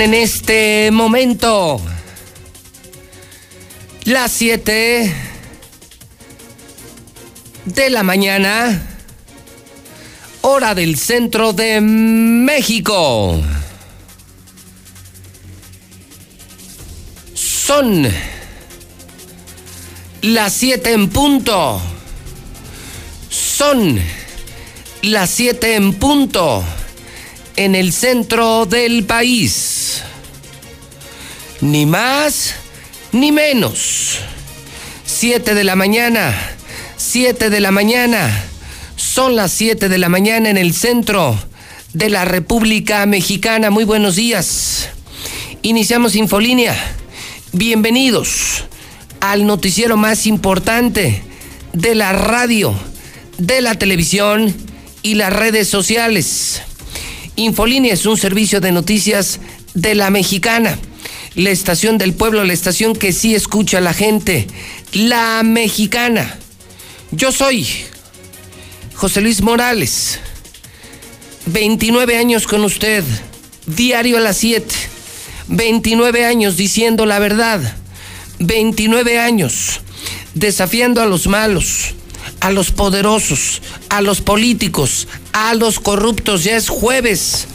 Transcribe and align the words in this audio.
En 0.00 0.14
este 0.14 0.90
momento 0.90 1.78
las 4.04 4.32
7 4.32 5.14
de 7.66 7.90
la 7.90 8.02
mañana, 8.02 8.82
hora 10.40 10.74
del 10.74 10.96
centro 10.96 11.52
de 11.52 11.82
México. 11.82 13.42
Son 17.34 18.08
las 20.22 20.52
7 20.54 20.92
en 20.94 21.10
punto. 21.10 21.78
Son 23.28 24.00
las 25.02 25.28
7 25.28 25.74
en 25.74 25.92
punto 25.92 26.64
en 27.60 27.74
el 27.74 27.92
centro 27.92 28.64
del 28.64 29.04
país. 29.04 30.00
Ni 31.60 31.84
más 31.84 32.54
ni 33.12 33.32
menos. 33.32 34.20
7 35.04 35.54
de 35.54 35.62
la 35.62 35.76
mañana, 35.76 36.34
7 36.96 37.50
de 37.50 37.60
la 37.60 37.70
mañana. 37.70 38.44
Son 38.96 39.36
las 39.36 39.52
7 39.52 39.90
de 39.90 39.98
la 39.98 40.08
mañana 40.08 40.48
en 40.48 40.56
el 40.56 40.72
centro 40.72 41.38
de 41.92 42.08
la 42.08 42.24
República 42.24 43.04
Mexicana. 43.04 43.68
Muy 43.68 43.84
buenos 43.84 44.16
días. 44.16 44.88
Iniciamos 45.60 46.14
Infolínea. 46.14 46.74
Bienvenidos 47.52 48.64
al 49.20 49.44
noticiero 49.44 49.98
más 49.98 50.26
importante 50.26 51.22
de 51.74 51.94
la 51.94 52.14
radio, 52.14 52.72
de 53.36 53.60
la 53.60 53.74
televisión 53.74 54.56
y 55.02 55.16
las 55.16 55.30
redes 55.30 55.68
sociales. 55.68 56.62
Infolínea 57.40 57.94
es 57.94 58.04
un 58.04 58.18
servicio 58.18 58.60
de 58.60 58.70
noticias 58.70 59.40
de 59.72 59.94
la 59.94 60.10
mexicana, 60.10 60.78
la 61.34 61.48
estación 61.48 61.96
del 61.96 62.12
pueblo, 62.12 62.44
la 62.44 62.52
estación 62.52 62.94
que 62.94 63.14
sí 63.14 63.34
escucha 63.34 63.78
a 63.78 63.80
la 63.80 63.94
gente, 63.94 64.46
la 64.92 65.42
mexicana. 65.42 66.38
Yo 67.12 67.32
soy 67.32 67.66
José 68.94 69.22
Luis 69.22 69.40
Morales, 69.40 70.18
29 71.46 72.18
años 72.18 72.46
con 72.46 72.62
usted, 72.62 73.04
diario 73.66 74.18
a 74.18 74.20
las 74.20 74.36
7, 74.36 74.74
29 75.48 76.26
años 76.26 76.58
diciendo 76.58 77.06
la 77.06 77.18
verdad, 77.20 77.74
29 78.38 79.18
años 79.18 79.80
desafiando 80.34 81.00
a 81.00 81.06
los 81.06 81.26
malos, 81.26 81.94
a 82.40 82.50
los 82.50 82.70
poderosos, 82.70 83.62
a 83.88 84.00
los 84.00 84.20
políticos, 84.20 85.08
a 85.32 85.54
los 85.54 85.80
corruptos. 85.80 86.44
Ya 86.44 86.56
es 86.56 86.68
jueves 86.68 87.46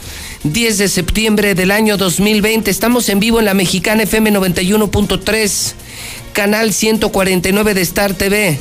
10 0.44 0.78
de 0.78 0.88
septiembre 0.88 1.54
del 1.54 1.70
año 1.70 1.96
2020. 1.96 2.70
Estamos 2.70 3.08
en 3.08 3.20
vivo 3.20 3.38
en 3.38 3.44
la 3.44 3.54
Mexicana 3.54 4.04
FM 4.04 4.32
91.3, 4.32 5.72
canal 6.32 6.72
149 6.72 7.74
de 7.74 7.80
Star 7.82 8.14
TV. 8.14 8.58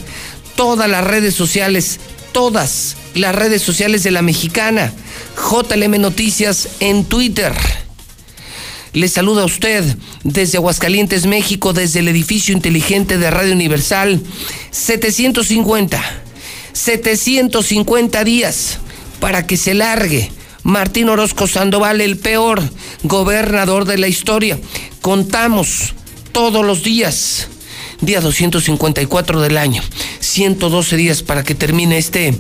Todas 0.56 0.90
las 0.90 1.04
redes 1.04 1.36
sociales, 1.36 2.00
todas 2.32 2.96
las 3.14 3.36
redes 3.36 3.62
sociales 3.62 4.04
de 4.04 4.12
la 4.12 4.22
Mexicana. 4.22 4.92
JLM 5.36 6.02
Noticias 6.02 6.70
en 6.80 7.06
Twitter. 7.06 7.54
Le 8.96 9.10
saluda 9.10 9.42
a 9.42 9.46
usted 9.46 9.84
desde 10.24 10.58
Aguascalientes, 10.58 11.26
México, 11.26 11.74
desde 11.74 12.00
el 12.00 12.08
edificio 12.08 12.56
inteligente 12.56 13.18
de 13.18 13.30
Radio 13.30 13.52
Universal. 13.52 14.22
750, 14.72 16.02
750 16.72 18.24
días 18.24 18.78
para 19.20 19.46
que 19.46 19.58
se 19.58 19.74
largue 19.74 20.32
Martín 20.64 21.10
Orozco 21.10 21.46
Sandoval, 21.46 22.00
el 22.00 22.16
peor 22.16 22.64
gobernador 23.04 23.84
de 23.84 23.98
la 23.98 24.08
historia. 24.08 24.58
Contamos 25.02 25.94
todos 26.32 26.66
los 26.66 26.82
días, 26.82 27.50
día 28.00 28.22
254 28.22 29.42
del 29.42 29.58
año, 29.58 29.84
112 30.22 30.96
días 30.96 31.22
para 31.22 31.44
que 31.44 31.54
termine 31.54 31.98
este 31.98 32.34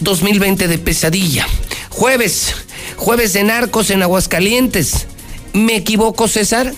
2020 0.00 0.68
de 0.68 0.78
pesadilla. 0.78 1.46
Jueves, 1.90 2.54
jueves 2.96 3.34
de 3.34 3.42
narcos 3.44 3.90
en 3.90 4.02
Aguascalientes. 4.02 5.06
¿Me 5.56 5.76
equivoco, 5.76 6.28
César? 6.28 6.70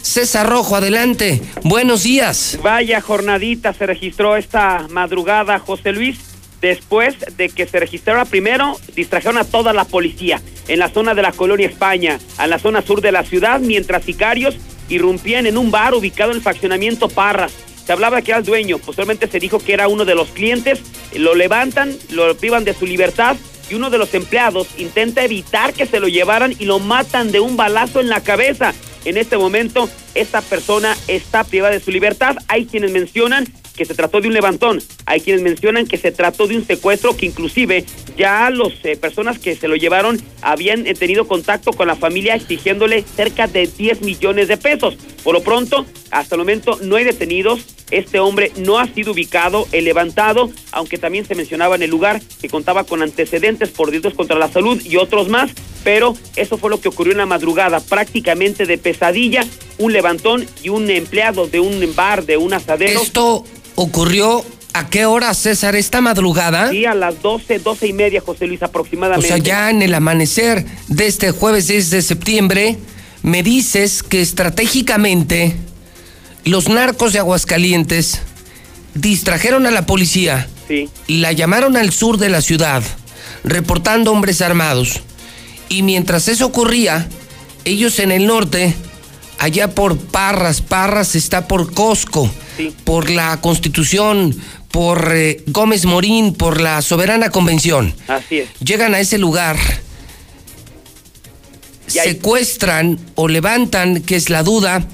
César 0.00 0.48
Rojo, 0.48 0.76
adelante. 0.76 1.42
Buenos 1.62 2.04
días. 2.04 2.58
Vaya 2.62 3.02
jornadita 3.02 3.74
se 3.74 3.84
registró 3.84 4.38
esta 4.38 4.86
madrugada, 4.88 5.58
José 5.58 5.92
Luis. 5.92 6.20
Después 6.62 7.16
de 7.36 7.50
que 7.50 7.66
se 7.66 7.78
registrara 7.78 8.24
primero, 8.24 8.78
distrajeron 8.96 9.36
a 9.36 9.44
toda 9.44 9.74
la 9.74 9.84
policía 9.84 10.40
en 10.68 10.78
la 10.78 10.88
zona 10.88 11.14
de 11.14 11.20
la 11.20 11.32
colonia 11.32 11.66
España, 11.66 12.18
en 12.42 12.48
la 12.48 12.58
zona 12.58 12.80
sur 12.80 13.02
de 13.02 13.12
la 13.12 13.24
ciudad, 13.24 13.60
mientras 13.60 14.04
sicarios 14.04 14.56
irrumpían 14.88 15.44
en 15.46 15.58
un 15.58 15.70
bar 15.70 15.92
ubicado 15.92 16.30
en 16.30 16.38
el 16.38 16.42
fraccionamiento 16.42 17.10
Parras. 17.10 17.52
Se 17.84 17.92
hablaba 17.92 18.22
que 18.22 18.30
era 18.30 18.38
el 18.38 18.46
dueño, 18.46 18.78
posteriormente 18.78 19.28
se 19.28 19.38
dijo 19.38 19.58
que 19.58 19.74
era 19.74 19.88
uno 19.88 20.06
de 20.06 20.14
los 20.14 20.28
clientes, 20.28 20.80
lo 21.14 21.34
levantan, 21.34 21.94
lo 22.08 22.34
privan 22.38 22.64
de 22.64 22.72
su 22.72 22.86
libertad 22.86 23.36
y 23.70 23.74
uno 23.74 23.90
de 23.90 23.98
los 23.98 24.14
empleados 24.14 24.68
intenta 24.78 25.24
evitar 25.24 25.72
que 25.72 25.86
se 25.86 26.00
lo 26.00 26.08
llevaran 26.08 26.54
y 26.58 26.64
lo 26.64 26.78
matan 26.78 27.32
de 27.32 27.40
un 27.40 27.56
balazo 27.56 28.00
en 28.00 28.08
la 28.08 28.22
cabeza. 28.22 28.74
En 29.04 29.16
este 29.16 29.36
momento, 29.36 29.88
esta 30.14 30.40
persona 30.40 30.96
está 31.08 31.44
privada 31.44 31.74
de 31.74 31.80
su 31.80 31.90
libertad. 31.90 32.36
Hay 32.48 32.66
quienes 32.66 32.90
mencionan 32.90 33.46
que 33.76 33.84
se 33.84 33.94
trató 33.94 34.20
de 34.20 34.28
un 34.28 34.34
levantón. 34.34 34.80
Hay 35.04 35.20
quienes 35.20 35.42
mencionan 35.42 35.86
que 35.86 35.98
se 35.98 36.12
trató 36.12 36.46
de 36.46 36.56
un 36.56 36.66
secuestro 36.66 37.16
que 37.16 37.26
inclusive 37.26 37.84
ya 38.16 38.48
las 38.50 38.72
eh, 38.84 38.96
personas 38.96 39.38
que 39.38 39.56
se 39.56 39.68
lo 39.68 39.76
llevaron 39.76 40.20
habían 40.42 40.86
eh, 40.86 40.94
tenido 40.94 41.26
contacto 41.26 41.72
con 41.72 41.88
la 41.88 41.96
familia 41.96 42.34
exigiéndole 42.34 43.02
cerca 43.02 43.46
de 43.46 43.66
10 43.66 44.02
millones 44.02 44.48
de 44.48 44.56
pesos. 44.56 44.96
Por 45.22 45.34
lo 45.34 45.42
pronto, 45.42 45.84
hasta 46.10 46.36
el 46.36 46.40
momento 46.40 46.78
no 46.82 46.96
hay 46.96 47.04
detenidos. 47.04 47.66
Este 47.90 48.18
hombre 48.18 48.52
no 48.56 48.78
ha 48.78 48.86
sido 48.86 49.12
ubicado, 49.12 49.68
el 49.72 49.84
levantado, 49.84 50.50
aunque 50.72 50.98
también 50.98 51.26
se 51.26 51.34
mencionaba 51.34 51.76
en 51.76 51.82
el 51.82 51.90
lugar 51.90 52.20
que 52.40 52.48
contaba 52.48 52.84
con 52.84 53.02
antecedentes 53.02 53.70
por 53.70 53.90
delitos 53.90 54.14
contra 54.14 54.38
la 54.38 54.48
salud 54.48 54.80
y 54.84 54.96
otros 54.96 55.28
más, 55.28 55.50
pero 55.84 56.16
eso 56.34 56.58
fue 56.58 56.70
lo 56.70 56.80
que 56.80 56.88
ocurrió 56.88 57.12
en 57.12 57.18
la 57.18 57.26
madrugada, 57.26 57.78
prácticamente 57.78 58.66
de 58.66 58.78
pesadilla, 58.78 59.44
un 59.78 59.92
levantón 59.92 60.46
y 60.62 60.70
un 60.70 60.90
empleado 60.90 61.46
de 61.46 61.60
un 61.60 61.94
bar, 61.94 62.24
de 62.24 62.38
un 62.38 62.54
asadero. 62.54 63.00
Esto 63.00 63.44
ocurrió 63.76 64.44
a 64.72 64.88
qué 64.88 65.06
hora, 65.06 65.32
César, 65.34 65.76
esta 65.76 66.00
madrugada. 66.00 66.70
Sí, 66.70 66.84
a 66.84 66.94
las 66.94 67.22
12, 67.22 67.60
12 67.60 67.86
y 67.86 67.92
media, 67.92 68.20
José 68.20 68.46
Luis, 68.46 68.62
aproximadamente. 68.62 69.26
O 69.26 69.36
sea, 69.36 69.38
ya 69.38 69.70
en 69.70 69.82
el 69.82 69.94
amanecer 69.94 70.64
de 70.88 71.06
este 71.06 71.30
jueves 71.30 71.68
10 71.68 71.90
de 71.90 72.02
septiembre, 72.02 72.78
me 73.22 73.42
dices 73.42 74.02
que 74.02 74.20
estratégicamente 74.20 75.54
los 76.44 76.68
narcos 76.68 77.12
de 77.12 77.20
Aguascalientes 77.20 78.22
distrajeron 78.94 79.66
a 79.66 79.70
la 79.70 79.86
policía. 79.86 80.48
Sí. 80.66 80.88
La 81.08 81.32
llamaron 81.32 81.76
al 81.76 81.92
sur 81.92 82.18
de 82.18 82.30
la 82.30 82.40
ciudad, 82.40 82.82
reportando 83.44 84.12
hombres 84.12 84.40
armados. 84.40 85.02
Y 85.74 85.82
mientras 85.82 86.28
eso 86.28 86.46
ocurría, 86.46 87.08
ellos 87.64 87.98
en 87.98 88.12
el 88.12 88.28
norte, 88.28 88.72
allá 89.40 89.74
por 89.74 89.98
Parras, 89.98 90.60
Parras 90.60 91.16
está 91.16 91.48
por 91.48 91.74
Cosco, 91.74 92.30
Sí. 92.56 92.72
por 92.84 93.10
la 93.10 93.40
Constitución, 93.40 94.36
por 94.70 95.10
eh, 95.12 95.42
Gómez 95.48 95.84
Morín, 95.84 96.32
por 96.32 96.60
la 96.60 96.80
Soberana 96.80 97.30
Convención. 97.30 97.92
Así 98.06 98.38
es. 98.38 98.48
Llegan 98.60 98.94
a 98.94 99.00
ese 99.00 99.18
lugar, 99.18 99.56
secuestran 101.88 103.00
o 103.16 103.26
levantan, 103.26 104.00
que 104.02 104.14
es 104.14 104.30
la 104.30 104.44
duda, 104.44 104.86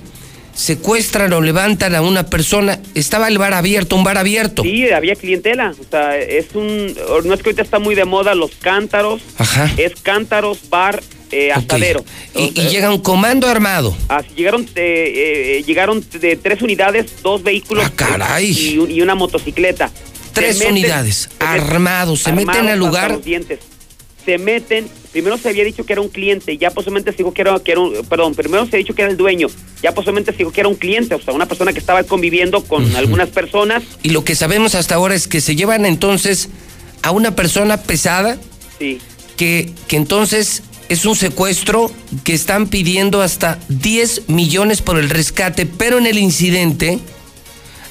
secuestran 0.61 1.33
o 1.33 1.41
levantan 1.41 1.95
a 1.95 2.03
una 2.03 2.27
persona. 2.27 2.81
Estaba 2.95 3.29
el 3.29 3.39
bar 3.39 3.55
abierto, 3.55 3.97
un 3.97 4.05
bar 4.05 4.19
abierto. 4.19 4.63
Sí, 4.63 4.89
había 4.91 5.17
clientela. 5.17 5.73
O 5.79 5.85
sea, 5.91 6.19
es 6.19 6.55
un. 6.55 6.95
No 7.25 7.35
es 7.35 7.43
que 7.43 7.49
ahorita 7.51 7.63
está 7.63 7.79
muy 7.79 7.95
de 7.95 8.05
moda 8.05 8.35
los 8.35 8.51
cántaros. 8.61 9.23
Ajá. 9.39 9.71
Es 9.79 9.93
cántaros, 10.03 10.69
bar, 10.69 11.03
eh, 11.33 11.51
asadero. 11.53 12.05
Y, 12.37 12.51
llega 12.69 12.91
un 12.91 13.01
comando 13.01 13.49
armado. 13.49 13.97
Así 14.09 14.29
llegaron, 14.37 14.63
eh, 14.77 15.59
eh, 15.59 15.65
llegaron 15.67 16.05
de 16.21 16.37
tres 16.37 16.61
unidades, 16.63 17.23
dos 17.23 17.43
vehículos 17.43 17.85
Ah, 17.87 17.93
caray. 17.97 18.51
y, 18.53 18.79
un- 18.79 18.91
y 18.91 19.01
una 19.01 19.15
motocicleta. 19.15 19.91
Tres 20.33 20.59
meten- 20.61 20.73
unidades, 20.73 21.29
se 21.39 21.45
armados, 21.45 22.21
se 22.21 22.33
meten 22.33 22.69
al 22.69 22.79
lugar. 22.79 23.11
los 23.13 23.25
dientes. 23.25 23.59
Se 24.25 24.39
meten, 24.39 24.89
primero 25.13 25.39
se 25.39 25.49
había 25.49 25.65
dicho 25.65 25.85
que 25.85 25.93
era 25.93 26.03
un 26.03 26.09
cliente, 26.09 26.57
ya 26.59 26.71
posiblemente 26.71 27.13
se 27.13 27.19
dijo 27.19 27.33
que 27.33 27.43
era, 27.43 27.59
que 27.61 27.73
era 27.73 27.81
un, 27.81 28.05
perdón, 28.07 28.35
primero 28.35 28.67
se 28.67 28.77
ha 28.77 28.79
dicho 28.79 28.95
que 28.95 29.03
era 29.03 29.11
el 29.11 29.17
dueño, 29.17 29.49
ya 29.83 29.93
posiblemente 29.93 30.33
se 30.33 30.39
dijo 30.39 30.53
que 30.53 30.61
era 30.61 30.69
un 30.69 30.75
cliente, 30.75 31.15
o 31.15 31.21
sea, 31.21 31.33
una 31.35 31.47
persona 31.47 31.73
que 31.73 31.79
estaba 31.79 32.03
conviviendo 32.05 32.63
con 32.63 32.95
algunas 32.97 33.29
personas, 33.31 33.83
Y 34.03 34.11
lo 34.11 34.25
que 34.25 34.35
sabemos 34.35 34.75
hasta 34.75 34.95
ahora 34.95 35.15
es 35.15 35.27
que 35.27 35.41
se 35.41 35.57
llevan 35.57 35.87
entonces 35.87 36.49
a 37.03 37.11
una 37.11 37.35
persona 37.35 37.79
pesada 37.79 38.39
sí, 38.79 38.99
que, 39.37 39.71
que 39.89 39.97
entonces 39.97 40.63
es 40.91 41.05
un 41.05 41.15
secuestro 41.15 41.91
que 42.25 42.35
están 42.35 42.67
pidiendo 42.67 43.23
hasta 43.23 43.59
10 43.69 44.29
millones 44.29 44.83
por 44.83 44.99
el 44.99 45.09
rescate, 45.09 45.65
pero 45.65 45.99
en 45.99 46.07
el 46.07 46.19
incidente 46.19 46.99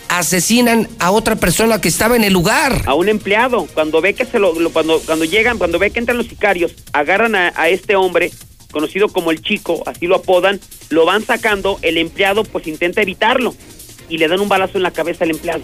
asesinan 0.09 0.87
a 0.99 1.11
otra 1.11 1.35
persona 1.35 1.79
que 1.79 1.87
estaba 1.87 2.15
en 2.15 2.23
el 2.23 2.33
lugar. 2.33 2.81
a 2.85 2.93
un 2.95 3.07
empleado, 3.09 3.67
cuando 3.73 4.01
ve 4.01 4.13
que 4.13 4.25
se 4.25 4.39
lo, 4.39 4.59
lo- 4.59 4.71
cuando, 4.71 4.99
cuando 5.01 5.23
llegan, 5.25 5.57
cuando 5.57 5.79
ve 5.79 5.91
que 5.91 5.99
entran 5.99 6.17
los 6.17 6.27
sicarios, 6.27 6.73
agarran 6.93 7.35
a, 7.35 7.69
este 7.69 7.95
hombre, 7.95 8.31
conocido 8.71 9.07
como 9.09 9.31
el 9.31 9.41
chico, 9.41 9.83
así 9.85 10.07
lo 10.07 10.15
apodan, 10.17 10.59
lo 10.89 11.05
van 11.05 11.23
sacando, 11.25 11.79
el 11.81 11.97
empleado 11.97 12.43
pues 12.43 12.67
intenta 12.67 13.01
evitarlo 13.01 13.55
y 14.09 14.17
le 14.17 14.27
dan 14.27 14.39
un 14.39 14.49
balazo 14.49 14.77
en 14.77 14.83
la 14.83 14.91
cabeza 14.91 15.23
al 15.23 15.31
empleado. 15.31 15.61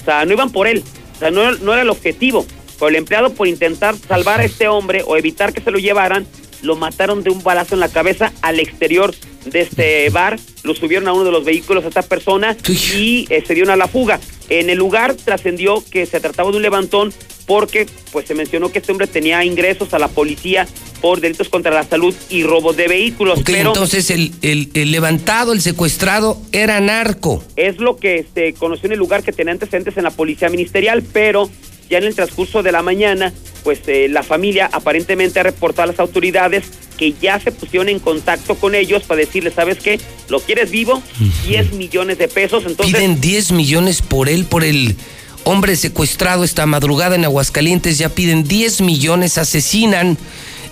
O 0.00 0.04
sea, 0.04 0.24
no 0.24 0.32
iban 0.32 0.50
por 0.50 0.66
él, 0.68 0.82
o 1.16 1.18
sea, 1.18 1.30
no, 1.30 1.52
no 1.52 1.72
era 1.72 1.82
el 1.82 1.90
objetivo. 1.90 2.46
Pero 2.78 2.88
el 2.90 2.96
empleado 2.96 3.34
por 3.34 3.48
intentar 3.48 3.96
salvar 3.96 4.38
a 4.40 4.44
este 4.44 4.68
hombre 4.68 5.02
o 5.04 5.16
evitar 5.16 5.52
que 5.52 5.60
se 5.60 5.72
lo 5.72 5.78
llevaran, 5.80 6.26
lo 6.62 6.76
mataron 6.76 7.24
de 7.24 7.30
un 7.30 7.42
balazo 7.42 7.74
en 7.74 7.80
la 7.80 7.88
cabeza 7.88 8.32
al 8.40 8.60
exterior 8.60 9.12
de 9.50 9.60
este 9.60 10.10
bar, 10.10 10.38
lo 10.62 10.74
subieron 10.74 11.08
a 11.08 11.12
uno 11.12 11.24
de 11.24 11.32
los 11.32 11.44
vehículos 11.44 11.84
a 11.84 11.88
esta 11.88 12.02
persona 12.02 12.56
y 12.94 13.26
eh, 13.30 13.42
se 13.46 13.54
dieron 13.54 13.72
a 13.72 13.76
la 13.76 13.88
fuga. 13.88 14.20
En 14.48 14.70
el 14.70 14.78
lugar 14.78 15.14
trascendió 15.14 15.84
que 15.90 16.06
se 16.06 16.20
trataba 16.20 16.50
de 16.50 16.56
un 16.56 16.62
levantón 16.62 17.12
porque 17.46 17.86
pues 18.12 18.26
se 18.26 18.34
mencionó 18.34 18.70
que 18.70 18.78
este 18.78 18.92
hombre 18.92 19.06
tenía 19.06 19.44
ingresos 19.44 19.94
a 19.94 19.98
la 19.98 20.08
policía 20.08 20.66
por 21.00 21.20
delitos 21.20 21.48
contra 21.48 21.72
la 21.72 21.84
salud 21.84 22.14
y 22.28 22.42
robo 22.42 22.72
de 22.72 22.88
vehículos. 22.88 23.40
pero 23.44 23.70
entonces 23.70 24.10
el, 24.10 24.32
el, 24.42 24.70
el, 24.74 24.90
levantado, 24.90 25.52
el 25.52 25.60
secuestrado, 25.60 26.40
era 26.52 26.80
narco. 26.80 27.42
Es 27.56 27.78
lo 27.78 27.96
que 27.96 28.26
se 28.34 28.52
conoció 28.54 28.86
en 28.86 28.92
el 28.92 28.98
lugar 28.98 29.22
que 29.22 29.32
tenía 29.32 29.52
antecedentes 29.52 29.96
en 29.96 30.04
la 30.04 30.10
policía 30.10 30.50
ministerial, 30.50 31.02
pero 31.12 31.48
ya 31.88 31.98
en 31.98 32.04
el 32.04 32.14
transcurso 32.14 32.62
de 32.62 32.72
la 32.72 32.82
mañana, 32.82 33.32
pues 33.64 33.80
eh, 33.86 34.08
la 34.08 34.22
familia 34.22 34.68
aparentemente 34.72 35.40
ha 35.40 35.42
reportado 35.42 35.84
a 35.84 35.86
las 35.92 36.00
autoridades 36.00 36.64
que 36.96 37.14
ya 37.20 37.38
se 37.38 37.52
pusieron 37.52 37.88
en 37.88 38.00
contacto 38.00 38.56
con 38.56 38.74
ellos 38.74 39.04
para 39.04 39.20
decirles, 39.20 39.54
¿sabes 39.54 39.78
qué? 39.78 40.00
¿Lo 40.28 40.40
quieres 40.40 40.70
vivo? 40.70 41.02
10 41.46 41.74
millones 41.74 42.18
de 42.18 42.28
pesos. 42.28 42.64
Entonces, 42.66 42.94
Piden 42.94 43.20
10 43.20 43.52
millones 43.52 44.02
por 44.02 44.28
él, 44.28 44.44
por 44.44 44.64
el 44.64 44.96
hombre 45.44 45.76
secuestrado 45.76 46.44
esta 46.44 46.66
madrugada 46.66 47.14
en 47.14 47.24
Aguascalientes, 47.24 47.98
ya 47.98 48.08
piden 48.08 48.44
10 48.44 48.80
millones, 48.82 49.38
asesinan 49.38 50.18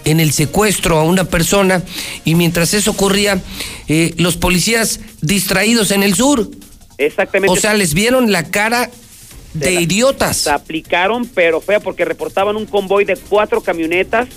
en 0.05 0.21
el 0.21 0.33
secuestro 0.33 0.99
a 0.99 1.03
una 1.03 1.25
persona 1.25 1.83
y 2.25 2.35
mientras 2.35 2.75
eso 2.75 2.93
ocurría, 2.93 3.43
eh, 3.89 4.15
los 4.19 4.37
policías 4.37 5.01
distraídos 5.21 5.91
en 5.91 6.03
el 6.03 6.15
sur. 6.15 6.51
Exactamente. 6.99 7.53
O 7.53 7.61
sea, 7.61 7.75
les 7.75 7.95
vieron 7.95 8.33
la 8.33 8.45
cara 8.51 8.91
de, 9.59 9.73
idiotas. 9.73 10.37
Se 10.37 10.51
aplicaron, 10.51 11.27
pero 11.27 11.61
fea 11.61 11.81
porque 11.81 12.05
reportaban 12.05 12.57
un 12.57 12.67
convoy 12.67 13.05
de 13.05 13.17
cuatro 13.17 13.61
camionetas 13.61 14.29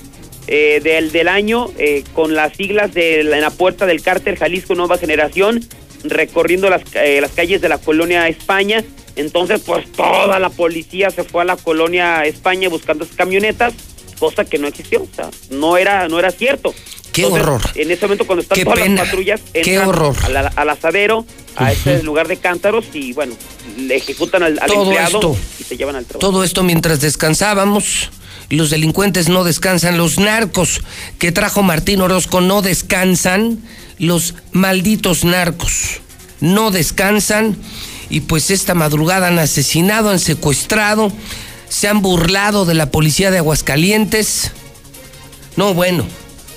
eh, 0.47 0.79
del, 0.83 1.11
del 1.11 1.27
año 1.27 1.67
eh, 1.77 2.03
con 2.13 2.33
las 2.33 2.55
siglas 2.55 2.93
de 2.93 3.23
la, 3.23 3.35
en 3.35 3.41
la 3.41 3.51
puerta 3.51 3.85
del 3.85 4.01
cárter 4.01 4.37
Jalisco 4.37 4.73
Nueva 4.75 4.97
Generación, 4.97 5.63
recorriendo 6.03 6.69
las, 6.69 6.81
eh, 6.95 7.19
las 7.21 7.31
calles 7.31 7.61
de 7.61 7.69
la 7.69 7.77
colonia 7.77 8.27
España. 8.27 8.83
Entonces, 9.15 9.61
pues 9.65 9.91
toda 9.91 10.39
la 10.39 10.49
policía 10.49 11.11
se 11.11 11.23
fue 11.23 11.41
a 11.41 11.45
la 11.45 11.57
colonia 11.57 12.23
España 12.25 12.69
buscando 12.69 13.03
esas 13.03 13.15
camionetas, 13.15 13.73
cosa 14.19 14.45
que 14.45 14.57
no 14.59 14.67
existió, 14.67 15.01
o 15.01 15.07
sea, 15.15 15.29
no 15.49 15.77
era, 15.77 16.07
no 16.07 16.19
era 16.19 16.31
cierto. 16.31 16.73
Qué 17.11 17.25
horror. 17.25 17.61
En 17.75 17.89
ese 17.89 18.05
momento, 18.05 18.27
cuando 18.27 18.43
están 18.43 18.63
todas 18.63 18.87
las 18.87 18.99
patrullas, 18.99 19.41
Qué 19.51 19.79
horror. 19.79 20.15
Al, 20.23 20.51
al 20.55 20.69
asadero, 20.69 21.25
a 21.55 21.71
ese 21.71 22.03
lugar 22.03 22.27
de 22.27 22.37
cántaros 22.37 22.85
y 22.93 23.13
bueno, 23.13 23.33
le 23.77 23.95
ejecutan 23.95 24.43
al, 24.43 24.59
al 24.59 24.67
Todo 24.67 24.83
empleado 24.83 25.17
esto. 25.17 25.37
y 25.59 25.63
se 25.63 25.75
llevan 25.77 25.95
al 25.95 26.05
trabajo. 26.05 26.19
Todo 26.31 26.43
esto 26.43 26.63
mientras 26.63 27.01
descansábamos. 27.01 28.11
Los 28.49 28.69
delincuentes 28.71 29.29
no 29.29 29.43
descansan, 29.43 29.97
los 29.97 30.17
narcos 30.17 30.81
que 31.19 31.31
trajo 31.31 31.61
Martín 31.61 32.01
Orozco 32.01 32.41
no 32.41 32.61
descansan, 32.63 33.59
los 33.99 34.33
malditos 34.53 35.23
narcos 35.23 36.01
no 36.39 36.71
descansan 36.71 37.55
y 38.09 38.21
pues 38.21 38.49
esta 38.49 38.73
madrugada 38.73 39.27
han 39.27 39.37
asesinado, 39.37 40.09
han 40.09 40.19
secuestrado, 40.19 41.11
se 41.69 41.87
han 41.87 42.01
burlado 42.01 42.65
de 42.65 42.73
la 42.73 42.91
policía 42.91 43.31
de 43.31 43.37
Aguascalientes. 43.37 44.51
No, 45.55 45.73
bueno, 45.73 46.05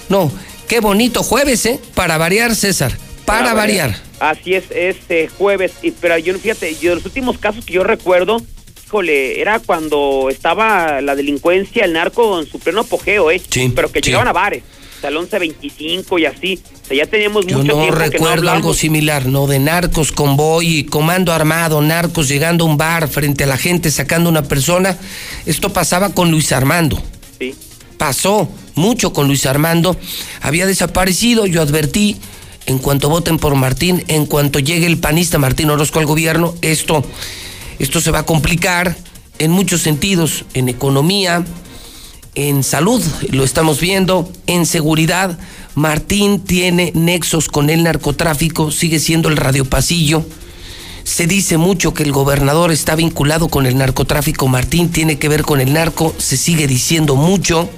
no, 0.08 0.30
qué 0.68 0.80
bonito 0.80 1.22
jueves, 1.22 1.64
¿eh? 1.66 1.80
Para 1.94 2.18
variar, 2.18 2.54
César, 2.54 2.96
para, 3.24 3.54
variar. 3.54 3.96
Así 4.20 4.54
es, 4.54 4.64
este 4.70 5.28
jueves. 5.28 5.72
Y, 5.82 5.92
pero 5.92 6.18
yo, 6.18 6.36
fíjate, 6.38 6.76
yo, 6.80 6.94
los 6.94 7.04
últimos 7.04 7.38
casos 7.38 7.64
que 7.64 7.74
yo 7.74 7.84
recuerdo, 7.84 8.42
híjole, 8.86 9.40
era 9.40 9.58
cuando 9.58 10.28
estaba 10.30 11.00
la 11.00 11.14
delincuencia, 11.14 11.84
el 11.84 11.92
narco 11.92 12.40
en 12.40 12.46
su 12.46 12.58
pleno 12.58 12.80
apogeo, 12.80 13.30
¿eh? 13.30 13.40
Sí, 13.50 13.72
Pero 13.74 13.90
que 13.90 14.00
sí. 14.00 14.06
llegaban 14.06 14.28
a 14.28 14.32
bares, 14.32 14.62
Salón 15.00 15.28
C25 15.28 16.20
y 16.20 16.26
así. 16.26 16.62
O 16.92 16.94
sea, 16.94 17.04
ya 17.04 17.10
teníamos 17.10 17.46
Yo 17.46 17.58
mucho 17.58 17.68
no 17.68 17.74
tiempo 17.74 17.94
que 17.94 18.00
no 18.00 18.10
recuerdo 18.10 18.50
algo 18.50 18.74
similar, 18.74 19.24
no 19.24 19.46
de 19.46 19.58
narcos, 19.58 20.12
convoy, 20.12 20.78
y 20.78 20.84
comando 20.84 21.32
armado, 21.32 21.80
narcos 21.80 22.28
llegando 22.28 22.64
a 22.64 22.68
un 22.68 22.76
bar 22.76 23.08
frente 23.08 23.44
a 23.44 23.46
la 23.46 23.56
gente 23.56 23.90
sacando 23.90 24.28
una 24.28 24.42
persona. 24.42 24.98
Esto 25.46 25.72
pasaba 25.72 26.10
con 26.10 26.30
Luis 26.30 26.52
Armando. 26.52 27.02
Sí. 27.38 27.54
Pasó 27.96 28.46
mucho 28.74 29.14
con 29.14 29.26
Luis 29.26 29.46
Armando. 29.46 29.96
Había 30.42 30.66
desaparecido, 30.66 31.46
yo 31.46 31.62
advertí, 31.62 32.18
en 32.66 32.78
cuanto 32.78 33.08
voten 33.08 33.38
por 33.38 33.54
Martín, 33.54 34.04
en 34.08 34.26
cuanto 34.26 34.58
llegue 34.58 34.86
el 34.86 34.98
panista 34.98 35.38
Martín 35.38 35.70
Orozco 35.70 35.98
al 35.98 36.06
gobierno, 36.06 36.54
esto, 36.60 37.02
esto 37.78 38.02
se 38.02 38.10
va 38.10 38.18
a 38.18 38.26
complicar 38.26 38.96
en 39.38 39.50
muchos 39.50 39.80
sentidos, 39.80 40.44
en 40.52 40.68
economía, 40.68 41.42
en 42.34 42.62
salud, 42.62 43.02
lo 43.30 43.44
estamos 43.44 43.80
viendo, 43.80 44.30
en 44.46 44.66
seguridad. 44.66 45.38
Martín 45.74 46.40
tiene 46.40 46.92
nexos 46.94 47.48
con 47.48 47.70
el 47.70 47.82
narcotráfico, 47.82 48.70
sigue 48.70 49.00
siendo 49.00 49.28
el 49.28 49.36
radiopasillo. 49.36 50.24
Se 51.04 51.26
dice 51.26 51.56
mucho 51.56 51.94
que 51.94 52.02
el 52.02 52.12
gobernador 52.12 52.70
está 52.70 52.94
vinculado 52.94 53.48
con 53.48 53.66
el 53.66 53.76
narcotráfico, 53.76 54.48
Martín 54.48 54.90
tiene 54.90 55.18
que 55.18 55.28
ver 55.28 55.42
con 55.42 55.60
el 55.60 55.72
narco, 55.72 56.14
se 56.18 56.36
sigue 56.36 56.66
diciendo 56.66 57.16
mucho. 57.16 57.68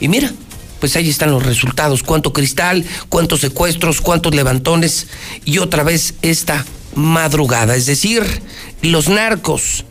Y 0.00 0.08
mira, 0.08 0.32
pues 0.78 0.94
ahí 0.96 1.08
están 1.08 1.30
los 1.32 1.44
resultados, 1.44 2.02
cuánto 2.02 2.32
cristal, 2.32 2.84
cuántos 3.08 3.40
secuestros, 3.40 4.00
cuántos 4.00 4.34
levantones 4.34 5.08
y 5.44 5.58
otra 5.58 5.82
vez 5.82 6.14
esta 6.22 6.64
madrugada, 6.94 7.76
es 7.76 7.86
decir, 7.86 8.22
los 8.82 9.08
narcos 9.08 9.84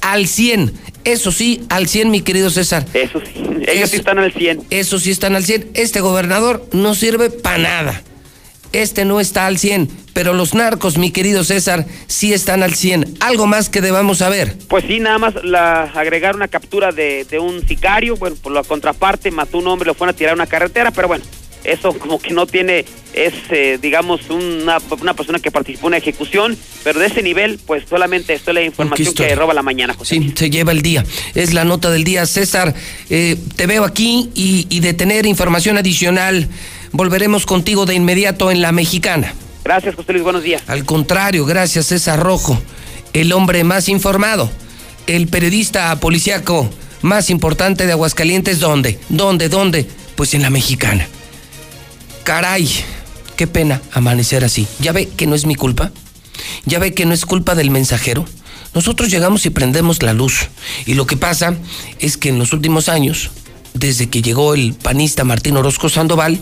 al 0.00 0.26
100, 0.26 0.72
eso 1.04 1.32
sí, 1.32 1.64
al 1.68 1.88
100 1.88 2.10
mi 2.10 2.20
querido 2.22 2.50
César. 2.50 2.84
Eso 2.94 3.20
sí, 3.20 3.42
ellos 3.66 3.90
sí 3.90 3.96
están 3.96 4.18
al 4.18 4.32
100. 4.32 4.66
Eso 4.70 4.98
sí 4.98 5.10
están 5.10 5.36
al 5.36 5.44
100. 5.44 5.70
Este 5.74 6.00
gobernador 6.00 6.66
no 6.72 6.94
sirve 6.94 7.30
para 7.30 7.58
nada. 7.58 8.02
Este 8.72 9.04
no 9.04 9.20
está 9.20 9.46
al 9.46 9.58
100, 9.58 9.90
pero 10.14 10.32
los 10.32 10.54
narcos, 10.54 10.96
mi 10.96 11.10
querido 11.10 11.44
César, 11.44 11.84
sí 12.06 12.32
están 12.32 12.62
al 12.62 12.74
100. 12.74 13.16
Algo 13.20 13.46
más 13.46 13.68
que 13.68 13.82
debamos 13.82 14.18
saber. 14.18 14.56
Pues 14.68 14.84
sí, 14.86 14.98
nada 14.98 15.18
más 15.18 15.34
la, 15.44 15.82
agregar 15.82 16.34
una 16.34 16.48
captura 16.48 16.90
de, 16.90 17.24
de 17.24 17.38
un 17.38 17.66
sicario, 17.68 18.16
bueno, 18.16 18.36
por 18.40 18.52
la 18.52 18.62
contraparte 18.62 19.30
mató 19.30 19.58
un 19.58 19.66
hombre, 19.66 19.86
lo 19.86 19.94
fueron 19.94 20.14
a 20.14 20.16
tirar 20.16 20.32
a 20.32 20.34
una 20.36 20.46
carretera, 20.46 20.90
pero 20.90 21.06
bueno, 21.06 21.22
eso 21.64 21.92
como 21.98 22.18
que 22.18 22.32
no 22.32 22.46
tiene, 22.46 22.84
es 23.12 23.34
eh, 23.50 23.78
digamos 23.80 24.30
una, 24.30 24.78
una 25.00 25.14
persona 25.14 25.38
que 25.38 25.50
participó 25.50 25.86
en 25.86 25.88
una 25.88 25.96
ejecución, 25.98 26.56
pero 26.84 27.00
de 27.00 27.06
ese 27.06 27.22
nivel, 27.22 27.58
pues 27.66 27.84
solamente 27.88 28.34
esto 28.34 28.50
es 28.50 28.54
la 28.54 28.62
información 28.62 29.14
que 29.14 29.34
roba 29.34 29.54
la 29.54 29.62
mañana, 29.62 29.94
José. 29.94 30.16
Sí, 30.16 30.32
se 30.34 30.50
lleva 30.50 30.72
el 30.72 30.82
día. 30.82 31.04
Es 31.34 31.52
la 31.54 31.64
nota 31.64 31.90
del 31.90 32.04
día. 32.04 32.26
César, 32.26 32.74
eh, 33.10 33.36
te 33.56 33.66
veo 33.66 33.84
aquí 33.84 34.30
y, 34.34 34.66
y 34.70 34.80
de 34.80 34.94
tener 34.94 35.26
información 35.26 35.78
adicional, 35.78 36.48
volveremos 36.92 37.46
contigo 37.46 37.86
de 37.86 37.94
inmediato 37.94 38.50
en 38.50 38.62
la 38.62 38.72
mexicana. 38.72 39.34
Gracias, 39.64 39.94
José 39.94 40.12
Luis, 40.12 40.24
buenos 40.24 40.42
días. 40.42 40.62
Al 40.66 40.84
contrario, 40.84 41.44
gracias 41.44 41.86
César 41.86 42.18
Rojo, 42.18 42.60
el 43.12 43.32
hombre 43.32 43.62
más 43.62 43.88
informado, 43.88 44.50
el 45.06 45.28
periodista 45.28 45.94
policíaco 46.00 46.68
más 47.02 47.30
importante 47.30 47.86
de 47.86 47.92
Aguascalientes, 47.92 48.58
¿dónde? 48.58 48.98
¿Dónde? 49.08 49.48
¿Dónde? 49.48 49.86
Pues 50.16 50.34
en 50.34 50.42
la 50.42 50.50
mexicana. 50.50 51.06
Caray, 52.24 52.68
qué 53.36 53.46
pena 53.46 53.82
amanecer 53.92 54.44
así. 54.44 54.66
¿Ya 54.78 54.92
ve 54.92 55.08
que 55.08 55.26
no 55.26 55.34
es 55.34 55.44
mi 55.44 55.56
culpa? 55.56 55.90
¿Ya 56.66 56.78
ve 56.78 56.94
que 56.94 57.04
no 57.04 57.14
es 57.14 57.26
culpa 57.26 57.54
del 57.54 57.70
mensajero? 57.70 58.24
Nosotros 58.74 59.10
llegamos 59.10 59.44
y 59.44 59.50
prendemos 59.50 60.02
la 60.02 60.12
luz. 60.12 60.48
Y 60.86 60.94
lo 60.94 61.06
que 61.06 61.16
pasa 61.16 61.56
es 61.98 62.16
que 62.16 62.28
en 62.28 62.38
los 62.38 62.52
últimos 62.52 62.88
años, 62.88 63.30
desde 63.74 64.08
que 64.08 64.22
llegó 64.22 64.54
el 64.54 64.74
panista 64.74 65.24
Martín 65.24 65.56
Orozco 65.56 65.88
Sandoval, 65.88 66.38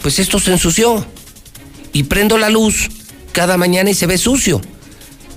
pues 0.00 0.18
esto 0.18 0.40
se 0.40 0.52
ensució 0.52 1.06
y 1.92 2.04
prendo 2.04 2.38
la 2.38 2.48
luz 2.48 2.88
cada 3.32 3.56
mañana 3.58 3.90
y 3.90 3.94
se 3.94 4.06
ve 4.06 4.16
sucio. 4.16 4.60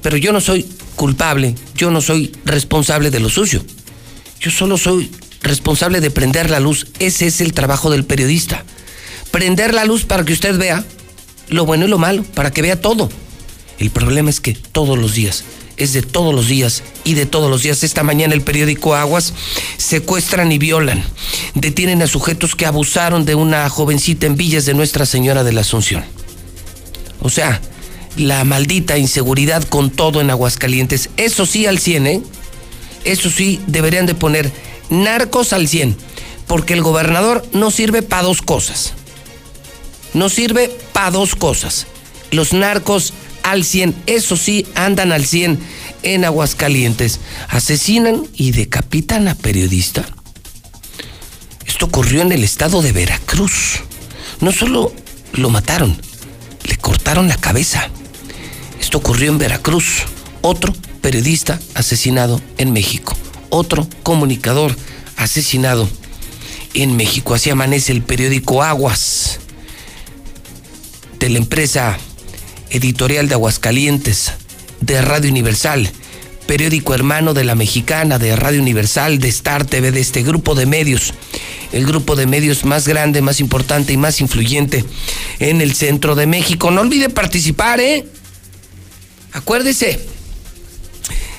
Pero 0.01 0.15
yo 0.15 0.31
no 0.31 0.39
soy 0.39 0.65
culpable, 0.95 1.55
yo 1.75 1.91
no 1.91 1.99
soy 1.99 2.31
responsable 2.45 3.11
de 3.11 3.19
lo 3.19 3.29
sucio. 3.29 3.63
Yo 4.39 4.51
solo 4.51 4.77
soy 4.77 5.11
responsable 5.41 5.99
de 5.99 6.11
prender 6.11 6.49
la 6.49 6.59
luz. 6.61 6.87
Ese 6.99 7.27
es 7.27 7.41
el 7.41 7.53
trabajo 7.53 7.91
del 7.91 8.05
periodista. 8.05 8.63
Prender 9.35 9.73
la 9.73 9.83
luz 9.83 10.05
para 10.05 10.23
que 10.23 10.31
usted 10.31 10.57
vea 10.57 10.85
lo 11.49 11.65
bueno 11.65 11.83
y 11.83 11.89
lo 11.89 11.97
malo, 11.97 12.23
para 12.23 12.51
que 12.51 12.61
vea 12.61 12.79
todo. 12.79 13.09
El 13.79 13.89
problema 13.89 14.29
es 14.29 14.39
que 14.39 14.53
todos 14.53 14.97
los 14.97 15.13
días, 15.13 15.43
es 15.75 15.91
de 15.91 16.03
todos 16.03 16.33
los 16.33 16.47
días 16.47 16.83
y 17.03 17.15
de 17.15 17.25
todos 17.25 17.51
los 17.51 17.61
días. 17.61 17.83
Esta 17.83 18.01
mañana 18.01 18.33
el 18.33 18.43
periódico 18.43 18.95
Aguas 18.95 19.33
secuestran 19.75 20.53
y 20.53 20.57
violan. 20.57 21.03
Detienen 21.53 22.01
a 22.01 22.07
sujetos 22.07 22.55
que 22.55 22.65
abusaron 22.65 23.25
de 23.25 23.35
una 23.35 23.67
jovencita 23.67 24.25
en 24.25 24.37
Villas 24.37 24.63
de 24.63 24.73
Nuestra 24.73 25.05
Señora 25.05 25.43
de 25.43 25.51
la 25.51 25.61
Asunción. 25.61 26.05
O 27.19 27.27
sea, 27.27 27.59
la 28.15 28.45
maldita 28.45 28.97
inseguridad 28.97 29.65
con 29.65 29.89
todo 29.89 30.21
en 30.21 30.29
Aguascalientes. 30.29 31.09
Eso 31.17 31.45
sí 31.45 31.65
al 31.65 31.79
100, 31.79 32.07
¿eh? 32.07 32.21
Eso 33.03 33.29
sí 33.29 33.59
deberían 33.67 34.05
de 34.05 34.15
poner 34.15 34.49
narcos 34.89 35.51
al 35.51 35.67
100. 35.67 35.97
Porque 36.47 36.73
el 36.73 36.83
gobernador 36.83 37.45
no 37.51 37.69
sirve 37.69 38.01
para 38.01 38.23
dos 38.23 38.41
cosas. 38.41 38.93
Nos 40.15 40.33
sirve 40.33 40.69
para 40.93 41.11
dos 41.11 41.35
cosas. 41.35 41.85
Los 42.31 42.53
narcos 42.53 43.13
al 43.43 43.63
100, 43.63 43.95
eso 44.07 44.37
sí, 44.37 44.65
andan 44.73 45.11
al 45.11 45.25
100 45.25 45.59
en 46.01 46.25
Aguascalientes. 46.25 47.19
Asesinan 47.49 48.27
y 48.33 48.51
decapitan 48.51 49.27
a 49.27 49.35
periodista. 49.35 50.05
Esto 51.67 51.85
ocurrió 51.85 52.21
en 52.21 52.31
el 52.31 52.43
estado 52.43 52.81
de 52.81 52.93
Veracruz. 52.93 53.81
No 54.39 54.51
solo 54.51 54.93
lo 55.33 55.49
mataron, 55.49 55.99
le 56.63 56.77
cortaron 56.77 57.27
la 57.27 57.37
cabeza. 57.37 57.89
Esto 58.79 58.97
ocurrió 58.99 59.29
en 59.29 59.37
Veracruz. 59.37 60.03
Otro 60.41 60.73
periodista 61.01 61.59
asesinado 61.73 62.41
en 62.57 62.71
México. 62.71 63.15
Otro 63.49 63.87
comunicador 64.03 64.75
asesinado 65.17 65.89
en 66.73 66.95
México. 66.95 67.33
Así 67.33 67.49
amanece 67.49 67.91
el 67.91 68.01
periódico 68.01 68.63
Aguas 68.63 69.39
de 71.19 71.29
la 71.29 71.37
empresa 71.37 71.97
editorial 72.69 73.27
de 73.27 73.35
Aguascalientes, 73.35 74.31
de 74.81 75.01
Radio 75.01 75.29
Universal, 75.29 75.89
periódico 76.45 76.93
hermano 76.93 77.33
de 77.33 77.43
la 77.43 77.55
mexicana, 77.55 78.19
de 78.19 78.35
Radio 78.35 78.61
Universal, 78.61 79.19
de 79.19 79.29
Star 79.29 79.65
TV, 79.65 79.91
de 79.91 79.99
este 79.99 80.23
grupo 80.23 80.55
de 80.55 80.65
medios, 80.65 81.13
el 81.71 81.85
grupo 81.85 82.15
de 82.15 82.27
medios 82.27 82.65
más 82.65 82.87
grande, 82.87 83.21
más 83.21 83.39
importante 83.39 83.93
y 83.93 83.97
más 83.97 84.21
influyente 84.21 84.85
en 85.39 85.61
el 85.61 85.73
centro 85.73 86.15
de 86.15 86.27
México. 86.27 86.71
No 86.71 86.81
olvide 86.81 87.09
participar, 87.09 87.79
¿eh? 87.79 88.05
Acuérdese, 89.33 89.99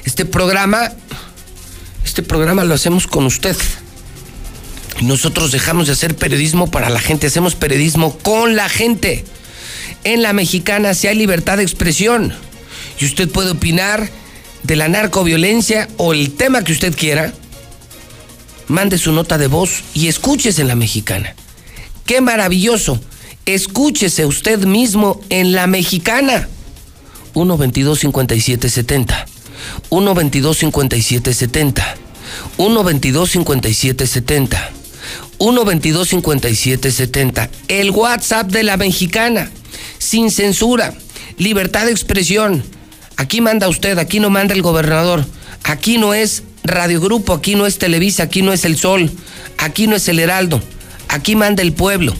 este 0.04 0.24
programa, 0.24 0.92
este 2.04 2.22
programa 2.22 2.64
lo 2.64 2.74
hacemos 2.74 3.06
con 3.06 3.26
usted. 3.26 3.56
Nosotros 5.02 5.52
dejamos 5.52 5.86
de 5.86 5.92
hacer 5.92 6.16
periodismo 6.16 6.70
para 6.70 6.88
la 6.88 7.00
gente, 7.00 7.26
hacemos 7.26 7.54
periodismo 7.54 8.18
con 8.18 8.56
la 8.56 8.68
gente. 8.68 9.24
En 10.06 10.22
la 10.22 10.32
mexicana 10.32 10.94
si 10.94 11.08
hay 11.08 11.16
libertad 11.16 11.56
de 11.56 11.64
expresión 11.64 12.32
y 13.00 13.06
usted 13.06 13.28
puede 13.28 13.50
opinar 13.50 14.08
de 14.62 14.76
la 14.76 14.86
narcoviolencia 14.86 15.88
o 15.96 16.12
el 16.12 16.30
tema 16.30 16.62
que 16.62 16.70
usted 16.70 16.94
quiera. 16.94 17.32
Mande 18.68 18.98
su 18.98 19.10
nota 19.10 19.36
de 19.36 19.48
voz 19.48 19.82
y 19.94 20.06
escúchese 20.06 20.62
en 20.62 20.68
la 20.68 20.76
mexicana. 20.76 21.34
¡Qué 22.04 22.20
maravilloso! 22.20 23.00
Escúchese 23.46 24.26
usted 24.26 24.64
mismo 24.64 25.20
en 25.28 25.50
la 25.50 25.66
mexicana. 25.66 26.48
122 27.34 27.98
5770 27.98 29.26
122 29.88 30.56
5770 35.38 35.38
122 35.38 36.08
5770 36.08 36.08
122 36.08 36.08
5770 36.08 37.50
El 37.68 37.90
WhatsApp 37.90 38.50
de 38.50 38.62
la 38.62 38.76
mexicana. 38.76 39.50
Sin 39.98 40.30
censura. 40.30 40.94
Libertad 41.38 41.86
de 41.86 41.92
expresión. 41.92 42.64
Aquí 43.16 43.40
manda 43.40 43.68
usted, 43.68 43.98
aquí 43.98 44.20
no 44.20 44.30
manda 44.30 44.54
el 44.54 44.62
gobernador. 44.62 45.24
Aquí 45.64 45.98
no 45.98 46.14
es 46.14 46.42
Radio 46.64 47.00
Grupo, 47.00 47.32
aquí 47.32 47.54
no 47.54 47.66
es 47.66 47.78
Televisa, 47.78 48.24
aquí 48.24 48.42
no 48.42 48.52
es 48.52 48.64
El 48.64 48.76
Sol, 48.76 49.10
aquí 49.58 49.86
no 49.86 49.96
es 49.96 50.08
El 50.08 50.18
Heraldo. 50.18 50.62
Aquí 51.08 51.36
manda 51.36 51.62
el 51.62 51.72
pueblo. 51.72 52.14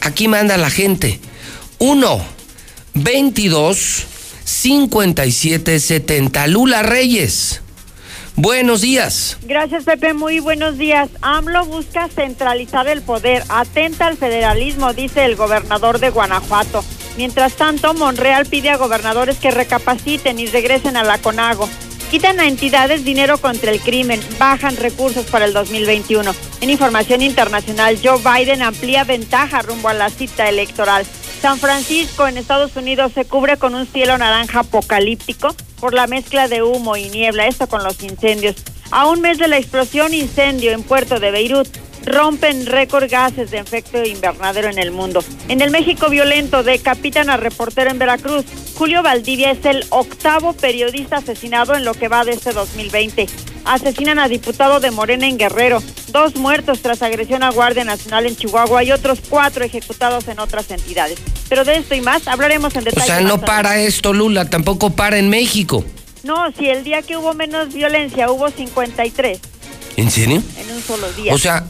Aquí 0.00 0.28
manda 0.28 0.56
la 0.56 0.70
gente. 0.70 1.20
1 1.78 2.24
22 2.94 4.04
5770 4.44 6.46
Lula 6.46 6.82
Reyes. 6.82 7.61
Buenos 8.36 8.80
días. 8.80 9.36
Gracias, 9.42 9.84
Pepe. 9.84 10.14
Muy 10.14 10.40
buenos 10.40 10.78
días. 10.78 11.10
AMLO 11.20 11.66
busca 11.66 12.08
centralizar 12.08 12.88
el 12.88 13.02
poder, 13.02 13.44
atenta 13.50 14.06
al 14.06 14.16
federalismo, 14.16 14.94
dice 14.94 15.26
el 15.26 15.36
gobernador 15.36 15.98
de 15.98 16.08
Guanajuato. 16.08 16.82
Mientras 17.18 17.54
tanto, 17.54 17.92
Monreal 17.92 18.46
pide 18.46 18.70
a 18.70 18.78
gobernadores 18.78 19.36
que 19.36 19.50
recapaciten 19.50 20.38
y 20.38 20.46
regresen 20.46 20.96
a 20.96 21.04
la 21.04 21.18
CONAGO. 21.18 21.68
Quitan 22.10 22.40
a 22.40 22.46
entidades 22.46 23.04
dinero 23.04 23.36
contra 23.38 23.70
el 23.70 23.80
crimen, 23.80 24.20
bajan 24.38 24.76
recursos 24.76 25.26
para 25.26 25.44
el 25.44 25.52
2021. 25.52 26.34
En 26.62 26.70
información 26.70 27.20
internacional, 27.20 27.98
Joe 28.02 28.18
Biden 28.18 28.62
amplía 28.62 29.04
ventaja 29.04 29.60
rumbo 29.60 29.88
a 29.88 29.94
la 29.94 30.08
cita 30.08 30.48
electoral. 30.48 31.04
San 31.42 31.58
Francisco, 31.58 32.26
en 32.26 32.38
Estados 32.38 32.76
Unidos, 32.76 33.12
se 33.14 33.26
cubre 33.26 33.58
con 33.58 33.74
un 33.74 33.86
cielo 33.86 34.16
naranja 34.16 34.60
apocalíptico 34.60 35.54
por 35.82 35.94
la 35.94 36.06
mezcla 36.06 36.46
de 36.46 36.62
humo 36.62 36.96
y 36.96 37.08
niebla, 37.08 37.48
esto 37.48 37.66
con 37.66 37.82
los 37.82 38.00
incendios. 38.04 38.54
A 38.92 39.08
un 39.08 39.20
mes 39.20 39.38
de 39.38 39.48
la 39.48 39.58
explosión 39.58 40.14
incendio 40.14 40.70
en 40.70 40.84
Puerto 40.84 41.18
de 41.18 41.32
Beirut, 41.32 41.66
rompen 42.04 42.66
récord 42.66 43.08
gases 43.10 43.50
de 43.50 43.58
efecto 43.58 44.04
invernadero 44.04 44.68
en 44.68 44.78
el 44.78 44.90
mundo. 44.90 45.24
En 45.48 45.60
el 45.60 45.70
México 45.70 46.08
violento 46.08 46.62
decapitan 46.62 47.30
a 47.30 47.36
reportero 47.36 47.90
en 47.90 47.98
Veracruz. 47.98 48.44
Julio 48.74 49.02
Valdivia 49.02 49.50
es 49.50 49.64
el 49.64 49.84
octavo 49.90 50.52
periodista 50.52 51.18
asesinado 51.18 51.74
en 51.74 51.84
lo 51.84 51.94
que 51.94 52.08
va 52.08 52.24
de 52.24 52.32
este 52.32 52.52
2020. 52.52 53.26
Asesinan 53.64 54.18
a 54.18 54.28
diputado 54.28 54.80
de 54.80 54.90
Morena 54.90 55.26
en 55.26 55.38
Guerrero. 55.38 55.82
Dos 56.08 56.36
muertos 56.36 56.82
tras 56.82 57.02
agresión 57.02 57.42
a 57.42 57.50
Guardia 57.50 57.84
Nacional 57.84 58.26
en 58.26 58.36
Chihuahua 58.36 58.82
y 58.82 58.92
otros 58.92 59.20
cuatro 59.28 59.64
ejecutados 59.64 60.26
en 60.28 60.40
otras 60.40 60.70
entidades. 60.70 61.18
Pero 61.48 61.64
de 61.64 61.76
esto 61.76 61.94
y 61.94 62.00
más 62.00 62.26
hablaremos 62.26 62.74
en 62.74 62.84
detalle. 62.84 63.04
O 63.04 63.06
sea, 63.06 63.20
no 63.20 63.40
para 63.40 63.78
esto, 63.80 64.12
Lula, 64.12 64.50
tampoco 64.50 64.90
para 64.90 65.18
en 65.18 65.28
México. 65.28 65.84
No, 66.24 66.52
si 66.52 66.68
el 66.68 66.84
día 66.84 67.02
que 67.02 67.16
hubo 67.16 67.34
menos 67.34 67.72
violencia 67.72 68.30
hubo 68.30 68.48
53. 68.50 69.38
¿En 69.96 70.10
serio? 70.10 70.42
En 70.58 70.74
un 70.74 70.82
solo 70.82 71.12
día. 71.12 71.34
O 71.34 71.38
sea, 71.38 71.64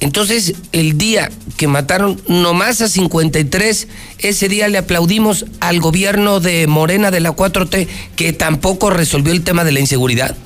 entonces, 0.00 0.54
el 0.72 0.98
día 0.98 1.30
que 1.56 1.68
mataron 1.68 2.20
nomás 2.28 2.82
a 2.82 2.88
53, 2.88 3.88
ese 4.18 4.48
día 4.48 4.68
le 4.68 4.78
aplaudimos 4.78 5.46
al 5.60 5.80
gobierno 5.80 6.40
de 6.40 6.66
Morena 6.66 7.10
de 7.10 7.20
la 7.20 7.34
4T, 7.34 7.88
que 8.14 8.32
tampoco 8.32 8.90
resolvió 8.90 9.32
el 9.32 9.42
tema 9.42 9.64
de 9.64 9.72
la 9.72 9.80
inseguridad. 9.80 10.36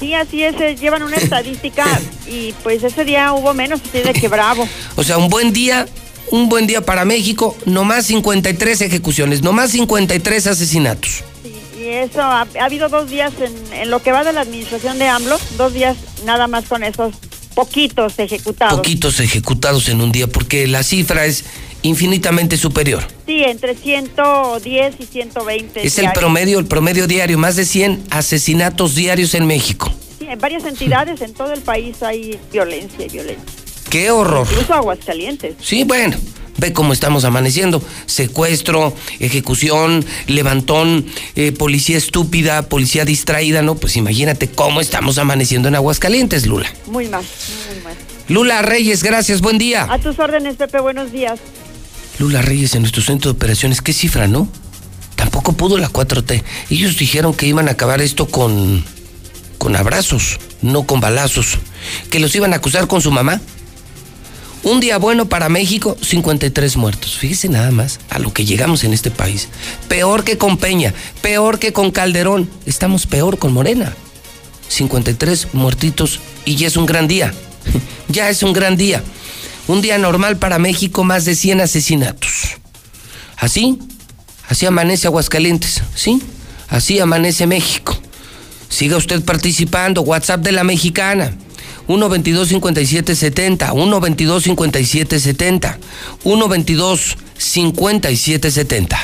Sí, 0.00 0.14
así 0.14 0.42
es, 0.42 0.58
eh, 0.60 0.76
llevan 0.76 1.02
una 1.02 1.16
estadística 1.20 1.84
y 2.26 2.52
pues 2.62 2.82
ese 2.82 3.04
día 3.04 3.32
hubo 3.34 3.52
menos, 3.52 3.80
así 3.86 4.00
de 4.00 4.12
que 4.14 4.28
bravo. 4.28 4.66
O 4.96 5.04
sea, 5.04 5.18
un 5.18 5.28
buen 5.28 5.52
día, 5.52 5.86
un 6.30 6.48
buen 6.48 6.66
día 6.66 6.80
para 6.80 7.04
México, 7.04 7.56
nomás 7.66 8.06
53 8.06 8.80
ejecuciones, 8.80 9.42
nomás 9.42 9.72
53 9.72 10.46
asesinatos. 10.46 11.24
Sí, 11.42 11.54
y 11.78 11.88
eso, 11.88 12.22
ha, 12.22 12.46
ha 12.58 12.64
habido 12.64 12.88
dos 12.88 13.10
días 13.10 13.32
en, 13.38 13.80
en 13.80 13.90
lo 13.90 14.02
que 14.02 14.12
va 14.12 14.24
de 14.24 14.32
la 14.32 14.40
administración 14.40 14.98
de 14.98 15.08
AMLO, 15.08 15.38
dos 15.58 15.74
días 15.74 15.96
nada 16.24 16.46
más 16.46 16.64
con 16.64 16.82
esos 16.82 17.12
poquitos 17.54 18.18
ejecutados. 18.18 18.76
Poquitos 18.76 19.20
ejecutados 19.20 19.88
en 19.88 20.00
un 20.00 20.12
día, 20.12 20.26
porque 20.26 20.66
la 20.66 20.82
cifra 20.82 21.26
es 21.26 21.44
infinitamente 21.82 22.56
superior. 22.56 23.04
Sí, 23.26 23.42
entre 23.44 23.74
110 23.74 24.94
y 24.98 25.06
120. 25.06 25.86
Es 25.86 25.98
el 25.98 26.10
promedio, 26.12 26.58
el 26.58 26.66
promedio 26.66 27.06
diario, 27.06 27.38
más 27.38 27.56
de 27.56 27.64
100 27.64 28.04
asesinatos 28.10 28.94
diarios 28.94 29.34
en 29.34 29.46
México. 29.46 29.92
Sí, 30.18 30.26
en 30.28 30.38
varias 30.38 30.64
entidades 30.64 31.20
en 31.20 31.34
todo 31.34 31.52
el 31.52 31.60
país 31.60 32.02
hay 32.02 32.38
violencia 32.52 33.06
y 33.06 33.08
violencia. 33.08 33.44
¡Qué 33.90 34.10
horror! 34.10 34.46
Incluso 34.50 34.74
Aguascalientes. 34.74 35.56
Sí, 35.62 35.84
bueno. 35.84 36.16
Ve 36.58 36.72
cómo 36.72 36.92
estamos 36.92 37.24
amaneciendo. 37.24 37.82
Secuestro, 38.06 38.94
ejecución, 39.18 40.04
levantón, 40.26 41.06
eh, 41.36 41.52
policía 41.52 41.98
estúpida, 41.98 42.68
policía 42.68 43.04
distraída, 43.04 43.62
¿no? 43.62 43.74
Pues 43.74 43.96
imagínate 43.96 44.48
cómo 44.48 44.80
estamos 44.80 45.18
amaneciendo 45.18 45.68
en 45.68 45.74
Aguascalientes, 45.74 46.46
Lula. 46.46 46.72
Muy 46.86 47.08
mal, 47.08 47.24
muy 47.68 47.82
mal. 47.82 47.94
Lula 48.28 48.62
Reyes, 48.62 49.02
gracias, 49.02 49.40
buen 49.40 49.58
día. 49.58 49.86
A 49.90 49.98
tus 49.98 50.18
órdenes, 50.18 50.56
Pepe, 50.56 50.80
buenos 50.80 51.12
días. 51.12 51.40
Lula 52.18 52.40
Reyes 52.42 52.74
en 52.74 52.82
nuestro 52.82 53.02
centro 53.02 53.32
de 53.32 53.36
operaciones, 53.36 53.82
¿qué 53.82 53.92
cifra, 53.92 54.28
no? 54.28 54.48
Tampoco 55.16 55.52
pudo 55.52 55.78
la 55.78 55.90
4T. 55.90 56.42
Ellos 56.70 56.96
dijeron 56.96 57.34
que 57.34 57.46
iban 57.46 57.68
a 57.68 57.72
acabar 57.72 58.00
esto 58.00 58.26
con, 58.26 58.84
con 59.58 59.76
abrazos, 59.76 60.38
no 60.62 60.84
con 60.84 61.00
balazos. 61.00 61.58
Que 62.10 62.20
los 62.20 62.34
iban 62.34 62.52
a 62.52 62.56
acusar 62.56 62.86
con 62.86 63.02
su 63.02 63.10
mamá. 63.10 63.40
Un 64.64 64.80
día 64.80 64.96
bueno 64.96 65.26
para 65.26 65.50
México, 65.50 65.94
53 66.00 66.78
muertos. 66.78 67.18
Fíjese 67.18 67.50
nada 67.50 67.70
más 67.70 68.00
a 68.08 68.18
lo 68.18 68.32
que 68.32 68.46
llegamos 68.46 68.82
en 68.82 68.94
este 68.94 69.10
país. 69.10 69.48
Peor 69.88 70.24
que 70.24 70.38
con 70.38 70.56
Peña, 70.56 70.94
peor 71.20 71.58
que 71.58 71.74
con 71.74 71.90
Calderón. 71.90 72.48
Estamos 72.64 73.06
peor 73.06 73.38
con 73.38 73.52
Morena. 73.52 73.94
53 74.68 75.48
muertitos 75.52 76.18
y 76.46 76.56
ya 76.56 76.66
es 76.66 76.78
un 76.78 76.86
gran 76.86 77.06
día. 77.06 77.34
ya 78.08 78.30
es 78.30 78.42
un 78.42 78.54
gran 78.54 78.78
día. 78.78 79.04
Un 79.68 79.82
día 79.82 79.98
normal 79.98 80.38
para 80.38 80.58
México, 80.58 81.04
más 81.04 81.26
de 81.26 81.34
100 81.34 81.60
asesinatos. 81.60 82.56
Así, 83.36 83.78
así 84.48 84.64
amanece 84.64 85.06
Aguascalientes, 85.06 85.82
¿sí? 85.94 86.22
Así 86.68 86.98
amanece 87.00 87.46
México. 87.46 87.98
Siga 88.70 88.96
usted 88.96 89.22
participando, 89.22 90.00
WhatsApp 90.00 90.40
de 90.40 90.52
la 90.52 90.64
mexicana. 90.64 91.36
122-5770, 91.88 93.72
122-5770, 93.72 95.78
122-5770. 96.24 98.96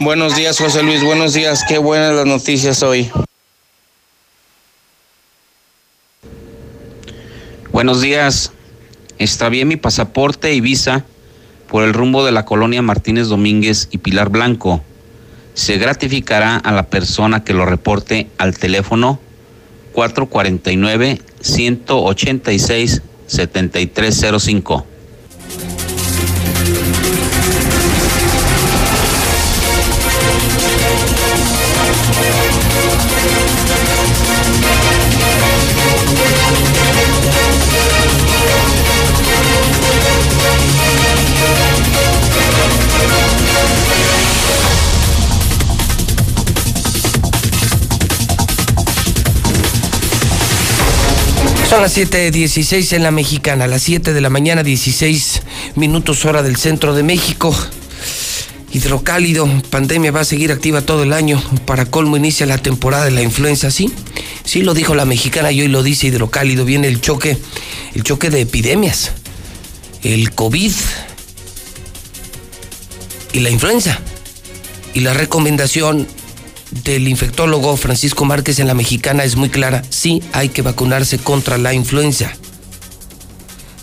Buenos 0.00 0.34
días, 0.36 0.58
José 0.58 0.82
Luis, 0.82 1.04
buenos 1.04 1.34
días. 1.34 1.62
Qué 1.68 1.76
buenas 1.78 2.14
las 2.14 2.26
noticias 2.26 2.82
hoy. 2.82 3.10
Buenos 7.72 8.00
días. 8.00 8.52
Extravié 9.18 9.64
mi 9.64 9.76
pasaporte 9.76 10.52
y 10.54 10.60
visa 10.60 11.04
por 11.68 11.84
el 11.84 11.94
rumbo 11.94 12.24
de 12.24 12.32
la 12.32 12.44
colonia 12.44 12.82
Martínez 12.82 13.28
Domínguez 13.28 13.86
y 13.90 13.98
Pilar 13.98 14.28
Blanco. 14.28 14.82
Se 15.54 15.78
gratificará 15.78 16.56
a 16.56 16.72
la 16.72 16.84
persona 16.84 17.44
que 17.44 17.54
lo 17.54 17.66
reporte 17.66 18.28
al 18.38 18.58
teléfono 18.58 19.20
449 19.94 21.18
186 21.40 23.02
7305. 23.26 24.84
Son 51.80 51.84
las 51.84 51.96
7.16 51.96 52.94
en 52.94 53.02
la 53.02 53.10
mexicana, 53.10 53.66
las 53.66 53.84
7 53.84 54.12
de 54.12 54.20
la 54.20 54.28
mañana, 54.28 54.62
16 54.62 55.40
minutos 55.76 56.26
hora 56.26 56.42
del 56.42 56.56
centro 56.56 56.94
de 56.94 57.02
México. 57.02 57.56
Hidrocálido, 58.70 59.48
pandemia 59.70 60.12
va 60.12 60.20
a 60.20 60.24
seguir 60.26 60.52
activa 60.52 60.82
todo 60.82 61.04
el 61.04 61.14
año. 61.14 61.42
Para 61.64 61.86
colmo 61.86 62.18
inicia 62.18 62.44
la 62.44 62.58
temporada 62.58 63.06
de 63.06 63.12
la 63.12 63.22
influenza, 63.22 63.70
¿sí? 63.70 63.90
Sí 64.44 64.60
lo 64.60 64.74
dijo 64.74 64.94
la 64.94 65.06
mexicana 65.06 65.52
y 65.52 65.62
hoy 65.62 65.68
lo 65.68 65.82
dice 65.82 66.08
Hidrocálido. 66.08 66.66
Viene 66.66 66.86
el 66.86 67.00
choque, 67.00 67.38
el 67.94 68.04
choque 68.04 68.28
de 68.28 68.42
epidemias. 68.42 69.12
El 70.02 70.32
COVID 70.34 70.72
y 73.32 73.40
la 73.40 73.48
influenza. 73.48 74.00
Y 74.92 75.00
la 75.00 75.14
recomendación 75.14 76.06
del 76.70 77.08
infectólogo 77.08 77.76
Francisco 77.76 78.24
Márquez 78.24 78.58
en 78.58 78.66
la 78.66 78.74
mexicana 78.74 79.24
es 79.24 79.36
muy 79.36 79.48
clara. 79.48 79.82
Sí 79.90 80.22
hay 80.32 80.48
que 80.48 80.62
vacunarse 80.62 81.18
contra 81.18 81.58
la 81.58 81.74
influenza. 81.74 82.32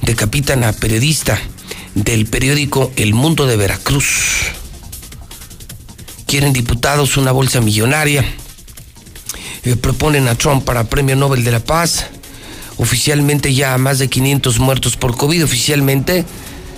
Decapitan 0.01 0.63
a 0.63 0.73
periodista 0.73 1.37
del 1.95 2.27
periódico 2.27 2.91
El 2.95 3.13
Mundo 3.13 3.45
de 3.45 3.57
Veracruz. 3.57 4.05
Quieren 6.25 6.53
diputados 6.53 7.17
una 7.17 7.31
bolsa 7.31 7.61
millonaria. 7.61 8.23
Eh, 9.63 9.75
proponen 9.75 10.27
a 10.27 10.35
Trump 10.35 10.63
para 10.63 10.85
Premio 10.85 11.15
Nobel 11.15 11.43
de 11.43 11.51
la 11.51 11.59
Paz. 11.59 12.07
Oficialmente 12.77 13.53
ya 13.53 13.77
más 13.77 13.99
de 13.99 14.07
500 14.07 14.59
muertos 14.59 14.95
por 14.95 15.17
COVID. 15.17 15.43
Oficialmente, 15.43 16.25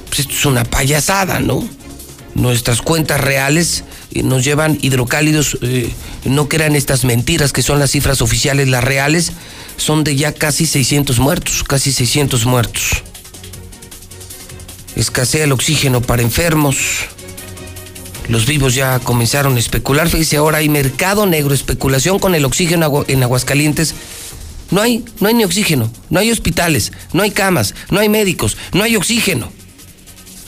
pues 0.08 0.22
esto 0.22 0.34
es 0.34 0.46
una 0.46 0.64
payasada, 0.64 1.40
¿no? 1.40 1.68
Nuestras 2.36 2.82
cuentas 2.82 3.20
reales 3.20 3.84
nos 4.12 4.44
llevan 4.44 4.78
hidrocálidos, 4.82 5.58
eh, 5.62 5.92
no 6.26 6.50
crean 6.50 6.76
estas 6.76 7.06
mentiras 7.06 7.54
que 7.54 7.62
son 7.62 7.80
las 7.80 7.92
cifras 7.92 8.22
oficiales, 8.22 8.68
las 8.68 8.84
reales, 8.84 9.32
son 9.78 10.04
de 10.04 10.16
ya 10.16 10.34
casi 10.34 10.66
600 10.66 11.20
muertos, 11.20 11.64
casi 11.64 11.92
600 11.92 12.46
muertos. 12.46 13.04
Escasea 14.96 15.46
el 15.46 15.52
oxígeno 15.52 16.02
para 16.02 16.22
enfermos. 16.22 16.78
Los 18.28 18.46
vivos 18.46 18.76
ya 18.76 19.00
comenzaron 19.00 19.56
a 19.56 19.60
especular. 19.60 20.10
Fíjese, 20.10 20.38
ahora 20.38 20.60
hay 20.60 20.70
mercado 20.70 21.26
negro, 21.26 21.54
especulación 21.54 22.20
con 22.20 22.36
el 22.36 22.46
oxígeno 22.46 23.06
en 23.08 23.24
Aguascalientes. 23.24 23.96
No 24.72 24.82
hay, 24.82 25.04
no 25.20 25.28
hay 25.28 25.34
ni 25.34 25.44
oxígeno, 25.44 25.92
no 26.10 26.20
hay 26.20 26.30
hospitales, 26.32 26.92
no 27.14 27.24
hay 27.24 27.32
camas, 27.32 27.74
no 27.90 28.00
hay 28.00 28.10
médicos, 28.10 28.56
no 28.74 28.84
hay 28.84 28.96
oxígeno. 28.96 29.52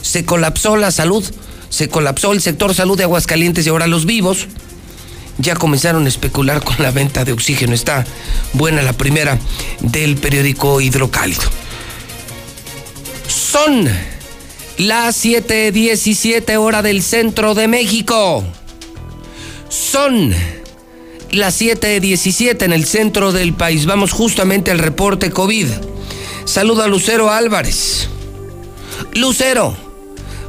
Se 0.01 0.25
colapsó 0.25 0.77
la 0.77 0.91
salud 0.91 1.23
se 1.71 1.87
colapsó 1.87 2.33
el 2.33 2.41
sector 2.41 2.75
salud 2.75 2.97
de 2.97 3.05
Aguascalientes 3.05 3.65
y 3.65 3.69
ahora 3.69 3.87
los 3.87 4.05
vivos 4.05 4.47
ya 5.37 5.55
comenzaron 5.55 6.05
a 6.05 6.09
especular 6.09 6.61
con 6.63 6.75
la 6.79 6.91
venta 6.91 7.23
de 7.23 7.31
oxígeno. 7.31 7.73
Está 7.73 8.05
buena 8.53 8.81
la 8.81 8.93
primera 8.93 9.39
del 9.79 10.17
periódico 10.17 10.81
Hidrocálido. 10.81 11.43
Son 13.27 13.89
las 14.77 15.15
7:17 15.23 16.57
hora 16.57 16.81
del 16.81 17.01
centro 17.01 17.55
de 17.55 17.69
México. 17.69 18.43
Son 19.69 20.35
las 21.31 21.61
7:17 21.61 22.65
en 22.65 22.73
el 22.73 22.85
centro 22.85 23.31
del 23.31 23.53
país. 23.53 23.85
Vamos 23.85 24.11
justamente 24.11 24.71
al 24.71 24.79
reporte 24.79 25.31
COVID. 25.31 25.67
Saludo 26.43 26.83
a 26.83 26.87
Lucero 26.87 27.31
Álvarez. 27.31 28.09
Lucero, 29.13 29.73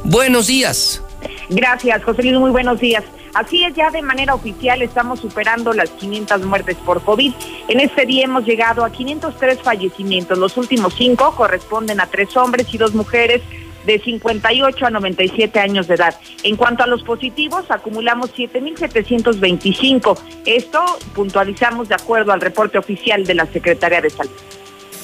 buenos 0.03 0.47
días. 0.47 0.99
Gracias, 1.49 2.03
José 2.03 2.23
Luis, 2.23 2.35
muy 2.35 2.51
buenos 2.51 2.79
días. 2.79 3.03
Así 3.33 3.63
es, 3.63 3.73
ya 3.73 3.89
de 3.89 4.01
manera 4.01 4.35
oficial 4.35 4.81
estamos 4.81 5.19
superando 5.19 5.73
las 5.73 5.89
500 5.89 6.45
muertes 6.45 6.77
por 6.77 7.03
COVID. 7.03 7.33
En 7.67 7.79
este 7.79 8.05
día 8.05 8.25
hemos 8.25 8.45
llegado 8.45 8.85
a 8.85 8.91
503 8.91 9.59
fallecimientos. 9.61 10.37
Los 10.37 10.55
últimos 10.57 10.93
cinco 10.95 11.33
corresponden 11.35 11.99
a 11.99 12.05
tres 12.05 12.37
hombres 12.37 12.71
y 12.73 12.77
dos 12.77 12.93
mujeres 12.93 13.41
de 13.85 13.99
58 13.99 14.85
a 14.85 14.89
97 14.91 15.59
años 15.59 15.87
de 15.87 15.95
edad. 15.95 16.15
En 16.43 16.55
cuanto 16.55 16.83
a 16.83 16.87
los 16.87 17.03
positivos, 17.03 17.65
acumulamos 17.69 18.33
7.725. 18.35 20.17
Esto 20.45 20.83
puntualizamos 21.13 21.89
de 21.89 21.95
acuerdo 21.95 22.31
al 22.31 22.41
reporte 22.41 22.77
oficial 22.77 23.25
de 23.25 23.33
la 23.33 23.45
Secretaría 23.47 24.01
de 24.01 24.09
Salud. 24.09 24.31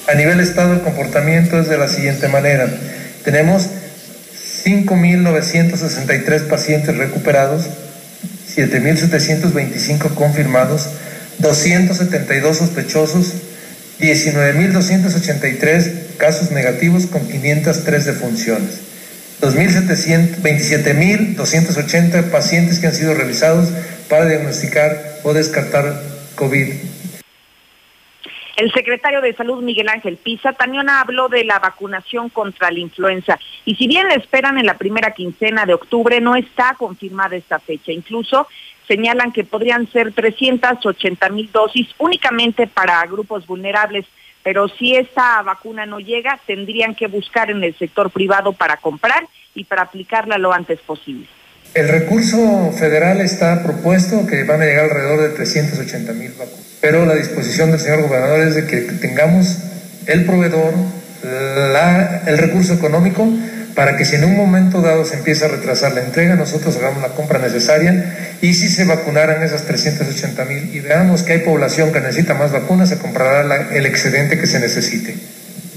A 0.07 0.13
nivel 0.15 0.39
Estado, 0.39 0.75
el 0.75 0.81
comportamiento 0.81 1.59
es 1.59 1.67
de 1.67 1.77
la 1.77 1.87
siguiente 1.87 2.27
manera. 2.29 2.67
Tenemos 3.23 3.69
5.963 4.65 6.47
pacientes 6.47 6.97
recuperados, 6.97 7.65
7.725 8.55 10.13
confirmados, 10.13 10.87
272 11.39 12.57
sospechosos, 12.57 13.33
19.283 13.99 16.15
casos 16.17 16.51
negativos 16.51 17.05
con 17.05 17.27
503 17.27 18.05
defunciones, 18.05 18.71
27.280 19.41 22.23
pacientes 22.29 22.79
que 22.79 22.87
han 22.87 22.95
sido 22.95 23.13
revisados 23.13 23.69
para 24.09 24.25
diagnosticar 24.25 25.19
o 25.23 25.33
descartar 25.33 26.01
COVID 26.35 26.73
el 28.59 28.73
secretario 28.73 29.21
de 29.21 29.33
Salud, 29.33 29.63
Miguel 29.63 29.87
Ángel 29.87 30.17
Pisa, 30.17 30.51
también 30.51 30.89
habló 30.89 31.29
de 31.29 31.45
la 31.45 31.59
vacunación 31.59 32.27
contra 32.27 32.69
la 32.69 32.79
influenza. 32.79 33.39
Y 33.63 33.75
si 33.75 33.87
bien 33.87 34.09
la 34.09 34.15
esperan 34.15 34.57
en 34.57 34.65
la 34.65 34.77
primera 34.77 35.11
quincena 35.11 35.65
de 35.65 35.75
octubre, 35.75 36.19
no 36.19 36.35
está 36.35 36.75
confirmada 36.77 37.37
esta 37.37 37.59
fecha. 37.59 37.93
Incluso 37.93 38.47
señalan 38.85 39.31
que 39.31 39.45
podrían 39.45 39.89
ser 39.89 40.11
380 40.11 41.29
mil 41.29 41.49
dosis 41.53 41.87
únicamente 41.99 42.67
para 42.67 43.01
grupos 43.05 43.47
vulnerables. 43.47 44.05
Pero 44.43 44.67
si 44.67 44.93
esta 44.93 45.41
vacuna 45.41 45.85
no 45.85 46.01
llega, 46.01 46.37
tendrían 46.45 46.95
que 46.95 47.07
buscar 47.07 47.49
en 47.51 47.63
el 47.63 47.73
sector 47.75 48.11
privado 48.11 48.51
para 48.51 48.75
comprar 48.75 49.25
y 49.55 49.63
para 49.63 49.83
aplicarla 49.83 50.37
lo 50.37 50.51
antes 50.51 50.81
posible. 50.81 51.27
El 51.75 51.87
recurso 51.87 52.73
federal 52.77 53.21
está 53.21 53.61
propuesto 53.61 54.25
que 54.25 54.43
van 54.43 54.61
a 54.61 54.65
llegar 54.65 54.85
alrededor 54.85 55.21
de 55.21 55.29
380 55.29 56.13
mil 56.13 56.31
vacunas, 56.31 56.65
pero 56.81 57.05
la 57.05 57.15
disposición 57.15 57.69
del 57.69 57.79
señor 57.79 58.01
gobernador 58.01 58.41
es 58.41 58.55
de 58.55 58.65
que 58.65 58.77
tengamos 58.77 59.57
el 60.07 60.25
proveedor, 60.25 60.73
el 62.25 62.37
recurso 62.39 62.73
económico 62.73 63.27
para 63.75 63.95
que 63.95 64.03
si 64.03 64.15
en 64.15 64.25
un 64.25 64.35
momento 64.35 64.81
dado 64.81 65.05
se 65.05 65.15
empieza 65.15 65.45
a 65.45 65.49
retrasar 65.49 65.93
la 65.93 66.01
entrega, 66.01 66.35
nosotros 66.35 66.75
hagamos 66.75 67.03
la 67.03 67.09
compra 67.09 67.37
necesaria 67.37 68.35
y 68.41 68.55
si 68.55 68.67
se 68.67 68.85
vacunaran 68.85 69.43
esas 69.43 69.63
380 69.63 70.45
mil 70.45 70.75
y 70.75 70.79
veamos 70.79 71.21
que 71.21 71.33
hay 71.33 71.39
población 71.39 71.93
que 71.93 71.99
necesita 72.01 72.33
más 72.33 72.51
vacunas, 72.51 72.89
se 72.89 72.97
comprará 72.97 73.69
el 73.71 73.85
excedente 73.85 74.39
que 74.39 74.47
se 74.47 74.59
necesite. 74.59 75.15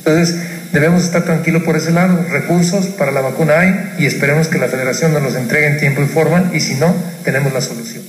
Entonces, 0.05 0.73
debemos 0.73 1.05
estar 1.05 1.23
tranquilos 1.23 1.63
por 1.63 1.77
ese 1.77 1.93
lado. 1.93 2.19
Recursos 2.29 2.87
para 2.99 3.13
la 3.13 3.21
vacuna 3.21 3.61
hay 3.61 3.71
y 4.01 4.07
esperemos 4.07 4.49
que 4.49 4.59
la 4.59 4.67
federación 4.67 5.13
nos 5.13 5.23
los 5.23 5.37
entregue 5.37 5.69
en 5.69 5.79
tiempo 5.79 6.03
y 6.03 6.07
forma 6.07 6.51
y 6.53 6.59
si 6.59 6.75
no, 6.75 6.93
tenemos 7.25 7.53
la 7.53 7.61
solución. 7.61 8.03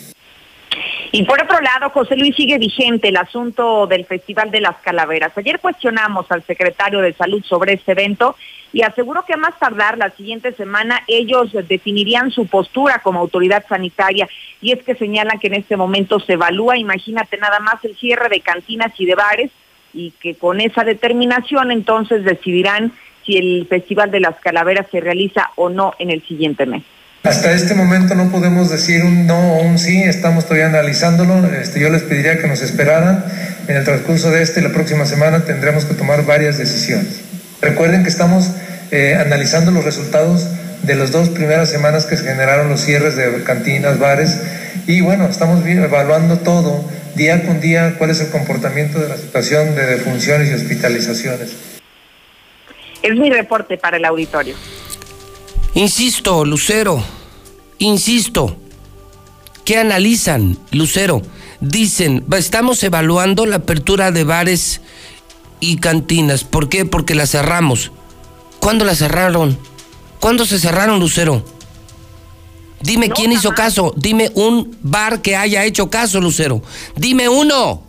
Y 1.11 1.21
por 1.25 1.39
otro 1.39 1.61
lado, 1.61 1.91
José 1.91 2.15
Luis, 2.15 2.35
sigue 2.35 2.57
vigente 2.57 3.09
el 3.09 3.17
asunto 3.17 3.85
del 3.85 4.05
Festival 4.05 4.49
de 4.49 4.61
las 4.61 4.77
Calaveras. 4.77 5.37
Ayer 5.37 5.59
cuestionamos 5.59 6.25
al 6.31 6.41
secretario 6.41 7.01
de 7.01 7.13
Salud 7.13 7.43
sobre 7.43 7.73
este 7.73 7.91
evento 7.91 8.35
y 8.71 8.81
aseguró 8.81 9.23
que 9.23 9.33
a 9.33 9.37
más 9.37 9.59
tardar 9.59 9.99
la 9.99 10.09
siguiente 10.09 10.51
semana 10.53 11.03
ellos 11.07 11.51
definirían 11.67 12.31
su 12.31 12.47
postura 12.47 13.01
como 13.03 13.19
autoridad 13.19 13.63
sanitaria. 13.69 14.27
Y 14.59 14.71
es 14.71 14.81
que 14.81 14.95
señalan 14.95 15.37
que 15.37 15.45
en 15.45 15.53
este 15.53 15.77
momento 15.77 16.19
se 16.19 16.33
evalúa, 16.33 16.75
imagínate 16.79 17.37
nada 17.37 17.59
más, 17.59 17.85
el 17.85 17.95
cierre 17.95 18.29
de 18.29 18.41
cantinas 18.41 18.93
y 18.97 19.05
de 19.05 19.13
bares 19.13 19.51
y 19.93 20.11
que 20.21 20.35
con 20.35 20.59
esa 20.61 20.83
determinación 20.83 21.71
entonces 21.71 22.23
decidirán 22.23 22.91
si 23.25 23.37
el 23.37 23.67
Festival 23.67 24.11
de 24.11 24.19
las 24.19 24.35
Calaveras 24.39 24.87
se 24.91 24.99
realiza 24.99 25.51
o 25.55 25.69
no 25.69 25.93
en 25.99 26.09
el 26.09 26.21
siguiente 26.23 26.65
mes. 26.65 26.83
Hasta 27.23 27.53
este 27.53 27.73
momento 27.73 28.15
no 28.15 28.29
podemos 28.29 28.69
decir 28.69 29.01
un 29.05 29.25
no 29.25 29.53
o 29.53 29.61
un 29.61 29.79
sí, 29.79 30.03
estamos 30.03 30.43
todavía 30.43 30.65
analizándolo. 30.65 31.47
Este, 31.53 31.79
yo 31.79 31.89
les 31.89 32.03
pediría 32.03 32.37
que 32.37 32.47
nos 32.47 32.61
esperaran. 32.61 33.23
En 33.69 33.77
el 33.77 33.85
transcurso 33.85 34.29
de 34.29 34.41
este 34.41 34.59
y 34.59 34.63
la 34.63 34.73
próxima 34.73 35.05
semana 35.05 35.45
tendremos 35.45 35.85
que 35.85 35.93
tomar 35.93 36.25
varias 36.25 36.57
decisiones. 36.57 37.21
Recuerden 37.61 38.03
que 38.03 38.09
estamos 38.09 38.51
eh, 38.91 39.15
analizando 39.15 39.71
los 39.71 39.85
resultados 39.85 40.49
de 40.83 40.95
las 40.95 41.13
dos 41.13 41.29
primeras 41.29 41.69
semanas 41.69 42.05
que 42.05 42.17
se 42.17 42.25
generaron 42.25 42.67
los 42.67 42.81
cierres 42.81 43.15
de 43.15 43.41
cantinas, 43.43 43.99
bares, 43.99 44.37
y 44.85 44.99
bueno, 44.99 45.27
estamos 45.27 45.65
evaluando 45.65 46.39
todo 46.39 46.83
día 47.15 47.45
con 47.45 47.61
día 47.61 47.95
cuál 47.97 48.09
es 48.09 48.19
el 48.21 48.29
comportamiento 48.29 48.99
de 48.99 49.09
la 49.09 49.17
situación 49.17 49.75
de 49.75 49.85
defunciones 49.85 50.49
y 50.49 50.53
hospitalizaciones. 50.53 51.55
Es 53.01 53.15
mi 53.15 53.29
reporte 53.29 53.77
para 53.77 53.97
el 53.97 54.05
auditorio. 54.05 54.55
Insisto, 55.73 56.45
Lucero, 56.45 57.03
insisto, 57.79 58.57
¿qué 59.65 59.77
analizan, 59.77 60.57
Lucero? 60.71 61.21
Dicen, 61.59 62.25
estamos 62.37 62.83
evaluando 62.83 63.45
la 63.45 63.57
apertura 63.57 64.11
de 64.11 64.23
bares 64.23 64.81
y 65.59 65.77
cantinas. 65.77 66.43
¿Por 66.43 66.69
qué? 66.69 66.85
Porque 66.85 67.15
las 67.15 67.31
cerramos. 67.31 67.91
¿Cuándo 68.59 68.85
las 68.85 68.99
cerraron? 68.99 69.57
¿Cuándo 70.19 70.45
se 70.45 70.59
cerraron, 70.59 70.99
Lucero? 70.99 71.43
Dime 72.83 73.09
quién 73.09 73.31
hizo 73.31 73.51
caso. 73.51 73.93
Dime 73.95 74.29
un 74.35 74.77
bar 74.81 75.21
que 75.21 75.35
haya 75.35 75.63
hecho 75.63 75.89
caso, 75.89 76.19
Lucero. 76.19 76.61
Dime 76.95 77.29
uno. 77.29 77.81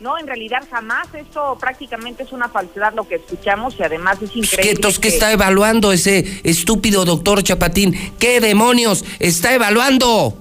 No, 0.00 0.18
en 0.18 0.26
realidad 0.26 0.60
jamás. 0.70 1.06
Esto 1.14 1.56
prácticamente 1.60 2.24
es 2.24 2.32
una 2.32 2.48
falsedad 2.48 2.92
lo 2.94 3.06
que 3.06 3.16
escuchamos 3.16 3.74
y 3.78 3.82
además 3.82 4.20
es 4.20 4.34
increíble. 4.34 4.80
¿Qué, 4.80 4.92
que... 4.92 5.00
¿Qué 5.00 5.08
está 5.08 5.30
evaluando 5.30 5.92
ese 5.92 6.40
estúpido 6.42 7.04
doctor 7.04 7.42
Chapatín? 7.42 7.94
¿Qué 8.18 8.40
demonios 8.40 9.04
está 9.20 9.54
evaluando? 9.54 10.36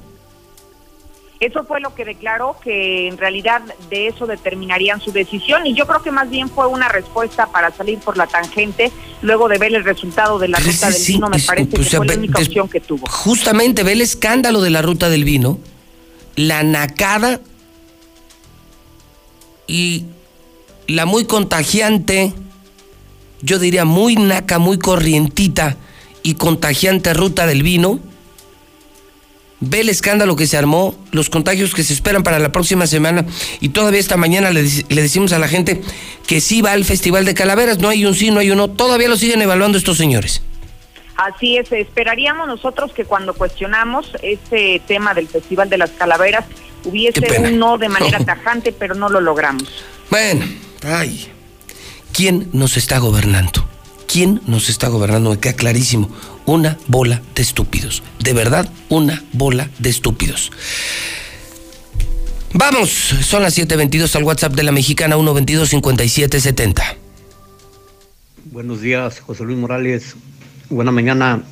Eso 1.39 1.63
fue 1.63 1.79
lo 1.79 1.95
que 1.95 2.03
declaró, 2.03 2.57
que 2.61 3.07
en 3.07 3.17
realidad 3.17 3.61
de 3.89 4.07
eso 4.07 4.27
determinarían 4.27 4.99
su 4.99 5.13
decisión 5.13 5.65
y 5.65 5.73
yo 5.73 5.87
creo 5.87 6.01
que 6.01 6.11
más 6.11 6.29
bien 6.29 6.49
fue 6.49 6.67
una 6.67 6.89
respuesta 6.89 7.47
para 7.47 7.71
salir 7.71 7.97
por 7.99 8.17
la 8.17 8.27
tangente 8.27 8.91
luego 9.21 9.47
de 9.47 9.57
ver 9.57 9.73
el 9.73 9.85
resultado 9.85 10.37
de 10.37 10.49
la 10.49 10.59
ruta 10.59 10.89
del 10.89 11.01
vino, 11.07 11.29
me 11.29 11.39
parece 11.39 11.69
que 11.69 11.83
fue 11.83 12.05
la 12.05 12.13
única 12.15 12.41
opción 12.41 12.67
que 12.67 12.81
tuvo. 12.81 13.07
Justamente 13.07 13.83
ve 13.83 13.93
el 13.93 14.01
escándalo 14.01 14.59
de 14.59 14.69
la 14.69 14.81
ruta 14.81 15.09
del 15.09 15.23
vino, 15.23 15.59
la 16.35 16.63
nacada 16.63 17.39
y 19.65 20.07
la 20.87 21.05
muy 21.05 21.23
contagiante, 21.23 22.33
yo 23.41 23.59
diría 23.59 23.85
muy 23.85 24.17
naca, 24.17 24.59
muy 24.59 24.77
corrientita 24.77 25.77
y 26.21 26.33
contagiante 26.33 27.13
ruta 27.13 27.47
del 27.47 27.63
vino 27.63 28.08
ve 29.59 29.81
el 29.81 29.89
escándalo 29.89 30.35
que 30.35 30.47
se 30.47 30.57
armó, 30.57 30.95
los 31.11 31.29
contagios 31.29 31.73
que 31.73 31.83
se 31.83 31.93
esperan 31.93 32.23
para 32.23 32.39
la 32.39 32.51
próxima 32.51 32.87
semana 32.87 33.25
y 33.59 33.69
todavía 33.69 33.99
esta 33.99 34.17
mañana 34.17 34.51
le, 34.51 34.63
decimos 34.63 35.33
a 35.33 35.39
la 35.39 35.47
gente 35.47 35.81
que 36.27 36.41
sí 36.41 36.61
va 36.61 36.71
al 36.71 36.85
Festival 36.85 37.25
de 37.25 37.33
Calaveras, 37.33 37.79
no 37.79 37.89
hay 37.89 38.05
un 38.05 38.15
sí, 38.15 38.31
no 38.31 38.39
hay 38.39 38.51
uno, 38.51 38.69
todavía 38.69 39.09
lo 39.09 39.17
siguen 39.17 39.41
evaluando 39.41 39.77
estos 39.77 39.97
señores. 39.97 40.41
Así 41.17 41.57
es, 41.57 41.71
esperaríamos 41.71 42.47
nosotros 42.47 42.93
que 42.93 43.03
cuando 43.03 43.33
cuestionamos 43.33 44.11
este 44.21 44.81
tema 44.87 45.13
del 45.13 45.27
Festival 45.27 45.69
de 45.69 45.77
las 45.77 45.91
Calaveras 45.91 46.45
hubiese 46.85 47.41
un 47.41 47.59
no 47.59 47.77
de 47.77 47.89
manera 47.89 48.19
tajante, 48.25 48.71
pero 48.71 48.95
no 48.95 49.09
lo 49.09 49.19
logramos. 49.19 49.67
Bueno, 50.09 50.45
ay, 50.83 51.27
¿quién 52.13 52.49
nos 52.53 52.77
está 52.77 52.99
gobernando? 52.99 53.65
¿Quién 54.07 54.41
nos 54.47 54.69
está 54.69 54.87
gobernando? 54.87 55.31
Me 55.31 55.39
queda 55.39 55.53
clarísimo 55.53 56.09
una 56.49 56.77
bola 56.87 57.21
de 57.35 57.41
estúpidos. 57.41 58.03
De 58.19 58.33
verdad, 58.33 58.69
una 58.89 59.23
bola 59.33 59.69
de 59.79 59.89
estúpidos. 59.89 60.51
Vamos, 62.53 62.89
son 62.89 63.43
las 63.43 63.57
7.22 63.57 64.15
al 64.15 64.23
WhatsApp 64.23 64.53
de 64.53 64.63
la 64.63 64.71
mexicana 64.71 65.15
122-5770. 65.15 66.81
Buenos 68.45 68.81
días, 68.81 69.19
José 69.19 69.43
Luis 69.43 69.57
Morales. 69.57 70.15
Buena 70.69 70.91
mañana. 70.91 71.43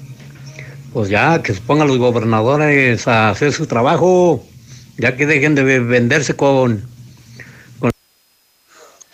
Pues 0.94 1.10
ya, 1.10 1.44
que 1.44 1.54
se 1.54 1.62
pongan 1.62 1.88
los 1.88 2.00
gobernadores 2.00 3.08
a 3.08 3.30
hacer 3.30 3.54
su 3.54 3.68
trabajo, 3.68 4.44
ya 4.98 5.16
que 5.16 5.28
dejen 5.28 5.54
de 5.54 5.80
venderse 5.80 6.36
con... 6.36 6.88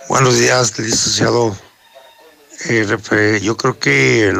Buenos 0.08 0.40
días, 0.40 0.80
licenciado. 0.80 1.58
Eh, 2.70 3.40
yo 3.42 3.58
creo 3.58 3.78
que 3.78 4.32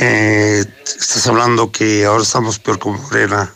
eh, 0.00 0.64
estás 0.84 1.26
hablando 1.26 1.70
que 1.70 2.04
ahora 2.04 2.22
estamos 2.22 2.58
peor 2.58 2.78
con 2.78 3.00
Morena. 3.00 3.52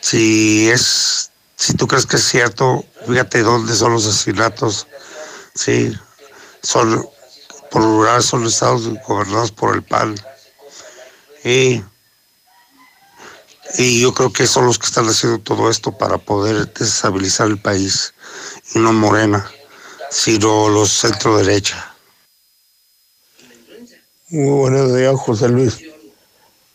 Si 0.00 0.70
es, 0.70 1.30
si 1.56 1.74
tú 1.74 1.86
crees 1.86 2.06
que 2.06 2.16
es 2.16 2.24
cierto, 2.24 2.84
fíjate 3.06 3.42
dónde 3.42 3.74
son 3.74 3.92
los 3.92 4.06
asesinatos. 4.06 4.86
Sí, 5.54 5.94
son, 6.62 7.06
por 7.70 7.82
lugar 7.82 8.22
son 8.22 8.46
estados 8.46 8.88
gobernados 9.06 9.52
por 9.52 9.74
el 9.74 9.82
PAN. 9.82 10.14
Y, 11.44 11.82
y 13.78 14.00
yo 14.00 14.14
creo 14.14 14.32
que 14.32 14.46
son 14.46 14.66
los 14.66 14.78
que 14.78 14.86
están 14.86 15.08
haciendo 15.08 15.38
todo 15.38 15.70
esto 15.70 15.96
para 15.96 16.18
poder 16.18 16.72
desestabilizar 16.72 17.48
el 17.48 17.60
país. 17.60 18.14
Y 18.74 18.78
no 18.78 18.92
Morena, 18.92 19.50
sino 20.10 20.68
los 20.68 20.90
centro 20.90 21.36
derecha. 21.36 21.89
Muy 24.32 24.48
buenos 24.48 24.96
días, 24.96 25.16
José 25.16 25.48
Luis. 25.48 25.80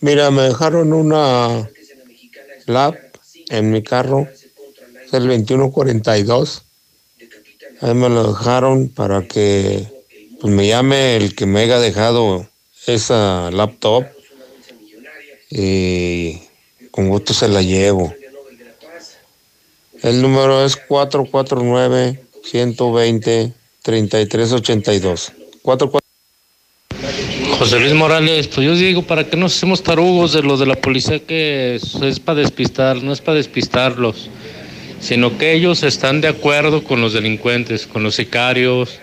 Mira, 0.02 0.30
me 0.30 0.42
dejaron 0.42 0.92
una 0.92 1.70
lab 2.66 2.98
en 3.50 3.72
mi 3.72 3.82
carro, 3.82 4.28
es 5.06 5.14
el 5.14 5.26
2142. 5.26 6.64
Ahí 7.80 7.94
me 7.94 8.10
lo 8.10 8.34
dejaron 8.34 8.90
para 8.90 9.26
que 9.26 9.88
pues, 10.42 10.54
me 10.54 10.68
llame 10.68 11.16
el 11.16 11.34
que 11.34 11.46
me 11.46 11.62
haya 11.62 11.80
dejado 11.80 12.46
esa 12.88 13.50
laptop 13.52 14.04
y 15.50 16.42
con 16.92 17.08
gusto 17.08 17.34
se 17.34 17.48
la 17.48 17.62
llevo. 17.62 18.14
El 20.02 20.22
número 20.22 20.66
es 20.66 20.76
449 20.76 22.22
120 22.44 23.54
3382. 23.82 25.32
44 25.62 26.05
José 27.66 27.80
Luis 27.80 27.96
Morales, 27.96 28.48
pues 28.48 28.64
yo 28.64 28.76
digo, 28.76 29.02
¿para 29.02 29.24
qué 29.24 29.36
nos 29.36 29.58
hacemos 29.58 29.82
tarugos 29.82 30.34
de 30.34 30.44
los 30.44 30.60
de 30.60 30.68
la 30.68 30.76
policía 30.76 31.18
que 31.18 31.74
es, 31.74 32.20
para 32.20 32.42
despistar? 32.42 33.02
No 33.02 33.12
es 33.12 33.22
para 33.22 33.38
despistarlos, 33.38 34.30
sino 35.00 35.36
que 35.40 35.54
ellos 35.54 35.82
están 35.82 36.22
de 36.22 36.28
acuerdo 36.28 36.84
con 36.84 37.02
los 37.02 37.14
delincuentes, 37.14 37.88
con 37.88 38.04
los 38.04 38.14
sicarios, 38.14 39.00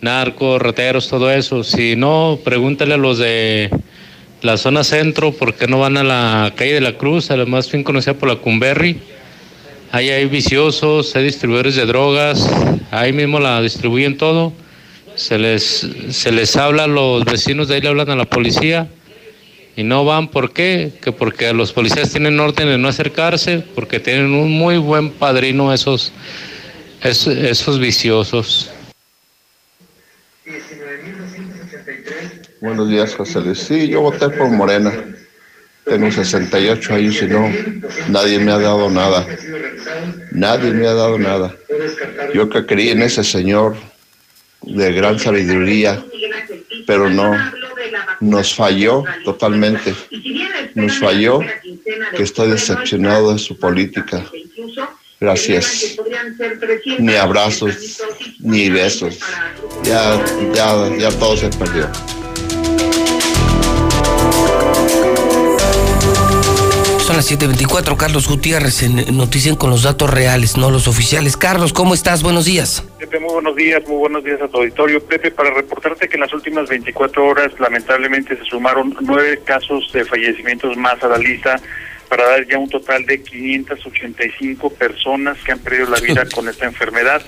narcos, 0.00 0.62
rateros, 0.62 1.08
todo 1.08 1.30
eso. 1.30 1.62
Si 1.62 1.94
no, 1.94 2.38
pregúntale 2.42 2.94
a 2.94 2.96
los 2.96 3.18
de 3.18 3.68
la 4.40 4.56
zona 4.56 4.82
centro, 4.82 5.32
¿por 5.32 5.52
qué 5.52 5.66
no 5.66 5.78
van 5.78 5.98
a 5.98 6.02
la 6.02 6.54
calle 6.56 6.72
de 6.72 6.80
la 6.80 6.96
Cruz, 6.96 7.30
además 7.30 7.70
bien 7.70 7.84
conocida 7.84 8.14
por 8.14 8.30
la 8.30 8.36
Cumberry? 8.36 8.98
Ahí 9.92 10.08
hay 10.08 10.24
viciosos, 10.24 11.14
hay 11.16 11.24
distribuidores 11.24 11.76
de 11.76 11.84
drogas, 11.84 12.48
ahí 12.92 13.12
mismo 13.12 13.40
la 13.40 13.60
distribuyen 13.60 14.16
todo 14.16 14.54
se 15.20 15.36
les, 15.36 15.86
se 16.10 16.32
les 16.32 16.56
habla 16.56 16.84
a 16.84 16.86
los 16.86 17.26
vecinos 17.26 17.68
de 17.68 17.74
ahí, 17.74 17.80
le 17.82 17.88
hablan 17.88 18.08
a 18.08 18.16
la 18.16 18.24
policía 18.24 18.88
y 19.76 19.82
no 19.82 20.06
van. 20.06 20.28
¿Por 20.28 20.54
qué? 20.54 20.92
Que 21.02 21.12
porque 21.12 21.52
los 21.52 21.72
policías 21.72 22.10
tienen 22.10 22.40
orden 22.40 22.68
de 22.68 22.78
no 22.78 22.88
acercarse, 22.88 23.62
porque 23.74 24.00
tienen 24.00 24.32
un 24.32 24.50
muy 24.50 24.78
buen 24.78 25.10
padrino 25.10 25.74
esos, 25.74 26.12
esos, 27.02 27.36
esos 27.36 27.78
viciosos. 27.78 28.70
Buenos 32.62 32.88
días, 32.88 33.14
José 33.14 33.40
Luis. 33.42 33.58
Sí, 33.58 33.88
yo 33.88 34.00
voté 34.00 34.30
por 34.30 34.48
Morena. 34.50 34.92
Tengo 35.84 36.10
68 36.10 36.94
años 36.94 37.22
y 37.22 37.26
no, 37.26 37.50
nadie 38.08 38.38
me 38.38 38.52
ha 38.52 38.58
dado 38.58 38.88
nada. 38.88 39.26
Nadie 40.32 40.72
me 40.72 40.86
ha 40.86 40.94
dado 40.94 41.18
nada. 41.18 41.54
Yo 42.32 42.48
que 42.48 42.64
creí 42.64 42.88
en 42.88 43.02
ese 43.02 43.22
señor, 43.22 43.76
de 44.62 44.92
gran 44.92 45.18
sabiduría, 45.18 46.02
pero 46.86 47.08
no, 47.08 47.34
nos 48.20 48.54
falló 48.54 49.04
totalmente. 49.24 49.94
Nos 50.74 50.98
falló 50.98 51.40
que 52.16 52.22
estoy 52.22 52.50
decepcionado 52.50 53.32
de 53.32 53.38
su 53.38 53.58
política. 53.58 54.24
Gracias. 55.18 55.96
Ni 56.98 57.14
abrazos, 57.14 58.00
ni 58.38 58.70
besos. 58.70 59.18
Ya, 59.82 60.22
ya, 60.54 60.96
ya 60.96 61.10
todo 61.18 61.36
se 61.36 61.48
perdió. 61.50 61.90
Las 67.20 67.30
7:24. 67.30 67.98
Carlos 67.98 68.28
Gutiérrez 68.28 68.82
en 68.82 69.14
Noticias 69.14 69.54
con 69.56 69.68
los 69.68 69.82
datos 69.82 70.08
reales, 70.08 70.56
no 70.56 70.70
los 70.70 70.88
oficiales. 70.88 71.36
Carlos, 71.36 71.74
¿cómo 71.74 71.92
estás? 71.92 72.22
Buenos 72.22 72.46
días. 72.46 72.82
Pepe, 72.98 73.20
muy 73.20 73.34
buenos 73.34 73.56
días, 73.56 73.82
muy 73.86 73.98
buenos 73.98 74.24
días 74.24 74.40
a 74.40 74.48
tu 74.48 74.56
auditorio. 74.56 75.04
Pepe, 75.04 75.30
para 75.30 75.50
reportarte 75.50 76.08
que 76.08 76.14
en 76.14 76.20
las 76.22 76.32
últimas 76.32 76.70
24 76.70 77.26
horas, 77.26 77.52
lamentablemente, 77.58 78.38
se 78.38 78.44
sumaron 78.44 78.96
nueve 79.02 79.38
casos 79.44 79.92
de 79.92 80.06
fallecimientos 80.06 80.78
más 80.78 81.02
a 81.02 81.08
la 81.08 81.18
lista 81.18 81.60
para 82.08 82.26
dar 82.26 82.46
ya 82.48 82.56
un 82.56 82.70
total 82.70 83.04
de 83.04 83.22
585 83.22 84.70
personas 84.70 85.36
que 85.44 85.52
han 85.52 85.58
perdido 85.58 85.90
la 85.90 86.00
vida 86.00 86.26
con 86.34 86.48
esta 86.48 86.64
enfermedad. 86.64 87.20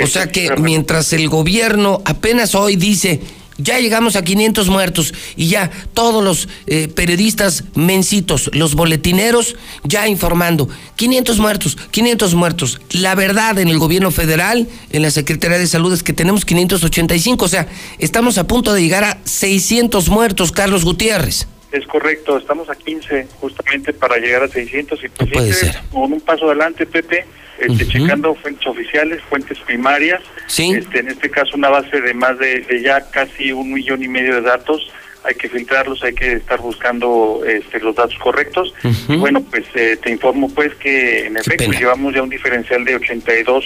O 0.00 0.06
sea 0.06 0.26
que 0.26 0.56
mientras 0.56 1.12
el 1.12 1.28
gobierno 1.28 2.00
apenas 2.06 2.54
hoy 2.54 2.76
dice, 2.76 3.20
ya 3.58 3.78
llegamos 3.78 4.16
a 4.16 4.22
500 4.22 4.68
muertos 4.68 5.14
y 5.36 5.48
ya 5.48 5.70
todos 5.92 6.22
los 6.24 6.48
eh, 6.66 6.88
periodistas 6.88 7.64
mencitos, 7.74 8.50
los 8.52 8.74
boletineros, 8.74 9.56
ya 9.84 10.08
informando, 10.08 10.68
500 10.96 11.38
muertos, 11.38 11.76
500 11.90 12.34
muertos. 12.34 12.80
La 12.90 13.14
verdad 13.14 13.58
en 13.58 13.68
el 13.68 13.78
gobierno 13.78 14.10
federal, 14.10 14.68
en 14.90 15.02
la 15.02 15.10
Secretaría 15.10 15.58
de 15.58 15.66
Salud 15.66 15.92
es 15.92 16.02
que 16.02 16.12
tenemos 16.12 16.44
585, 16.44 17.44
o 17.44 17.48
sea, 17.48 17.68
estamos 17.98 18.38
a 18.38 18.46
punto 18.46 18.72
de 18.72 18.82
llegar 18.82 19.04
a 19.04 19.18
600 19.24 20.08
muertos, 20.08 20.52
Carlos 20.52 20.84
Gutiérrez. 20.84 21.46
Es 21.74 21.84
correcto, 21.88 22.38
estamos 22.38 22.70
a 22.70 22.76
15 22.76 23.26
justamente 23.40 23.92
para 23.92 24.16
llegar 24.18 24.44
a 24.44 24.48
600 24.48 25.02
y 25.02 25.08
pues 25.08 25.30
puede 25.30 25.52
ser. 25.52 25.74
con 25.90 26.12
un 26.12 26.20
paso 26.20 26.46
adelante, 26.46 26.86
Pepe, 26.86 27.26
este, 27.58 27.88
checando 27.88 28.32
fuentes 28.36 28.64
oficiales, 28.64 29.20
fuentes 29.28 29.58
primarias, 29.58 30.22
¿Sí? 30.46 30.72
este, 30.72 31.00
en 31.00 31.08
este 31.08 31.28
caso 31.30 31.56
una 31.56 31.70
base 31.70 32.00
de 32.00 32.14
más 32.14 32.38
de, 32.38 32.60
de, 32.60 32.80
ya 32.80 33.00
casi 33.10 33.50
un 33.50 33.72
millón 33.72 34.04
y 34.04 34.08
medio 34.08 34.36
de 34.36 34.42
datos, 34.42 34.88
hay 35.24 35.34
que 35.34 35.48
filtrarlos, 35.48 36.00
hay 36.04 36.14
que 36.14 36.34
estar 36.34 36.60
buscando 36.60 37.40
este, 37.44 37.80
los 37.80 37.96
datos 37.96 38.18
correctos. 38.18 38.72
Uh 38.84 38.88
-huh. 38.88 39.18
Bueno, 39.18 39.42
pues 39.42 39.64
eh, 39.74 39.98
te 40.00 40.10
informo 40.12 40.48
pues 40.50 40.72
que 40.76 41.26
en 41.26 41.36
efecto 41.36 41.72
llevamos 41.72 42.14
ya 42.14 42.22
un 42.22 42.30
diferencial 42.30 42.84
de 42.84 42.94
82 42.94 43.64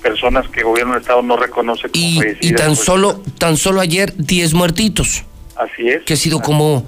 personas 0.00 0.48
que 0.48 0.60
el 0.60 0.66
gobierno 0.66 0.94
del 0.94 1.02
estado 1.02 1.20
no 1.20 1.36
reconoce 1.36 1.90
como 1.90 1.94
y, 1.94 2.22
y 2.40 2.52
tan 2.54 2.68
pues, 2.68 2.78
solo 2.78 3.22
tan 3.36 3.58
solo 3.58 3.82
ayer 3.82 4.14
10 4.16 4.54
muertitos. 4.54 5.24
Así 5.56 5.88
es. 5.88 6.04
Que 6.04 6.14
ha 6.14 6.16
sido 6.16 6.40
como 6.40 6.86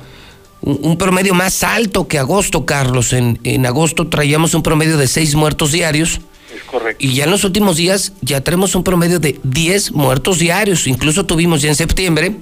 un, 0.63 0.79
un 0.83 0.99
promedio 0.99 1.35
más 1.35 1.63
alto 1.63 2.09
que 2.09 2.19
agosto, 2.19 2.65
Carlos. 2.65 3.13
En, 3.13 3.39
en 3.45 3.67
agosto 3.67 4.09
traíamos 4.09 4.55
un 4.55 4.63
promedio 4.63 4.97
de 4.97 5.07
6 5.07 5.35
muertos 5.35 5.73
diarios. 5.73 6.21
Es 6.55 6.63
correcto. 6.65 7.05
Y 7.05 7.15
ya 7.15 7.25
en 7.25 7.31
los 7.31 7.45
últimos 7.45 7.77
días 7.77 8.13
ya 8.23 8.41
tenemos 8.41 8.75
un 8.75 8.85
promedio 8.85 9.19
de 9.19 9.39
10 9.43 9.93
muertos 9.93 10.39
diarios. 10.39 10.87
Incluso 10.87 11.27
tuvimos 11.27 11.63
ya 11.63 11.69
en 11.69 11.75
septiembre 11.75 12.37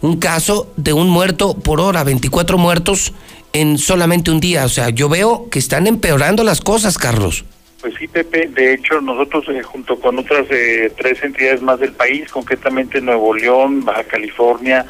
un 0.00 0.18
caso 0.18 0.70
de 0.76 0.92
un 0.92 1.08
muerto 1.08 1.54
por 1.54 1.80
hora, 1.80 2.04
24 2.04 2.58
muertos 2.58 3.14
en 3.54 3.78
solamente 3.78 4.30
un 4.30 4.38
día. 4.38 4.66
O 4.66 4.68
sea, 4.68 4.90
yo 4.90 5.08
veo 5.08 5.48
que 5.48 5.58
están 5.58 5.86
empeorando 5.86 6.44
las 6.44 6.60
cosas, 6.60 6.98
Carlos. 6.98 7.44
Pues 7.80 7.94
sí, 7.98 8.06
Pepe. 8.08 8.48
De 8.48 8.74
hecho, 8.74 9.00
nosotros 9.00 9.44
eh, 9.48 9.62
junto 9.62 9.98
con 9.98 10.18
otras 10.18 10.46
eh, 10.50 10.92
tres 10.96 11.22
entidades 11.22 11.62
más 11.62 11.80
del 11.80 11.92
país, 11.92 12.30
concretamente 12.30 13.00
Nuevo 13.00 13.32
León, 13.34 13.84
Baja 13.84 14.04
California, 14.04 14.84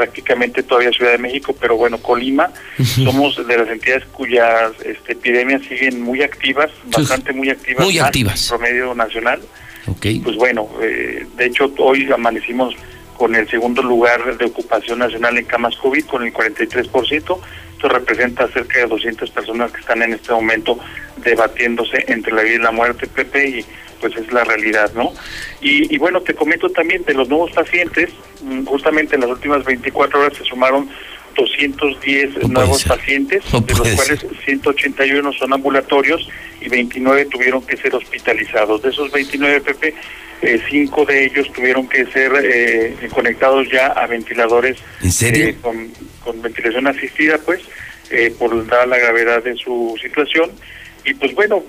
prácticamente 0.00 0.62
todavía 0.62 0.90
Ciudad 0.92 1.12
de 1.12 1.18
México, 1.18 1.54
pero 1.60 1.76
bueno, 1.76 1.98
Colima, 1.98 2.50
uh 2.78 2.82
-huh. 2.82 3.04
somos 3.04 3.46
de 3.46 3.54
las 3.58 3.68
entidades 3.68 4.06
cuyas 4.06 4.72
este, 4.82 5.12
epidemias 5.12 5.60
siguen 5.68 6.00
muy 6.00 6.22
activas, 6.22 6.70
bastante 6.86 7.34
muy 7.34 7.50
activas, 7.50 7.84
muy 7.84 7.98
activas. 7.98 8.48
promedio 8.48 8.94
nacional. 8.94 9.40
Okay. 9.86 10.20
Pues 10.20 10.36
bueno, 10.36 10.70
eh, 10.80 11.26
de 11.36 11.44
hecho 11.44 11.70
hoy 11.78 12.08
amanecimos 12.10 12.74
con 13.18 13.34
el 13.34 13.46
segundo 13.50 13.82
lugar 13.82 14.38
de 14.38 14.44
ocupación 14.46 15.00
nacional 15.00 15.36
en 15.36 15.44
camas 15.44 15.76
COVID 15.76 16.04
con 16.06 16.24
el 16.24 16.32
43%. 16.32 17.38
Esto 17.80 17.88
representa 17.88 18.46
cerca 18.48 18.80
de 18.80 18.86
200 18.88 19.30
personas 19.30 19.72
que 19.72 19.80
están 19.80 20.02
en 20.02 20.12
este 20.12 20.34
momento 20.34 20.78
debatiéndose 21.24 22.04
entre 22.08 22.30
la 22.30 22.42
vida 22.42 22.56
y 22.56 22.58
la 22.58 22.72
muerte, 22.72 23.06
Pepe, 23.06 23.48
y 23.48 23.64
pues 24.02 24.14
es 24.18 24.30
la 24.30 24.44
realidad, 24.44 24.92
¿no? 24.94 25.14
Y, 25.62 25.94
y 25.94 25.96
bueno, 25.96 26.20
te 26.20 26.34
comento 26.34 26.68
también 26.68 27.04
de 27.04 27.14
los 27.14 27.30
nuevos 27.30 27.52
pacientes, 27.52 28.10
justamente 28.66 29.14
en 29.14 29.22
las 29.22 29.30
últimas 29.30 29.64
24 29.64 30.20
horas 30.20 30.36
se 30.36 30.44
sumaron 30.44 30.90
210 31.36 32.42
no 32.42 32.48
nuevos 32.48 32.82
ser. 32.82 32.98
pacientes, 32.98 33.44
no 33.50 33.60
de 33.62 33.74
los 33.74 33.88
cuales 33.88 34.26
181 34.44 35.32
son 35.32 35.54
ambulatorios 35.54 36.28
y 36.60 36.68
29 36.68 37.24
tuvieron 37.30 37.64
que 37.64 37.78
ser 37.78 37.94
hospitalizados. 37.94 38.82
De 38.82 38.90
esos 38.90 39.10
29, 39.10 39.62
Pepe, 39.62 39.94
eh, 40.42 40.60
cinco 40.70 41.04
de 41.04 41.26
ellos 41.26 41.52
tuvieron 41.52 41.86
que 41.86 42.06
ser 42.06 42.32
eh, 42.42 42.96
conectados 43.12 43.70
ya 43.70 43.88
a 43.88 44.06
ventiladores 44.06 44.78
¿En 45.02 45.12
serio? 45.12 45.48
Eh, 45.48 45.56
con, 45.60 45.88
con, 46.24 46.40
ventilación 46.40 46.86
asistida, 46.86 47.38
pues, 47.44 47.60
por 48.38 48.66
dada 48.66 48.86
la 48.86 48.98
gravedad 48.98 49.42
de 49.42 49.54
su 49.56 49.96
situación. 50.00 50.50
Y 51.04 51.14
pues 51.14 51.34
bueno, 51.34 51.62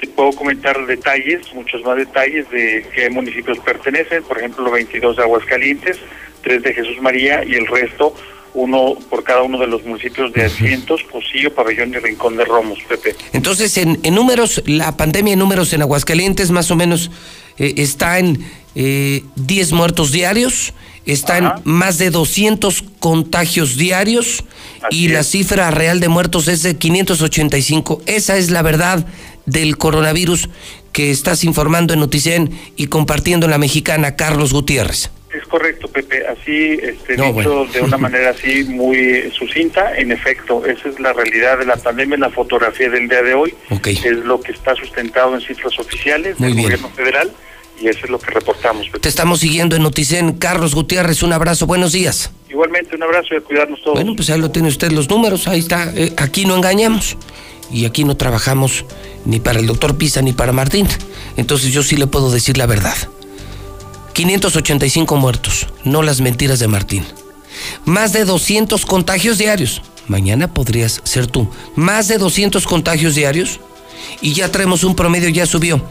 te 0.00 0.06
puedo 0.08 0.32
comentar 0.32 0.86
detalles, 0.86 1.52
muchos 1.54 1.82
más 1.82 1.96
detalles 1.96 2.48
de 2.50 2.86
qué 2.94 3.08
municipios 3.08 3.58
pertenecen, 3.60 4.22
por 4.24 4.38
ejemplo, 4.38 4.70
22 4.70 5.16
de 5.16 5.22
Aguascalientes, 5.22 5.98
3 6.42 6.62
de 6.62 6.74
Jesús 6.74 7.00
María 7.00 7.44
y 7.44 7.54
el 7.54 7.66
resto 7.66 8.14
uno 8.54 8.96
por 9.08 9.22
cada 9.24 9.42
uno 9.42 9.58
de 9.58 9.66
los 9.66 9.84
municipios 9.84 10.32
de 10.32 10.44
Asientos, 10.44 11.02
Cosillo, 11.04 11.54
Pabellón 11.54 11.90
y 11.90 11.98
Rincón 11.98 12.36
de 12.36 12.44
Romos, 12.44 12.78
Pepe. 12.88 13.14
Entonces, 13.32 13.76
en, 13.76 14.00
en 14.02 14.14
números, 14.14 14.62
la 14.66 14.96
pandemia 14.96 15.34
en 15.34 15.38
números 15.38 15.72
en 15.74 15.82
Aguascalientes 15.82 16.50
más 16.50 16.70
o 16.70 16.76
menos 16.76 17.10
eh, 17.58 17.74
está 17.78 18.18
en 18.18 18.44
eh, 18.74 19.24
10 19.36 19.72
muertos 19.72 20.12
diarios, 20.12 20.72
está 21.06 21.36
Ajá. 21.36 21.60
en 21.64 21.72
más 21.72 21.98
de 21.98 22.10
200 22.10 22.84
contagios 23.00 23.76
diarios 23.76 24.44
Así 24.82 25.04
y 25.04 25.06
es. 25.06 25.12
la 25.12 25.22
cifra 25.24 25.70
real 25.70 26.00
de 26.00 26.08
muertos 26.08 26.48
es 26.48 26.62
de 26.62 26.76
585. 26.76 28.02
Esa 28.06 28.36
es 28.36 28.50
la 28.50 28.62
verdad 28.62 29.06
del 29.46 29.76
coronavirus 29.78 30.48
que 30.92 31.10
estás 31.10 31.44
informando 31.44 31.94
en 31.94 32.00
Noticien 32.00 32.50
y 32.76 32.86
compartiendo 32.88 33.46
en 33.46 33.50
la 33.52 33.58
mexicana, 33.58 34.16
Carlos 34.16 34.52
Gutiérrez. 34.52 35.10
Es 35.34 35.46
correcto, 35.46 35.88
Pepe. 35.88 36.26
Así, 36.26 36.78
este, 36.82 37.16
no, 37.16 37.26
dicho 37.32 37.32
bueno. 37.32 37.64
de 37.72 37.80
una 37.82 37.98
manera 38.06 38.30
así 38.30 38.64
muy 38.64 39.30
sucinta, 39.36 39.96
en 39.96 40.10
efecto, 40.12 40.64
esa 40.66 40.88
es 40.88 40.98
la 40.98 41.12
realidad 41.12 41.58
de 41.58 41.66
la 41.66 41.76
pandemia, 41.76 42.16
la 42.18 42.30
fotografía 42.30 42.88
del 42.90 43.08
día 43.08 43.22
de 43.22 43.34
hoy. 43.34 43.54
Okay. 43.70 43.94
Es 43.94 44.16
lo 44.24 44.40
que 44.40 44.52
está 44.52 44.74
sustentado 44.74 45.34
en 45.34 45.40
cifras 45.40 45.78
oficiales 45.78 46.38
muy 46.38 46.48
del 46.48 46.56
bien. 46.56 46.66
gobierno 46.68 46.88
federal 46.90 47.30
y 47.80 47.88
eso 47.88 48.00
es 48.04 48.10
lo 48.10 48.18
que 48.18 48.30
reportamos. 48.30 48.86
Pepe. 48.86 49.00
Te 49.00 49.08
estamos 49.08 49.40
siguiendo 49.40 49.76
en 49.76 49.82
Noticen. 49.82 50.32
Carlos 50.32 50.74
Gutiérrez, 50.74 51.22
un 51.22 51.32
abrazo, 51.32 51.66
buenos 51.66 51.92
días. 51.92 52.30
Igualmente, 52.48 52.96
un 52.96 53.02
abrazo 53.02 53.34
y 53.34 53.36
a 53.36 53.40
cuidarnos 53.40 53.80
todos. 53.82 53.94
Bueno, 53.94 54.14
pues 54.16 54.30
ahí 54.30 54.40
lo 54.40 54.50
tiene 54.50 54.68
usted 54.68 54.90
los 54.92 55.08
números, 55.08 55.46
ahí 55.48 55.60
está. 55.60 55.92
Eh, 55.94 56.12
aquí 56.16 56.44
no 56.44 56.56
engañamos 56.56 57.16
y 57.70 57.84
aquí 57.84 58.04
no 58.04 58.16
trabajamos 58.16 58.84
ni 59.24 59.40
para 59.40 59.60
el 59.60 59.66
doctor 59.66 59.96
Pisa 59.96 60.22
ni 60.22 60.32
para 60.32 60.52
Martín. 60.52 60.88
Entonces 61.36 61.72
yo 61.72 61.82
sí 61.82 61.96
le 61.96 62.06
puedo 62.06 62.30
decir 62.30 62.56
la 62.56 62.66
verdad. 62.66 62.96
585 64.14 65.16
muertos, 65.16 65.68
no 65.84 66.02
las 66.02 66.20
mentiras 66.20 66.58
de 66.58 66.66
Martín. 66.66 67.04
Más 67.84 68.12
de 68.12 68.24
200 68.24 68.84
contagios 68.86 69.38
diarios. 69.38 69.82
Mañana 70.08 70.52
podrías 70.52 71.00
ser 71.04 71.26
tú. 71.26 71.48
Más 71.76 72.08
de 72.08 72.18
200 72.18 72.66
contagios 72.66 73.14
diarios 73.14 73.60
y 74.20 74.32
ya 74.32 74.50
traemos 74.50 74.84
un 74.84 74.96
promedio, 74.96 75.28
ya 75.28 75.46
subió. 75.46 75.82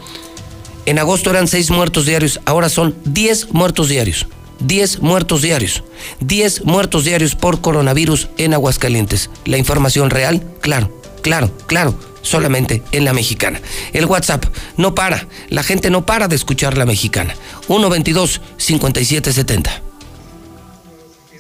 En 0.88 0.98
agosto 1.00 1.30
eran 1.32 1.50
6 1.50 1.72
muertos 1.72 2.06
diarios, 2.06 2.40
ahora 2.46 2.70
son 2.70 2.96
10 3.04 3.52
muertos 3.52 3.90
diarios. 3.90 4.26
10 4.60 5.02
muertos 5.02 5.42
diarios. 5.42 5.84
10 6.22 6.64
muertos 6.64 7.04
diarios 7.04 7.36
por 7.36 7.60
coronavirus 7.60 8.30
en 8.38 8.54
Aguascalientes. 8.54 9.30
La 9.44 9.58
información 9.58 10.10
real, 10.10 10.42
claro, 10.62 11.02
claro, 11.22 11.52
claro, 11.68 11.94
solamente 12.22 12.84
en 12.94 13.04
la 13.04 13.12
mexicana. 13.12 13.60
El 13.92 14.06
WhatsApp 14.06 14.46
no 14.78 14.96
para, 14.96 15.28
la 15.50 15.62
gente 15.62 15.90
no 15.90 16.06
para 16.06 16.30
de 16.30 16.38
escuchar 16.38 16.78
la 16.78 16.86
mexicana. 16.86 17.36
122-5770. 17.68 19.82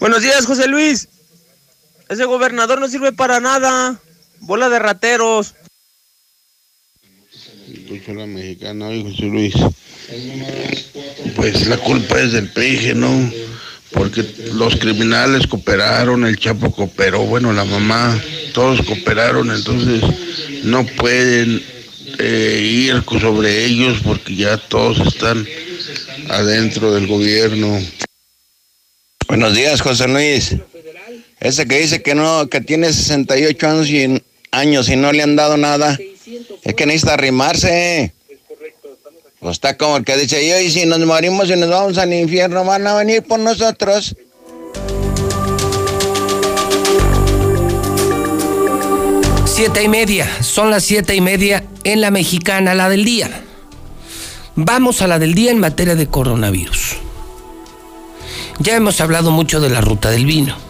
Buenos 0.02 0.24
días, 0.24 0.46
José 0.46 0.68
Luis. 0.68 1.08
Ese 2.10 2.26
gobernador 2.26 2.82
no 2.82 2.90
sirve 2.90 3.14
para 3.14 3.40
nada. 3.40 3.98
Bola 4.42 4.68
de 4.68 4.80
rateros. 4.80 5.56
Escucho 7.88 8.14
la 8.16 8.26
mexicana 8.26 8.88
José 9.02 9.24
Luis. 9.28 9.54
Pues 11.38 11.68
la 11.68 11.78
culpa 11.78 12.20
es 12.20 12.34
del 12.34 12.50
PRI, 12.50 12.92
¿no? 12.96 13.32
Porque 13.92 14.26
los 14.56 14.76
criminales 14.76 15.48
cooperaron, 15.48 16.26
el 16.26 16.38
Chapo 16.38 16.70
cooperó, 16.70 17.22
bueno, 17.22 17.54
la 17.54 17.64
mamá, 17.64 18.22
todos 18.52 18.86
cooperaron, 18.86 19.52
entonces 19.52 20.04
no 20.64 20.86
pueden 20.86 21.64
eh, 22.20 22.62
ir 22.62 23.02
sobre 23.22 23.64
ellos 23.64 24.02
porque 24.04 24.36
ya 24.36 24.58
todos 24.58 25.00
están 25.08 25.48
adentro 26.28 26.94
del 26.94 27.08
gobierno. 27.08 27.82
Buenos 29.30 29.56
días, 29.56 29.80
José 29.80 30.10
Luis. 30.10 30.58
Ese 31.40 31.66
que 31.66 31.80
dice 31.80 32.02
que 32.02 32.16
no, 32.16 32.50
que 32.50 32.60
tiene 32.60 32.92
68 32.92 33.66
años 33.66 33.90
y, 33.90 34.22
años 34.52 34.90
y 34.90 34.98
no 34.98 35.14
le 35.14 35.24
han 35.24 35.38
dado 35.38 35.56
nada, 35.56 35.98
es 36.64 36.74
que 36.74 36.86
necesita 36.86 37.14
arrimarse. 37.14 38.14
Pues 39.40 39.54
está 39.54 39.78
como 39.78 39.98
el 39.98 40.04
que 40.04 40.18
dice 40.18 40.48
yo, 40.48 40.60
y 40.60 40.72
si 40.72 40.86
nos 40.86 41.00
morimos 41.00 41.50
y 41.50 41.56
nos 41.56 41.70
vamos 41.70 41.98
al 41.98 42.12
infierno, 42.14 42.66
van 42.66 42.88
a 42.88 42.96
venir 42.96 43.24
por 43.24 43.40
nosotros. 43.40 44.16
Siete 49.46 49.84
y 49.84 49.88
media, 49.88 50.28
son 50.44 50.70
las 50.70 50.84
siete 50.84 51.16
y 51.16 51.22
media 51.22 51.64
en 51.84 52.02
la 52.02 52.12
mexicana, 52.12 52.76
la 52.76 52.90
del 52.90 53.06
día. 53.06 53.44
Vamos 54.56 55.02
a 55.02 55.08
la 55.08 55.20
del 55.20 55.34
día 55.34 55.52
en 55.52 55.60
materia 55.60 55.96
de 55.96 56.08
coronavirus. 56.08 56.98
Ya 58.60 58.76
hemos 58.76 59.02
hablado 59.02 59.32
mucho 59.32 59.60
de 59.60 59.70
la 59.70 59.82
ruta 59.82 60.10
del 60.10 60.26
vino. 60.26 60.67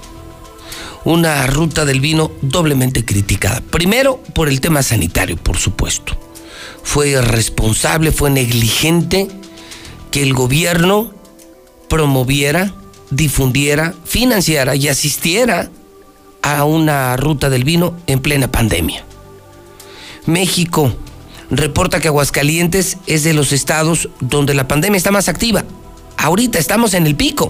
Una 1.08 1.48
ruta 1.48 1.86
del 1.86 2.02
vino 2.02 2.32
doblemente 2.42 3.06
criticada. 3.06 3.62
Primero, 3.62 4.22
por 4.36 4.50
el 4.50 4.60
tema 4.60 4.84
sanitario, 4.84 5.38
por 5.38 5.58
supuesto. 5.58 6.18
Fue 6.84 7.08
irresponsable, 7.08 8.12
fue 8.12 8.30
negligente 8.30 9.30
que 10.12 10.22
el 10.22 10.34
gobierno 10.34 11.14
promoviera 11.88 12.74
difundiera, 13.10 13.94
financiara 14.04 14.76
y 14.76 14.90
asistiera 14.90 15.70
a 16.42 16.66
una 16.66 17.16
ruta 17.16 17.50
del 17.50 17.64
vino 17.64 17.96
en 18.08 18.20
plena 18.20 18.52
pandemia. 18.52 19.06
México 20.26 20.94
reporta 21.50 22.02
que 22.02 22.10
Aguascalientes 22.10 22.98
es 23.08 23.24
de 23.24 23.34
los 23.34 23.54
estados 23.54 24.10
donde 24.20 24.54
la 24.54 24.68
pandemia 24.68 24.98
está 24.98 25.12
más 25.12 25.30
activa. 25.30 25.64
Ahorita 26.18 26.60
estamos 26.60 26.94
en 26.96 27.08
el 27.08 27.16
pico. 27.16 27.50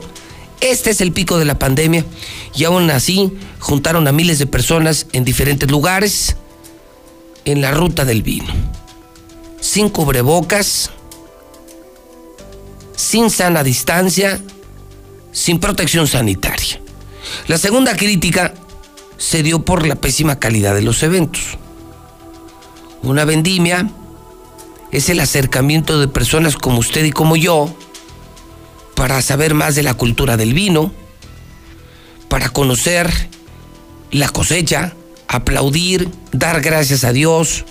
Este 0.62 0.90
es 0.90 1.02
el 1.02 1.12
pico 1.12 1.38
de 1.38 1.46
la 1.46 1.60
pandemia 1.60 2.04
y 2.56 2.64
aún 2.64 2.90
así 2.90 3.32
juntaron 3.60 4.08
a 4.08 4.12
miles 4.12 4.40
de 4.40 4.48
personas 4.48 5.06
en 5.14 5.24
diferentes 5.24 5.70
lugares 5.70 6.36
en 7.46 7.62
la 7.62 7.72
ruta 7.72 8.06
del 8.06 8.24
vino. 8.24 8.48
Sin 9.62 9.90
cubrebocas, 9.90 10.92
sin 12.96 13.30
sana 13.30 13.64
distancia, 13.64 14.42
sin 15.32 15.60
protección 15.60 16.08
sanitaria. 16.08 16.82
La 17.48 17.58
segunda 17.58 17.96
crítica 17.96 18.54
se 19.18 19.44
dio 19.44 19.64
por 19.64 19.86
la 19.86 19.96
pésima 19.96 20.40
calidad 20.40 20.74
de 20.74 20.82
los 20.82 21.04
eventos. 21.04 21.58
Una 23.04 23.26
vendimia 23.26 23.90
es 24.92 25.10
el 25.10 25.20
acercamiento 25.20 26.00
de 26.00 26.08
personas 26.08 26.56
como 26.56 26.80
usted 26.80 27.06
y 27.06 27.12
como 27.12 27.36
yo 27.36 27.76
para 28.98 29.22
saber 29.22 29.54
más 29.54 29.76
de 29.76 29.84
la 29.84 29.94
cultura 29.94 30.38
del 30.38 30.56
vino, 30.56 30.92
para 32.30 32.50
conocer 32.50 33.08
la 34.10 34.28
cosecha, 34.28 34.96
aplaudir, 35.28 36.10
dar 36.32 36.62
gracias 36.62 37.04
a 37.04 37.12
Dios 37.12 37.64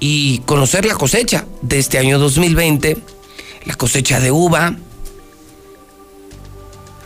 y 0.00 0.40
conocer 0.40 0.84
la 0.84 0.96
cosecha 0.96 1.46
de 1.62 1.78
este 1.78 1.96
año 1.96 2.18
2020, 2.18 2.98
la 3.64 3.74
cosecha 3.76 4.20
de 4.20 4.32
uva, 4.32 4.76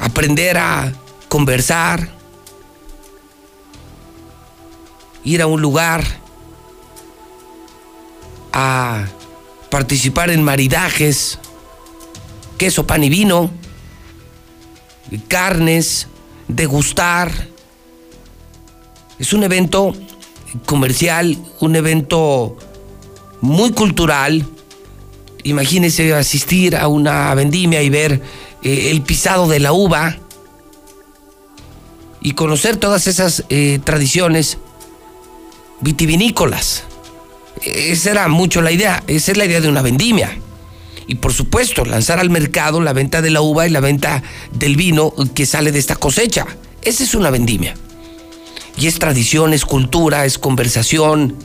aprender 0.00 0.58
a 0.58 0.92
conversar, 1.28 2.12
ir 5.22 5.42
a 5.42 5.46
un 5.46 5.62
lugar 5.62 6.02
a 8.52 9.06
participar 9.70 10.30
en 10.30 10.42
maridajes, 10.42 11.38
queso, 12.54 12.86
pan 12.86 13.04
y 13.04 13.08
vino, 13.08 13.50
carnes, 15.28 16.08
degustar. 16.48 17.48
Es 19.18 19.32
un 19.32 19.44
evento 19.44 19.94
comercial, 20.66 21.38
un 21.60 21.76
evento 21.76 22.56
muy 23.40 23.72
cultural. 23.72 24.46
Imagínese 25.42 26.14
asistir 26.14 26.76
a 26.76 26.88
una 26.88 27.34
vendimia 27.34 27.82
y 27.82 27.90
ver 27.90 28.22
eh, 28.62 28.90
el 28.90 29.02
pisado 29.02 29.46
de 29.46 29.60
la 29.60 29.72
uva 29.72 30.18
y 32.20 32.32
conocer 32.32 32.78
todas 32.78 33.06
esas 33.06 33.44
eh, 33.50 33.78
tradiciones 33.84 34.58
vitivinícolas. 35.80 36.84
Esa 37.62 38.10
era 38.10 38.28
mucho 38.28 38.62
la 38.62 38.72
idea, 38.72 39.02
esa 39.06 39.32
es 39.32 39.38
la 39.38 39.44
idea 39.44 39.60
de 39.60 39.68
una 39.68 39.82
vendimia. 39.82 40.38
Y 41.06 41.16
por 41.16 41.32
supuesto, 41.32 41.84
lanzar 41.84 42.18
al 42.18 42.30
mercado 42.30 42.80
la 42.80 42.92
venta 42.92 43.20
de 43.20 43.30
la 43.30 43.40
uva 43.40 43.66
y 43.66 43.70
la 43.70 43.80
venta 43.80 44.22
del 44.52 44.76
vino 44.76 45.12
que 45.34 45.46
sale 45.46 45.72
de 45.72 45.78
esta 45.78 45.96
cosecha. 45.96 46.46
Esa 46.82 47.04
es 47.04 47.14
una 47.14 47.30
vendimia. 47.30 47.74
Y 48.76 48.86
es 48.86 48.98
tradición, 48.98 49.52
es 49.52 49.64
cultura, 49.64 50.24
es 50.24 50.38
conversación. 50.38 51.36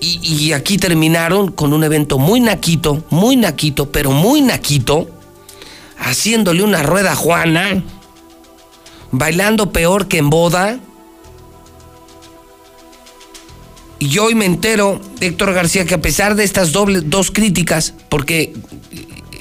Y, 0.00 0.52
aquí 0.52 0.76
terminaron 0.76 1.50
con 1.50 1.72
un 1.72 1.82
evento 1.82 2.18
muy 2.18 2.38
naquito, 2.38 3.02
muy 3.08 3.36
naquito, 3.36 3.90
pero 3.90 4.10
muy 4.10 4.42
naquito, 4.42 5.08
haciéndole 5.96 6.62
una 6.62 6.82
rueda 6.82 7.12
a 7.12 7.16
Juana, 7.16 7.82
bailando 9.10 9.72
peor 9.72 10.06
que 10.06 10.18
en 10.18 10.28
boda 10.28 10.78
Y 14.04 14.18
hoy 14.18 14.34
me 14.34 14.44
entero, 14.44 15.00
Héctor 15.20 15.54
García, 15.54 15.86
que 15.86 15.94
a 15.94 16.02
pesar 16.02 16.34
de 16.34 16.44
estas 16.44 16.72
dos 16.72 17.30
críticas, 17.30 17.94
porque 18.10 18.52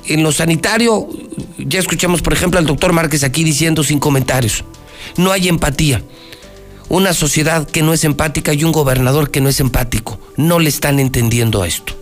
en 0.06 0.23
lo 0.23 0.32
sanitario, 0.32 1.10
ya 1.58 1.82
escuchamos, 1.82 2.21
por 2.21 2.32
ejemplo, 2.32 2.60
al 2.60 2.65
doctor 2.65 2.93
Márquez 2.93 3.26
aquí 3.26 3.43
diciendo 3.43 3.84
sin 3.84 3.99
comentarios, 3.99 4.63
no 5.17 5.34
hay 5.34 5.49
empatía. 5.49 6.02
Una 6.88 7.12
sociedad 7.12 7.69
que 7.69 7.82
no 7.82 7.91
es 7.91 8.06
empática 8.06 8.54
y 8.54 8.63
un 8.63 8.71
gobernador 8.71 9.32
que 9.32 9.41
no 9.41 9.49
es 9.49 9.60
empático. 9.60 10.17
No 10.38 10.60
le 10.60 10.69
están 10.69 10.97
entendiendo 10.97 11.65
esto. 11.65 11.93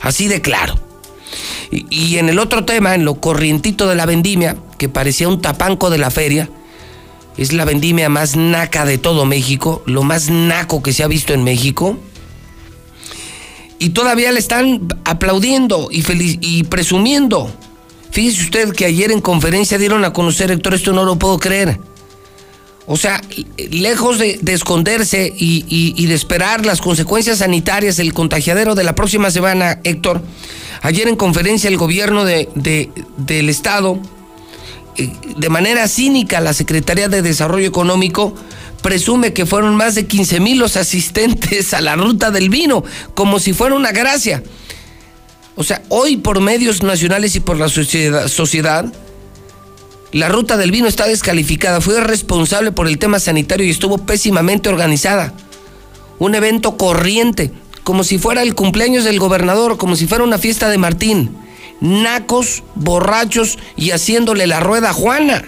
Así 0.00 0.26
de 0.26 0.40
claro. 0.40 0.74
Y 1.70 2.16
en 2.16 2.30
el 2.30 2.40
otro 2.40 2.64
tema, 2.64 2.96
en 2.96 3.04
lo 3.04 3.20
corrientito 3.20 3.86
de 3.86 3.94
la 3.94 4.06
vendimia, 4.06 4.56
que 4.76 4.88
parecía 4.88 5.28
un 5.28 5.40
tapanco 5.40 5.88
de 5.88 5.98
la 5.98 6.10
feria, 6.10 6.50
es 7.36 7.52
la 7.52 7.64
vendimia 7.64 8.08
más 8.08 8.36
naca 8.36 8.84
de 8.84 8.98
todo 8.98 9.24
México, 9.24 9.82
lo 9.86 10.02
más 10.02 10.30
naco 10.30 10.82
que 10.82 10.92
se 10.92 11.02
ha 11.02 11.08
visto 11.08 11.34
en 11.34 11.44
México. 11.44 11.98
Y 13.78 13.90
todavía 13.90 14.32
le 14.32 14.38
están 14.38 14.86
aplaudiendo 15.04 15.88
y, 15.90 16.02
y 16.40 16.64
presumiendo. 16.64 17.52
Fíjese 18.10 18.42
usted 18.42 18.72
que 18.72 18.84
ayer 18.84 19.10
en 19.10 19.20
conferencia 19.20 19.76
dieron 19.76 20.04
a 20.04 20.12
conocer, 20.12 20.50
Héctor, 20.50 20.74
esto 20.74 20.92
no 20.92 21.04
lo 21.04 21.18
puedo 21.18 21.38
creer. 21.38 21.78
O 22.86 22.96
sea, 22.96 23.20
lejos 23.70 24.18
de, 24.18 24.38
de 24.42 24.52
esconderse 24.52 25.32
y, 25.34 26.06
de 26.06 26.14
esperar 26.14 26.66
las 26.66 26.80
consecuencias 26.82 27.38
sanitarias 27.38 27.96
del 27.96 28.12
contagiadero 28.12 28.74
de 28.74 28.84
la 28.84 28.94
próxima 28.94 29.30
semana, 29.30 29.80
Héctor, 29.84 30.20
ayer 30.82 31.08
en 31.08 31.16
conferencia 31.16 31.68
el 31.68 31.78
gobierno 31.78 32.24
de, 32.24 32.48
de, 32.54 32.90
del 33.16 33.48
Estado 33.48 33.98
de 34.96 35.48
manera 35.48 35.88
cínica 35.88 36.40
la 36.40 36.52
Secretaría 36.52 37.08
de 37.08 37.22
Desarrollo 37.22 37.66
Económico 37.66 38.34
presume 38.82 39.32
que 39.32 39.46
fueron 39.46 39.76
más 39.76 39.94
de 39.94 40.06
15 40.06 40.40
mil 40.40 40.58
los 40.58 40.76
asistentes 40.76 41.74
a 41.74 41.80
la 41.80 41.96
ruta 41.96 42.30
del 42.30 42.50
vino, 42.50 42.84
como 43.14 43.40
si 43.40 43.52
fuera 43.52 43.74
una 43.74 43.92
gracia. 43.92 44.42
O 45.56 45.64
sea, 45.64 45.82
hoy 45.88 46.16
por 46.16 46.40
medios 46.40 46.82
nacionales 46.82 47.34
y 47.36 47.40
por 47.40 47.56
la 47.56 47.68
sociedad, 47.68 48.28
sociedad, 48.28 48.92
la 50.12 50.28
ruta 50.28 50.56
del 50.56 50.70
vino 50.70 50.86
está 50.86 51.06
descalificada, 51.06 51.80
fue 51.80 52.00
responsable 52.00 52.72
por 52.72 52.86
el 52.86 52.98
tema 52.98 53.18
sanitario 53.18 53.66
y 53.66 53.70
estuvo 53.70 53.98
pésimamente 53.98 54.68
organizada. 54.68 55.32
Un 56.18 56.34
evento 56.34 56.76
corriente, 56.76 57.52
como 57.82 58.04
si 58.04 58.18
fuera 58.18 58.42
el 58.42 58.54
cumpleaños 58.54 59.04
del 59.04 59.18
gobernador, 59.18 59.76
como 59.76 59.96
si 59.96 60.06
fuera 60.06 60.24
una 60.24 60.38
fiesta 60.38 60.68
de 60.68 60.78
Martín 60.78 61.44
nacos, 61.80 62.62
borrachos 62.74 63.58
y 63.76 63.90
haciéndole 63.90 64.46
la 64.46 64.60
rueda 64.60 64.90
a 64.90 64.94
Juana. 64.94 65.44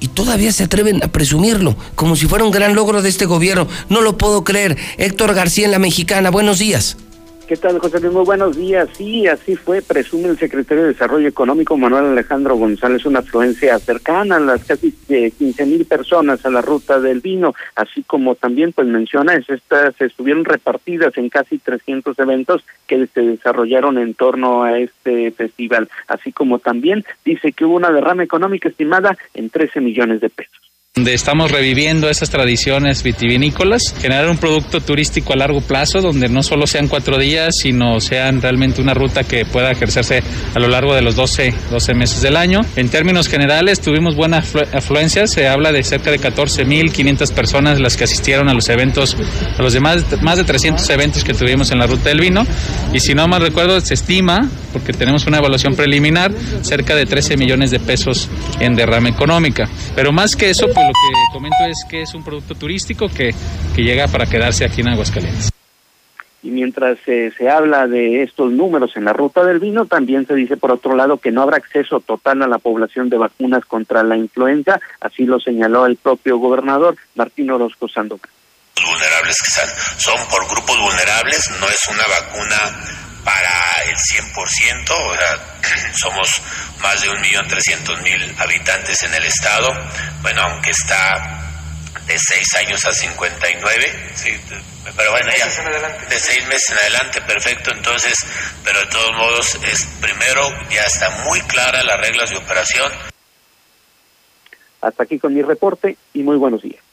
Y 0.00 0.08
todavía 0.08 0.52
se 0.52 0.64
atreven 0.64 1.02
a 1.02 1.08
presumirlo, 1.08 1.76
como 1.94 2.14
si 2.14 2.26
fuera 2.26 2.44
un 2.44 2.52
gran 2.52 2.74
logro 2.74 3.02
de 3.02 3.08
este 3.08 3.26
gobierno. 3.26 3.66
No 3.88 4.00
lo 4.00 4.16
puedo 4.16 4.44
creer. 4.44 4.76
Héctor 4.96 5.34
García 5.34 5.64
en 5.64 5.72
la 5.72 5.80
Mexicana, 5.80 6.30
buenos 6.30 6.58
días. 6.58 6.96
¿Qué 7.48 7.56
tal, 7.56 7.78
José 7.78 7.98
Luis? 7.98 8.12
Muy 8.12 8.26
buenos 8.26 8.58
días. 8.58 8.90
Sí, 8.92 9.26
así 9.26 9.56
fue. 9.56 9.80
Presume 9.80 10.28
el 10.28 10.38
secretario 10.38 10.82
de 10.82 10.90
Desarrollo 10.90 11.26
Económico, 11.26 11.78
Manuel 11.78 12.04
Alejandro 12.04 12.56
González, 12.56 13.06
una 13.06 13.20
afluencia 13.20 13.78
cercana 13.78 14.36
a 14.36 14.40
las 14.40 14.64
casi 14.64 14.94
eh, 15.08 15.30
15 15.30 15.64
mil 15.64 15.86
personas 15.86 16.44
a 16.44 16.50
la 16.50 16.60
ruta 16.60 17.00
del 17.00 17.20
vino, 17.20 17.54
así 17.74 18.02
como 18.02 18.34
también, 18.34 18.74
pues 18.74 18.86
menciona, 18.86 19.32
es 19.32 19.48
estas 19.48 19.98
estuvieron 19.98 20.44
repartidas 20.44 21.16
en 21.16 21.30
casi 21.30 21.56
300 21.56 22.18
eventos 22.18 22.66
que 22.86 23.06
se 23.06 23.22
desarrollaron 23.22 23.96
en 23.96 24.12
torno 24.12 24.64
a 24.64 24.78
este 24.78 25.30
festival, 25.30 25.88
así 26.06 26.32
como 26.32 26.58
también 26.58 27.02
dice 27.24 27.52
que 27.52 27.64
hubo 27.64 27.76
una 27.76 27.90
derrama 27.90 28.24
económica 28.24 28.68
estimada 28.68 29.16
en 29.32 29.48
13 29.48 29.80
millones 29.80 30.20
de 30.20 30.28
pesos 30.28 30.68
donde 30.98 31.14
estamos 31.14 31.52
reviviendo 31.52 32.10
esas 32.10 32.28
tradiciones 32.28 33.04
vitivinícolas, 33.04 33.94
generar 34.02 34.28
un 34.28 34.36
producto 34.36 34.80
turístico 34.80 35.32
a 35.32 35.36
largo 35.36 35.60
plazo, 35.60 36.00
donde 36.00 36.28
no 36.28 36.42
solo 36.42 36.66
sean 36.66 36.88
cuatro 36.88 37.18
días, 37.18 37.56
sino 37.56 38.00
sean 38.00 38.42
realmente 38.42 38.82
una 38.82 38.94
ruta 38.94 39.22
que 39.22 39.44
pueda 39.44 39.70
ejercerse 39.70 40.24
a 40.56 40.58
lo 40.58 40.66
largo 40.66 40.96
de 40.96 41.02
los 41.02 41.14
12, 41.14 41.54
12 41.70 41.94
meses 41.94 42.20
del 42.20 42.36
año. 42.36 42.62
En 42.74 42.88
términos 42.88 43.28
generales, 43.28 43.80
tuvimos 43.80 44.16
buena 44.16 44.38
afluencia, 44.72 45.28
se 45.28 45.46
habla 45.46 45.70
de 45.70 45.84
cerca 45.84 46.10
de 46.10 46.18
14.500 46.18 47.32
personas 47.32 47.78
las 47.78 47.96
que 47.96 48.02
asistieron 48.02 48.48
a 48.48 48.52
los 48.54 48.68
eventos, 48.68 49.16
a 49.56 49.62
los 49.62 49.74
demás, 49.74 50.04
más 50.20 50.36
de 50.36 50.42
300 50.42 50.90
eventos 50.90 51.22
que 51.22 51.32
tuvimos 51.32 51.70
en 51.70 51.78
la 51.78 51.86
ruta 51.86 52.08
del 52.08 52.18
vino, 52.18 52.44
y 52.92 52.98
si 52.98 53.14
no 53.14 53.28
mal 53.28 53.40
recuerdo, 53.40 53.80
se 53.82 53.94
estima, 53.94 54.50
porque 54.72 54.92
tenemos 54.92 55.26
una 55.28 55.38
evaluación 55.38 55.76
preliminar, 55.76 56.32
cerca 56.62 56.96
de 56.96 57.06
13 57.06 57.36
millones 57.36 57.70
de 57.70 57.78
pesos 57.78 58.28
en 58.58 58.74
derrama 58.74 59.08
económica. 59.08 59.68
Pero 59.94 60.10
más 60.10 60.34
que 60.34 60.50
eso, 60.50 60.66
pues 60.74 60.87
lo 60.88 60.92
que 60.92 61.32
comento 61.32 61.64
es 61.68 61.84
que 61.88 62.02
es 62.02 62.14
un 62.14 62.24
producto 62.24 62.54
turístico 62.54 63.08
que, 63.08 63.34
que 63.74 63.82
llega 63.82 64.08
para 64.08 64.26
quedarse 64.26 64.64
aquí 64.64 64.80
en 64.80 64.88
Aguascalientes. 64.88 65.50
Y 66.42 66.50
mientras 66.50 66.98
eh, 67.06 67.32
se 67.36 67.50
habla 67.50 67.88
de 67.88 68.22
estos 68.22 68.52
números 68.52 68.96
en 68.96 69.04
la 69.04 69.12
ruta 69.12 69.44
del 69.44 69.58
vino, 69.58 69.86
también 69.86 70.26
se 70.26 70.34
dice 70.34 70.56
por 70.56 70.70
otro 70.70 70.94
lado 70.94 71.18
que 71.18 71.32
no 71.32 71.42
habrá 71.42 71.56
acceso 71.56 72.00
total 72.00 72.42
a 72.42 72.46
la 72.46 72.58
población 72.58 73.08
de 73.08 73.18
vacunas 73.18 73.64
contra 73.64 74.04
la 74.04 74.16
influenza, 74.16 74.80
así 75.00 75.24
lo 75.24 75.40
señaló 75.40 75.86
el 75.86 75.96
propio 75.96 76.38
gobernador 76.38 76.96
Martín 77.16 77.50
Orozco 77.50 77.88
Sandoval. 77.88 78.30
vulnerables 78.76 79.42
que 79.42 80.00
son 80.00 80.16
por 80.30 80.46
grupos 80.48 80.78
vulnerables, 80.80 81.50
no 81.60 81.66
es 81.68 81.88
una 81.88 82.06
vacuna 82.06 83.07
para 83.24 83.82
el 83.86 83.96
100%, 83.96 84.90
o 84.90 85.16
sea, 85.16 85.92
somos 85.94 86.42
más 86.80 87.00
de 87.00 87.08
1.300.000 87.10 88.34
habitantes 88.38 89.02
en 89.02 89.14
el 89.14 89.24
estado, 89.24 89.68
bueno, 90.22 90.42
aunque 90.42 90.70
está 90.70 91.44
de 92.06 92.18
6 92.18 92.54
años 92.54 92.84
a 92.86 92.92
59, 92.92 94.10
sí, 94.14 94.34
pero 94.96 95.10
bueno, 95.10 95.30
ya, 95.36 95.46
de 96.08 96.18
6 96.18 96.46
meses 96.46 96.70
en 96.70 96.78
adelante, 96.78 97.20
perfecto, 97.22 97.70
entonces, 97.70 98.24
pero 98.64 98.80
de 98.80 98.86
todos 98.86 99.12
modos, 99.16 99.58
es 99.70 99.86
primero, 100.00 100.48
ya 100.70 100.84
está 100.84 101.10
muy 101.24 101.40
clara 101.42 101.82
las 101.82 101.98
reglas 102.00 102.30
de 102.30 102.36
operación. 102.36 102.92
Hasta 104.80 105.02
aquí 105.02 105.18
con 105.18 105.34
mi 105.34 105.42
reporte 105.42 105.96
y 106.14 106.22
muy 106.22 106.36
buenos 106.36 106.62
días. 106.62 106.87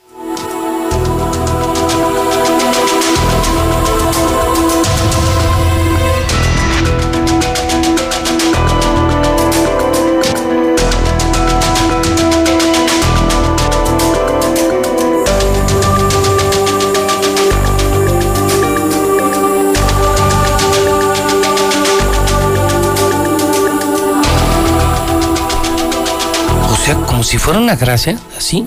Fuera 27.45 27.59
una 27.59 27.75
gracia, 27.75 28.19
así. 28.35 28.65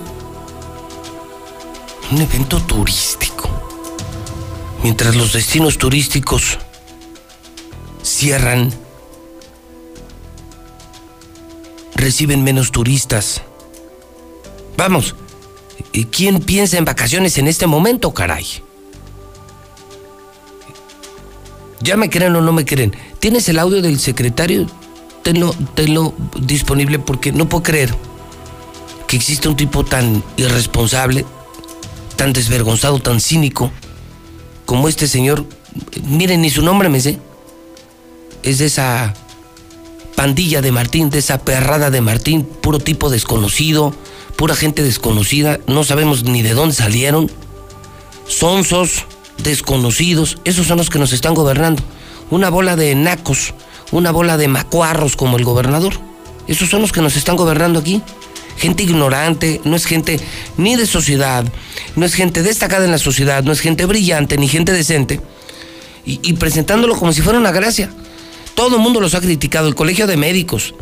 Un 2.11 2.21
evento 2.21 2.61
turístico. 2.61 3.49
Mientras 4.83 5.17
los 5.17 5.33
destinos 5.33 5.77
turísticos 5.77 6.57
cierran, 8.01 8.73
reciben 11.93 12.41
menos 12.41 12.71
turistas. 12.71 13.41
Vamos, 14.77 15.13
¿quién 16.09 16.39
piensa 16.39 16.77
en 16.77 16.85
vacaciones 16.85 17.37
en 17.37 17.49
este 17.49 17.67
momento, 17.67 18.13
caray? 18.13 18.45
Ya 21.81 21.97
me 21.97 22.09
creen 22.09 22.33
o 22.37 22.39
no 22.39 22.53
me 22.53 22.63
creen. 22.63 22.95
¿Tienes 23.19 23.49
el 23.49 23.59
audio 23.59 23.81
del 23.81 23.99
secretario? 23.99 24.67
Tenlo, 25.21 25.53
tenlo 25.75 26.13
disponible 26.39 26.97
porque 26.97 27.33
no 27.33 27.49
puedo 27.49 27.63
creer 27.63 27.93
que 29.09 29.17
existe 29.17 29.49
un 29.49 29.55
tipo 29.55 29.83
tan 29.83 30.23
irresponsable, 30.37 31.25
tan 32.15 32.31
desvergonzado, 32.31 32.99
tan 32.99 33.19
cínico, 33.19 33.71
como 34.67 34.87
este 34.87 35.07
señor. 35.07 35.47
Miren, 36.03 36.41
ni 36.41 36.51
su 36.51 36.61
nombre 36.61 36.89
me 36.89 37.01
sé. 37.01 37.17
Es 38.43 38.59
de 38.59 38.67
esa 38.67 39.15
pandilla 40.15 40.61
de 40.61 40.71
Martín, 40.71 41.09
de 41.09 41.17
esa 41.17 41.39
perrada 41.39 41.89
de 41.89 42.01
Martín, 42.01 42.43
puro 42.43 42.77
tipo 42.77 43.09
desconocido, 43.09 43.95
pura 44.35 44.55
gente 44.55 44.83
desconocida, 44.83 45.59
no 45.65 45.83
sabemos 45.83 46.23
ni 46.23 46.43
de 46.43 46.53
dónde 46.53 46.75
salieron. 46.75 47.31
Sonsos, 48.27 49.05
desconocidos, 49.41 50.37
esos 50.43 50.67
son 50.67 50.77
los 50.77 50.91
que 50.91 50.99
nos 50.99 51.13
están 51.13 51.33
gobernando. 51.33 51.81
Una 52.29 52.51
bola 52.51 52.75
de 52.75 52.93
nacos, 52.93 53.55
una 53.91 54.11
bola 54.11 54.37
de 54.37 54.47
macuarros 54.49 55.15
como 55.15 55.37
el 55.37 55.45
gobernador. 55.45 55.93
Esos 56.47 56.69
son 56.69 56.81
los 56.81 56.91
que 56.91 57.01
nos 57.01 57.15
están 57.15 57.37
gobernando 57.37 57.79
aquí 57.79 58.03
gente 58.59 58.83
ignorante, 58.83 59.61
no 59.63 59.75
es 59.75 59.85
gente 59.85 60.19
ni 60.57 60.75
de 60.75 60.85
sociedad, 60.85 61.45
no 61.95 62.05
es 62.05 62.13
gente 62.13 62.43
destacada 62.43 62.85
en 62.85 62.91
la 62.91 62.97
sociedad, 62.97 63.43
no 63.43 63.51
es 63.51 63.61
gente 63.61 63.85
brillante 63.85 64.37
ni 64.37 64.47
gente 64.47 64.71
decente, 64.71 65.21
y, 66.05 66.33
presentándolo 66.33 66.95
como 66.97 67.13
si 67.13 67.21
fuera 67.21 67.37
una 67.37 67.51
gracia. 67.51 67.89
Todo 68.55 68.77
el 68.77 68.81
mundo 68.81 68.99
los 68.99 69.13
ha 69.13 69.21
criticado, 69.21 69.67
el 69.67 69.75
Colegio 69.75 70.07
de 70.07 70.17
Médicos, 70.17 70.73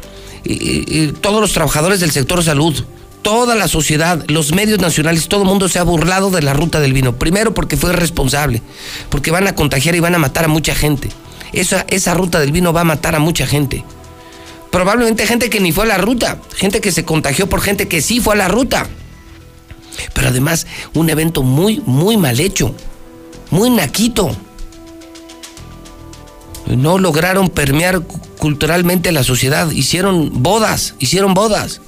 todos 1.22 1.42
los 1.42 1.52
trabajadores 1.52 2.00
del 2.00 2.12
sector 2.12 2.44
salud, 2.44 2.84
toda 3.22 3.56
la 3.56 3.68
sociedad, 3.68 4.24
los 4.28 4.54
medios 4.54 4.80
nacionales, 4.80 5.28
todo 5.28 5.42
el 5.42 5.48
mundo 5.50 5.68
se 5.68 5.80
ha 5.80 5.84
burlado 5.84 6.32
de 6.32 6.42
la 6.42 6.54
ruta 6.54 6.80
del 6.80 6.94
vino. 6.94 7.20
Primero 7.20 7.54
porque 7.54 7.78
fue 7.78 7.92
responsable, 7.92 8.62
porque 9.10 9.32
van 9.32 9.48
a 9.48 9.56
contagiar 9.56 9.96
y 9.96 10.00
van 10.00 10.16
a 10.16 10.20
matar 10.20 10.46
a 10.46 10.48
mucha 10.48 10.74
gente. 10.74 11.10
Esa, 11.52 11.86
esa 11.90 12.14
ruta 12.14 12.40
del 12.40 12.52
vino 12.52 12.74
va 12.74 12.82
a 12.82 12.86
matar 12.86 13.16
a 13.16 13.20
mucha 13.20 13.46
gente 13.46 13.84
probablemente 14.72 15.28
gente 15.28 15.50
que 15.50 15.60
ni 15.60 15.72
fue 15.72 15.86
a 15.86 15.88
la 15.88 15.98
ruta, 15.98 16.40
gente 16.56 16.82
que 16.82 16.92
se 16.92 17.06
contagió 17.06 17.48
por 17.48 17.62
gente 17.62 17.88
que 17.88 18.02
sí 18.02 18.20
fue 18.20 18.34
a 18.34 18.38
la 18.38 18.48
ruta. 18.48 18.88
Pero 20.14 20.28
además, 20.28 20.68
un 20.94 21.10
evento 21.10 21.44
muy, 21.44 21.82
muy 21.86 22.18
mal 22.18 22.40
hecho, 22.40 22.76
muy 23.50 23.70
naquito. 23.70 24.36
No 26.68 26.98
lograron 26.98 27.50
permear 27.50 28.02
culturalmente 28.38 29.12
la 29.12 29.24
sociedad, 29.24 29.72
hicieron 29.72 30.44
bodas, 30.44 30.96
hicieron 31.00 31.34
bodas. 31.34 31.82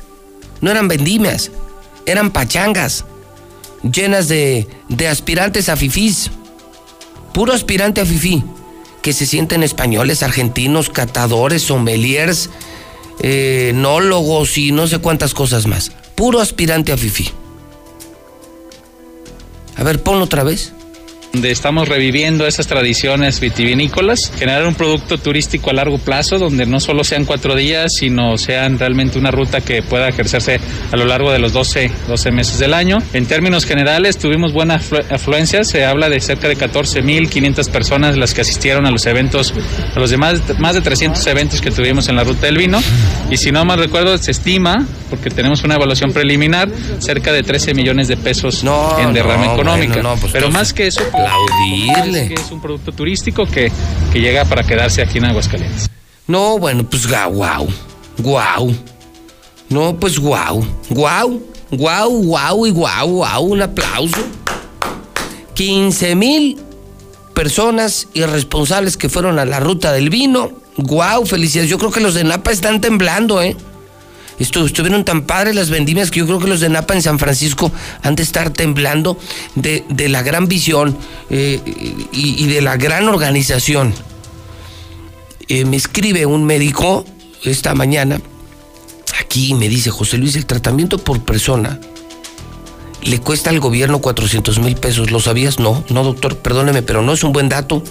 No 0.62 0.72
eran 0.72 0.88
vendimias, 0.88 1.52
eran 2.06 2.32
pachangas, 2.32 3.06
llenas 3.84 4.28
de, 4.28 4.68
de 4.88 5.08
aspirantes 5.08 5.70
a 5.70 5.76
fifís. 5.76 6.32
Puro 7.34 7.54
aspirante 7.54 8.02
a 8.02 8.06
fifí, 8.06 8.44
que 9.02 9.14
se 9.14 9.26
sienten 9.26 9.64
españoles, 9.64 10.24
argentinos, 10.24 10.90
catadores, 10.90 11.62
sommeliers, 11.62 12.50
eh, 13.22 13.70
enólogos 13.70 14.58
y 14.58 14.72
no 14.72 14.88
sé 14.88 15.00
cuántas 15.00 15.34
cosas 15.34 15.68
más. 15.68 15.92
Puro 16.16 16.40
aspirante 16.40 16.92
a 16.92 16.98
FIFI. 16.98 17.30
A 19.78 19.84
ver, 19.84 20.04
ponlo 20.04 20.26
otra 20.26 20.44
vez 20.44 20.74
donde 21.34 21.52
estamos 21.52 21.88
reviviendo 21.88 22.48
esas 22.48 22.66
tradiciones 22.68 23.40
vitivinícolas, 23.40 24.32
generar 24.38 24.66
un 24.66 24.74
producto 24.74 25.18
turístico 25.20 25.70
a 25.70 25.74
largo 25.74 26.00
plazo 26.00 26.40
donde 26.40 26.66
no 26.66 26.80
solo 26.80 27.04
sean 27.04 27.26
cuatro 27.26 27.56
días, 27.56 27.94
sino 27.94 28.38
sean 28.38 28.80
realmente 28.80 29.20
una 29.20 29.30
ruta 29.30 29.62
que 29.62 29.84
pueda 29.84 30.10
ejercerse 30.10 30.60
a 30.92 30.96
lo 30.96 31.06
largo 31.06 31.32
de 31.32 31.40
los 31.40 31.54
12, 31.54 31.92
12 32.08 32.32
meses 32.32 32.58
del 32.58 32.74
año. 32.74 32.98
En 33.14 33.28
términos 33.28 33.66
generales, 33.66 34.18
tuvimos 34.18 34.54
buena 34.54 34.82
afluencia, 35.12 35.64
se 35.64 35.86
habla 35.86 36.10
de 36.10 36.20
cerca 36.20 36.48
de 36.48 36.58
14.500 36.58 37.70
personas 37.70 38.18
las 38.18 38.34
que 38.34 38.42
asistieron 38.42 38.88
a 38.88 38.92
los 38.92 39.06
eventos, 39.06 39.54
a 39.96 40.00
los 40.00 40.10
demás, 40.10 40.42
más 40.58 40.74
de 40.74 40.82
300 40.82 41.26
eventos 41.28 41.62
que 41.62 41.70
tuvimos 41.70 42.10
en 42.10 42.16
la 42.16 42.24
ruta 42.24 42.48
del 42.48 42.58
vino, 42.58 42.82
y 43.30 43.38
si 43.38 43.52
no 43.52 43.64
mal 43.66 43.78
recuerdo, 43.78 44.18
se 44.18 44.32
estima, 44.32 44.86
porque 45.10 45.30
tenemos 45.30 45.64
una 45.64 45.76
evaluación 45.76 46.12
preliminar, 46.12 46.70
cerca 47.00 47.32
de 47.32 47.44
13 47.44 47.74
millones 47.74 48.08
de 48.08 48.18
pesos 48.18 48.64
en 49.00 49.14
derrama 49.14 49.54
económica. 49.54 50.02
Pues 50.20 50.34
Pero 50.34 50.50
más 50.50 50.74
que 50.74 50.88
eso, 50.88 51.02
aplaudirle. 51.20 52.34
Es 52.34 52.52
un 52.52 52.62
producto 52.62 52.92
turístico 52.92 53.46
que, 53.46 53.72
que 54.12 54.20
llega 54.20 54.46
para 54.46 54.64
quedarse 54.64 55.02
aquí 55.02 55.18
en 55.18 55.26
Aguascalientes. 55.26 55.90
No, 56.28 56.58
bueno, 56.60 56.84
pues 56.84 57.08
guau, 57.08 57.68
guau. 58.18 58.76
No, 59.70 59.96
pues 60.00 60.18
guau, 60.20 60.66
guau, 60.90 61.42
guau, 61.72 62.12
guau 62.24 62.66
y 62.66 62.72
guau, 62.72 63.08
guau, 63.08 63.44
un 63.46 63.62
aplauso. 63.62 64.22
15 65.54 66.16
mil 66.16 66.58
personas 67.34 68.08
irresponsables 68.14 68.98
que 68.98 69.10
fueron 69.10 69.40
a 69.40 69.46
la 69.46 69.60
ruta 69.60 69.92
del 69.92 70.10
vino. 70.10 70.52
Guau, 70.78 71.26
felicidades. 71.26 71.70
Yo 71.70 71.78
creo 71.78 71.92
que 71.92 72.00
los 72.00 72.14
de 72.14 72.24
Napa 72.24 72.52
están 72.52 72.82
temblando, 72.82 73.42
¿eh? 73.42 73.56
Estuvieron 74.40 75.06
tan 75.06 75.24
padres 75.24 75.56
las 75.56 75.70
vendimias 75.70 76.12
que 76.12 76.20
yo 76.20 76.26
creo 76.26 76.40
que 76.40 76.48
los 76.48 76.60
de 76.60 76.70
Napa 76.70 76.94
en 76.94 77.02
San 77.02 77.20
Francisco 77.20 77.72
han 78.02 78.16
de 78.16 78.24
estar 78.24 78.52
temblando 78.52 79.18
de, 79.56 79.84
la 80.10 80.24
gran 80.24 80.48
visión 80.48 80.98
eh, 81.30 81.60
y, 82.12 82.46
de 82.48 82.62
la 82.62 82.78
gran 82.78 83.08
organización. 83.08 83.94
Eh, 85.48 85.66
me 85.66 85.78
escribe 85.78 86.26
un 86.26 86.46
médico 86.46 87.06
esta 87.44 87.74
mañana 87.74 88.20
aquí 89.20 89.54
me 89.54 89.70
dice, 89.70 89.92
José 89.92 90.18
Luis, 90.18 90.36
el 90.36 90.46
tratamiento 90.46 90.98
por 90.98 91.22
persona 91.22 91.80
le 93.04 93.20
cuesta 93.20 93.50
al 93.50 93.60
gobierno 93.60 94.00
400 94.00 94.60
mil 94.60 94.76
pesos. 94.76 95.12
¿Lo 95.12 95.20
sabías? 95.20 95.60
No, 95.60 95.84
no, 95.90 96.04
doctor, 96.04 96.38
perdóneme, 96.38 96.82
pero 96.82 97.02
no 97.02 97.14
es 97.14 97.24
un 97.24 97.32
buen 97.32 97.50
dato. 97.50 97.84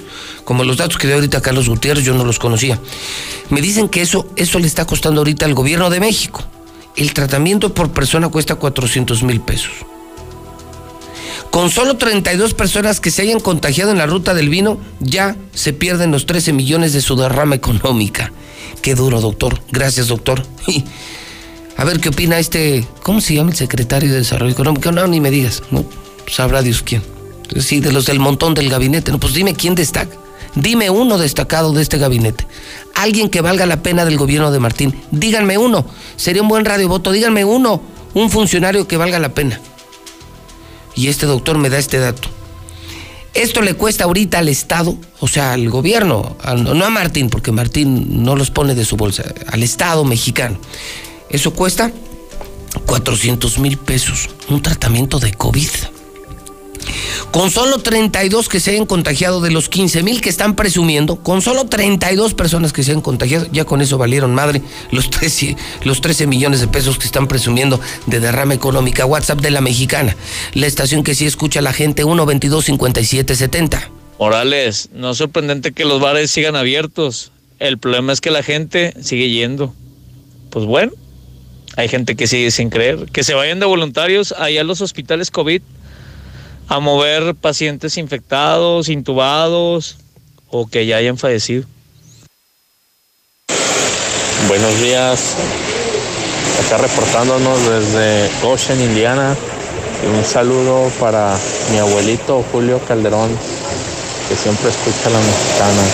Como 0.44 0.64
los 0.64 0.76
datos 0.76 0.98
que 0.98 1.06
dio 1.06 1.16
ahorita 1.16 1.40
Carlos 1.40 1.68
Gutiérrez, 1.68 2.04
yo 2.04 2.14
no 2.14 2.24
los 2.24 2.38
conocía. 2.38 2.78
Me 3.50 3.60
dicen 3.60 3.88
que 3.88 4.02
eso, 4.02 4.26
eso 4.36 4.58
le 4.58 4.66
está 4.66 4.86
costando 4.86 5.20
ahorita 5.20 5.46
al 5.46 5.54
gobierno 5.54 5.90
de 5.90 6.00
México. 6.00 6.42
El 6.96 7.14
tratamiento 7.14 7.72
por 7.72 7.90
persona 7.90 8.28
cuesta 8.28 8.56
400 8.56 9.22
mil 9.22 9.40
pesos. 9.40 9.72
Con 11.50 11.70
solo 11.70 11.96
32 11.96 12.54
personas 12.54 13.00
que 13.00 13.10
se 13.10 13.22
hayan 13.22 13.40
contagiado 13.40 13.90
en 13.90 13.98
la 13.98 14.06
ruta 14.06 14.34
del 14.34 14.48
vino, 14.48 14.78
ya 15.00 15.36
se 15.54 15.72
pierden 15.72 16.10
los 16.10 16.26
13 16.26 16.52
millones 16.52 16.92
de 16.92 17.00
su 17.00 17.16
derrama 17.16 17.54
económica. 17.54 18.32
Qué 18.82 18.94
duro, 18.94 19.20
doctor. 19.20 19.60
Gracias, 19.72 20.08
doctor. 20.08 20.42
A 21.78 21.84
ver 21.84 22.00
qué 22.00 22.08
opina 22.08 22.40
este, 22.40 22.84
¿cómo 23.04 23.20
se 23.20 23.34
llama 23.34 23.52
el 23.52 23.56
secretario 23.56 24.10
de 24.10 24.18
Desarrollo 24.18 24.50
Económico? 24.50 24.90
No, 24.90 25.06
ni 25.06 25.20
me 25.20 25.30
digas, 25.30 25.62
no, 25.70 25.84
sabrá 26.26 26.60
Dios 26.60 26.82
quién. 26.82 27.04
Sí, 27.56 27.78
de 27.78 27.92
los 27.92 28.04
del 28.04 28.18
montón 28.18 28.54
del 28.54 28.68
gabinete. 28.68 29.12
No, 29.12 29.20
pues 29.20 29.32
dime 29.32 29.54
quién 29.54 29.76
destaca. 29.76 30.16
Dime 30.56 30.90
uno 30.90 31.18
destacado 31.18 31.72
de 31.72 31.82
este 31.82 31.96
gabinete. 31.96 32.48
Alguien 32.96 33.30
que 33.30 33.42
valga 33.42 33.64
la 33.64 33.80
pena 33.80 34.04
del 34.04 34.18
gobierno 34.18 34.50
de 34.50 34.58
Martín. 34.58 34.92
Díganme 35.12 35.56
uno. 35.56 35.86
Sería 36.16 36.42
un 36.42 36.48
buen 36.48 36.64
radio 36.64 36.88
voto. 36.88 37.12
Díganme 37.12 37.44
uno. 37.44 37.80
Un 38.12 38.28
funcionario 38.28 38.88
que 38.88 38.96
valga 38.96 39.20
la 39.20 39.28
pena. 39.28 39.60
Y 40.96 41.06
este 41.06 41.26
doctor 41.26 41.58
me 41.58 41.70
da 41.70 41.78
este 41.78 41.98
dato. 41.98 42.28
Esto 43.34 43.62
le 43.62 43.74
cuesta 43.74 44.02
ahorita 44.02 44.40
al 44.40 44.48
Estado, 44.48 44.96
o 45.20 45.28
sea, 45.28 45.52
al 45.52 45.70
gobierno, 45.70 46.36
no 46.56 46.84
a 46.84 46.90
Martín, 46.90 47.30
porque 47.30 47.52
Martín 47.52 48.24
no 48.24 48.34
los 48.34 48.50
pone 48.50 48.74
de 48.74 48.84
su 48.84 48.96
bolsa, 48.96 49.22
al 49.46 49.62
Estado 49.62 50.04
mexicano. 50.04 50.58
Eso 51.30 51.52
cuesta 51.52 51.92
400 52.86 53.58
mil 53.58 53.78
pesos, 53.78 54.28
un 54.48 54.62
tratamiento 54.62 55.18
de 55.18 55.32
COVID. 55.32 55.68
Con 57.30 57.50
solo 57.50 57.78
32 57.78 58.48
que 58.48 58.60
se 58.60 58.70
hayan 58.70 58.86
contagiado 58.86 59.40
de 59.40 59.50
los 59.50 59.68
15 59.68 60.02
mil 60.02 60.20
que 60.20 60.30
están 60.30 60.56
presumiendo, 60.56 61.16
con 61.16 61.42
solo 61.42 61.66
32 61.66 62.34
personas 62.34 62.72
que 62.72 62.82
se 62.82 62.92
han 62.92 63.02
contagiado, 63.02 63.46
ya 63.52 63.64
con 63.64 63.82
eso 63.82 63.98
valieron 63.98 64.34
madre 64.34 64.62
los 64.90 65.10
13, 65.10 65.56
los 65.84 66.00
13 66.00 66.26
millones 66.26 66.60
de 66.60 66.68
pesos 66.68 66.98
que 66.98 67.04
están 67.04 67.28
presumiendo 67.28 67.80
de 68.06 68.20
derrama 68.20 68.54
económica. 68.54 69.04
WhatsApp 69.04 69.40
de 69.40 69.50
la 69.50 69.60
mexicana, 69.60 70.16
la 70.54 70.66
estación 70.66 71.02
que 71.02 71.14
sí 71.14 71.26
escucha 71.26 71.60
a 71.60 71.62
la 71.62 71.72
gente, 71.72 72.02
122 72.04 72.64
5770. 72.64 73.90
Morales, 74.18 74.88
no 74.92 75.10
es 75.10 75.18
sorprendente 75.18 75.72
que 75.72 75.84
los 75.84 76.00
bares 76.00 76.30
sigan 76.30 76.56
abiertos. 76.56 77.30
El 77.58 77.78
problema 77.78 78.12
es 78.12 78.20
que 78.20 78.30
la 78.30 78.42
gente 78.42 78.94
sigue 79.02 79.30
yendo. 79.30 79.74
Pues 80.50 80.64
bueno, 80.64 80.92
hay 81.78 81.86
gente 81.86 82.16
que 82.16 82.26
sigue 82.26 82.50
sin 82.50 82.70
creer. 82.70 83.06
Que 83.12 83.22
se 83.22 83.34
vayan 83.34 83.60
de 83.60 83.66
voluntarios 83.66 84.32
allá 84.36 84.62
a 84.62 84.64
los 84.64 84.80
hospitales 84.80 85.30
COVID 85.30 85.62
a 86.66 86.80
mover 86.80 87.36
pacientes 87.36 87.96
infectados, 87.98 88.88
intubados 88.88 89.96
o 90.50 90.66
que 90.66 90.86
ya 90.86 90.96
hayan 90.96 91.18
fallecido. 91.18 91.66
Buenos 94.48 94.80
días, 94.80 95.36
acá 96.66 96.78
reportándonos 96.78 97.60
desde 97.70 98.28
Goshen, 98.42 98.80
Indiana. 98.80 99.36
Y 100.02 100.18
un 100.18 100.24
saludo 100.24 100.90
para 100.98 101.38
mi 101.70 101.78
abuelito 101.78 102.44
Julio 102.50 102.80
Calderón, 102.88 103.30
que 104.28 104.34
siempre 104.34 104.68
escucha 104.70 105.06
a 105.06 105.10
la 105.10 105.18
mexicana. 105.20 105.84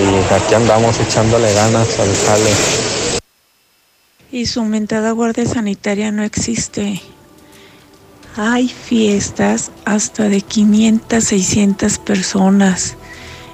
Y 0.00 0.34
aquí 0.34 0.54
andamos 0.54 0.98
echándole 1.00 1.52
ganas 1.52 1.98
al 1.98 2.16
jale. 2.26 2.93
Y 4.34 4.46
su 4.46 4.58
aumentada 4.58 5.12
guardia 5.12 5.46
sanitaria 5.46 6.10
no 6.10 6.24
existe. 6.24 7.00
Hay 8.34 8.68
fiestas 8.68 9.70
hasta 9.84 10.28
de 10.28 10.40
500, 10.40 11.22
600 11.22 11.98
personas 11.98 12.96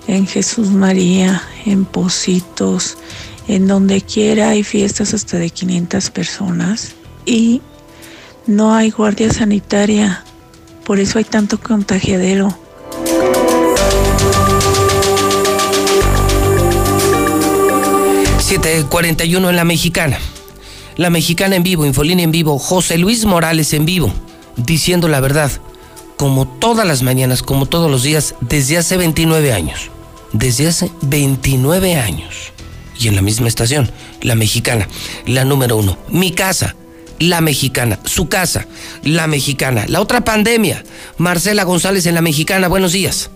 en 0.07 0.27
Jesús 0.27 0.71
María, 0.71 1.43
en 1.67 1.85
Positos, 1.85 2.97
en 3.47 3.67
donde 3.67 4.01
quiera 4.01 4.49
hay 4.49 4.65
fiestas 4.65 5.13
hasta 5.13 5.37
de 5.37 5.51
500 5.51 6.09
personas 6.09 6.95
y 7.27 7.61
no 8.47 8.75
hay 8.75 8.89
guardia 8.89 9.31
sanitaria. 9.31 10.25
Por 10.87 10.99
eso 10.99 11.19
hay 11.19 11.25
tanto 11.25 11.61
contagiadero. 11.61 12.59
...741 18.49 19.51
en 19.51 19.57
la 19.57 19.65
mexicana. 19.65 20.19
La 21.01 21.09
mexicana 21.09 21.57
en 21.57 21.63
vivo, 21.63 21.87
Infolínea 21.87 22.25
en 22.25 22.31
vivo, 22.31 22.59
José 22.59 22.99
Luis 22.99 23.25
Morales 23.25 23.73
en 23.73 23.87
vivo 23.87 24.13
diciendo 24.57 25.09
la 25.09 25.21
verdad, 25.21 25.51
como 26.19 26.47
todas 26.47 26.87
las 26.87 27.03
mañanas, 27.03 27.43
como 27.43 27.65
todos 27.65 27.91
los 27.91 28.03
días, 28.03 28.35
desde 28.43 28.77
hace 28.77 28.99
29 28.99 29.55
años. 29.55 29.91
Desde 30.35 30.69
hace 30.69 30.91
29 31.01 31.97
años. 31.97 32.53
Y 32.99 33.09
en 33.09 33.17
la 33.17 33.23
misma 33.23 33.49
estación, 33.49 33.91
la 34.21 34.35
mexicana, 34.35 34.89
la 35.25 35.47
número 35.47 35.79
uno. 35.79 35.97
Mi 36.11 36.33
casa, 36.33 36.77
la 37.19 37.41
mexicana. 37.41 37.99
Su 38.05 38.29
casa, 38.29 38.67
la 39.03 39.27
mexicana. 39.27 39.87
La 39.89 40.03
otra 40.03 40.23
pandemia, 40.23 40.85
Marcela 41.17 41.65
González 41.65 42.05
en 42.05 42.15
la 42.15 42.21
mexicana. 42.21 42.69
Buenos 42.69 42.93
días. 42.93 43.31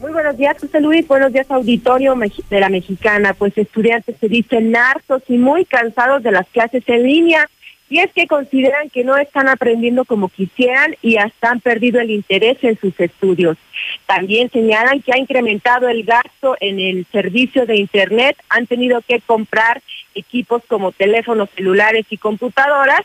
Muy 0.00 0.12
buenos 0.12 0.38
días, 0.38 0.56
José 0.58 0.80
Luis. 0.80 1.06
Buenos 1.06 1.30
días, 1.30 1.50
auditorio 1.50 2.14
de 2.14 2.60
la 2.60 2.70
mexicana. 2.70 3.34
Pues 3.34 3.56
estudiantes 3.58 4.16
se 4.18 4.28
dicen 4.30 4.74
hartos 4.74 5.22
y 5.28 5.36
muy 5.36 5.66
cansados 5.66 6.22
de 6.22 6.32
las 6.32 6.48
clases 6.48 6.82
en 6.86 7.02
línea 7.02 7.46
y 7.90 7.98
es 7.98 8.10
que 8.14 8.26
consideran 8.26 8.88
que 8.88 9.04
no 9.04 9.18
están 9.18 9.50
aprendiendo 9.50 10.06
como 10.06 10.30
quisieran 10.30 10.96
y 11.02 11.18
hasta 11.18 11.50
han 11.50 11.60
perdido 11.60 12.00
el 12.00 12.10
interés 12.10 12.56
en 12.62 12.78
sus 12.78 12.98
estudios. 12.98 13.58
También 14.06 14.50
señalan 14.50 15.02
que 15.02 15.12
ha 15.12 15.18
incrementado 15.18 15.86
el 15.86 16.04
gasto 16.04 16.56
en 16.60 16.80
el 16.80 17.04
servicio 17.12 17.66
de 17.66 17.76
Internet, 17.76 18.38
han 18.48 18.66
tenido 18.66 19.02
que 19.02 19.20
comprar 19.20 19.82
equipos 20.14 20.62
como 20.66 20.92
teléfonos 20.92 21.50
celulares 21.54 22.06
y 22.08 22.16
computadoras, 22.16 23.02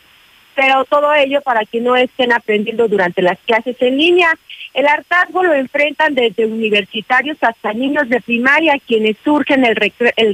pero 0.55 0.85
todo 0.85 1.13
ello 1.13 1.41
para 1.41 1.65
que 1.65 1.81
no 1.81 1.97
estén 1.97 2.31
aprendiendo 2.31 2.87
durante 2.87 3.21
las 3.21 3.37
clases 3.39 3.75
en 3.81 3.97
línea. 3.97 4.29
El 4.75 4.87
hartazgo 4.87 5.41
lo 5.41 5.53
enfrentan 5.53 6.15
desde 6.15 6.45
universitarios 6.45 7.37
hasta 7.39 7.71
niños 7.71 8.09
de 8.09 8.19
primaria, 8.19 8.77
quienes 8.85 9.15
surgen 9.23 9.63
el, 9.63 9.77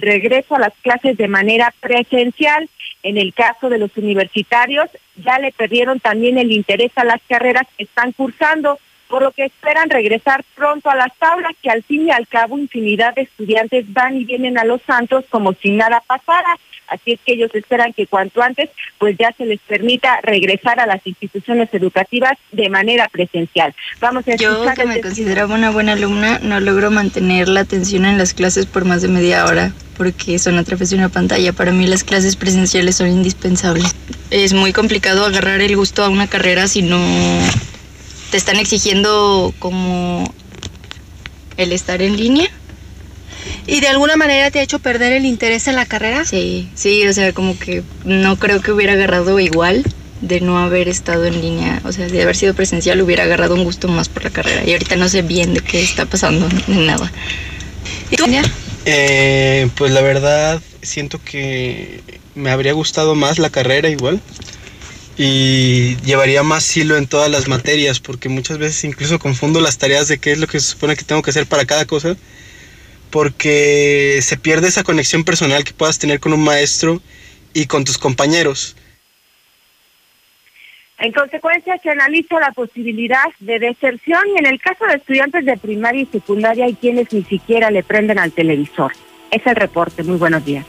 regreso 0.01 0.55
a 0.55 0.59
las 0.59 0.73
clases 0.81 1.15
de 1.15 1.27
manera 1.27 1.71
presencial. 1.79 2.67
En 3.03 3.17
el 3.17 3.35
caso 3.35 3.69
de 3.69 3.77
los 3.77 3.95
universitarios, 3.97 4.89
ya 5.15 5.37
le 5.37 5.51
perdieron 5.51 5.99
también 5.99 6.39
el 6.39 6.51
interés 6.51 6.91
a 6.95 7.03
las 7.03 7.21
carreras 7.29 7.67
que 7.77 7.83
están 7.83 8.13
cursando, 8.13 8.79
por 9.12 9.22
lo 9.22 9.32
que 9.32 9.43
esperan 9.43 9.89
regresar 9.89 10.43
pronto 10.55 10.89
a 10.89 10.95
las 10.95 11.12
aulas, 11.20 11.51
que 11.62 11.70
al 11.70 11.84
fin 11.84 12.07
y 12.07 12.12
al 12.12 12.28
cabo 12.28 12.57
infinidad 12.57 13.14
de 13.14 13.24
estudiantes 13.24 13.91
van 13.91 14.16
y 14.16 14.24
vienen 14.24 14.57
a 14.57 14.64
Los 14.64 14.82
Santos 14.84 15.26
como 15.30 15.53
si 15.53 15.72
nada 15.72 16.01
pasara. 16.07 16.57
Así 16.88 17.14
es 17.14 17.20
que 17.26 17.34
ellos 17.34 17.51
esperan 17.53 17.93
que 17.93 18.07
cuanto 18.07 18.41
antes 18.41 18.70
pues 18.97 19.18
ya 19.18 19.34
se 19.38 19.45
les 19.45 19.59
permita 19.59 20.20
regresar 20.24 20.80
a 20.80 20.86
las 20.86 21.05
instituciones 21.05 21.70
educativas 21.74 22.38
de 22.51 22.70
manera 22.70 23.09
presencial. 23.09 23.74
Vamos 23.99 24.28
a 24.28 24.36
Yo 24.36 24.66
que 24.74 24.86
me 24.86 25.01
consideraba 25.01 25.55
una 25.55 25.72
buena 25.72 25.93
alumna 25.93 26.39
no 26.39 26.59
logro 26.59 26.89
mantener 26.89 27.49
la 27.49 27.62
atención 27.62 28.05
en 28.05 28.18
las 28.18 28.34
clases 28.34 28.66
por 28.66 28.86
más 28.86 29.01
de 29.01 29.09
media 29.09 29.45
hora 29.45 29.74
porque 29.97 30.39
son 30.39 30.57
a 30.57 30.64
través 30.64 30.89
de 30.89 30.95
una 30.95 31.09
pantalla. 31.09 31.53
Para 31.53 31.72
mí 31.72 31.86
las 31.86 32.03
clases 32.03 32.36
presenciales 32.38 32.95
son 32.95 33.07
indispensables. 33.07 33.93
Es 34.30 34.53
muy 34.53 34.74
complicado 34.74 35.26
agarrar 35.26 35.62
el 35.62 35.76
gusto 35.76 36.03
a 36.03 36.09
una 36.09 36.28
carrera 36.28 36.68
si 36.68 36.82
no 36.82 36.97
te 38.32 38.38
están 38.38 38.57
exigiendo 38.57 39.53
como 39.59 40.34
el 41.57 41.71
estar 41.71 42.01
en 42.01 42.17
línea 42.17 42.49
¿Y 43.67 43.79
de 43.79 43.88
alguna 43.88 44.15
manera 44.15 44.51
te 44.51 44.59
ha 44.59 44.63
hecho 44.63 44.79
perder 44.79 45.13
el 45.13 45.25
interés 45.25 45.67
en 45.67 45.75
la 45.75 45.86
carrera? 45.86 46.25
Sí, 46.25 46.69
sí, 46.75 47.07
o 47.07 47.13
sea, 47.13 47.34
como 47.34 47.57
que 47.57 47.84
no 48.03 48.38
creo 48.38 48.61
que 48.61 48.71
hubiera 48.71 48.93
agarrado 48.93 49.39
igual 49.39 49.84
de 50.21 50.41
no 50.41 50.59
haber 50.59 50.88
estado 50.88 51.25
en 51.25 51.41
línea, 51.41 51.82
o 51.84 51.91
sea, 51.91 52.07
de 52.07 52.21
haber 52.21 52.36
sido 52.36 52.53
presencial 52.53 53.01
hubiera 53.01 53.23
agarrado 53.23 53.55
un 53.55 53.63
gusto 53.63 53.88
más 53.88 54.09
por 54.09 54.23
la 54.23 54.29
carrera. 54.29 54.63
Y 54.65 54.73
ahorita 54.73 54.95
no 54.95 55.09
sé 55.09 55.21
bien 55.21 55.53
de 55.53 55.61
qué 55.61 55.82
está 55.82 56.05
pasando 56.05 56.47
ni 56.67 56.86
nada. 56.86 57.11
¿Y 58.09 58.15
tú? 58.15 58.25
Eh, 58.86 59.69
pues 59.75 59.91
la 59.91 60.01
verdad 60.01 60.61
siento 60.82 61.19
que 61.23 62.01
me 62.36 62.49
habría 62.49 62.73
gustado 62.73 63.15
más 63.15 63.39
la 63.39 63.49
carrera 63.49 63.89
igual 63.89 64.19
y 65.24 65.97
llevaría 65.97 66.41
más 66.41 66.76
hilo 66.76 66.97
en 66.97 67.05
todas 67.05 67.30
las 67.30 67.47
materias 67.47 67.99
porque 67.99 68.28
muchas 68.28 68.57
veces 68.57 68.84
incluso 68.86 69.19
confundo 69.19 69.61
las 69.61 69.78
tareas 69.78 70.07
de 70.07 70.17
qué 70.17 70.32
es 70.32 70.39
lo 70.39 70.47
que 70.47 70.59
se 70.59 70.69
supone 70.69 70.95
que 70.95 71.03
tengo 71.03 71.22
que 71.22 71.30
hacer 71.30 71.45
para 71.45 71.65
cada 71.65 71.86
cosa 71.86 72.17
porque 73.11 74.17
se 74.24 74.38
pierde 74.38 74.69
esa 74.69 74.84
conexión 74.84 75.24
personal 75.24 75.63
que 75.63 75.74
puedas 75.74 75.99
tener 75.99 76.19
con 76.19 76.34
un 76.34 76.43
maestro 76.43 77.03
y 77.53 77.67
con 77.67 77.84
tus 77.84 77.99
compañeros. 77.99 78.76
En 80.97 81.11
consecuencia, 81.11 81.78
se 81.84 81.89
analiza 81.91 82.39
la 82.39 82.51
posibilidad 82.51 83.26
de 83.39 83.59
deserción 83.59 84.24
y 84.36 84.39
en 84.39 84.47
el 84.47 84.59
caso 84.59 84.86
de 84.86 84.95
estudiantes 84.95 85.45
de 85.45 85.55
primaria 85.57 86.01
y 86.01 86.05
secundaria 86.07 86.65
hay 86.65 86.74
quienes 86.74 87.13
ni 87.13 87.24
siquiera 87.26 87.69
le 87.69 87.84
prenden 87.84 88.17
al 88.17 88.32
televisor. 88.32 88.93
Es 89.30 89.45
el 89.45 89.55
reporte. 89.55 90.01
Muy 90.01 90.17
buenos 90.17 90.43
días. 90.43 90.65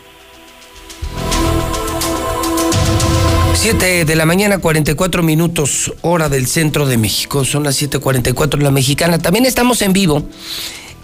7 3.63 4.05
de 4.05 4.17
la 4.17 4.27
mañana, 4.27 4.59
44 4.59 5.23
minutos, 5.23 5.93
hora 6.03 6.29
del 6.29 6.49
centro 6.49 6.85
de 6.85 6.99
México. 6.99 7.45
Son 7.45 7.63
las 7.63 7.81
7:44 7.81 8.59
en 8.59 8.65
la 8.65 8.73
mexicana. 8.73 9.21
También 9.21 9.47
estamos 9.47 9.83
en 9.83 9.93
vivo 9.93 10.25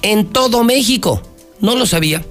en 0.03 0.27
todo 0.27 0.65
México. 0.65 1.23
No 1.61 1.77
lo 1.77 1.87
sabía. 1.87 2.25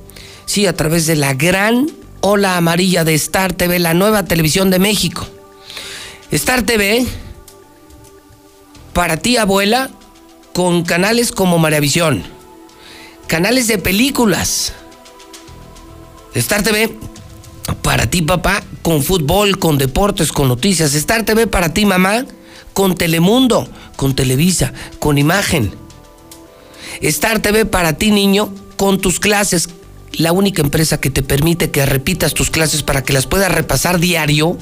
Sí, 0.45 0.65
a 0.65 0.75
través 0.75 1.05
de 1.05 1.15
la 1.15 1.33
gran 1.33 1.89
ola 2.19 2.57
amarilla 2.57 3.05
de 3.05 3.13
Star 3.13 3.53
TV, 3.53 3.79
la 3.79 3.93
nueva 3.93 4.25
televisión 4.25 4.69
de 4.69 4.79
México. 4.79 5.25
Star 6.29 6.63
TV, 6.63 7.07
para 8.91 9.15
ti 9.15 9.37
abuela, 9.37 9.91
con 10.51 10.83
canales 10.83 11.31
como 11.31 11.57
Maravisión, 11.57 12.25
canales 13.27 13.67
de 13.67 13.77
películas. 13.77 14.73
Star 16.33 16.63
TV, 16.63 16.93
para 17.87 18.05
ti 18.09 18.21
papá, 18.21 18.61
con 18.81 19.01
fútbol, 19.01 19.59
con 19.59 19.77
deportes, 19.77 20.33
con 20.33 20.49
noticias. 20.49 20.93
Star 20.93 21.23
TV 21.23 21.47
para 21.47 21.73
ti 21.73 21.85
mamá, 21.85 22.25
con 22.73 22.95
Telemundo, 22.95 23.65
con 23.95 24.13
Televisa, 24.13 24.73
con 24.99 25.17
imagen 25.17 25.71
Star 26.99 27.39
TV 27.39 27.65
para 27.65 27.93
ti, 27.93 28.11
niño, 28.11 28.53
con 28.75 28.99
tus 28.99 29.21
clases. 29.21 29.69
La 30.11 30.33
única 30.33 30.61
empresa 30.61 30.99
que 30.99 31.09
te 31.09 31.23
permite 31.23 31.71
que 31.71 31.85
repitas 31.85 32.33
tus 32.33 32.49
clases 32.49 32.83
para 32.83 33.05
que 33.05 33.13
las 33.13 33.25
puedas 33.25 33.53
repasar 33.53 34.01
diario 34.01 34.57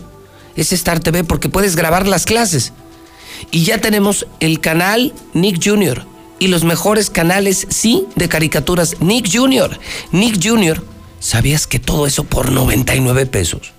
es 0.56 0.72
Star 0.72 1.00
TV 1.00 1.24
porque 1.24 1.50
puedes 1.50 1.76
grabar 1.76 2.08
las 2.08 2.26
clases. 2.26 2.74
Y 3.50 3.64
ya 3.64 3.82
tenemos 3.82 4.28
el 4.40 4.60
canal 4.60 5.16
Nick 5.34 5.68
Jr. 5.68 6.06
y 6.38 6.50
los 6.50 6.64
mejores 6.64 7.10
canales, 7.10 7.66
sí, 7.72 8.06
de 8.16 8.30
caricaturas 8.30 8.98
Nick 9.00 9.36
Jr. 9.36 9.80
Nick 10.12 10.40
Jr. 10.48 10.95
¿Sabías 11.26 11.66
que 11.66 11.80
todo 11.80 12.06
eso 12.06 12.24
por 12.24 12.52
99 12.52 13.26
pesos? 13.26 13.74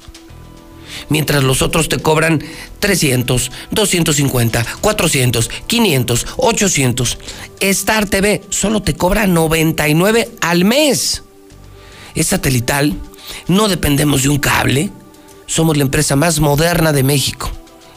Mientras 1.08 1.44
los 1.44 1.62
otros 1.62 1.88
te 1.88 2.00
cobran 2.00 2.42
300, 2.80 3.52
250, 3.70 4.66
400, 4.80 5.50
500, 5.68 6.26
800. 6.38 7.18
Star 7.60 8.06
TV 8.06 8.42
solo 8.50 8.82
te 8.82 8.96
cobra 8.96 9.28
99 9.28 10.28
al 10.40 10.64
mes. 10.64 11.22
Es 12.16 12.26
satelital, 12.26 13.00
no 13.46 13.68
dependemos 13.68 14.24
de 14.24 14.30
un 14.30 14.38
cable. 14.38 14.90
Somos 15.46 15.76
la 15.76 15.84
empresa 15.84 16.16
más 16.16 16.40
moderna 16.40 16.92
de 16.92 17.04
México, 17.04 17.52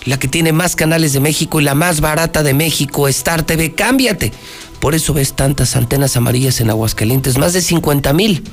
la 0.06 0.20
que 0.20 0.28
tiene 0.28 0.52
más 0.52 0.76
canales 0.76 1.12
de 1.12 1.22
México 1.22 1.60
y 1.60 1.64
la 1.64 1.74
más 1.74 2.02
barata 2.02 2.44
de 2.44 2.54
México, 2.54 3.08
Star 3.08 3.42
TV. 3.42 3.74
Cámbiate. 3.74 4.32
Por 4.80 4.94
eso 4.94 5.16
ves 5.16 5.34
tantas 5.34 5.76
antenas 5.76 6.16
amarillas 6.18 6.62
en 6.62 6.70
Aguascalientes, 6.70 7.40
más 7.40 7.54
de 7.54 7.62
50 7.64 8.14
mil, 8.14 8.44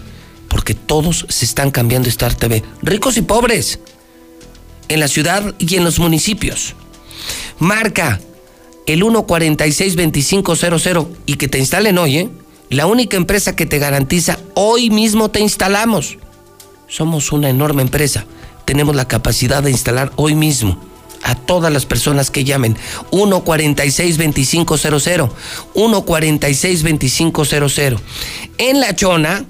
porque 0.49 0.74
todos 0.74 1.26
se 1.28 1.44
están 1.44 1.70
cambiando 1.70 2.09
Star 2.09 2.34
TV, 2.34 2.64
ricos 2.82 3.16
y 3.16 3.22
pobres, 3.22 3.78
en 4.88 5.01
la 5.01 5.09
ciudad 5.09 5.55
y 5.59 5.76
en 5.76 5.84
los 5.84 5.99
municipios. 5.99 6.74
Marca 7.59 8.20
el 8.86 9.03
146-2500 9.03 11.09
y 11.26 11.34
que 11.34 11.49
te 11.49 11.59
instalen 11.59 11.99
hoy, 11.99 12.18
¿eh? 12.18 12.30
La 12.68 12.86
única 12.86 13.16
empresa 13.16 13.55
que 13.55 13.66
te 13.66 13.78
garantiza 13.78 14.40
hoy 14.55 14.90
mismo 14.90 15.30
te 15.30 15.38
instalamos. 15.40 16.18
Somos 16.88 17.30
una 17.32 17.49
enorme 17.49 17.82
empresa. 17.82 18.24
Tenemos 18.64 18.97
la 18.97 19.07
capacidad 19.07 19.62
de 19.62 19.70
instalar 19.70 20.11
hoy 20.16 20.34
mismo 20.34 20.80
a 21.22 21.34
todas 21.34 21.72
las 21.72 21.86
personas 21.86 22.30
que 22.30 22.44
llamen 22.44 22.76
146-2500, 23.11 25.30
146-2500. 25.74 28.01
En 28.59 28.80
La 28.80 28.94
Chona, 28.97 29.47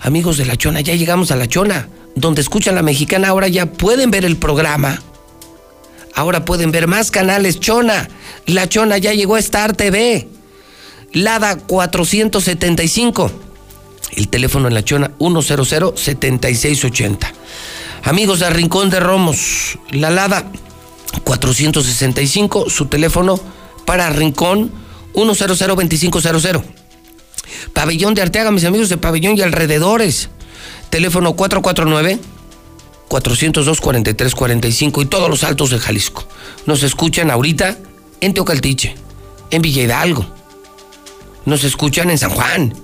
amigos 0.00 0.36
de 0.36 0.46
La 0.46 0.56
Chona, 0.56 0.80
ya 0.80 0.94
llegamos 0.94 1.30
a 1.30 1.36
La 1.36 1.48
Chona, 1.48 1.88
donde 2.14 2.40
escuchan 2.40 2.74
la 2.74 2.82
mexicana, 2.82 3.28
ahora 3.28 3.48
ya 3.48 3.66
pueden 3.66 4.10
ver 4.10 4.24
el 4.24 4.36
programa. 4.36 5.02
Ahora 6.14 6.44
pueden 6.44 6.72
ver 6.72 6.86
más 6.86 7.10
canales 7.10 7.60
Chona. 7.60 8.08
La 8.46 8.68
Chona 8.68 8.98
ya 8.98 9.14
llegó 9.14 9.36
a 9.36 9.38
Star 9.38 9.76
TV. 9.76 10.28
Lada 11.12 11.56
475. 11.56 13.30
El 14.16 14.28
teléfono 14.28 14.68
en 14.68 14.74
La 14.74 14.84
Chona 14.84 15.12
100-7680. 15.18 17.32
Amigos 18.02 18.40
de 18.40 18.50
Rincón 18.50 18.90
de 18.90 18.98
Romos, 18.98 19.78
la 19.90 20.10
Lada 20.10 20.50
465, 21.22 22.70
su 22.70 22.86
teléfono 22.86 23.38
para 23.84 24.10
Rincón 24.10 24.72
100-2500. 25.14 26.79
Pabellón 27.72 28.14
de 28.14 28.22
Arteaga, 28.22 28.50
mis 28.50 28.64
amigos 28.64 28.88
de 28.88 28.96
Pabellón 28.96 29.36
y 29.36 29.42
alrededores. 29.42 30.28
Teléfono 30.90 31.34
449 31.34 32.18
402 33.08 33.80
4345 33.80 35.02
y 35.02 35.06
todos 35.06 35.28
los 35.28 35.44
altos 35.44 35.70
de 35.70 35.78
Jalisco. 35.78 36.26
Nos 36.66 36.82
escuchan 36.82 37.30
ahorita 37.30 37.76
en 38.20 38.34
Teocaltiche, 38.34 38.94
en 39.50 39.62
Villa 39.62 39.82
Hidalgo. 39.82 40.26
Nos 41.44 41.64
escuchan 41.64 42.10
en 42.10 42.18
San 42.18 42.30
Juan, 42.30 42.74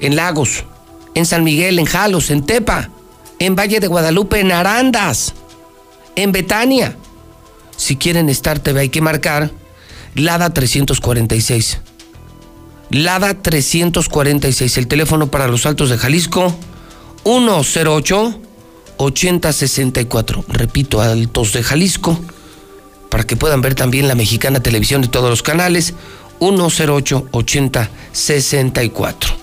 en 0.00 0.16
Lagos, 0.16 0.64
en 1.14 1.26
San 1.26 1.44
Miguel, 1.44 1.78
en 1.78 1.84
Jalos, 1.84 2.30
en 2.30 2.46
Tepa, 2.46 2.90
en 3.38 3.56
Valle 3.56 3.80
de 3.80 3.88
Guadalupe, 3.88 4.40
en 4.40 4.52
Arandas, 4.52 5.34
en 6.16 6.32
Betania. 6.32 6.96
Si 7.76 7.96
quieren 7.96 8.28
estar 8.28 8.58
TV 8.58 8.80
hay 8.80 8.88
que 8.88 9.00
marcar 9.00 9.52
Lada 10.14 10.50
346. 10.50 11.80
Lada 12.90 13.34
346, 13.34 14.78
el 14.78 14.86
teléfono 14.86 15.30
para 15.30 15.46
los 15.46 15.66
altos 15.66 15.90
de 15.90 15.98
Jalisco 15.98 16.56
108 17.24 18.40
8064. 18.96 20.44
Repito, 20.48 21.02
Altos 21.02 21.52
de 21.52 21.62
Jalisco, 21.62 22.18
para 23.10 23.24
que 23.24 23.36
puedan 23.36 23.60
ver 23.60 23.74
también 23.74 24.08
la 24.08 24.14
mexicana 24.14 24.60
televisión 24.60 25.02
de 25.02 25.08
todos 25.08 25.28
los 25.28 25.42
canales, 25.42 25.92
108 26.40 27.28
8064. 27.30 29.34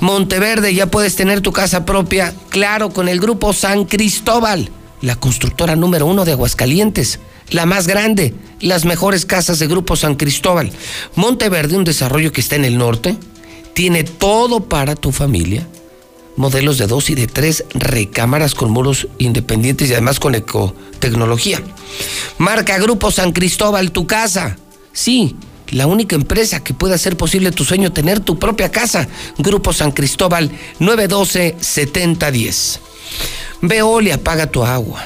Monteverde, 0.00 0.74
ya 0.74 0.86
puedes 0.86 1.16
tener 1.16 1.40
tu 1.40 1.50
casa 1.52 1.84
propia, 1.84 2.32
claro, 2.48 2.90
con 2.90 3.08
el 3.08 3.20
grupo 3.20 3.52
San 3.52 3.84
Cristóbal, 3.84 4.70
la 5.00 5.16
constructora 5.16 5.74
número 5.76 6.06
uno 6.06 6.24
de 6.24 6.32
Aguascalientes, 6.32 7.18
la 7.50 7.66
más 7.66 7.86
grande, 7.86 8.34
las 8.60 8.84
mejores 8.84 9.26
casas 9.26 9.58
de 9.58 9.66
Grupo 9.66 9.96
San 9.96 10.14
Cristóbal. 10.14 10.72
Monteverde, 11.14 11.76
un 11.76 11.84
desarrollo 11.84 12.32
que 12.32 12.40
está 12.40 12.56
en 12.56 12.64
el 12.64 12.78
norte, 12.78 13.16
tiene 13.74 14.04
todo 14.04 14.60
para 14.60 14.94
tu 14.94 15.12
familia 15.12 15.66
modelos 16.36 16.78
de 16.78 16.86
dos 16.86 17.10
y 17.10 17.14
de 17.14 17.26
tres 17.26 17.64
recámaras 17.74 18.54
con 18.54 18.70
muros 18.70 19.08
independientes 19.18 19.90
y 19.90 19.92
además 19.92 20.18
con 20.18 20.34
ecotecnología. 20.34 21.60
Marca 22.38 22.78
Grupo 22.78 23.10
San 23.10 23.32
Cristóbal, 23.32 23.92
tu 23.92 24.06
casa. 24.06 24.56
Sí, 24.92 25.36
la 25.68 25.86
única 25.86 26.16
empresa 26.16 26.62
que 26.62 26.74
puede 26.74 26.94
hacer 26.94 27.16
posible 27.16 27.50
tu 27.52 27.64
sueño, 27.64 27.92
tener 27.92 28.20
tu 28.20 28.38
propia 28.38 28.70
casa. 28.70 29.08
Grupo 29.38 29.72
San 29.72 29.92
Cristóbal 29.92 30.50
912-7010. 30.80 32.78
Veolia, 33.60 34.22
paga 34.22 34.46
tu 34.46 34.64
agua. 34.64 35.04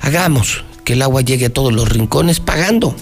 Hagamos 0.00 0.64
que 0.84 0.92
el 0.92 1.02
agua 1.02 1.22
llegue 1.22 1.46
a 1.46 1.52
todos 1.52 1.72
los 1.72 1.88
rincones 1.88 2.40
pagando. 2.40 2.94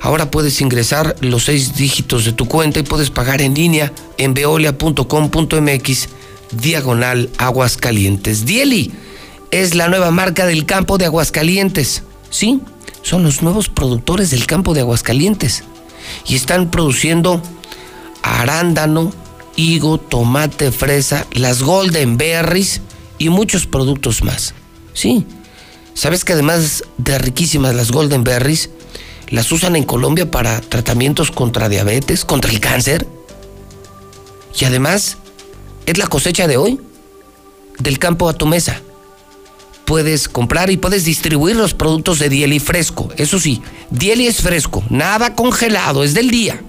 Ahora 0.00 0.30
puedes 0.30 0.60
ingresar 0.60 1.16
los 1.20 1.44
seis 1.44 1.76
dígitos 1.76 2.24
de 2.24 2.32
tu 2.32 2.46
cuenta 2.46 2.80
y 2.80 2.82
puedes 2.82 3.10
pagar 3.10 3.42
en 3.42 3.54
línea 3.54 3.92
en 4.18 4.34
veolia.com.mx 4.34 6.08
diagonal 6.52 7.30
Aguascalientes. 7.38 8.46
Dieli 8.46 8.92
es 9.50 9.74
la 9.74 9.88
nueva 9.88 10.10
marca 10.10 10.46
del 10.46 10.64
campo 10.64 10.98
de 10.98 11.06
Aguascalientes. 11.06 12.02
Sí, 12.30 12.60
son 13.02 13.22
los 13.22 13.42
nuevos 13.42 13.68
productores 13.68 14.30
del 14.30 14.46
campo 14.46 14.74
de 14.74 14.80
Aguascalientes. 14.80 15.64
Y 16.26 16.36
están 16.36 16.70
produciendo 16.70 17.42
arándano, 18.22 19.12
higo, 19.56 19.98
tomate, 19.98 20.72
fresa, 20.72 21.26
las 21.32 21.62
golden 21.62 22.16
berries 22.16 22.80
y 23.18 23.28
muchos 23.28 23.66
productos 23.66 24.22
más. 24.22 24.54
Sí, 24.92 25.26
¿sabes 25.96 26.24
que 26.24 26.34
además 26.34 26.84
de 26.98 27.18
riquísimas 27.18 27.74
las 27.74 27.90
golden 27.90 28.22
berries, 28.22 28.70
las 29.28 29.50
usan 29.50 29.74
en 29.74 29.82
Colombia 29.82 30.30
para 30.30 30.60
tratamientos 30.60 31.32
contra 31.32 31.68
diabetes, 31.68 32.24
contra 32.24 32.52
el 32.52 32.60
cáncer? 32.60 33.08
Y 34.58 34.64
además 34.64 35.16
es 35.86 35.98
la 35.98 36.06
cosecha 36.06 36.46
de 36.46 36.56
hoy, 36.58 36.80
del 37.78 37.98
campo 37.98 38.28
a 38.28 38.34
tu 38.34 38.46
mesa. 38.46 38.80
Puedes 39.84 40.28
comprar 40.28 40.70
y 40.70 40.76
puedes 40.76 41.04
distribuir 41.04 41.56
los 41.56 41.74
productos 41.74 42.18
de 42.18 42.28
Dieli 42.28 42.60
fresco. 42.60 43.08
Eso 43.16 43.38
sí, 43.38 43.62
Dieli 43.90 44.26
es 44.26 44.42
fresco, 44.42 44.84
nada 44.90 45.34
congelado, 45.34 46.04
es 46.04 46.14
del 46.14 46.30
día. 46.30 46.60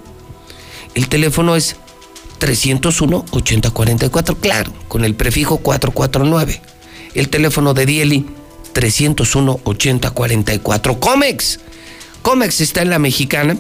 El 0.96 1.10
teléfono 1.10 1.56
es 1.56 1.76
301-8044, 2.40 4.38
claro, 4.40 4.72
con 4.88 5.04
el 5.04 5.16
prefijo 5.16 5.58
449. 5.58 6.62
El 7.14 7.30
teléfono 7.30 7.74
de 7.74 7.86
Dieli 7.86 8.26
301-8044. 8.78 11.00
Comex. 11.00 11.60
Comex 12.22 12.62
está 12.62 12.84
en 12.84 12.92
la 12.92 13.00
mexicana 13.00 13.58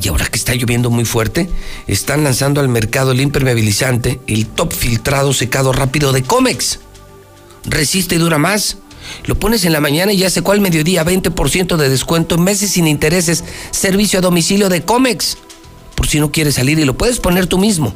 y 0.00 0.08
ahora 0.08 0.24
que 0.26 0.38
está 0.38 0.54
lloviendo 0.54 0.88
muy 0.90 1.04
fuerte, 1.04 1.50
están 1.86 2.24
lanzando 2.24 2.62
al 2.62 2.68
mercado 2.68 3.12
el 3.12 3.20
impermeabilizante, 3.20 4.20
el 4.26 4.46
top 4.46 4.72
filtrado 4.72 5.34
secado 5.34 5.72
rápido 5.72 6.12
de 6.12 6.22
Comex. 6.22 6.80
Resiste 7.64 8.14
y 8.14 8.18
dura 8.18 8.38
más. 8.38 8.78
Lo 9.26 9.38
pones 9.38 9.66
en 9.66 9.72
la 9.72 9.80
mañana 9.80 10.12
y 10.12 10.18
ya 10.18 10.30
se 10.30 10.42
cuál 10.42 10.60
mediodía, 10.60 11.04
20% 11.04 11.76
de 11.76 11.88
descuento 11.90 12.36
en 12.36 12.44
meses 12.44 12.70
sin 12.70 12.86
intereses, 12.86 13.42
servicio 13.70 14.20
a 14.20 14.22
domicilio 14.22 14.70
de 14.70 14.82
Comex. 14.82 15.36
Por 15.94 16.06
si 16.06 16.20
no 16.20 16.32
quieres 16.32 16.54
salir 16.54 16.78
y 16.78 16.86
lo 16.86 16.96
puedes 16.96 17.20
poner 17.20 17.46
tú 17.46 17.58
mismo. 17.58 17.92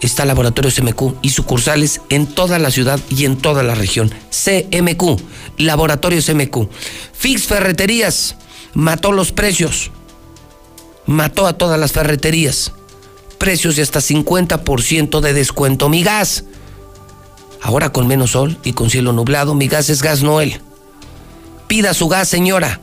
está 0.00 0.24
Laboratorio 0.24 0.70
CMQ 0.70 1.16
y 1.22 1.30
sucursales 1.30 2.00
en 2.08 2.26
toda 2.26 2.58
la 2.58 2.70
ciudad 2.70 3.00
y 3.08 3.24
en 3.24 3.36
toda 3.36 3.62
la 3.62 3.74
región. 3.74 4.12
CMQ, 4.30 5.20
Laboratorio 5.58 6.20
CMQ. 6.22 6.68
Fix 7.12 7.44
Ferreterías, 7.44 8.36
mató 8.74 9.12
los 9.12 9.32
precios. 9.32 9.90
Mató 11.06 11.46
a 11.46 11.58
todas 11.58 11.78
las 11.78 11.92
ferreterías. 11.92 12.72
Precios 13.44 13.76
de 13.76 13.82
hasta 13.82 14.00
50% 14.00 15.20
de 15.20 15.34
descuento. 15.34 15.90
Mi 15.90 16.02
gas. 16.02 16.46
Ahora 17.60 17.92
con 17.92 18.06
menos 18.06 18.30
sol 18.30 18.56
y 18.64 18.72
con 18.72 18.88
cielo 18.88 19.12
nublado, 19.12 19.54
mi 19.54 19.68
gas 19.68 19.90
es 19.90 20.00
gas 20.00 20.22
Noel. 20.22 20.62
Pida 21.66 21.92
su 21.92 22.08
gas, 22.08 22.26
señora. 22.26 22.80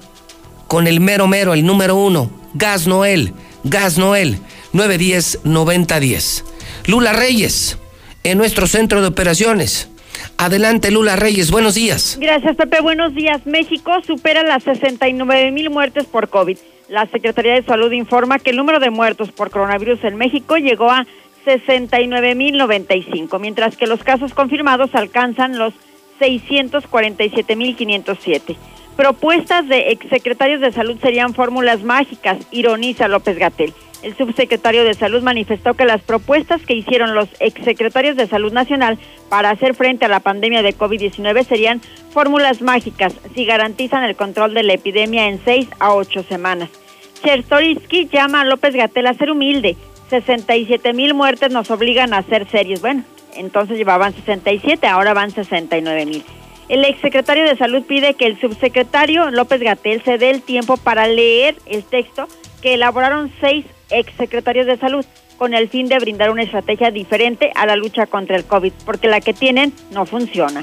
Con 0.68 0.86
el 0.86 1.00
mero 1.00 1.26
mero, 1.26 1.56
el 1.56 1.66
número 1.66 1.96
uno. 1.96 2.30
Gas 2.54 2.86
Noel. 2.86 3.34
Gas 3.64 3.98
Noel. 3.98 4.38
910-9010. 4.74 6.44
Lula 6.86 7.12
Reyes, 7.12 7.80
en 8.24 8.38
nuestro 8.38 8.68
centro 8.68 9.02
de 9.02 9.08
operaciones. 9.08 9.90
Adelante, 10.38 10.92
Lula 10.92 11.16
Reyes, 11.16 11.50
buenos 11.50 11.74
días. 11.74 12.20
Gracias, 12.22 12.56
Pepe, 12.56 12.82
buenos 12.82 13.16
días. 13.16 13.48
México 13.48 13.94
supera 14.06 14.44
las 14.44 14.62
69 14.62 15.50
mil 15.50 15.72
muertes 15.72 16.06
por 16.06 16.30
COVID. 16.30 16.60
La 16.92 17.06
Secretaría 17.06 17.54
de 17.54 17.64
Salud 17.64 17.94
informa 17.94 18.38
que 18.38 18.50
el 18.50 18.58
número 18.58 18.82
de 18.82 18.90
muertos 18.90 19.32
por 19.32 19.50
coronavirus 19.50 20.04
en 20.04 20.18
México 20.18 20.58
llegó 20.58 20.92
a 20.92 21.06
69.095, 21.46 23.40
mientras 23.40 23.78
que 23.78 23.88
los 23.88 24.04
casos 24.04 24.34
confirmados 24.34 24.94
alcanzan 24.94 25.58
los 25.58 25.74
647.507. 26.20 28.58
Propuestas 28.98 29.70
de 29.70 29.92
exsecretarios 29.92 30.60
de 30.60 30.74
salud 30.74 30.98
serían 31.02 31.34
fórmulas 31.34 31.82
mágicas, 31.82 32.40
ironiza 32.52 33.08
López 33.08 33.38
Gatel. 33.38 33.74
El 34.04 34.18
subsecretario 34.18 34.84
de 34.84 34.96
Salud 34.96 35.22
manifestó 35.22 35.76
que 35.76 35.86
las 35.86 36.02
propuestas 36.02 36.62
que 36.64 36.74
hicieron 36.74 37.16
los 37.16 37.30
exsecretarios 37.40 38.18
de 38.18 38.28
Salud 38.28 38.52
Nacional 38.52 39.00
para 39.30 39.52
hacer 39.52 39.76
frente 39.76 40.04
a 40.06 40.10
la 40.10 40.20
pandemia 40.20 40.62
de 40.62 40.76
COVID-19 40.76 41.46
serían 41.46 41.80
fórmulas 42.10 42.62
mágicas 42.62 43.14
si 43.34 43.46
garantizan 43.46 44.04
el 44.04 44.18
control 44.18 44.54
de 44.56 44.64
la 44.64 44.74
epidemia 44.74 45.30
en 45.30 45.40
seis 45.46 45.70
a 45.80 45.94
ocho 45.94 46.24
semanas. 46.24 46.81
Chertorivsky 47.24 48.08
llama 48.08 48.42
a 48.42 48.46
López 48.46 48.76
Gatel 48.76 49.08
a 49.08 49.14
ser 49.14 49.32
humilde. 49.32 49.78
67 50.10 50.94
mil 50.94 51.14
muertes 51.14 51.52
nos 51.52 51.72
obligan 51.72 52.14
a 52.14 52.24
ser 52.24 52.50
serios. 52.50 52.82
Bueno, 52.82 53.04
entonces 53.36 53.78
llevaban 53.78 54.14
67, 54.14 54.86
ahora 54.88 55.14
van 55.14 55.32
69 55.32 56.06
mil. 56.06 56.24
El 56.70 56.86
exsecretario 56.86 57.44
de 57.44 57.58
Salud 57.58 57.84
pide 57.84 58.14
que 58.14 58.26
el 58.26 58.40
subsecretario 58.40 59.30
López 59.30 59.62
Gatel 59.62 60.02
se 60.04 60.18
dé 60.18 60.30
el 60.30 60.42
tiempo 60.42 60.78
para 60.78 61.08
leer 61.08 61.56
el 61.66 61.84
texto 61.84 62.28
que 62.62 62.76
elaboraron 62.76 63.32
seis 63.42 63.66
exsecretarios 63.90 64.68
de 64.68 64.78
salud 64.78 65.06
con 65.38 65.54
el 65.54 65.70
fin 65.70 65.88
de 65.88 65.98
brindar 66.00 66.30
una 66.30 66.44
estrategia 66.44 66.92
diferente 66.92 67.52
a 67.56 67.66
la 67.66 67.76
lucha 67.76 68.06
contra 68.06 68.38
el 68.38 68.46
COVID, 68.46 68.72
porque 68.86 69.08
la 69.08 69.22
que 69.22 69.34
tienen 69.34 69.74
no 69.92 70.06
funciona. 70.06 70.62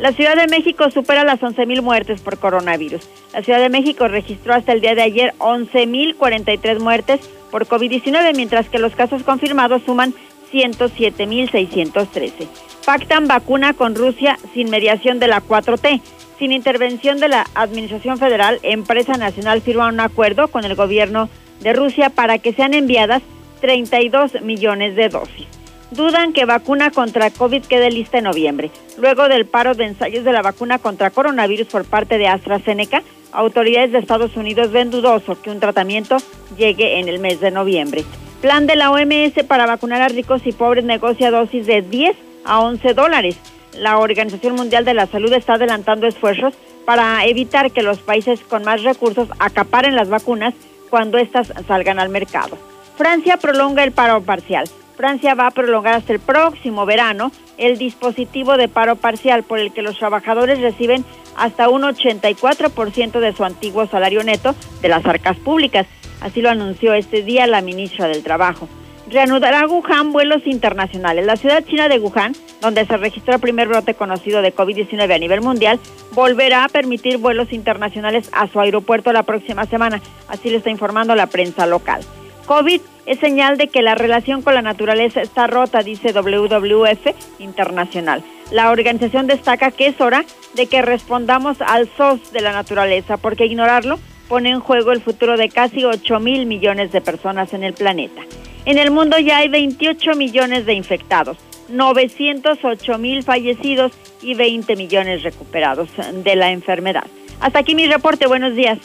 La 0.00 0.12
Ciudad 0.12 0.34
de 0.34 0.46
México 0.46 0.90
supera 0.90 1.24
las 1.24 1.40
11.000 1.40 1.82
muertes 1.82 2.22
por 2.22 2.38
coronavirus. 2.38 3.02
La 3.34 3.42
Ciudad 3.42 3.60
de 3.60 3.68
México 3.68 4.08
registró 4.08 4.54
hasta 4.54 4.72
el 4.72 4.80
día 4.80 4.94
de 4.94 5.02
ayer 5.02 5.34
11.043 5.38 6.80
muertes 6.80 7.20
por 7.50 7.66
COVID-19, 7.66 8.34
mientras 8.34 8.70
que 8.70 8.78
los 8.78 8.96
casos 8.96 9.22
confirmados 9.24 9.82
suman 9.84 10.14
107.613. 10.54 12.48
Pactan 12.86 13.28
vacuna 13.28 13.74
con 13.74 13.94
Rusia 13.94 14.38
sin 14.54 14.70
mediación 14.70 15.18
de 15.18 15.28
la 15.28 15.42
4T. 15.42 16.00
Sin 16.38 16.52
intervención 16.52 17.20
de 17.20 17.28
la 17.28 17.44
Administración 17.54 18.16
Federal, 18.16 18.58
Empresa 18.62 19.18
Nacional 19.18 19.60
firma 19.60 19.88
un 19.88 20.00
acuerdo 20.00 20.48
con 20.48 20.64
el 20.64 20.76
gobierno 20.76 21.28
de 21.60 21.74
Rusia 21.74 22.08
para 22.08 22.38
que 22.38 22.54
sean 22.54 22.72
enviadas 22.72 23.20
32 23.60 24.40
millones 24.40 24.96
de 24.96 25.10
dosis. 25.10 25.59
Dudan 25.90 26.32
que 26.32 26.44
vacuna 26.44 26.92
contra 26.92 27.30
COVID 27.30 27.64
quede 27.64 27.90
lista 27.90 28.18
en 28.18 28.24
noviembre. 28.24 28.70
Luego 28.96 29.28
del 29.28 29.46
paro 29.46 29.74
de 29.74 29.86
ensayos 29.86 30.24
de 30.24 30.32
la 30.32 30.40
vacuna 30.40 30.78
contra 30.78 31.10
coronavirus 31.10 31.66
por 31.66 31.84
parte 31.84 32.16
de 32.16 32.28
AstraZeneca, 32.28 33.02
autoridades 33.32 33.90
de 33.90 33.98
Estados 33.98 34.36
Unidos 34.36 34.70
ven 34.70 34.90
dudoso 34.90 35.40
que 35.42 35.50
un 35.50 35.58
tratamiento 35.58 36.18
llegue 36.56 37.00
en 37.00 37.08
el 37.08 37.18
mes 37.18 37.40
de 37.40 37.50
noviembre. 37.50 38.04
Plan 38.40 38.68
de 38.68 38.76
la 38.76 38.92
OMS 38.92 39.44
para 39.48 39.66
vacunar 39.66 40.00
a 40.00 40.08
ricos 40.08 40.46
y 40.46 40.52
pobres 40.52 40.84
negocia 40.84 41.32
dosis 41.32 41.66
de 41.66 41.82
10 41.82 42.16
a 42.44 42.60
11 42.60 42.94
dólares. 42.94 43.36
La 43.76 43.98
Organización 43.98 44.54
Mundial 44.54 44.84
de 44.84 44.94
la 44.94 45.06
Salud 45.06 45.32
está 45.32 45.54
adelantando 45.54 46.06
esfuerzos 46.06 46.54
para 46.84 47.24
evitar 47.24 47.72
que 47.72 47.82
los 47.82 47.98
países 47.98 48.40
con 48.40 48.64
más 48.64 48.84
recursos 48.84 49.28
acaparen 49.40 49.96
las 49.96 50.08
vacunas 50.08 50.54
cuando 50.88 51.18
éstas 51.18 51.52
salgan 51.66 51.98
al 51.98 52.10
mercado. 52.10 52.56
Francia 52.96 53.36
prolonga 53.38 53.82
el 53.82 53.92
paro 53.92 54.22
parcial. 54.22 54.68
Francia 55.00 55.34
va 55.34 55.46
a 55.46 55.50
prolongar 55.50 55.94
hasta 55.94 56.12
el 56.12 56.20
próximo 56.20 56.84
verano 56.84 57.32
el 57.56 57.78
dispositivo 57.78 58.58
de 58.58 58.68
paro 58.68 58.96
parcial 58.96 59.44
por 59.44 59.58
el 59.58 59.72
que 59.72 59.80
los 59.80 59.96
trabajadores 59.96 60.60
reciben 60.60 61.06
hasta 61.38 61.70
un 61.70 61.84
84% 61.84 63.18
de 63.18 63.32
su 63.32 63.42
antiguo 63.42 63.86
salario 63.86 64.22
neto 64.22 64.54
de 64.82 64.90
las 64.90 65.06
arcas 65.06 65.38
públicas. 65.38 65.86
Así 66.20 66.42
lo 66.42 66.50
anunció 66.50 66.92
este 66.92 67.22
día 67.22 67.46
la 67.46 67.62
ministra 67.62 68.08
del 68.08 68.22
Trabajo. 68.22 68.68
Reanudará 69.08 69.66
Wuhan 69.66 70.12
vuelos 70.12 70.46
internacionales. 70.46 71.24
La 71.24 71.36
ciudad 71.36 71.64
china 71.64 71.88
de 71.88 71.98
Wuhan, 71.98 72.34
donde 72.60 72.84
se 72.84 72.98
registró 72.98 73.32
el 73.32 73.40
primer 73.40 73.68
brote 73.68 73.94
conocido 73.94 74.42
de 74.42 74.54
COVID-19 74.54 75.14
a 75.14 75.18
nivel 75.18 75.40
mundial, 75.40 75.80
volverá 76.12 76.64
a 76.64 76.68
permitir 76.68 77.16
vuelos 77.16 77.54
internacionales 77.54 78.28
a 78.34 78.48
su 78.48 78.60
aeropuerto 78.60 79.14
la 79.14 79.22
próxima 79.22 79.64
semana. 79.64 80.02
Así 80.28 80.50
lo 80.50 80.58
está 80.58 80.68
informando 80.68 81.14
la 81.14 81.28
prensa 81.28 81.66
local. 81.66 82.02
COVID 82.50 82.80
es 83.06 83.20
señal 83.20 83.58
de 83.58 83.68
que 83.68 83.80
la 83.80 83.94
relación 83.94 84.42
con 84.42 84.54
la 84.54 84.60
naturaleza 84.60 85.22
está 85.22 85.46
rota, 85.46 85.84
dice 85.84 86.12
WWF 86.12 87.38
Internacional. 87.38 88.24
La 88.50 88.72
organización 88.72 89.28
destaca 89.28 89.70
que 89.70 89.86
es 89.86 90.00
hora 90.00 90.24
de 90.54 90.66
que 90.66 90.82
respondamos 90.82 91.58
al 91.60 91.88
SOS 91.96 92.32
de 92.32 92.40
la 92.40 92.50
naturaleza, 92.50 93.18
porque 93.18 93.46
ignorarlo 93.46 94.00
pone 94.28 94.50
en 94.50 94.58
juego 94.58 94.90
el 94.90 95.00
futuro 95.00 95.36
de 95.36 95.48
casi 95.48 95.84
8 95.84 96.18
mil 96.18 96.46
millones 96.46 96.90
de 96.90 97.00
personas 97.00 97.54
en 97.54 97.62
el 97.62 97.74
planeta. 97.74 98.22
En 98.64 98.78
el 98.78 98.90
mundo 98.90 99.16
ya 99.20 99.36
hay 99.36 99.48
28 99.48 100.16
millones 100.16 100.66
de 100.66 100.74
infectados, 100.74 101.36
908 101.68 102.98
mil 102.98 103.22
fallecidos 103.22 103.92
y 104.22 104.34
20 104.34 104.74
millones 104.74 105.22
recuperados 105.22 105.88
de 106.12 106.34
la 106.34 106.50
enfermedad. 106.50 107.04
Hasta 107.38 107.60
aquí 107.60 107.76
mi 107.76 107.86
reporte. 107.86 108.26
Buenos 108.26 108.56
días. 108.56 108.78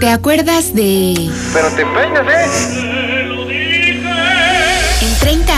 ¿Te 0.00 0.08
acuerdas 0.10 0.74
de...? 0.74 1.30
Pero 1.52 1.68
te 1.70 1.86
peinas, 1.86 2.26
¿eh? 2.28 2.48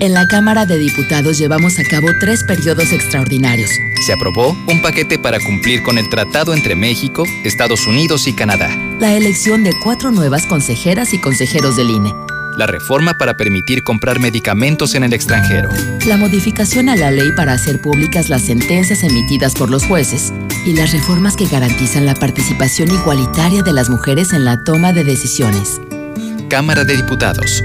En 0.00 0.14
la 0.14 0.28
Cámara 0.28 0.64
de 0.64 0.78
Diputados 0.78 1.38
llevamos 1.38 1.76
a 1.80 1.82
cabo 1.82 2.06
tres 2.20 2.44
periodos 2.44 2.92
extraordinarios. 2.92 3.68
Se 4.06 4.12
aprobó 4.12 4.56
un 4.68 4.80
paquete 4.80 5.18
para 5.18 5.40
cumplir 5.40 5.82
con 5.82 5.98
el 5.98 6.08
tratado 6.08 6.54
entre 6.54 6.76
México, 6.76 7.24
Estados 7.42 7.84
Unidos 7.84 8.28
y 8.28 8.32
Canadá. 8.32 8.68
La 9.00 9.12
elección 9.14 9.64
de 9.64 9.72
cuatro 9.82 10.12
nuevas 10.12 10.46
consejeras 10.46 11.12
y 11.14 11.20
consejeros 11.20 11.76
del 11.76 11.90
INE. 11.90 12.14
La 12.56 12.68
reforma 12.68 13.18
para 13.18 13.36
permitir 13.36 13.82
comprar 13.82 14.20
medicamentos 14.20 14.94
en 14.94 15.02
el 15.02 15.12
extranjero. 15.12 15.68
La 16.06 16.16
modificación 16.16 16.88
a 16.88 16.94
la 16.94 17.10
ley 17.10 17.32
para 17.32 17.54
hacer 17.54 17.80
públicas 17.80 18.28
las 18.28 18.42
sentencias 18.42 19.02
emitidas 19.02 19.54
por 19.54 19.68
los 19.68 19.84
jueces. 19.84 20.32
Y 20.64 20.74
las 20.74 20.92
reformas 20.92 21.36
que 21.36 21.46
garantizan 21.46 22.06
la 22.06 22.14
participación 22.14 22.88
igualitaria 22.92 23.62
de 23.62 23.72
las 23.72 23.90
mujeres 23.90 24.32
en 24.32 24.44
la 24.44 24.62
toma 24.62 24.92
de 24.92 25.02
decisiones. 25.02 25.80
Cámara 26.48 26.84
de 26.84 26.96
Diputados. 26.96 27.64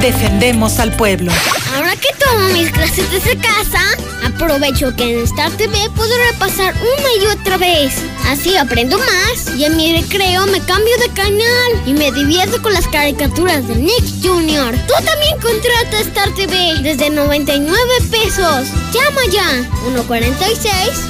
Defendemos 0.00 0.78
al 0.78 0.94
pueblo. 0.96 1.30
Ahora 1.74 1.94
que 1.96 2.08
tomo 2.18 2.48
mis 2.48 2.70
clases 2.70 3.10
desde 3.10 3.36
casa, 3.36 3.80
aprovecho 4.24 4.94
que 4.96 5.04
en 5.04 5.24
Star 5.24 5.50
TV 5.52 5.90
puedo 5.94 6.12
repasar 6.32 6.74
una 6.74 7.22
y 7.22 7.26
otra 7.38 7.58
vez. 7.58 7.94
Así 8.26 8.56
aprendo 8.56 8.98
más 8.98 9.54
y 9.56 9.64
en 9.64 9.76
mi 9.76 9.92
recreo 10.00 10.46
me 10.46 10.60
cambio 10.60 10.96
de 10.98 11.08
canal 11.10 11.82
y 11.86 11.92
me 11.92 12.10
divierto 12.12 12.60
con 12.62 12.72
las 12.72 12.86
caricaturas 12.88 13.66
de 13.68 13.76
Nick 13.76 14.04
Jr. 14.22 14.74
Tú 14.86 14.94
también 15.04 15.38
contrata 15.40 16.00
Star 16.00 16.34
TV 16.34 16.76
desde 16.82 17.10
99 17.10 17.78
pesos. 18.10 18.68
Llama 18.92 19.20
ya 19.30 19.68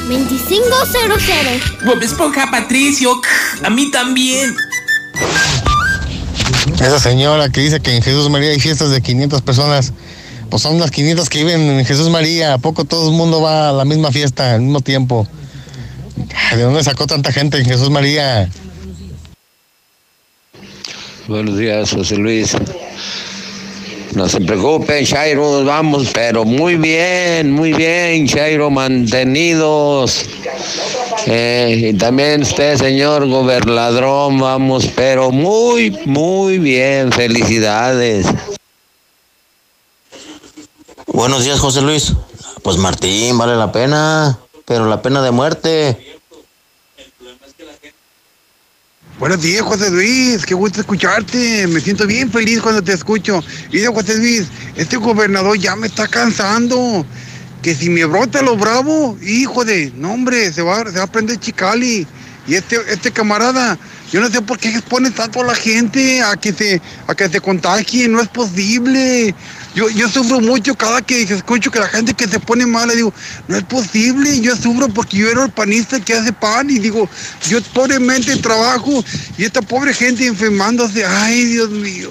146-2500. 0.08 1.84
Bob 1.84 2.02
Esponja 2.02 2.50
Patricio, 2.50 3.20
a 3.62 3.70
mí 3.70 3.90
también. 3.90 4.56
Esa 6.74 6.98
señora 6.98 7.48
que 7.48 7.60
dice 7.60 7.80
que 7.80 7.96
en 7.96 8.02
Jesús 8.02 8.28
María 8.30 8.50
hay 8.50 8.60
fiestas 8.60 8.90
de 8.90 9.00
500 9.00 9.42
personas, 9.42 9.92
pues 10.48 10.62
son 10.62 10.78
las 10.78 10.90
500 10.90 11.28
que 11.28 11.38
viven 11.38 11.60
en 11.60 11.84
Jesús 11.84 12.08
María. 12.10 12.54
¿A 12.54 12.58
poco 12.58 12.84
todo 12.84 13.10
el 13.10 13.16
mundo 13.16 13.40
va 13.40 13.70
a 13.70 13.72
la 13.72 13.84
misma 13.84 14.10
fiesta 14.10 14.54
al 14.54 14.62
mismo 14.62 14.80
tiempo? 14.80 15.26
¿De 16.54 16.62
dónde 16.62 16.82
sacó 16.82 17.06
tanta 17.06 17.32
gente 17.32 17.58
en 17.58 17.64
Jesús 17.64 17.90
María? 17.90 18.48
Buenos 21.28 21.56
días, 21.56 21.92
José 21.92 22.16
Luis. 22.16 22.56
No 24.14 24.28
se 24.28 24.40
preocupen, 24.40 25.06
Chairo, 25.06 25.64
vamos, 25.64 26.08
pero 26.12 26.44
muy 26.44 26.74
bien, 26.74 27.52
muy 27.52 27.72
bien, 27.72 28.26
Chairo, 28.26 28.68
mantenidos. 28.68 30.24
Eh, 31.26 31.90
y 31.92 31.98
también 31.98 32.42
usted, 32.42 32.76
señor 32.76 33.26
gobernador, 33.28 34.32
vamos, 34.38 34.86
pero 34.94 35.30
muy, 35.30 35.90
muy 36.06 36.58
bien, 36.58 37.12
felicidades. 37.12 38.26
Buenos 41.06 41.44
días, 41.44 41.58
José 41.58 41.82
Luis. 41.82 42.14
Pues 42.62 42.76
Martín, 42.76 43.36
vale 43.38 43.56
la 43.56 43.72
pena, 43.72 44.38
pero 44.64 44.86
la 44.86 45.02
pena 45.02 45.22
de 45.22 45.30
muerte. 45.30 46.20
Buenos 49.18 49.42
días, 49.42 49.62
José 49.62 49.90
Luis. 49.90 50.46
Qué 50.46 50.54
gusto 50.54 50.80
escucharte. 50.80 51.66
Me 51.66 51.80
siento 51.80 52.06
bien 52.06 52.30
feliz 52.30 52.62
cuando 52.62 52.82
te 52.82 52.94
escucho. 52.94 53.42
Y 53.70 53.78
de 53.78 53.88
José 53.88 54.16
Luis, 54.16 54.46
este 54.76 54.96
gobernador 54.96 55.58
ya 55.58 55.76
me 55.76 55.88
está 55.88 56.08
cansando. 56.08 57.04
Que 57.62 57.74
si 57.74 57.90
me 57.90 58.04
brota 58.04 58.42
lo 58.42 58.56
bravo, 58.56 59.18
hijo 59.22 59.64
de, 59.64 59.92
no 59.96 60.12
hombre, 60.12 60.52
se 60.52 60.62
va, 60.62 60.78
se 60.90 60.98
va 60.98 61.04
a 61.04 61.06
prender 61.06 61.38
Chicali. 61.38 62.06
Y 62.46 62.54
este, 62.54 62.76
este 62.88 63.12
camarada, 63.12 63.78
yo 64.12 64.20
no 64.20 64.28
sé 64.28 64.40
por 64.42 64.58
qué 64.58 64.70
expone 64.70 65.10
tanto 65.10 65.40
a 65.40 65.44
la 65.44 65.54
gente 65.54 66.22
a 66.22 66.36
que 66.36 66.52
se, 66.52 66.80
a 67.06 67.14
que 67.14 67.28
se 67.28 67.40
contagie, 67.40 68.08
no 68.08 68.20
es 68.20 68.28
posible. 68.28 69.34
Yo, 69.74 69.88
yo 69.90 70.08
sufro 70.08 70.40
mucho 70.40 70.74
cada 70.74 71.00
que 71.00 71.22
escucho 71.22 71.70
que 71.70 71.78
la 71.78 71.86
gente 71.86 72.12
que 72.14 72.26
se 72.26 72.40
pone 72.40 72.66
mal, 72.66 72.88
le 72.88 72.96
digo, 72.96 73.14
no 73.46 73.56
es 73.56 73.62
posible, 73.64 74.40
yo 74.40 74.56
sufro 74.56 74.88
porque 74.88 75.18
yo 75.18 75.28
era 75.28 75.44
el 75.44 75.52
panista 75.52 76.00
que 76.00 76.14
hace 76.14 76.32
pan 76.32 76.68
y 76.70 76.78
digo, 76.78 77.08
yo 77.48 77.62
pobremente 77.72 78.34
trabajo 78.36 79.04
y 79.38 79.44
esta 79.44 79.62
pobre 79.62 79.94
gente 79.94 80.26
enfermándose, 80.26 81.04
ay 81.04 81.44
Dios 81.44 81.70
mío. 81.70 82.10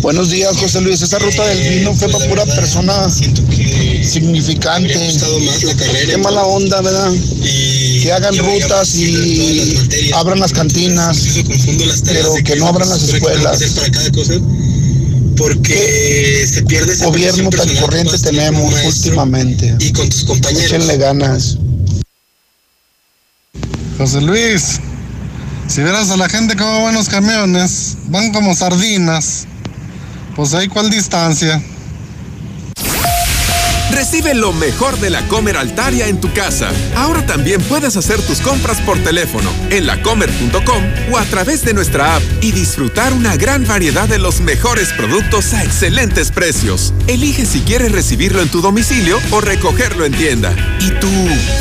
Buenos 0.00 0.30
días, 0.30 0.56
José 0.56 0.80
Luis. 0.80 1.02
Esa 1.02 1.18
ruta 1.18 1.46
del 1.46 1.78
vino 1.78 1.94
fue 1.94 2.08
para 2.08 2.26
pura 2.26 2.46
persona 2.46 3.08
significante. 3.10 4.94
Qué 6.06 6.16
mala 6.16 6.42
onda, 6.44 6.80
¿verdad? 6.80 7.12
Que 7.42 8.10
hagan 8.10 8.34
rutas 8.38 8.94
y 8.94 9.76
abran 10.14 10.40
las 10.40 10.52
cantinas, 10.52 11.18
pero 12.06 12.34
que 12.44 12.56
no 12.56 12.68
abran 12.68 12.88
las 12.88 13.02
escuelas. 13.02 13.60
Porque 15.36 16.46
se 16.50 16.62
pierde 16.62 16.94
esa 16.94 17.06
Gobierno 17.06 17.50
tan 17.50 17.68
corriente 17.76 18.18
tenemos 18.18 18.74
últimamente. 18.84 19.76
Y 19.80 19.92
con 19.92 20.08
tus 20.08 20.24
compañeros. 20.24 20.64
Échenle 20.64 20.96
ganas. 20.96 21.58
José 23.98 24.22
Luis, 24.22 24.80
si 25.68 25.82
vieras 25.82 26.10
a 26.10 26.16
la 26.16 26.28
gente 26.28 26.56
como 26.56 26.84
van 26.84 26.94
los 26.94 27.10
camiones, 27.10 27.96
van 28.08 28.32
como 28.32 28.56
sardinas. 28.56 29.46
Pues 30.34 30.54
ahí 30.54 30.68
cuál 30.68 30.90
distancia. 30.90 31.62
Recibe 34.00 34.32
lo 34.34 34.54
mejor 34.54 34.98
de 34.98 35.10
la 35.10 35.28
Comer 35.28 35.58
Altaria 35.58 36.08
en 36.08 36.22
tu 36.22 36.32
casa. 36.32 36.72
Ahora 36.96 37.26
también 37.26 37.60
puedes 37.60 37.98
hacer 37.98 38.18
tus 38.22 38.40
compras 38.40 38.80
por 38.80 38.98
teléfono 39.00 39.52
en 39.68 39.86
lacomer.com 39.86 41.12
o 41.12 41.18
a 41.18 41.24
través 41.26 41.62
de 41.66 41.74
nuestra 41.74 42.16
app 42.16 42.22
y 42.40 42.52
disfrutar 42.52 43.12
una 43.12 43.36
gran 43.36 43.66
variedad 43.66 44.08
de 44.08 44.18
los 44.18 44.40
mejores 44.40 44.94
productos 44.94 45.52
a 45.52 45.62
excelentes 45.64 46.32
precios. 46.32 46.94
Elige 47.08 47.44
si 47.44 47.60
quieres 47.60 47.92
recibirlo 47.92 48.40
en 48.40 48.48
tu 48.48 48.62
domicilio 48.62 49.18
o 49.32 49.42
recogerlo 49.42 50.06
en 50.06 50.12
tienda. 50.14 50.56
¿Y 50.80 50.92
tú 50.92 51.10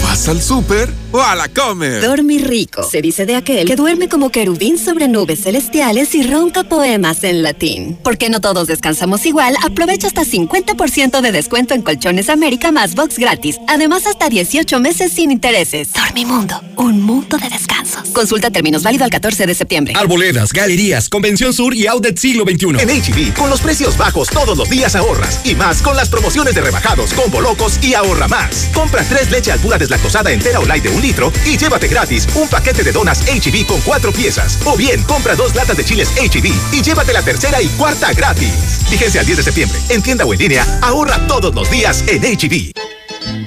vas 0.01 0.29
al 0.29 0.41
súper 0.41 0.89
o 1.11 1.21
a 1.21 1.35
la 1.35 1.49
Comer? 1.49 2.01
Dormir 2.01 2.47
rico. 2.47 2.83
Se 2.83 3.01
dice 3.01 3.25
de 3.25 3.35
aquel 3.35 3.67
que 3.67 3.75
duerme 3.75 4.07
como 4.07 4.29
querubín 4.29 4.77
sobre 4.77 5.09
nubes 5.09 5.43
celestiales 5.43 6.15
y 6.15 6.23
ronca 6.23 6.63
poemas 6.63 7.25
en 7.25 7.43
latín. 7.43 7.99
Porque 8.01 8.29
no 8.29 8.39
todos 8.39 8.67
descansamos 8.67 9.25
igual, 9.25 9.57
aprovecha 9.61 10.07
hasta 10.07 10.23
50% 10.23 11.19
de 11.19 11.31
descuento 11.33 11.73
en 11.73 11.81
colchones 11.81 12.28
América 12.33 12.71
más 12.71 12.95
box 12.95 13.17
gratis. 13.17 13.57
Además, 13.67 14.07
hasta 14.07 14.29
18 14.29 14.79
meses 14.79 15.11
sin 15.11 15.31
intereses. 15.31 15.93
Dormimundo, 15.93 16.61
un 16.77 17.01
mundo 17.01 17.37
de 17.37 17.49
descansos. 17.49 18.09
Consulta 18.09 18.49
términos 18.49 18.83
válido 18.83 19.03
al 19.03 19.09
14 19.09 19.45
de 19.45 19.55
septiembre. 19.55 19.93
Arboledas, 19.95 20.53
galerías, 20.53 21.09
Convención 21.09 21.53
Sur 21.53 21.73
y 21.73 21.87
Outlet 21.87 22.17
Siglo 22.17 22.43
XXI. 22.43 22.81
En 22.81 22.89
HB, 22.89 23.33
con 23.35 23.49
los 23.49 23.61
precios 23.61 23.97
bajos 23.97 24.29
todos 24.29 24.57
los 24.57 24.69
días 24.69 24.95
ahorras. 24.95 25.41
Y 25.45 25.55
más 25.55 25.81
con 25.81 25.95
las 25.95 26.09
promociones 26.09 26.55
de 26.55 26.61
rebajados, 26.61 27.13
combo 27.13 27.41
locos 27.41 27.79
y 27.83 27.93
ahorra 27.93 28.27
más. 28.27 28.69
Compra 28.73 29.03
tres 29.03 29.29
leche 29.31 29.51
al 29.51 29.59
pura 29.59 29.77
deslactosada 29.77 30.31
entera 30.31 30.59
o 30.59 30.65
light 30.65 30.83
de 30.83 30.89
un 30.89 31.01
litro 31.01 31.31
y 31.45 31.57
llévate 31.57 31.87
gratis 31.87 32.27
un 32.35 32.47
paquete 32.47 32.83
de 32.83 32.91
donas 32.91 33.21
HB 33.21 33.65
con 33.65 33.81
cuatro 33.81 34.11
piezas. 34.11 34.59
O 34.65 34.75
bien, 34.75 35.03
compra 35.03 35.35
dos 35.35 35.55
latas 35.55 35.77
de 35.77 35.85
chiles 35.85 36.09
HB 36.09 36.73
y 36.73 36.81
llévate 36.81 37.13
la 37.13 37.21
tercera 37.21 37.61
y 37.61 37.67
cuarta 37.69 38.13
gratis. 38.13 38.81
Vigencia 38.89 39.21
al 39.21 39.25
10 39.25 39.37
de 39.37 39.43
septiembre. 39.43 39.79
En 39.89 40.01
tienda 40.01 40.25
o 40.25 40.33
en 40.33 40.39
línea, 40.39 40.79
ahorra 40.81 41.27
todos 41.27 41.53
los 41.53 41.69
días 41.69 42.03
en 42.11 42.23
HB. 42.23 42.73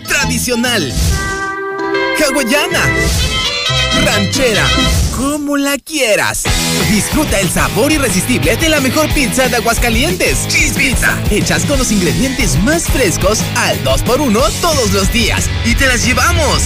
Tradicional. 0.07 0.93
Hawaiana. 2.19 3.32
Ranchera. 4.05 4.67
Como 5.17 5.57
la 5.57 5.77
quieras. 5.79 6.43
Disfruta 6.91 7.39
el 7.39 7.51
sabor 7.51 7.93
irresistible 7.93 8.57
de 8.57 8.69
la 8.69 8.81
mejor 8.81 9.09
pizza 9.13 9.49
de 9.49 9.57
Aguascalientes. 9.57 10.49
Cheese 10.49 10.75
Pizza. 10.75 11.17
Hechas 11.31 11.65
con 11.65 11.79
los 11.79 11.93
ingredientes 11.93 12.59
más 12.63 12.85
frescos 12.85 13.41
al 13.57 13.83
2x1 13.85 14.51
todos 14.61 14.93
los 14.93 15.13
días. 15.13 15.49
Y 15.65 15.75
te 15.75 15.87
las 15.87 16.05
llevamos. 16.05 16.63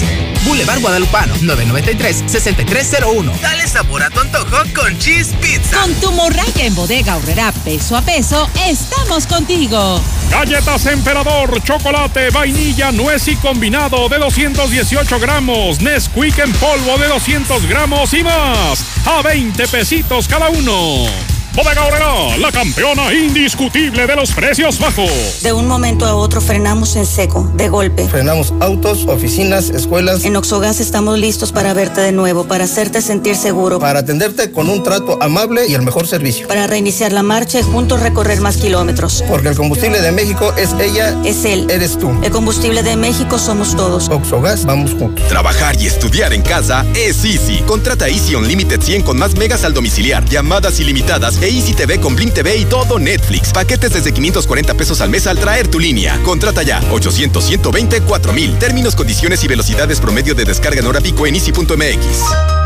Boulevard 0.46 0.80
Guadalupano, 0.80 1.34
993-6301. 1.36 3.40
Dale 3.40 3.66
sabor 3.66 4.04
a 4.04 4.10
tu 4.10 4.20
antojo 4.20 4.56
con 4.74 4.96
Cheese 4.98 5.34
Pizza. 5.40 5.80
Con 5.80 5.92
tu 5.94 6.12
morraya 6.12 6.64
en 6.64 6.74
bodega 6.74 7.16
horrera 7.16 7.52
peso 7.64 7.96
a 7.96 8.02
peso, 8.02 8.48
estamos 8.64 9.26
contigo. 9.26 10.00
Galletas 10.30 10.86
Emperador, 10.86 11.60
chocolate, 11.62 12.30
vainilla, 12.30 12.92
nuez 12.92 13.26
y 13.26 13.34
combinado 13.36 14.08
de 14.08 14.18
218 14.18 15.18
gramos, 15.18 15.80
Nesquik 15.80 16.38
en 16.38 16.52
polvo 16.52 16.96
de 16.98 17.08
200 17.16 17.66
gramos 17.66 18.12
y 18.12 18.22
más, 18.22 18.84
a 19.06 19.22
20 19.22 19.68
pesitos 19.68 20.28
cada 20.28 20.50
uno. 20.50 21.06
Bodega 21.56 21.86
la 22.38 22.52
campeona 22.52 23.14
indiscutible 23.14 24.06
de 24.06 24.14
los 24.14 24.30
precios 24.32 24.78
bajos. 24.78 25.40
De 25.42 25.54
un 25.54 25.66
momento 25.66 26.04
a 26.04 26.14
otro 26.14 26.42
frenamos 26.42 26.96
en 26.96 27.06
seco, 27.06 27.50
de 27.54 27.70
golpe. 27.70 28.06
Frenamos 28.08 28.52
autos, 28.60 29.06
oficinas, 29.06 29.70
escuelas. 29.70 30.24
En 30.24 30.36
Oxogas 30.36 30.80
estamos 30.80 31.18
listos 31.18 31.52
para 31.52 31.72
verte 31.72 32.02
de 32.02 32.12
nuevo, 32.12 32.44
para 32.44 32.64
hacerte 32.64 33.00
sentir 33.00 33.36
seguro. 33.36 33.78
Para 33.78 34.00
atenderte 34.00 34.52
con 34.52 34.68
un 34.68 34.82
trato 34.82 35.18
amable 35.22 35.66
y 35.66 35.74
el 35.74 35.82
mejor 35.82 36.06
servicio. 36.06 36.46
Para 36.46 36.66
reiniciar 36.66 37.12
la 37.12 37.22
marcha 37.22 37.60
y 37.60 37.62
juntos 37.62 38.00
recorrer 38.00 38.40
más 38.40 38.58
kilómetros. 38.58 39.24
Porque 39.26 39.48
el 39.48 39.56
combustible 39.56 40.02
de 40.02 40.12
México 40.12 40.52
es 40.58 40.74
ella. 40.78 41.16
Es 41.24 41.44
él. 41.46 41.70
Eres 41.70 41.98
tú. 41.98 42.10
El 42.22 42.30
combustible 42.32 42.82
de 42.82 42.96
México 42.96 43.38
somos 43.38 43.74
todos. 43.76 44.10
Oxogas, 44.10 44.66
vamos 44.66 44.92
juntos. 44.92 45.26
Trabajar 45.28 45.80
y 45.80 45.86
estudiar 45.86 46.34
en 46.34 46.42
casa 46.42 46.84
es 46.94 47.24
Easy. 47.24 47.62
Contrata 47.66 48.08
Easy 48.08 48.34
Unlimited 48.34 48.82
100 48.82 49.02
con 49.02 49.18
más 49.18 49.36
megas 49.36 49.64
al 49.64 49.72
domiciliar, 49.72 50.24
llamadas 50.26 50.80
ilimitadas 50.80 51.40
Easy 51.48 51.74
TV 51.74 52.00
con 52.00 52.16
Blim 52.16 52.30
TV 52.30 52.56
y 52.56 52.64
todo 52.64 52.98
Netflix. 52.98 53.52
Paquetes 53.52 53.92
desde 53.92 54.12
540 54.12 54.74
pesos 54.74 55.00
al 55.00 55.10
mes 55.10 55.26
al 55.26 55.38
traer 55.38 55.68
tu 55.68 55.78
línea. 55.78 56.20
Contrata 56.22 56.62
ya 56.62 56.82
800 56.90 57.44
120 57.44 58.00
4000. 58.02 58.58
Términos, 58.58 58.96
condiciones 58.96 59.42
y 59.44 59.48
velocidades 59.48 60.00
promedio 60.00 60.34
de 60.34 60.44
descarga 60.44 60.80
en 60.80 60.86
hora 60.86 61.00
pico 61.00 61.26
en 61.26 61.36
easy.mx. 61.36 62.65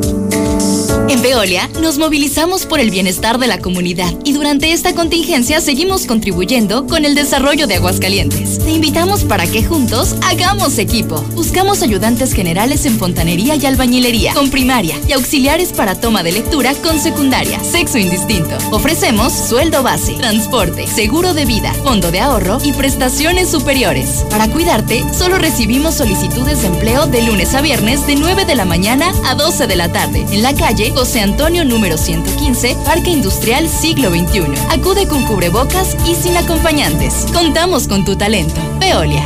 En 1.11 1.21
Veolia 1.21 1.69
nos 1.81 1.97
movilizamos 1.97 2.65
por 2.65 2.79
el 2.79 2.89
bienestar 2.89 3.37
de 3.37 3.47
la 3.47 3.59
comunidad 3.59 4.13
y 4.23 4.31
durante 4.31 4.71
esta 4.71 4.95
contingencia 4.95 5.59
seguimos 5.59 6.05
contribuyendo 6.05 6.87
con 6.87 7.03
el 7.03 7.15
desarrollo 7.15 7.67
de 7.67 7.75
Aguascalientes. 7.75 8.59
Te 8.59 8.71
invitamos 8.71 9.25
para 9.25 9.45
que 9.45 9.61
juntos 9.61 10.15
hagamos 10.23 10.77
equipo. 10.77 11.21
Buscamos 11.35 11.81
ayudantes 11.81 12.31
generales 12.31 12.85
en 12.85 12.97
fontanería 12.97 13.57
y 13.57 13.65
albañilería, 13.65 14.33
con 14.33 14.49
primaria 14.49 14.95
y 15.05 15.11
auxiliares 15.11 15.73
para 15.73 15.99
toma 15.99 16.23
de 16.23 16.31
lectura 16.31 16.73
con 16.75 16.97
secundaria, 16.97 17.61
sexo 17.61 17.97
indistinto. 17.97 18.57
Ofrecemos 18.71 19.33
sueldo 19.33 19.83
base, 19.83 20.13
transporte, 20.13 20.87
seguro 20.87 21.33
de 21.33 21.43
vida, 21.43 21.73
fondo 21.83 22.09
de 22.09 22.21
ahorro 22.21 22.59
y 22.63 22.71
prestaciones 22.71 23.49
superiores. 23.49 24.25
Para 24.29 24.47
cuidarte, 24.47 25.03
solo 25.11 25.39
recibimos 25.39 25.95
solicitudes 25.95 26.61
de 26.61 26.67
empleo 26.67 27.05
de 27.05 27.23
lunes 27.23 27.53
a 27.53 27.59
viernes 27.59 28.07
de 28.07 28.15
9 28.15 28.45
de 28.45 28.55
la 28.55 28.63
mañana 28.63 29.11
a 29.25 29.35
12 29.35 29.67
de 29.67 29.75
la 29.75 29.91
tarde 29.91 30.25
en 30.31 30.41
la 30.41 30.55
calle 30.55 30.93
José 31.01 31.21
Antonio 31.21 31.65
número 31.65 31.97
115, 31.97 32.77
Parque 32.85 33.09
Industrial 33.09 33.67
Siglo 33.67 34.11
XXI. 34.11 34.43
Acude 34.69 35.07
con 35.07 35.25
cubrebocas 35.25 35.97
y 36.05 36.13
sin 36.13 36.37
acompañantes. 36.37 37.25
Contamos 37.33 37.87
con 37.87 38.05
tu 38.05 38.15
talento. 38.15 38.61
Veolia. 38.79 39.25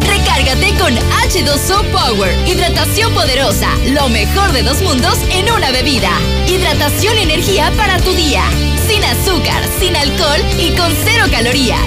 Recárgate 0.00 0.74
con 0.78 0.94
H2O 0.94 1.90
Power. 1.90 2.30
Hidratación 2.46 3.14
poderosa. 3.14 3.70
Lo 3.92 4.10
mejor 4.10 4.52
de 4.52 4.62
dos 4.62 4.82
mundos 4.82 5.16
en 5.30 5.50
una 5.50 5.70
bebida. 5.70 6.10
Hidratación 6.48 7.16
y 7.16 7.22
energía 7.22 7.72
para 7.78 7.96
tu 8.00 8.12
día. 8.12 8.42
Sin 8.86 9.02
azúcar, 9.04 9.62
sin 9.80 9.96
alcohol 9.96 10.42
y 10.60 10.76
con 10.76 10.92
cero 11.02 11.24
calorías. 11.30 11.80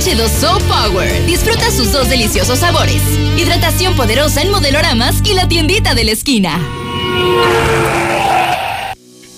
H2O 0.00 0.58
Power. 0.62 1.26
Disfruta 1.26 1.70
sus 1.70 1.92
dos 1.92 2.08
deliciosos 2.08 2.58
sabores. 2.58 3.02
Hidratación 3.36 3.94
poderosa 3.94 4.42
en 4.42 4.50
modeloramas 4.50 5.22
y 5.22 5.34
la 5.34 5.46
tiendita 5.46 5.94
de 5.94 6.02
la 6.02 6.10
esquina. 6.10 6.58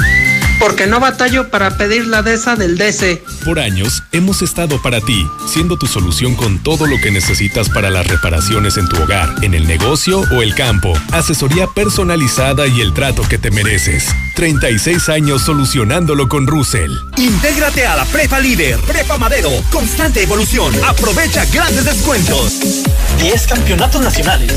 Porque 0.59 0.87
no 0.87 0.99
batallo 0.99 1.49
para 1.49 1.77
pedir 1.77 2.07
la 2.07 2.23
DESA 2.23 2.55
del 2.55 2.77
DC. 2.77 3.23
Por 3.45 3.59
años 3.59 4.03
hemos 4.11 4.41
estado 4.41 4.81
para 4.81 5.01
ti, 5.01 5.27
siendo 5.47 5.77
tu 5.77 5.87
solución 5.87 6.35
con 6.35 6.61
todo 6.63 6.87
lo 6.87 6.97
que 6.97 7.11
necesitas 7.11 7.69
para 7.69 7.89
las 7.89 8.07
reparaciones 8.07 8.77
en 8.77 8.87
tu 8.87 9.01
hogar, 9.01 9.35
en 9.43 9.53
el 9.53 9.67
negocio 9.67 10.21
o 10.31 10.41
el 10.41 10.55
campo. 10.55 10.93
Asesoría 11.11 11.67
personalizada 11.67 12.67
y 12.67 12.81
el 12.81 12.93
trato 12.93 13.21
que 13.29 13.37
te 13.37 13.51
mereces. 13.51 14.07
36 14.35 15.09
años 15.09 15.43
solucionándolo 15.43 16.27
con 16.27 16.47
Russell. 16.47 16.91
Intégrate 17.17 17.85
a 17.85 17.95
la 17.95 18.05
Prepa 18.05 18.39
Líder, 18.39 18.79
Prepa 18.81 19.17
Madero, 19.17 19.51
constante 19.71 20.23
evolución. 20.23 20.73
Aprovecha 20.85 21.45
grandes 21.45 21.85
descuentos. 21.85 22.83
10 23.19 23.47
campeonatos 23.47 24.01
nacionales. 24.01 24.51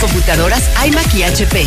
Computadoras 0.00 0.62
iMac 0.86 1.14
y 1.14 1.22
HP. 1.22 1.66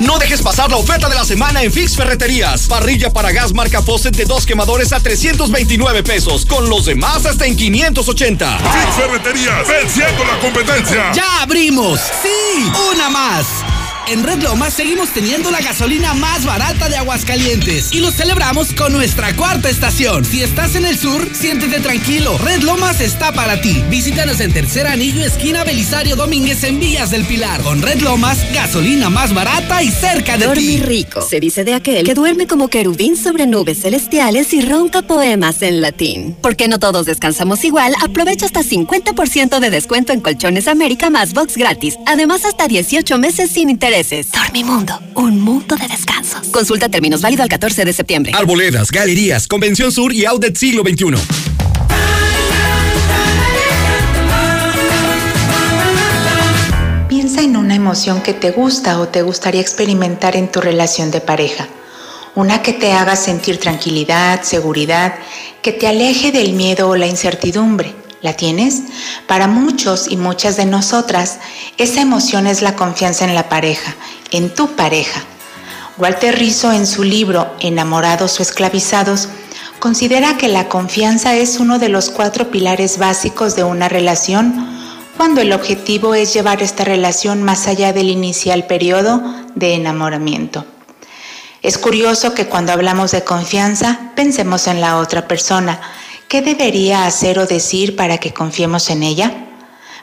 No 0.00 0.18
dejes 0.18 0.42
pasar 0.42 0.70
la 0.70 0.76
oferta 0.76 1.08
de 1.08 1.14
la 1.14 1.24
semana 1.24 1.62
en 1.62 1.72
Fix 1.72 1.96
Ferreterías. 1.96 2.68
Parrilla 2.68 3.10
para 3.10 3.32
gas 3.32 3.52
marca 3.52 3.82
Fawcett 3.82 4.16
de 4.16 4.24
dos 4.24 4.46
quemadores 4.46 4.92
a 4.92 5.00
329 5.00 6.02
pesos. 6.02 6.46
Con 6.46 6.68
los 6.68 6.84
demás 6.84 7.26
hasta 7.26 7.46
en 7.46 7.56
580. 7.56 8.58
Fix 8.58 8.96
Ferreterías, 8.96 9.66
venciendo 9.66 10.24
la 10.24 10.38
competencia. 10.38 11.12
¡Ya 11.12 11.42
abrimos! 11.42 12.00
¡Sí! 12.22 12.70
¡Una 12.92 13.10
más! 13.10 13.46
En 14.08 14.24
Red 14.24 14.42
Lomas 14.42 14.72
seguimos 14.72 15.10
teniendo 15.10 15.50
la 15.50 15.60
gasolina 15.60 16.14
más 16.14 16.46
barata 16.46 16.88
de 16.88 16.96
Aguascalientes 16.96 17.92
y 17.92 18.00
lo 18.00 18.10
celebramos 18.10 18.72
con 18.72 18.94
nuestra 18.94 19.36
cuarta 19.36 19.68
estación. 19.68 20.24
Si 20.24 20.42
estás 20.42 20.76
en 20.76 20.86
el 20.86 20.96
sur, 20.96 21.28
siéntete 21.34 21.78
tranquilo. 21.80 22.38
Red 22.38 22.62
Lomas 22.62 23.02
está 23.02 23.32
para 23.32 23.60
ti. 23.60 23.84
Visítanos 23.90 24.40
en 24.40 24.54
Tercer 24.54 24.86
Anillo, 24.86 25.22
esquina 25.26 25.62
Belisario 25.62 26.16
Domínguez 26.16 26.64
en 26.64 26.80
Villas 26.80 27.10
del 27.10 27.26
Pilar. 27.26 27.60
Con 27.60 27.82
Red 27.82 28.00
Lomas, 28.00 28.38
gasolina 28.54 29.10
más 29.10 29.34
barata 29.34 29.82
y 29.82 29.90
cerca 29.90 30.38
de 30.38 30.46
Dormir 30.46 30.80
ti. 30.80 30.86
rico. 30.86 31.20
Se 31.20 31.38
dice 31.38 31.64
de 31.64 31.74
aquel 31.74 32.06
que 32.06 32.14
duerme 32.14 32.46
como 32.46 32.68
querubín 32.68 33.14
sobre 33.14 33.46
nubes 33.46 33.82
celestiales 33.82 34.54
y 34.54 34.62
ronca 34.62 35.02
poemas 35.02 35.60
en 35.60 35.82
latín. 35.82 36.34
Porque 36.40 36.66
no 36.66 36.78
todos 36.78 37.04
descansamos 37.04 37.62
igual, 37.62 37.92
aprovecha 38.02 38.46
hasta 38.46 38.62
50% 38.62 39.60
de 39.60 39.68
descuento 39.68 40.14
en 40.14 40.20
Colchones 40.20 40.66
América 40.66 41.10
más 41.10 41.34
box 41.34 41.58
gratis. 41.58 41.98
Además, 42.06 42.46
hasta 42.46 42.68
18 42.68 43.18
meses 43.18 43.50
sin 43.50 43.68
Dormimundo, 43.98 44.96
un 45.16 45.40
mundo 45.40 45.74
de 45.74 45.88
descansos. 45.88 46.46
Consulta 46.52 46.88
términos 46.88 47.20
válido 47.20 47.42
al 47.42 47.48
14 47.48 47.84
de 47.84 47.92
septiembre. 47.92 48.30
Arboledas, 48.32 48.92
galerías, 48.92 49.48
Convención 49.48 49.90
Sur 49.90 50.12
y 50.12 50.24
Outlet 50.24 50.56
Siglo 50.56 50.84
XXI. 50.84 51.16
Piensa 57.08 57.42
en 57.42 57.56
una 57.56 57.74
emoción 57.74 58.22
que 58.22 58.34
te 58.34 58.52
gusta 58.52 59.00
o 59.00 59.08
te 59.08 59.22
gustaría 59.22 59.60
experimentar 59.60 60.36
en 60.36 60.52
tu 60.52 60.60
relación 60.60 61.10
de 61.10 61.20
pareja. 61.20 61.66
Una 62.36 62.62
que 62.62 62.74
te 62.74 62.92
haga 62.92 63.16
sentir 63.16 63.58
tranquilidad, 63.58 64.42
seguridad, 64.44 65.16
que 65.60 65.72
te 65.72 65.88
aleje 65.88 66.30
del 66.30 66.52
miedo 66.52 66.88
o 66.88 66.94
la 66.94 67.08
incertidumbre. 67.08 67.96
¿La 68.20 68.32
tienes? 68.32 68.82
Para 69.26 69.46
muchos 69.46 70.08
y 70.08 70.16
muchas 70.16 70.56
de 70.56 70.64
nosotras, 70.64 71.38
esa 71.76 72.00
emoción 72.00 72.46
es 72.46 72.62
la 72.62 72.74
confianza 72.74 73.24
en 73.24 73.34
la 73.34 73.48
pareja, 73.48 73.94
en 74.32 74.52
tu 74.52 74.74
pareja. 74.74 75.22
Walter 75.98 76.36
Rizzo 76.36 76.72
en 76.72 76.86
su 76.86 77.04
libro 77.04 77.48
Enamorados 77.60 78.38
o 78.38 78.42
Esclavizados 78.42 79.28
considera 79.78 80.36
que 80.36 80.48
la 80.48 80.68
confianza 80.68 81.36
es 81.36 81.58
uno 81.58 81.78
de 81.78 81.88
los 81.88 82.10
cuatro 82.10 82.50
pilares 82.50 82.98
básicos 82.98 83.54
de 83.56 83.64
una 83.64 83.88
relación 83.88 84.78
cuando 85.16 85.40
el 85.40 85.52
objetivo 85.52 86.14
es 86.14 86.32
llevar 86.32 86.62
esta 86.62 86.84
relación 86.84 87.42
más 87.42 87.66
allá 87.66 87.92
del 87.92 88.08
inicial 88.08 88.66
periodo 88.66 89.20
de 89.56 89.74
enamoramiento. 89.74 90.64
Es 91.60 91.76
curioso 91.76 92.34
que 92.34 92.46
cuando 92.46 92.72
hablamos 92.72 93.10
de 93.10 93.24
confianza 93.24 94.12
pensemos 94.14 94.68
en 94.68 94.80
la 94.80 94.96
otra 94.98 95.26
persona. 95.26 95.80
¿Qué 96.28 96.42
debería 96.42 97.06
hacer 97.06 97.38
o 97.38 97.46
decir 97.46 97.96
para 97.96 98.18
que 98.18 98.34
confiemos 98.34 98.90
en 98.90 99.02
ella? 99.02 99.32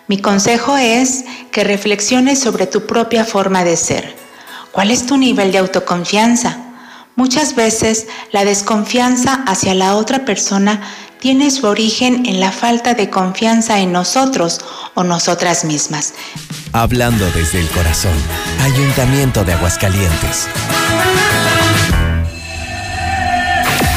Mi 0.08 0.18
consejo 0.18 0.76
es 0.76 1.24
que 1.52 1.64
reflexiones 1.64 2.40
sobre 2.40 2.66
tu 2.66 2.88
propia 2.88 3.26
forma 3.26 3.64
de 3.64 3.78
ser. 3.78 4.16
¿Cuál 4.72 4.90
es 4.90 5.06
tu 5.06 5.18
nivel 5.18 5.52
de 5.52 5.60
autoconfianza? 5.60 6.58
Muchas 7.16 7.54
veces 7.54 8.08
la 8.32 8.44
desconfianza 8.44 9.44
hacia 9.46 9.76
la 9.76 9.96
otra 9.96 10.26
persona 10.26 10.82
tiene 11.20 11.52
su 11.52 11.68
origen 11.68 12.26
en 12.26 12.40
la 12.40 12.52
falta 12.52 12.96
de 12.96 13.12
confianza 13.12 13.80
en 13.80 13.92
nosotros 13.92 14.62
o 14.96 15.04
nosotras 15.04 15.64
mismas. 15.64 16.16
Hablando 16.74 17.30
desde 17.32 17.60
el 17.60 17.68
corazón, 17.70 18.16
Ayuntamiento 18.62 19.44
de 19.44 19.54
Aguascalientes. 19.54 20.48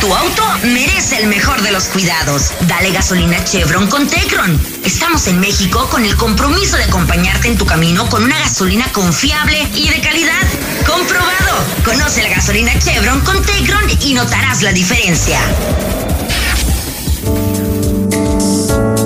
Tu 0.01 0.15
auto 0.15 0.43
merece 0.63 1.19
el 1.19 1.27
mejor 1.27 1.61
de 1.63 1.73
los 1.73 1.85
cuidados. 1.85 2.53
Dale 2.69 2.93
gasolina 2.93 3.43
Chevron 3.45 3.89
con 3.89 4.07
Tecron. 4.07 4.61
Estamos 4.85 5.27
en 5.27 5.41
México 5.41 5.89
con 5.91 6.05
el 6.05 6.15
compromiso 6.15 6.77
de 6.77 6.85
acompañarte 6.85 7.49
en 7.49 7.59
tu 7.59 7.67
camino 7.67 8.09
con 8.09 8.23
una 8.23 8.39
gasolina 8.39 8.87
confiable 8.93 9.67
y 9.75 9.89
de 9.89 10.01
calidad. 10.01 10.43
Comprobado. 10.87 11.65
Conoce 11.85 12.23
la 12.23 12.29
gasolina 12.29 12.73
Chevron 12.79 13.21
con 13.23 13.43
Tecron 13.43 13.83
y 14.05 14.15
notarás 14.15 14.63
la 14.63 14.73
diferencia. 14.73 15.41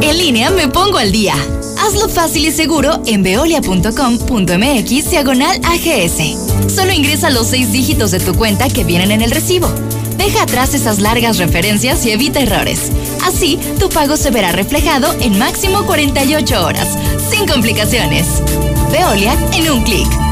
En 0.03 0.19
línea 0.19 0.51
me 0.51 0.69
pongo 0.69 0.99
al 0.99 1.11
día. 1.11 1.35
Hazlo 1.79 2.11
fácil 2.11 2.47
y 2.47 2.53
seguro 2.53 3.03
en 3.07 3.23
veolia.com.mx 3.23 5.11
diagonal 5.11 5.59
AGS. 5.65 6.73
Solo 6.75 6.93
ingresa 6.93 7.31
los 7.31 7.47
seis 7.49 7.73
dígitos 7.73 8.11
de 8.11 8.21
tu 8.21 8.35
cuenta 8.35 8.69
que 8.69 8.85
vienen 8.85 9.11
en 9.11 9.23
el 9.23 9.31
recibo. 9.31 9.73
Deja 10.17 10.43
atrás 10.43 10.75
esas 10.75 11.01
largas 11.01 11.39
referencias 11.39 12.05
y 12.07 12.11
evita 12.11 12.41
errores. 12.41 12.91
Así, 13.25 13.59
tu 13.79 13.89
pago 13.89 14.17
se 14.17 14.31
verá 14.31 14.53
reflejado 14.53 15.13
en 15.21 15.39
máximo 15.39 15.85
48 15.85 16.65
horas, 16.65 16.89
sin 17.31 17.47
complicaciones. 17.47 18.27
Veolia 18.91 19.37
en 19.55 19.71
un 19.71 19.83
clic. 19.83 20.32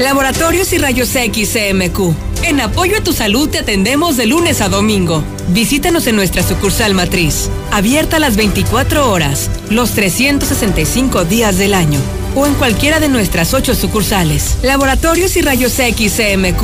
Laboratorios 0.00 0.72
y 0.72 0.78
Rayos 0.78 1.14
X 1.14 1.50
CMQ. 1.52 2.14
En 2.42 2.60
apoyo 2.60 2.96
a 2.96 3.02
tu 3.02 3.12
salud 3.12 3.50
te 3.50 3.58
atendemos 3.58 4.16
de 4.16 4.26
lunes 4.26 4.62
a 4.62 4.70
domingo. 4.70 5.22
Visítanos 5.48 6.06
en 6.06 6.16
nuestra 6.16 6.42
sucursal 6.42 6.94
matriz, 6.94 7.50
abierta 7.70 8.18
las 8.18 8.36
24 8.36 9.10
horas, 9.10 9.50
los 9.68 9.90
365 9.90 11.24
días 11.26 11.58
del 11.58 11.74
año, 11.74 12.00
o 12.34 12.46
en 12.46 12.54
cualquiera 12.54 12.98
de 12.98 13.08
nuestras 13.08 13.52
ocho 13.52 13.74
sucursales. 13.74 14.56
Laboratorios 14.62 15.36
y 15.36 15.42
Rayos 15.42 15.78
X 15.78 16.14
CMQ. 16.16 16.62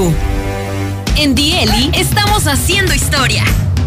En 1.18 1.34
Dieli 1.34 1.90
estamos 1.94 2.46
haciendo 2.46 2.94
historia. 2.94 3.44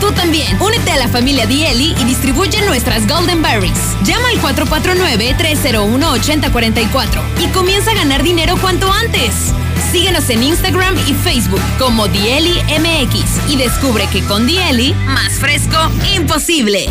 Tú 0.00 0.10
también, 0.12 0.56
únete 0.60 0.92
a 0.92 0.96
la 0.96 1.08
familia 1.08 1.46
Dieli 1.46 1.94
y 2.00 2.04
distribuye 2.04 2.60
nuestras 2.66 3.06
Golden 3.06 3.42
Berries. 3.42 3.78
Llama 4.04 4.28
al 4.28 4.40
449-301-8044 4.40 7.22
y 7.42 7.46
comienza 7.48 7.90
a 7.92 7.94
ganar 7.94 8.22
dinero 8.22 8.56
cuanto 8.60 8.92
antes. 8.92 9.52
Síguenos 9.92 10.28
en 10.30 10.42
Instagram 10.42 10.96
y 11.08 11.14
Facebook 11.14 11.60
como 11.78 12.08
Dieli 12.08 12.54
MX 12.78 13.48
y 13.48 13.56
descubre 13.56 14.06
que 14.12 14.22
con 14.24 14.46
Dieli, 14.46 14.92
más 15.06 15.32
fresco, 15.34 15.76
imposible. 16.16 16.90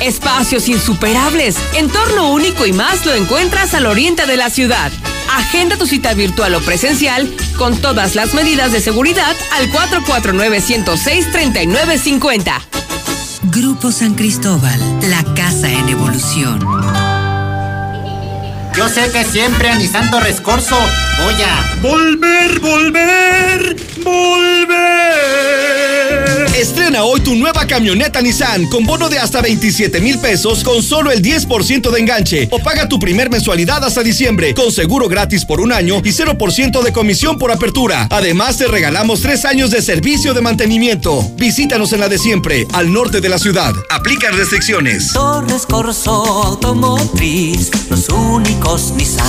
Espacios 0.00 0.68
insuperables, 0.68 1.56
entorno 1.74 2.32
único 2.32 2.66
y 2.66 2.72
más 2.72 3.04
lo 3.04 3.12
encuentras 3.14 3.74
al 3.74 3.86
oriente 3.86 4.26
de 4.26 4.36
la 4.36 4.48
ciudad. 4.48 4.92
Agenda 5.30 5.76
tu 5.76 5.86
cita 5.86 6.14
virtual 6.14 6.54
o 6.54 6.60
presencial 6.60 7.28
con 7.56 7.76
todas 7.76 8.14
las 8.14 8.32
medidas 8.34 8.70
de 8.72 8.80
seguridad 8.80 9.36
al 9.52 9.70
449-106-3950. 9.70 12.62
Grupo 13.44 13.92
San 13.92 14.14
Cristóbal, 14.14 14.80
la 15.08 15.22
casa 15.34 15.70
en 15.70 15.88
evolución. 15.88 16.60
Yo 18.76 18.88
sé 18.88 19.10
que 19.12 19.24
siempre 19.24 19.68
Anisando 19.68 20.18
Rescorso 20.20 20.78
voy 21.24 21.34
a 21.42 21.76
volver, 21.82 22.60
volver, 22.60 23.76
volver. 24.02 25.99
Estrena 26.54 27.04
hoy 27.04 27.20
tu 27.20 27.36
nueva 27.36 27.64
camioneta 27.64 28.20
Nissan 28.20 28.66
con 28.66 28.84
bono 28.84 29.08
de 29.08 29.18
hasta 29.18 29.40
27 29.40 30.00
mil 30.00 30.18
pesos 30.18 30.64
con 30.64 30.82
solo 30.82 31.12
el 31.12 31.22
10% 31.22 31.90
de 31.90 32.00
enganche 32.00 32.48
o 32.50 32.58
paga 32.58 32.88
tu 32.88 32.98
primer 32.98 33.30
mensualidad 33.30 33.84
hasta 33.84 34.02
diciembre 34.02 34.52
con 34.52 34.72
seguro 34.72 35.08
gratis 35.08 35.44
por 35.44 35.60
un 35.60 35.72
año 35.72 35.98
y 36.04 36.10
0% 36.10 36.82
de 36.82 36.92
comisión 36.92 37.38
por 37.38 37.52
apertura. 37.52 38.08
Además 38.10 38.58
te 38.58 38.66
regalamos 38.66 39.20
tres 39.20 39.44
años 39.44 39.70
de 39.70 39.80
servicio 39.80 40.34
de 40.34 40.40
mantenimiento. 40.40 41.22
Visítanos 41.36 41.92
en 41.92 42.00
la 42.00 42.08
de 42.08 42.18
siempre, 42.18 42.66
al 42.72 42.92
norte 42.92 43.20
de 43.20 43.28
la 43.28 43.38
ciudad. 43.38 43.72
Aplican 43.88 44.36
restricciones. 44.36 45.12
Torres 45.12 45.66
Corso 45.66 46.10
Automotriz, 46.10 47.70
los 47.88 48.08
únicos 48.08 48.90
Nissan. 48.96 49.26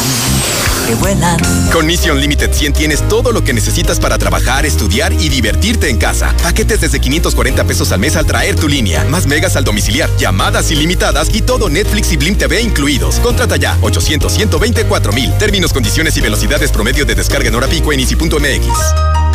Con 1.72 1.86
Mission 1.86 2.20
Limited 2.20 2.52
100 2.52 2.74
tienes 2.74 3.08
todo 3.08 3.32
lo 3.32 3.44
que 3.46 3.54
necesitas 3.54 3.98
para 3.98 4.18
trabajar, 4.18 4.66
estudiar 4.66 5.14
y 5.14 5.30
divertirte 5.30 5.90
en 5.90 5.98
casa. 5.98 6.36
Paquetes 6.44 6.82
desde 6.82 7.00
540 7.12 7.66
pesos 7.66 7.92
al 7.92 8.00
mes 8.00 8.16
al 8.16 8.26
traer 8.26 8.56
tu 8.56 8.68
línea, 8.68 9.04
más 9.06 9.28
megas 9.28 9.56
al 9.56 9.64
domiciliar, 9.64 10.10
llamadas 10.18 10.72
ilimitadas 10.72 11.30
y 11.34 11.42
todo 11.42 11.70
Netflix 11.70 12.12
y 12.14 12.18
Blim 12.18 12.36
TV 12.36 12.62
incluidos. 12.62 13.20
Contrata 13.20 13.58
ya 13.58 13.78
800 13.82 14.32
124 14.32 15.12
mil. 15.12 15.38
Términos, 15.38 15.74
condiciones 15.74 16.16
y 16.18 16.22
velocidades 16.22 16.72
promedio 16.72 17.06
de 17.06 17.16
descarga 17.16 17.50
en 17.50 17.56
hora 17.56 17.68
pico 17.68 17.92
en 17.92 18.00
easy.mx. 18.00 19.31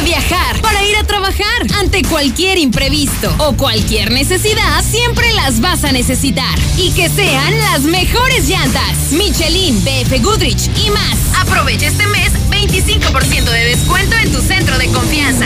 Para 0.00 0.12
viajar, 0.12 0.60
para 0.62 0.82
ir 0.82 0.96
a 0.96 1.04
trabajar, 1.04 1.66
ante 1.78 2.02
cualquier 2.02 2.56
imprevisto 2.56 3.30
o 3.36 3.54
cualquier 3.54 4.10
necesidad, 4.10 4.82
siempre 4.82 5.30
las 5.34 5.60
vas 5.60 5.84
a 5.84 5.92
necesitar. 5.92 6.58
Y 6.78 6.92
que 6.92 7.10
sean 7.10 7.58
las 7.58 7.82
mejores 7.82 8.48
llantas. 8.48 9.12
Michelin, 9.12 9.78
BF 9.84 10.22
Goodrich 10.22 10.70
y 10.82 10.88
más. 10.88 11.18
Aprovecha 11.38 11.88
este 11.88 12.06
mes 12.06 12.32
25% 12.48 13.44
de 13.44 13.64
descuento 13.66 14.16
en 14.16 14.32
tu 14.32 14.40
centro 14.40 14.78
de 14.78 14.86
confianza. 14.86 15.44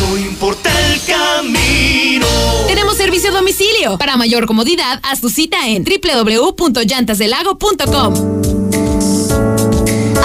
No 0.00 0.16
importa 0.16 0.70
el 0.86 0.98
camino. 1.04 2.26
Tenemos 2.66 2.96
servicio 2.96 3.28
a 3.28 3.34
domicilio. 3.34 3.98
Para 3.98 4.16
mayor 4.16 4.46
comodidad, 4.46 5.00
haz 5.02 5.20
tu 5.20 5.28
cita 5.28 5.68
en 5.68 5.84
www.llantasdelago.com. 5.84 8.61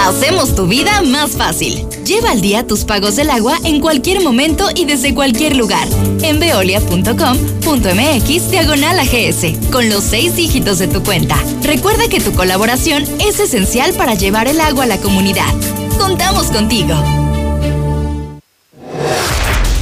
Hacemos 0.00 0.54
tu 0.54 0.66
vida 0.66 1.02
más 1.02 1.32
fácil. 1.32 1.86
Lleva 2.04 2.30
al 2.30 2.40
día 2.40 2.66
tus 2.66 2.84
pagos 2.84 3.16
del 3.16 3.30
agua 3.30 3.58
en 3.64 3.80
cualquier 3.80 4.22
momento 4.22 4.68
y 4.74 4.84
desde 4.84 5.14
cualquier 5.14 5.56
lugar. 5.56 5.86
En 6.22 6.40
veolia.com.mx 6.40 8.50
diagonal 8.50 9.00
AGS, 9.00 9.70
con 9.70 9.88
los 9.88 10.04
seis 10.04 10.36
dígitos 10.36 10.78
de 10.78 10.88
tu 10.88 11.02
cuenta. 11.02 11.36
Recuerda 11.62 12.08
que 12.08 12.20
tu 12.20 12.32
colaboración 12.32 13.04
es 13.20 13.40
esencial 13.40 13.92
para 13.94 14.14
llevar 14.14 14.48
el 14.48 14.60
agua 14.60 14.84
a 14.84 14.86
la 14.86 14.98
comunidad. 14.98 15.52
Contamos 15.98 16.46
contigo. 16.46 16.94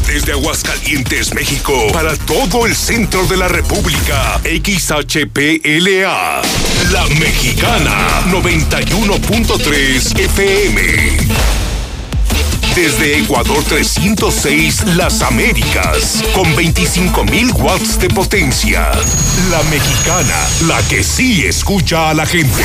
Desde 0.06 0.32
Aguascalientes, 0.32 1.34
México, 1.34 1.72
para 1.92 2.16
todo 2.16 2.64
el 2.64 2.74
centro 2.74 3.26
de 3.26 3.36
la 3.36 3.48
República, 3.48 4.40
XHPLA, 4.44 6.40
La 6.92 7.04
Mexicana, 7.18 8.22
91.3 8.30 10.18
FM. 10.20 10.82
Desde 12.74 13.18
Ecuador 13.18 13.64
306, 13.64 14.94
Las 14.96 15.22
Américas, 15.22 16.22
con 16.34 16.44
25.000 16.54 17.54
watts 17.54 17.98
de 17.98 18.08
potencia. 18.10 18.92
La 19.50 19.62
Mexicana, 19.64 20.36
la 20.66 20.80
que 20.88 21.02
sí 21.02 21.44
escucha 21.44 22.10
a 22.10 22.14
la 22.14 22.26
gente. 22.26 22.64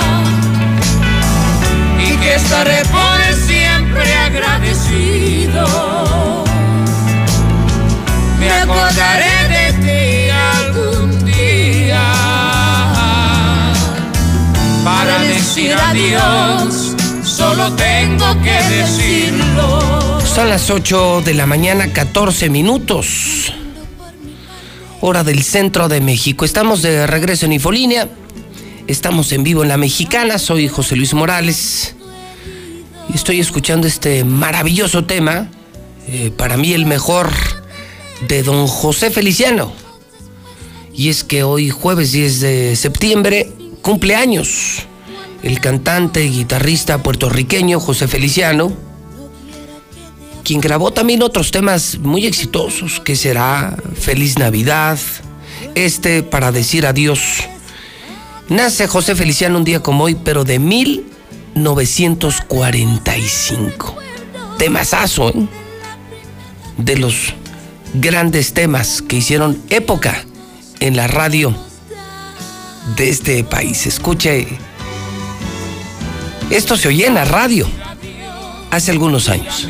estaré 2.43 2.83
por 2.85 3.33
siempre 3.45 4.13
agradecido. 4.13 5.65
Me 8.39 8.51
acordaré 8.51 9.37
de 9.55 9.65
ti 9.83 10.29
algún 10.29 11.25
día 11.25 12.03
para 14.83 15.19
decir 15.19 15.73
adiós. 15.73 16.95
Solo 17.23 17.71
tengo 17.73 18.25
que 18.41 18.61
decirlo. 18.75 20.19
Son 20.21 20.49
las 20.49 20.69
8 20.69 21.21
de 21.23 21.33
la 21.33 21.45
mañana, 21.45 21.93
14 21.93 22.49
minutos. 22.49 23.53
Hora 25.01 25.23
del 25.23 25.43
centro 25.43 25.87
de 25.87 26.01
México. 26.01 26.45
Estamos 26.45 26.81
de 26.81 27.07
regreso 27.07 27.45
en 27.45 27.53
Infolínea. 27.53 28.07
Estamos 28.87 29.31
en 29.31 29.43
vivo 29.43 29.63
en 29.63 29.69
La 29.69 29.77
Mexicana, 29.77 30.37
soy 30.37 30.67
José 30.67 30.95
Luis 30.95 31.13
Morales 31.13 31.95
y 33.09 33.15
estoy 33.15 33.39
escuchando 33.39 33.87
este 33.87 34.23
maravilloso 34.23 35.05
tema, 35.05 35.49
eh, 36.07 36.31
para 36.35 36.57
mí 36.57 36.73
el 36.73 36.85
mejor 36.85 37.29
de 38.27 38.43
don 38.43 38.67
José 38.67 39.11
Feliciano. 39.11 39.71
Y 40.93 41.09
es 41.09 41.23
que 41.23 41.43
hoy 41.43 41.69
jueves 41.69 42.11
10 42.11 42.39
de 42.39 42.75
septiembre 42.75 43.51
cumple 43.81 44.15
años 44.15 44.87
el 45.43 45.59
cantante 45.59 46.23
y 46.23 46.29
guitarrista 46.29 47.01
puertorriqueño 47.01 47.79
José 47.79 48.07
Feliciano, 48.07 48.71
quien 50.43 50.61
grabó 50.61 50.91
también 50.91 51.23
otros 51.23 51.51
temas 51.51 51.97
muy 51.97 52.25
exitosos, 52.25 52.99
que 52.99 53.15
será 53.15 53.75
Feliz 53.95 54.37
Navidad, 54.37 54.99
este 55.75 56.23
para 56.23 56.51
decir 56.51 56.85
adiós 56.85 57.19
Nace 58.51 58.85
José 58.85 59.15
Feliciano 59.15 59.57
un 59.57 59.63
día 59.63 59.79
como 59.79 60.03
hoy, 60.03 60.15
pero 60.15 60.43
de 60.43 60.59
1945. 61.55 63.97
Temazazo, 64.57 65.29
¿eh? 65.29 65.47
De 66.77 66.97
los 66.97 67.33
grandes 67.93 68.53
temas 68.53 69.01
que 69.01 69.17
hicieron 69.17 69.61
época 69.69 70.23
en 70.79 70.95
la 70.95 71.07
radio 71.07 71.53
de 72.95 73.09
este 73.09 73.43
país. 73.43 73.85
Escuche, 73.85 74.47
esto 76.49 76.77
se 76.77 76.87
oye 76.87 77.07
en 77.07 77.15
la 77.15 77.25
radio 77.25 77.67
hace 78.71 78.91
algunos 78.91 79.27
años. 79.29 79.67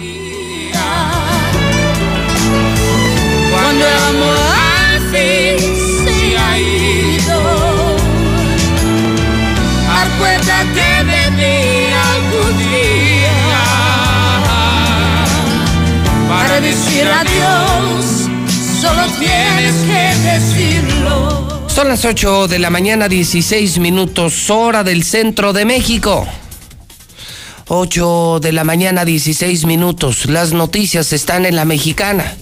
Decir. 16.71 17.07
Solo 18.79 19.03
tienes 19.19 19.75
que 19.85 20.19
decirlo. 20.29 21.67
Son 21.67 21.87
las 21.87 22.05
8 22.05 22.47
de 22.47 22.59
la 22.59 22.69
mañana, 22.69 23.07
16 23.07 23.79
minutos, 23.79 24.49
hora 24.49 24.83
del 24.83 25.03
centro 25.03 25.53
de 25.53 25.65
México. 25.65 26.25
8 27.67 28.39
de 28.41 28.51
la 28.51 28.63
mañana, 28.63 29.05
16 29.05 29.65
minutos. 29.65 30.25
Las 30.25 30.51
noticias 30.51 31.13
están 31.13 31.45
en 31.45 31.55
la 31.55 31.65
mexicana. 31.65 32.35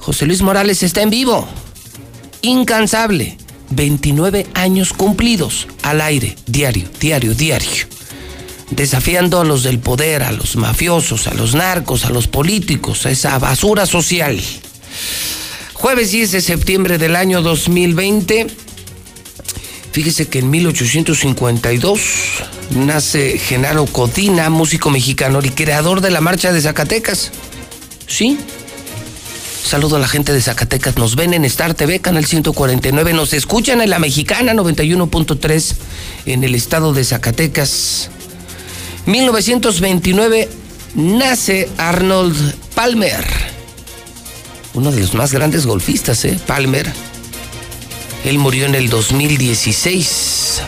José 0.00 0.26
Luis 0.26 0.42
Morales 0.42 0.82
está 0.82 1.02
en 1.02 1.10
vivo. 1.10 1.46
Incansable. 2.42 3.38
29 3.70 4.46
años 4.54 4.94
cumplidos 4.94 5.68
al 5.82 6.00
aire, 6.00 6.36
diario, 6.46 6.88
diario, 7.00 7.34
diario. 7.34 7.97
Desafiando 8.70 9.40
a 9.40 9.44
los 9.44 9.62
del 9.62 9.78
poder, 9.78 10.22
a 10.22 10.32
los 10.32 10.56
mafiosos, 10.56 11.26
a 11.26 11.34
los 11.34 11.54
narcos, 11.54 12.04
a 12.04 12.10
los 12.10 12.28
políticos, 12.28 13.06
a 13.06 13.10
esa 13.10 13.38
basura 13.38 13.86
social. 13.86 14.40
Jueves 15.72 16.10
10 16.10 16.32
de 16.32 16.40
septiembre 16.40 16.98
del 16.98 17.16
año 17.16 17.40
2020. 17.40 18.48
Fíjese 19.92 20.28
que 20.28 20.40
en 20.40 20.50
1852 20.50 22.00
nace 22.70 23.38
Genaro 23.38 23.86
Codina, 23.86 24.50
músico 24.50 24.90
mexicano 24.90 25.40
y 25.42 25.50
creador 25.50 26.00
de 26.00 26.10
la 26.10 26.20
marcha 26.20 26.52
de 26.52 26.60
Zacatecas. 26.60 27.30
Sí. 28.06 28.38
Saludo 29.64 29.96
a 29.96 29.98
la 29.98 30.08
gente 30.08 30.32
de 30.32 30.40
Zacatecas. 30.40 30.96
Nos 30.96 31.14
ven 31.14 31.34
en 31.34 31.44
Star 31.44 31.74
TV, 31.74 32.00
Canal 32.00 32.24
149. 32.24 33.12
Nos 33.12 33.32
escuchan 33.32 33.80
en 33.80 33.90
la 33.90 33.98
Mexicana 33.98 34.54
91.3 34.54 35.74
en 36.26 36.44
el 36.44 36.54
estado 36.54 36.92
de 36.92 37.04
Zacatecas. 37.04 38.10
1929 39.08 40.50
nace 40.94 41.66
Arnold 41.78 42.54
Palmer. 42.74 43.24
Uno 44.74 44.92
de 44.92 45.00
los 45.00 45.14
más 45.14 45.32
grandes 45.32 45.64
golfistas, 45.64 46.26
¿eh? 46.26 46.38
Palmer. 46.46 46.92
Él 48.26 48.38
murió 48.38 48.66
en 48.66 48.74
el 48.74 48.90
2016. 48.90 50.60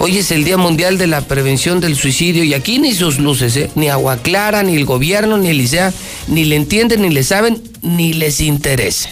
Hoy 0.00 0.18
es 0.18 0.32
el 0.32 0.42
Día 0.42 0.56
Mundial 0.56 0.98
de 0.98 1.06
la 1.06 1.20
Prevención 1.20 1.78
del 1.78 1.94
Suicidio 1.94 2.42
y 2.42 2.52
aquí 2.52 2.80
ni 2.80 2.94
sus 2.94 3.20
luces, 3.20 3.56
¿eh? 3.56 3.70
ni 3.76 3.88
Agua 3.88 4.16
Clara, 4.16 4.64
ni 4.64 4.74
el 4.74 4.86
gobierno, 4.86 5.38
ni 5.38 5.50
el 5.50 5.60
ICEA, 5.60 5.94
ni 6.26 6.44
le 6.46 6.56
entienden, 6.56 7.02
ni 7.02 7.10
le 7.10 7.22
saben, 7.22 7.62
ni 7.80 8.12
les 8.12 8.40
interesa. 8.40 9.08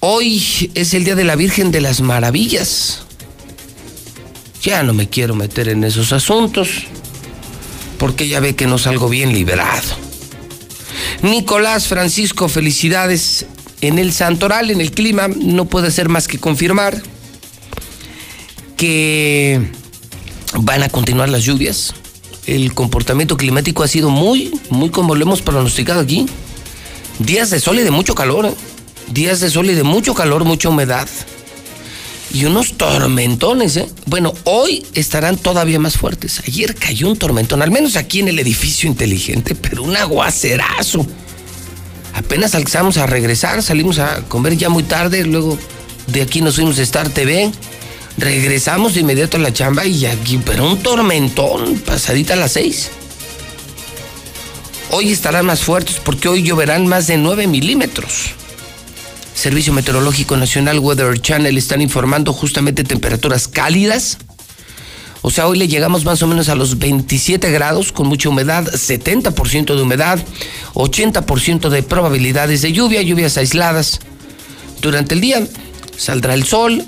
Hoy 0.00 0.70
es 0.74 0.92
el 0.92 1.04
Día 1.04 1.14
de 1.14 1.24
la 1.24 1.36
Virgen 1.36 1.70
de 1.70 1.80
las 1.80 2.02
Maravillas. 2.02 3.00
Ya 4.62 4.82
no 4.82 4.92
me 4.92 5.08
quiero 5.08 5.34
meter 5.34 5.70
en 5.70 5.84
esos 5.84 6.12
asuntos, 6.12 6.84
porque 7.98 8.28
ya 8.28 8.40
ve 8.40 8.54
que 8.54 8.66
no 8.66 8.78
salgo 8.78 9.08
bien 9.08 9.32
liberado. 9.32 10.04
Nicolás 11.22 11.86
Francisco, 11.86 12.48
felicidades 12.48 13.46
en 13.80 13.98
el 13.98 14.12
Santoral, 14.12 14.70
en 14.70 14.80
el 14.80 14.92
clima, 14.92 15.28
no 15.28 15.66
puede 15.66 15.90
ser 15.90 16.08
más 16.08 16.28
que 16.28 16.38
confirmar 16.38 17.02
que 18.76 19.60
van 20.58 20.82
a 20.82 20.88
continuar 20.88 21.28
las 21.28 21.44
lluvias. 21.44 21.94
El 22.46 22.74
comportamiento 22.74 23.36
climático 23.36 23.82
ha 23.82 23.88
sido 23.88 24.10
muy, 24.10 24.52
muy 24.70 24.90
como 24.90 25.14
lo 25.14 25.22
hemos 25.22 25.42
pronosticado 25.42 26.00
aquí. 26.00 26.26
Días 27.18 27.50
de 27.50 27.60
sol 27.60 27.78
y 27.78 27.82
de 27.82 27.90
mucho 27.90 28.14
calor. 28.14 28.46
¿eh? 28.46 28.54
Días 29.12 29.40
de 29.40 29.50
sol 29.50 29.70
y 29.70 29.74
de 29.74 29.82
mucho 29.82 30.14
calor, 30.14 30.44
mucha 30.44 30.68
humedad. 30.68 31.08
Y 32.34 32.46
unos 32.46 32.72
tormentones, 32.72 33.76
¿eh? 33.76 33.88
Bueno, 34.06 34.34
hoy 34.42 34.84
estarán 34.94 35.36
todavía 35.36 35.78
más 35.78 35.96
fuertes. 35.96 36.42
Ayer 36.44 36.74
cayó 36.74 37.08
un 37.08 37.16
tormentón, 37.16 37.62
al 37.62 37.70
menos 37.70 37.94
aquí 37.94 38.18
en 38.18 38.26
el 38.26 38.40
edificio 38.40 38.88
inteligente, 38.88 39.54
pero 39.54 39.84
un 39.84 39.96
aguacerazo. 39.96 41.06
Apenas 42.12 42.56
alcanzamos 42.56 42.96
a 42.96 43.06
regresar, 43.06 43.62
salimos 43.62 44.00
a 44.00 44.22
comer 44.22 44.56
ya 44.56 44.68
muy 44.68 44.82
tarde, 44.82 45.24
luego 45.24 45.56
de 46.08 46.22
aquí 46.22 46.40
nos 46.40 46.56
fuimos 46.56 46.76
a 46.80 46.82
Star 46.82 47.08
TV. 47.08 47.52
Regresamos 48.18 48.94
de 48.94 49.02
inmediato 49.02 49.36
a 49.36 49.40
la 49.40 49.52
chamba 49.52 49.86
y 49.86 50.04
aquí, 50.04 50.40
pero 50.44 50.68
un 50.68 50.82
tormentón, 50.82 51.78
pasadita 51.86 52.34
a 52.34 52.36
las 52.36 52.50
seis. 52.50 52.90
Hoy 54.90 55.12
estarán 55.12 55.46
más 55.46 55.60
fuertes 55.60 56.00
porque 56.04 56.28
hoy 56.28 56.42
lloverán 56.42 56.88
más 56.88 57.06
de 57.06 57.16
9 57.16 57.46
milímetros. 57.46 58.34
Servicio 59.34 59.72
Meteorológico 59.72 60.36
Nacional 60.36 60.78
Weather 60.78 61.20
Channel 61.20 61.58
están 61.58 61.80
informando 61.82 62.32
justamente 62.32 62.84
temperaturas 62.84 63.48
cálidas. 63.48 64.18
O 65.22 65.30
sea, 65.30 65.48
hoy 65.48 65.58
le 65.58 65.68
llegamos 65.68 66.04
más 66.04 66.22
o 66.22 66.26
menos 66.26 66.48
a 66.48 66.54
los 66.54 66.78
27 66.78 67.50
grados 67.50 67.92
con 67.92 68.06
mucha 68.06 68.28
humedad, 68.28 68.64
70% 68.64 69.74
de 69.74 69.82
humedad, 69.82 70.24
80% 70.74 71.68
de 71.68 71.82
probabilidades 71.82 72.62
de 72.62 72.72
lluvia, 72.72 73.02
lluvias 73.02 73.36
aisladas. 73.36 74.00
Durante 74.80 75.14
el 75.14 75.20
día 75.20 75.46
saldrá 75.96 76.34
el 76.34 76.44
sol, 76.44 76.84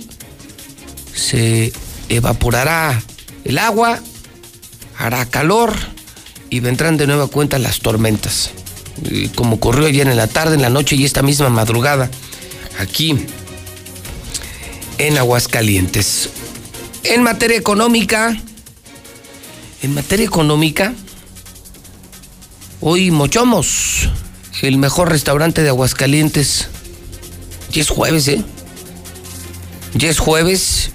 se 1.14 1.72
evaporará 2.08 3.02
el 3.44 3.58
agua, 3.58 4.00
hará 4.98 5.24
calor 5.26 5.72
y 6.50 6.60
vendrán 6.60 6.96
de 6.96 7.06
nueva 7.06 7.26
cuenta 7.26 7.58
las 7.58 7.80
tormentas. 7.80 8.50
Como 9.34 9.56
ocurrió 9.56 9.86
ayer 9.86 10.06
en 10.06 10.16
la 10.16 10.26
tarde, 10.26 10.54
en 10.54 10.62
la 10.62 10.70
noche 10.70 10.94
y 10.94 11.04
esta 11.04 11.22
misma 11.22 11.48
madrugada, 11.48 12.10
aquí 12.78 13.26
en 14.98 15.18
Aguascalientes. 15.18 16.30
En 17.04 17.22
materia 17.22 17.56
económica, 17.56 18.36
en 19.82 19.94
materia 19.94 20.26
económica, 20.26 20.94
hoy 22.80 23.10
Mochomos, 23.10 24.08
el 24.62 24.78
mejor 24.78 25.10
restaurante 25.10 25.62
de 25.62 25.68
Aguascalientes. 25.68 26.68
Ya 27.70 27.82
es 27.82 27.88
jueves, 27.88 28.28
¿eh? 28.28 28.42
Ya 29.94 30.08
es 30.08 30.18
jueves 30.18 30.90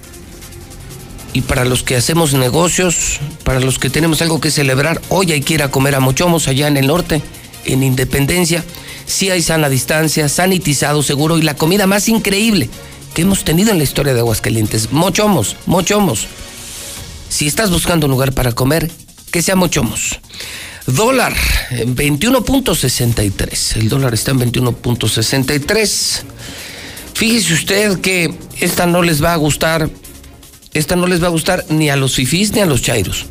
y 1.32 1.40
para 1.42 1.64
los 1.64 1.82
que 1.82 1.96
hacemos 1.96 2.34
negocios, 2.34 3.20
para 3.44 3.60
los 3.60 3.78
que 3.78 3.88
tenemos 3.88 4.20
algo 4.20 4.40
que 4.40 4.50
celebrar, 4.50 5.00
hoy 5.08 5.32
hay 5.32 5.40
que 5.40 5.54
ir 5.54 5.62
a 5.62 5.70
comer 5.70 5.94
a 5.94 6.00
Mochomos 6.00 6.46
allá 6.46 6.68
en 6.68 6.76
el 6.76 6.86
norte, 6.86 7.22
en 7.64 7.82
Independencia. 7.82 8.64
Sí 9.06 9.30
hay 9.30 9.42
sana 9.42 9.68
distancia, 9.68 10.28
sanitizado 10.28 11.02
seguro 11.02 11.38
y 11.38 11.42
la 11.42 11.54
comida 11.54 11.86
más 11.86 12.08
increíble 12.08 12.68
que 13.14 13.22
hemos 13.22 13.44
tenido 13.44 13.70
en 13.70 13.78
la 13.78 13.84
historia 13.84 14.14
de 14.14 14.20
Aguascalientes. 14.20 14.92
Mochomos, 14.92 15.56
Mochomos. 15.66 16.26
Si 17.28 17.46
estás 17.46 17.70
buscando 17.70 18.06
un 18.06 18.12
lugar 18.12 18.32
para 18.32 18.52
comer, 18.52 18.90
que 19.30 19.42
sea 19.42 19.56
Mochomos. 19.56 20.18
Dólar 20.86 21.34
en 21.70 21.94
21.63. 21.96 23.76
El 23.76 23.88
dólar 23.88 24.14
está 24.14 24.32
en 24.32 24.40
21.63. 24.40 26.22
Fíjese 27.14 27.52
usted 27.52 28.00
que 28.00 28.34
esta 28.60 28.86
no 28.86 29.02
les 29.02 29.22
va 29.22 29.32
a 29.32 29.36
gustar 29.36 29.88
esta 30.74 30.96
no 30.96 31.06
les 31.06 31.22
va 31.22 31.26
a 31.26 31.30
gustar 31.30 31.66
ni 31.68 31.90
a 31.90 31.96
los 31.96 32.14
fifís 32.14 32.52
ni 32.52 32.60
a 32.60 32.66
los 32.66 32.82
chairos. 32.82 33.26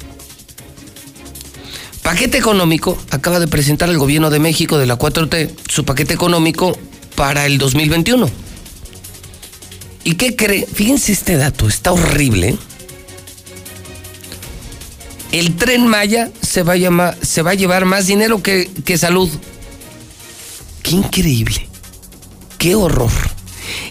Paquete 2.03 2.37
económico, 2.37 2.97
acaba 3.11 3.39
de 3.39 3.47
presentar 3.47 3.89
el 3.89 3.97
gobierno 3.97 4.29
de 4.29 4.39
México 4.39 4.77
de 4.77 4.85
la 4.85 4.97
4T 4.97 5.51
su 5.69 5.85
paquete 5.85 6.13
económico 6.13 6.77
para 7.15 7.45
el 7.45 7.57
2021. 7.57 8.29
¿Y 10.03 10.15
qué 10.15 10.35
cree? 10.35 10.65
Fíjense 10.65 11.11
este 11.11 11.37
dato, 11.37 11.67
está 11.67 11.91
horrible. 11.91 12.57
El 15.31 15.55
tren 15.55 15.87
Maya 15.87 16.31
se 16.41 16.63
va 16.63 16.73
a, 16.73 17.55
llevar 17.55 17.85
más 17.85 18.07
dinero 18.07 18.41
que 18.41 18.97
salud. 18.97 19.29
Qué 20.83 20.91
increíble. 20.91 21.67
Qué 22.57 22.75
horror. 22.75 23.11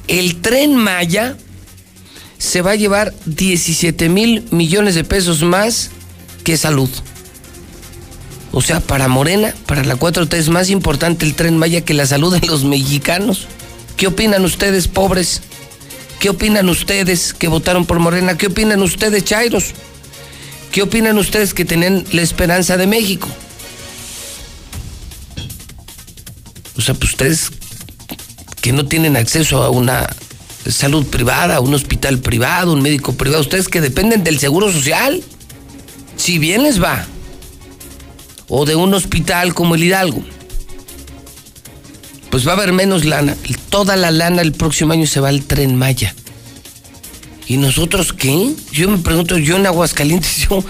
El 0.06 0.40
tren 0.40 0.76
Maya 0.76 1.36
se 2.38 2.62
va 2.62 2.72
a 2.72 2.76
llevar 2.76 3.14
17 3.26 4.08
mil 4.08 4.44
millones 4.50 4.94
de 4.94 5.04
pesos 5.04 5.42
más 5.42 5.90
que 6.44 6.56
salud. 6.56 6.90
O 8.52 8.62
sea, 8.62 8.80
para 8.80 9.08
Morena, 9.08 9.54
para 9.66 9.84
la 9.84 9.96
4T 9.96 10.34
es 10.34 10.48
más 10.48 10.70
importante 10.70 11.24
el 11.24 11.34
tren 11.34 11.56
Maya 11.56 11.82
que 11.82 11.94
la 11.94 12.06
salud 12.06 12.36
de 12.36 12.46
los 12.46 12.64
mexicanos. 12.64 13.46
¿Qué 13.96 14.08
opinan 14.08 14.44
ustedes, 14.44 14.88
pobres? 14.88 15.42
¿Qué 16.18 16.30
opinan 16.30 16.68
ustedes 16.68 17.32
que 17.32 17.48
votaron 17.48 17.86
por 17.86 18.00
Morena? 18.00 18.36
¿Qué 18.36 18.48
opinan 18.48 18.82
ustedes, 18.82 19.24
Chairos? 19.24 19.72
¿Qué 20.72 20.82
opinan 20.82 21.16
ustedes 21.18 21.54
que 21.54 21.64
tienen 21.64 22.04
la 22.12 22.22
esperanza 22.22 22.76
de 22.76 22.86
México? 22.86 23.28
O 26.76 26.80
sea, 26.80 26.94
pues 26.94 27.10
ustedes 27.10 27.50
que 28.60 28.72
no 28.72 28.86
tienen 28.86 29.16
acceso 29.16 29.62
a 29.62 29.70
una 29.70 30.08
salud 30.68 31.06
privada, 31.06 31.56
a 31.56 31.60
un 31.60 31.74
hospital 31.74 32.18
privado, 32.18 32.72
un 32.72 32.82
médico 32.82 33.14
privado, 33.14 33.42
ustedes 33.42 33.68
que 33.68 33.80
dependen 33.80 34.24
del 34.24 34.38
seguro 34.38 34.70
social, 34.72 35.22
si 36.16 36.38
bien 36.38 36.62
les 36.62 36.82
va, 36.82 37.06
o 38.50 38.66
de 38.66 38.76
un 38.76 38.92
hospital 38.92 39.54
como 39.54 39.76
el 39.76 39.84
Hidalgo, 39.84 40.22
pues 42.30 42.46
va 42.46 42.52
a 42.52 42.56
haber 42.56 42.72
menos 42.72 43.04
lana. 43.04 43.36
Toda 43.70 43.96
la 43.96 44.10
lana 44.10 44.42
el 44.42 44.52
próximo 44.52 44.92
año 44.92 45.06
se 45.06 45.20
va 45.20 45.28
al 45.28 45.44
tren 45.44 45.76
Maya. 45.76 46.14
¿Y 47.46 47.56
nosotros 47.56 48.12
qué? 48.12 48.52
Yo 48.72 48.90
me 48.90 48.98
pregunto, 48.98 49.38
yo 49.38 49.56
en 49.56 49.66
Aguascalientes, 49.66 50.36
yo 50.50 50.62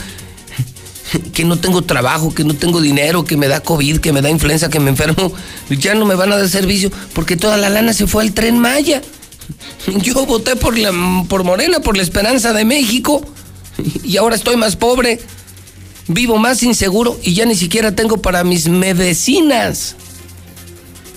que 1.33 1.45
no 1.45 1.59
tengo 1.59 1.83
trabajo, 1.83 2.33
que 2.33 2.45
no 2.45 2.55
tengo 2.55 2.81
dinero, 2.81 3.25
que 3.25 3.37
me 3.37 3.49
da 3.49 3.61
COVID, 3.61 3.99
que 3.99 4.13
me 4.13 4.23
da 4.23 4.31
influenza, 4.31 4.69
que 4.69 4.79
me 4.79 4.91
enfermo, 4.91 5.33
ya 5.69 5.95
no 5.95 6.05
me 6.05 6.15
van 6.15 6.33
a 6.33 6.37
dar 6.37 6.49
servicio 6.49 6.91
porque 7.15 7.37
toda 7.37 7.57
la 7.57 7.69
lana 7.69 7.93
se 7.93 8.07
fue 8.07 8.23
al 8.23 8.33
tren 8.33 8.59
Maya. 8.59 9.03
Yo 10.03 10.25
voté 10.27 10.55
por, 10.55 10.79
la, 10.79 10.93
por 11.29 11.45
Morena, 11.45 11.81
por 11.81 11.97
la 11.97 12.03
esperanza 12.03 12.53
de 12.53 12.65
México 12.65 13.23
y 14.05 14.17
ahora 14.17 14.37
estoy 14.37 14.57
más 14.57 14.77
pobre, 14.77 15.21
vivo 16.13 16.39
más 16.39 16.63
inseguro 16.63 17.19
y 17.23 17.35
ya 17.35 17.47
ni 17.47 17.55
siquiera 17.55 17.95
tengo 17.95 18.17
para 18.19 18.45
mis 18.45 18.69
medicinas. 18.69 19.95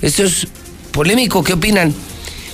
Esto 0.01 0.23
es 0.23 0.47
polémico, 0.91 1.43
¿qué 1.43 1.53
opinan? 1.53 1.93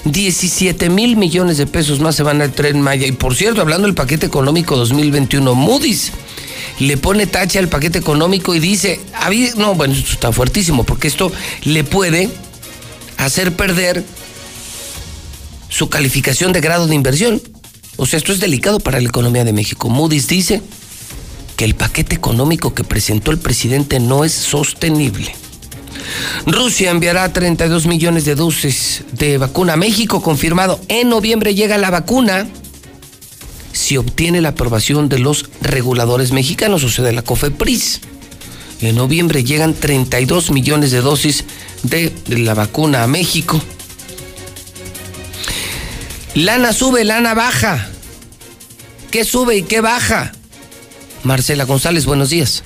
17 0.06 0.90
mil 0.90 1.18
millones 1.18 1.58
de 1.58 1.68
pesos 1.68 2.00
más 2.00 2.16
se 2.16 2.24
van 2.24 2.42
al 2.42 2.54
tren 2.54 2.82
Maya. 2.82 3.06
Y 3.06 3.12
por 3.12 3.36
cierto, 3.36 3.62
hablando 3.62 3.88
del 3.88 3.96
paquete 3.96 4.26
económico 4.26 4.78
2021, 4.78 5.54
Moody's 5.56 6.12
le 6.80 6.96
pone 6.96 7.28
tache 7.28 7.60
al 7.60 7.68
paquete 7.68 8.00
económico 8.00 8.56
y 8.56 8.60
dice, 8.60 9.02
no, 9.58 9.76
bueno, 9.76 9.94
esto 9.94 10.14
está 10.14 10.32
fuertísimo, 10.32 10.86
porque 10.86 11.10
esto 11.10 11.32
le 11.64 11.84
puede 11.84 12.30
hacer 13.18 13.54
perder 13.54 14.06
su 15.68 15.90
calificación 15.90 16.54
de 16.54 16.62
grado 16.62 16.88
de 16.88 16.96
inversión. 16.96 17.42
O 17.98 18.06
sea, 18.06 18.18
esto 18.18 18.32
es 18.32 18.40
delicado 18.40 18.80
para 18.80 19.02
la 19.02 19.10
economía 19.10 19.44
de 19.44 19.52
México. 19.52 19.90
Moody's 19.90 20.30
dice 20.30 20.62
que 21.60 21.66
el 21.66 21.76
paquete 21.76 22.16
económico 22.16 22.74
que 22.74 22.86
presentó 22.86 23.32
el 23.32 23.38
presidente 23.38 24.00
no 24.00 24.24
es 24.24 24.32
sostenible. 24.32 25.36
Rusia 26.46 26.90
enviará 26.90 27.34
32 27.34 27.86
millones 27.86 28.24
de 28.24 28.36
dosis 28.36 29.04
de 29.12 29.38
vacuna 29.38 29.74
a 29.74 29.76
México, 29.76 30.22
confirmado. 30.22 30.80
En 30.88 31.10
noviembre 31.10 31.56
llega 31.56 31.78
la 31.78 31.90
vacuna 31.90 32.48
si 33.74 33.98
obtiene 33.98 34.40
la 34.40 34.50
aprobación 34.50 35.10
de 35.10 35.20
los 35.20 35.50
reguladores 35.60 36.32
mexicanos, 36.32 36.86
o 36.86 36.90
sea, 36.90 37.04
de 37.04 37.12
la 37.12 37.24
COFEPRIS. 37.24 38.00
En 38.80 38.96
noviembre 38.96 39.44
llegan 39.44 39.74
32 39.74 40.52
millones 40.52 40.92
de 40.92 41.02
dosis 41.02 41.44
de 41.84 42.14
la 42.30 42.54
vacuna 42.54 43.04
a 43.04 43.08
México. 43.08 43.62
Lana 46.36 46.72
sube, 46.72 47.04
lana 47.04 47.34
baja. 47.34 47.90
¿Qué 49.12 49.26
sube 49.26 49.58
y 49.58 49.64
qué 49.64 49.82
baja? 49.82 50.32
Marcela 51.24 51.66
González, 51.66 52.06
buenos 52.06 52.30
días. 52.30 52.64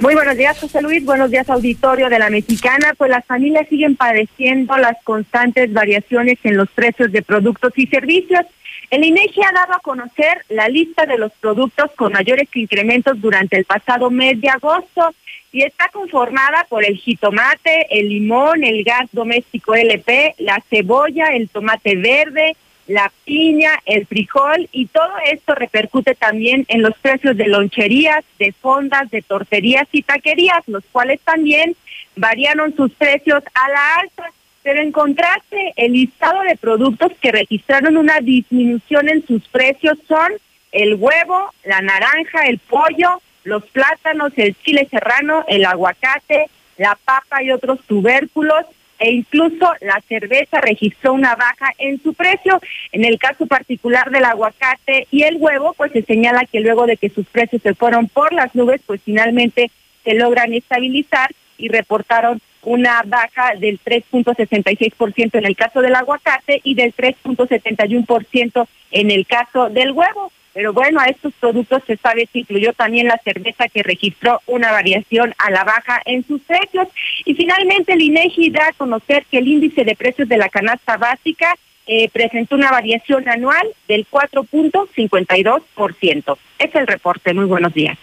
Muy 0.00 0.14
buenos 0.14 0.36
días, 0.36 0.56
José 0.58 0.80
Luis. 0.80 1.04
Buenos 1.04 1.30
días, 1.30 1.50
auditorio 1.50 2.08
de 2.08 2.20
la 2.20 2.30
Mexicana. 2.30 2.94
Pues 2.96 3.10
las 3.10 3.24
familias 3.24 3.66
siguen 3.68 3.96
padeciendo 3.96 4.76
las 4.76 4.96
constantes 5.02 5.72
variaciones 5.72 6.38
en 6.44 6.56
los 6.56 6.68
precios 6.70 7.10
de 7.10 7.22
productos 7.22 7.72
y 7.76 7.88
servicios. 7.88 8.42
El 8.90 9.04
INEGI 9.04 9.42
ha 9.42 9.52
dado 9.52 9.74
a 9.74 9.80
conocer 9.80 10.44
la 10.48 10.68
lista 10.68 11.04
de 11.04 11.18
los 11.18 11.32
productos 11.40 11.90
con 11.96 12.12
mayores 12.12 12.48
incrementos 12.54 13.20
durante 13.20 13.56
el 13.56 13.64
pasado 13.64 14.08
mes 14.08 14.40
de 14.40 14.48
agosto 14.48 15.12
y 15.50 15.62
está 15.62 15.88
conformada 15.88 16.64
por 16.68 16.84
el 16.84 16.96
jitomate, 16.96 17.86
el 17.90 18.08
limón, 18.08 18.62
el 18.64 18.84
gas 18.84 19.08
doméstico 19.12 19.74
LP, 19.74 20.36
la 20.38 20.62
cebolla, 20.70 21.28
el 21.28 21.48
tomate 21.48 21.96
verde, 21.96 22.56
la 22.88 23.12
piña, 23.24 23.70
el 23.84 24.06
frijol 24.06 24.68
y 24.72 24.86
todo 24.86 25.12
esto 25.30 25.54
repercute 25.54 26.14
también 26.14 26.64
en 26.68 26.82
los 26.82 26.96
precios 26.98 27.36
de 27.36 27.46
loncherías, 27.46 28.24
de 28.38 28.52
fondas, 28.52 29.10
de 29.10 29.20
torterías 29.20 29.86
y 29.92 30.02
taquerías, 30.02 30.66
los 30.66 30.82
cuales 30.90 31.20
también 31.20 31.76
variaron 32.16 32.74
sus 32.74 32.90
precios 32.92 33.44
a 33.54 33.68
la 33.68 33.94
alta. 33.96 34.32
Pero 34.62 34.80
en 34.80 34.90
contraste, 34.90 35.74
el 35.76 35.92
listado 35.92 36.40
de 36.42 36.56
productos 36.56 37.12
que 37.20 37.30
registraron 37.30 37.98
una 37.98 38.20
disminución 38.20 39.08
en 39.10 39.24
sus 39.26 39.46
precios 39.48 39.98
son 40.08 40.32
el 40.72 40.94
huevo, 40.94 41.52
la 41.64 41.82
naranja, 41.82 42.46
el 42.46 42.58
pollo, 42.58 43.20
los 43.44 43.64
plátanos, 43.66 44.32
el 44.36 44.56
chile 44.62 44.88
serrano, 44.90 45.44
el 45.48 45.66
aguacate, 45.66 46.48
la 46.78 46.98
papa 47.04 47.42
y 47.42 47.50
otros 47.50 47.80
tubérculos, 47.86 48.64
e 48.98 49.10
incluso 49.12 49.72
la 49.80 50.00
cerveza 50.08 50.60
registró 50.60 51.12
una 51.12 51.36
baja 51.36 51.72
en 51.78 52.02
su 52.02 52.14
precio. 52.14 52.60
En 52.92 53.04
el 53.04 53.18
caso 53.18 53.46
particular 53.46 54.10
del 54.10 54.24
aguacate 54.24 55.06
y 55.10 55.22
el 55.22 55.36
huevo, 55.36 55.74
pues 55.74 55.92
se 55.92 56.02
señala 56.02 56.44
que 56.44 56.60
luego 56.60 56.86
de 56.86 56.96
que 56.96 57.08
sus 57.08 57.26
precios 57.26 57.62
se 57.62 57.74
fueron 57.74 58.08
por 58.08 58.32
las 58.32 58.54
nubes, 58.54 58.80
pues 58.86 59.00
finalmente 59.04 59.70
se 60.04 60.14
logran 60.14 60.52
estabilizar 60.52 61.30
y 61.58 61.68
reportaron 61.68 62.40
una 62.62 63.02
baja 63.06 63.54
del 63.58 63.80
3.66% 63.80 65.38
en 65.38 65.46
el 65.46 65.56
caso 65.56 65.80
del 65.80 65.94
aguacate 65.94 66.60
y 66.64 66.74
del 66.74 66.94
3.71% 66.94 68.66
en 68.90 69.10
el 69.10 69.26
caso 69.26 69.70
del 69.70 69.92
huevo. 69.92 70.32
Pero 70.54 70.72
bueno, 70.72 71.00
a 71.00 71.06
estos 71.06 71.34
productos 71.34 71.82
sabe 72.02 72.28
se 72.32 72.38
incluyó 72.40 72.72
también 72.72 73.06
la 73.06 73.18
cerveza 73.18 73.68
que 73.68 73.82
registró 73.82 74.40
una 74.46 74.72
variación 74.72 75.34
a 75.38 75.50
la 75.50 75.64
baja 75.64 76.00
en 76.04 76.26
sus 76.26 76.40
precios. 76.42 76.88
Y 77.24 77.34
finalmente 77.34 77.92
el 77.92 78.02
INEGI 78.02 78.50
da 78.50 78.68
a 78.68 78.72
conocer 78.72 79.24
que 79.30 79.38
el 79.38 79.48
índice 79.48 79.84
de 79.84 79.94
precios 79.94 80.28
de 80.28 80.38
la 80.38 80.48
canasta 80.48 80.96
básica 80.96 81.54
eh, 81.86 82.08
presentó 82.10 82.56
una 82.56 82.70
variación 82.70 83.28
anual 83.28 83.66
del 83.86 84.06
4.52%. 84.08 86.38
Es 86.58 86.74
el 86.74 86.86
reporte. 86.86 87.34
Muy 87.34 87.46
buenos 87.46 87.72
días 87.72 87.98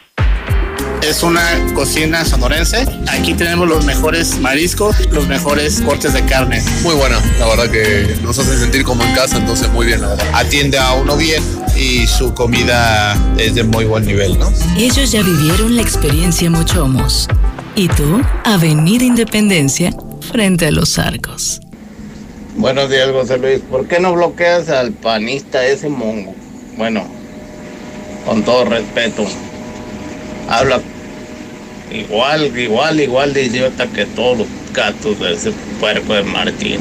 es 1.02 1.24
una 1.24 1.42
cocina 1.74 2.26
sonorense. 2.26 2.86
Aquí 3.08 3.34
tenemos 3.34 3.68
los 3.68 3.86
mejores 3.86 4.40
mariscos, 4.40 4.96
los 5.12 5.28
mejores 5.28 5.82
cortes 5.82 6.14
de 6.14 6.24
carne. 6.26 6.64
Muy 6.84 6.96
buena, 6.96 7.20
la 7.40 7.48
verdad 7.48 7.70
que 7.70 8.18
nos 8.24 8.40
hace 8.40 8.58
sentir 8.58 8.84
como 8.84 9.04
en 9.04 9.14
casa, 9.14 9.38
entonces 9.38 9.70
muy 9.72 9.86
bien, 9.86 10.02
la 10.02 10.10
verdad. 10.10 10.26
Atiende 10.34 10.78
a 10.78 10.94
uno 10.94 11.18
bien 11.18 11.44
y 11.76 12.08
su 12.08 12.34
comida 12.34 13.16
es 13.38 13.56
de 13.56 13.64
muy 13.64 13.86
buen 13.86 14.06
nivel, 14.06 14.40
¿no? 14.40 14.52
Ellos 14.78 15.12
ya 15.12 15.22
vivieron 15.22 15.76
la 15.76 15.82
experiencia 15.82 16.50
Mochomos. 16.50 17.28
¿Y 17.76 17.88
tú? 17.90 18.22
Avenida 18.46 19.04
Independencia, 19.04 19.92
frente 20.32 20.68
a 20.68 20.72
los 20.72 20.98
arcos. 20.98 21.60
Buenos 22.56 22.90
días, 22.90 23.10
José 23.12 23.38
Luis. 23.38 23.60
¿Por 23.60 23.86
qué 23.88 24.00
no 24.00 24.14
bloqueas 24.14 24.70
al 24.70 24.94
panista 24.94 25.66
ese 25.66 25.90
mongo? 25.90 26.34
Bueno, 26.78 27.06
con 28.26 28.44
todo 28.44 28.64
respeto, 28.66 29.26
habla 30.50 30.82
igual, 31.92 32.58
igual, 32.58 33.00
igual 33.00 33.34
de 33.34 33.44
idiota 33.46 33.88
que 33.88 34.06
todos 34.06 34.40
los 34.40 34.48
gatos 34.74 35.20
de 35.20 35.34
ese 35.34 35.52
puerco 35.80 36.14
de 36.14 36.24
Martín. 36.24 36.80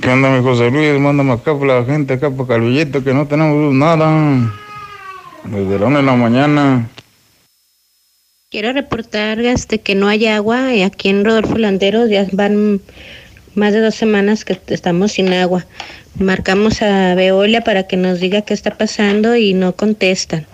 ¿Qué 0.00 0.08
onda, 0.08 0.30
mi 0.30 0.42
José 0.42 0.70
Luis? 0.70 0.98
Mándame 0.98 1.32
acá 1.32 1.56
por 1.56 1.66
la 1.66 1.84
gente, 1.84 2.14
acá 2.14 2.30
por 2.30 2.48
Calvillito, 2.48 3.04
que 3.04 3.12
no 3.12 3.26
tenemos 3.26 3.74
nada. 3.74 4.52
Desde 5.44 5.78
la 5.78 5.86
una 5.86 5.98
de 5.98 6.04
la 6.04 6.14
mañana. 6.14 6.88
Quiero 8.50 8.72
reportar 8.72 9.40
este, 9.40 9.80
que 9.80 9.94
no 9.94 10.08
hay 10.08 10.26
agua 10.26 10.68
aquí 10.84 11.08
en 11.08 11.24
Rodolfo 11.24 11.56
Landeros. 11.58 12.08
Ya 12.08 12.26
van 12.32 12.80
más 13.54 13.72
de 13.72 13.80
dos 13.80 13.94
semanas 13.94 14.44
que 14.44 14.58
estamos 14.68 15.12
sin 15.12 15.32
agua. 15.32 15.66
Marcamos 16.18 16.82
a 16.82 17.14
Veolia 17.14 17.62
para 17.62 17.86
que 17.86 17.96
nos 17.96 18.20
diga 18.20 18.42
qué 18.42 18.54
está 18.54 18.76
pasando 18.76 19.36
y 19.36 19.54
no 19.54 19.74
contestan. 19.74 20.46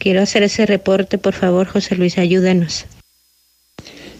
Quiero 0.00 0.22
hacer 0.22 0.42
ese 0.42 0.64
reporte, 0.64 1.18
por 1.18 1.34
favor, 1.34 1.68
José 1.68 1.94
Luis, 1.94 2.16
ayúdanos. 2.16 2.86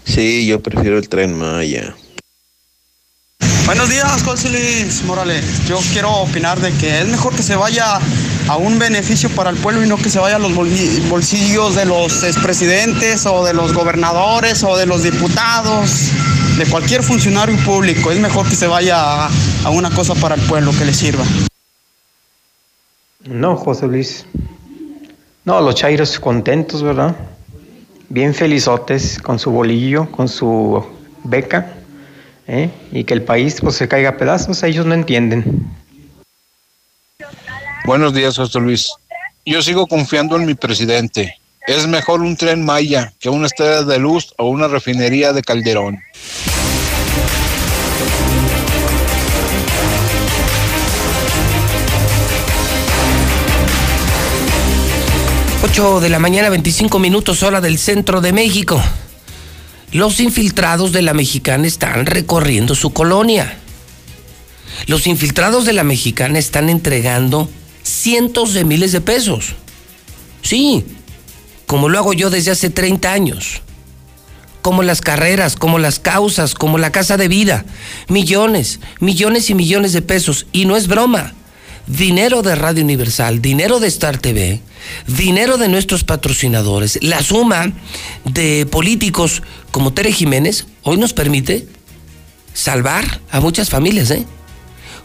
Sí, 0.05 0.47
yo 0.47 0.61
prefiero 0.61 0.99
el 0.99 1.09
tren 1.09 1.33
Maya. 1.33 1.97
Buenos 3.65 3.89
días, 3.89 4.23
José 4.23 4.51
Luis 4.51 5.03
Morales. 5.05 5.43
Yo 5.67 5.79
quiero 5.95 6.13
opinar 6.17 6.61
de 6.61 6.71
que 6.73 7.01
es 7.01 7.09
mejor 7.09 7.35
que 7.35 7.43
se 7.43 7.57
vaya 7.57 7.99
a 8.47 8.57
un 8.59 8.79
beneficio 8.79 9.31
para 9.31 9.49
el 9.49 9.57
pueblo 9.57 9.83
y 9.83 9.89
no 9.89 9.97
que 9.97 10.11
se 10.11 10.19
vaya 10.19 10.37
a 10.37 10.39
los 10.39 10.55
bolsillos 10.55 11.75
de 11.75 11.87
los 11.87 12.25
expresidentes 12.25 13.25
o 13.25 13.43
de 13.47 13.55
los 13.55 13.73
gobernadores 13.73 14.63
o 14.63 14.77
de 14.77 14.85
los 14.85 15.03
diputados, 15.03 16.11
de 16.59 16.67
cualquier 16.67 17.03
funcionario 17.03 17.57
público. 17.65 18.13
Es 18.13 18.19
mejor 18.19 18.47
que 18.47 18.55
se 18.55 18.67
vaya 18.67 18.99
a, 18.99 19.31
a 19.65 19.71
una 19.71 19.91
cosa 19.91 20.15
para 20.15 20.35
el 20.35 20.43
pueblo 20.43 20.73
que 20.79 20.85
le 20.85 20.93
sirva. 20.93 21.25
No, 23.25 23.57
José 23.57 23.87
Luis. 23.87 24.27
No, 25.45 25.61
los 25.61 25.75
chairos 25.75 26.21
contentos, 26.21 26.83
¿verdad? 26.83 27.17
Bien 28.09 28.35
felizotes 28.35 29.19
con 29.21 29.39
su 29.39 29.51
bolillo, 29.51 30.11
con 30.11 30.29
su 30.29 30.85
beca, 31.25 31.73
¿eh? 32.47 32.71
y 32.93 33.05
que 33.05 33.15
el 33.15 33.23
país 33.23 33.59
pues 33.61 33.77
se 33.77 33.89
caiga 33.89 34.11
a 34.11 34.17
pedazos, 34.17 34.63
ellos 34.63 34.85
no 34.85 34.95
entienden. 34.95 35.71
Buenos 37.87 38.13
días, 38.13 38.37
José 38.37 38.61
Luis. 38.61 38.93
Yo 39.47 39.63
sigo 39.63 39.87
confiando 39.87 40.37
en 40.37 40.45
mi 40.45 40.55
presidente. 40.55 41.39
Es 41.67 41.87
mejor 41.87 42.21
un 42.21 42.37
tren 42.37 42.65
Maya 42.65 43.13
que 43.19 43.31
una 43.31 43.47
estrella 43.47 43.83
de 43.83 43.99
luz 43.99 44.35
o 44.37 44.49
una 44.49 44.69
refinería 44.69 45.33
de 45.33 45.43
Calderón. 45.43 46.01
8 55.63 56.01
de 56.01 56.09
la 56.09 56.19
mañana, 56.19 56.49
25 56.49 56.99
minutos 56.99 57.43
hora 57.43 57.61
del 57.61 57.79
centro 57.79 58.23
de 58.23 58.33
México. 58.33 58.83
Los 59.93 60.19
infiltrados 60.19 60.91
de 60.93 61.03
la 61.03 61.13
mexicana 61.13 61.67
están 61.67 62.07
recorriendo 62.07 62.75
su 62.75 62.95
colonia. 62.95 63.59
Los 64.87 65.07
infiltrados 65.07 65.67
de 65.67 65.75
la 65.75 65.85
mexicana 65.85 66.39
están 66.39 66.71
entregando 66.71 67.51
cientos 67.83 68.55
de 68.55 68.65
miles 68.65 68.93
de 68.93 69.03
pesos. 69.03 69.53
Sí, 70.41 70.87
como 71.67 71.91
lo 71.91 71.99
hago 71.99 72.15
yo 72.15 72.31
desde 72.31 72.53
hace 72.53 72.71
30 72.71 73.13
años. 73.13 73.61
Como 74.63 74.83
las 74.83 75.03
carreras, 75.03 75.57
como 75.57 75.79
las 75.79 75.99
causas, 75.99 76.55
como 76.55 76.79
la 76.79 76.91
casa 76.91 77.19
de 77.19 77.29
vida. 77.29 77.67
Millones, 78.09 78.81
millones 78.99 79.51
y 79.51 79.55
millones 79.55 79.93
de 79.93 80.01
pesos. 80.01 80.47
Y 80.53 80.65
no 80.65 80.75
es 80.75 80.89
broma 80.89 81.35
dinero 81.87 82.43
de 82.43 82.55
Radio 82.55 82.85
Universal, 82.85 83.41
dinero 83.43 83.81
de 83.81 83.89
Star 83.89 84.19
TV, 84.19 84.61
dinero 85.07 85.59
de 85.59 85.69
nuestros 85.69 86.05
patrocinadores, 86.05 86.99
la 87.03 87.23
suma 87.23 87.73
de 88.25 88.67
políticos 88.67 89.43
como 89.71 89.93
Tere 89.93 90.13
Jiménez, 90.13 90.67
hoy 90.83 90.97
nos 90.97 91.13
permite 91.13 91.67
salvar 92.53 93.21
a 93.31 93.41
muchas 93.41 93.71
familias. 93.71 94.11
¿eh? 94.11 94.27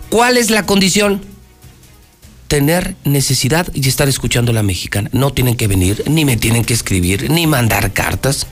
¿Cuál 0.10 0.38
es 0.38 0.49
la 0.49 0.65
condición? 0.65 1.22
Tener 2.47 2.95
necesidad 3.03 3.68
y 3.73 3.88
estar 3.88 4.07
escuchando 4.07 4.53
la 4.53 4.64
mexicana. 4.64 5.10
No 5.14 5.34
tienen 5.34 5.56
que 5.56 5.68
venir, 5.68 6.03
ni 6.07 6.26
me 6.26 6.38
tienen 6.38 6.64
que 6.64 6.73
escribir, 6.73 7.30
ni 7.30 7.47
mandar 7.47 7.91
cartas. 7.91 8.47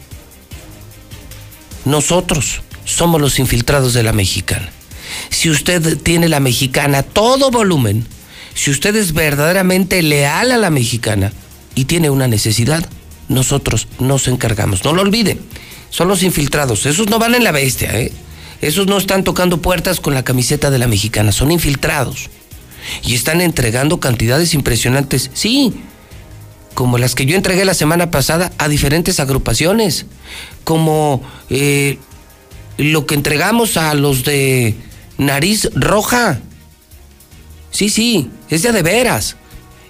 Nosotros 1.86 2.62
somos 2.86 3.22
los 3.22 3.40
infiltrados 3.40 3.94
de 3.94 4.04
la 4.04 4.14
mexicana. 4.14 4.72
Si 5.30 5.50
usted 5.50 5.98
tiene 5.98 6.30
la 6.30 6.40
mexicana 6.40 7.04
todo 7.04 7.52
volumen, 7.52 8.06
si 8.54 8.72
usted 8.72 8.96
es 8.96 9.14
verdaderamente 9.14 10.02
leal 10.02 10.52
a 10.52 10.58
la 10.58 10.70
mexicana 10.70 11.32
y 11.76 11.86
tiene 11.86 12.10
una 12.10 12.28
necesidad, 12.28 12.88
nosotros 13.30 13.88
nos 14.00 14.28
encargamos. 14.28 14.84
No 14.84 14.94
lo 14.94 15.02
olvide, 15.02 15.38
son 15.90 16.08
los 16.08 16.24
infiltrados. 16.24 16.86
Esos 16.86 17.10
no 17.10 17.20
van 17.20 17.36
en 17.36 17.44
la 17.44 17.52
bestia, 17.52 18.00
¿eh? 18.00 18.12
Esos 18.62 18.88
no 18.88 18.98
están 18.98 19.24
tocando 19.24 19.62
puertas 19.62 20.00
con 20.00 20.14
la 20.14 20.24
camiseta 20.24 20.72
de 20.72 20.80
la 20.80 20.88
mexicana, 20.88 21.32
son 21.32 21.52
infiltrados. 21.52 22.30
Y 23.04 23.16
están 23.16 23.42
entregando 23.42 24.00
cantidades 24.00 24.54
impresionantes, 24.54 25.32
sí, 25.34 25.74
como 26.74 26.98
las 26.98 27.16
que 27.16 27.26
yo 27.26 27.36
entregué 27.36 27.66
la 27.66 27.74
semana 27.74 28.12
pasada 28.12 28.52
a 28.58 28.68
diferentes 28.68 29.20
agrupaciones, 29.20 30.06
como 30.64 31.22
eh, 31.50 31.98
lo 32.78 33.06
que 33.06 33.16
entregamos 33.16 33.78
a 33.78 33.94
los 33.94 34.24
de 34.24 34.76
Nariz 35.18 35.70
Roja. 35.74 36.40
Sí, 37.72 37.90
sí, 37.90 38.30
es 38.50 38.64
de, 38.64 38.72
de 38.72 38.84
veras. 38.84 39.36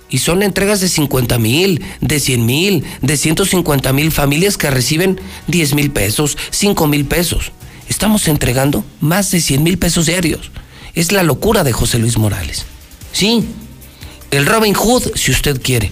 Y 0.10 0.20
son 0.20 0.44
entregas 0.44 0.80
de 0.80 0.90
50 0.90 1.40
mil, 1.40 1.82
de 2.00 2.20
100 2.20 2.46
mil, 2.46 2.84
de 3.02 3.18
150 3.18 3.92
mil 3.94 4.12
familias 4.12 4.58
que 4.58 4.70
reciben 4.70 5.20
10 5.48 5.74
mil 5.74 5.92
pesos, 5.92 6.38
5 6.52 6.88
mil 6.88 7.06
pesos. 7.06 7.52
Estamos 7.90 8.28
entregando 8.28 8.86
más 9.02 9.32
de 9.32 9.42
100 9.42 9.64
mil 9.64 9.78
pesos 9.78 10.06
diarios. 10.06 10.52
Es 10.94 11.12
la 11.12 11.24
locura 11.24 11.64
de 11.64 11.74
José 11.74 11.98
Luis 11.98 12.18
Morales. 12.18 12.66
Sí, 13.12 13.44
el 14.32 14.46
Robin 14.46 14.74
Hood, 14.74 15.16
si 15.16 15.32
usted 15.32 15.62
quiere. 15.62 15.92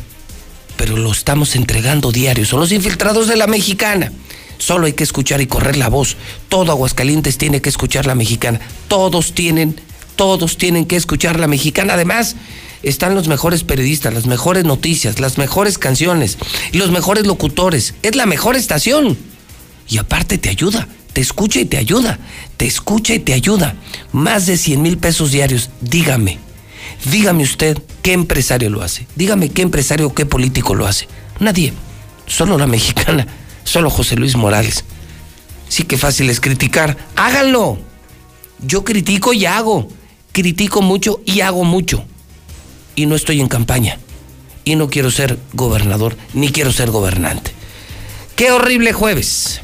Pero 0.77 0.97
lo 0.97 1.11
estamos 1.11 1.55
entregando 1.55 2.11
diario. 2.11 2.45
Son 2.45 2.59
los 2.59 2.71
infiltrados 2.71 3.27
de 3.27 3.35
la 3.35 3.47
mexicana. 3.47 4.11
Solo 4.61 4.85
hay 4.85 4.93
que 4.93 5.03
escuchar 5.03 5.41
y 5.41 5.47
correr 5.47 5.75
la 5.75 5.89
voz. 5.89 6.17
Todo 6.47 6.71
Aguascalientes 6.71 7.39
tiene 7.39 7.61
que 7.61 7.69
escuchar 7.69 8.05
la 8.05 8.13
mexicana. 8.13 8.61
Todos 8.87 9.33
tienen 9.33 9.81
todos 10.15 10.57
tienen 10.57 10.85
que 10.85 10.97
escuchar 10.97 11.39
la 11.39 11.47
mexicana. 11.47 11.95
Además, 11.95 12.35
están 12.83 13.15
los 13.15 13.27
mejores 13.27 13.63
periodistas, 13.63 14.13
las 14.13 14.27
mejores 14.27 14.63
noticias, 14.63 15.19
las 15.19 15.39
mejores 15.39 15.79
canciones 15.79 16.37
los 16.73 16.91
mejores 16.91 17.25
locutores. 17.25 17.95
Es 18.03 18.15
la 18.15 18.27
mejor 18.27 18.55
estación. 18.55 19.17
Y 19.89 19.97
aparte 19.97 20.37
te 20.37 20.49
ayuda, 20.49 20.87
te 21.13 21.21
escucha 21.21 21.59
y 21.59 21.65
te 21.65 21.77
ayuda, 21.77 22.19
te 22.57 22.67
escucha 22.67 23.15
y 23.15 23.19
te 23.19 23.33
ayuda. 23.33 23.73
Más 24.11 24.45
de 24.45 24.57
100 24.57 24.79
mil 24.79 24.99
pesos 24.99 25.31
diarios. 25.31 25.71
Dígame, 25.81 26.37
dígame 27.09 27.41
usted 27.41 27.79
qué 28.03 28.13
empresario 28.13 28.69
lo 28.69 28.83
hace. 28.83 29.07
Dígame 29.15 29.49
qué 29.49 29.63
empresario 29.63 30.05
o 30.05 30.13
qué 30.13 30.27
político 30.27 30.75
lo 30.75 30.85
hace. 30.85 31.07
Nadie, 31.39 31.73
solo 32.27 32.59
la 32.59 32.67
mexicana, 32.67 33.25
solo 33.63 33.89
José 33.89 34.15
Luis 34.15 34.35
Morales. 34.35 34.83
Sí 35.69 35.83
que 35.83 35.97
fácil 35.97 36.29
es 36.29 36.39
criticar. 36.39 36.97
Háganlo. 37.15 37.77
Yo 38.59 38.83
critico 38.83 39.33
y 39.33 39.45
hago 39.45 39.87
critico 40.31 40.81
mucho 40.81 41.21
y 41.25 41.41
hago 41.41 41.63
mucho. 41.63 42.03
Y 42.95 43.05
no 43.05 43.15
estoy 43.15 43.41
en 43.41 43.47
campaña. 43.47 43.97
Y 44.63 44.75
no 44.75 44.89
quiero 44.89 45.09
ser 45.11 45.39
gobernador, 45.53 46.17
ni 46.33 46.49
quiero 46.49 46.71
ser 46.71 46.91
gobernante. 46.91 47.51
Qué 48.35 48.51
horrible 48.51 48.93
jueves. 48.93 49.61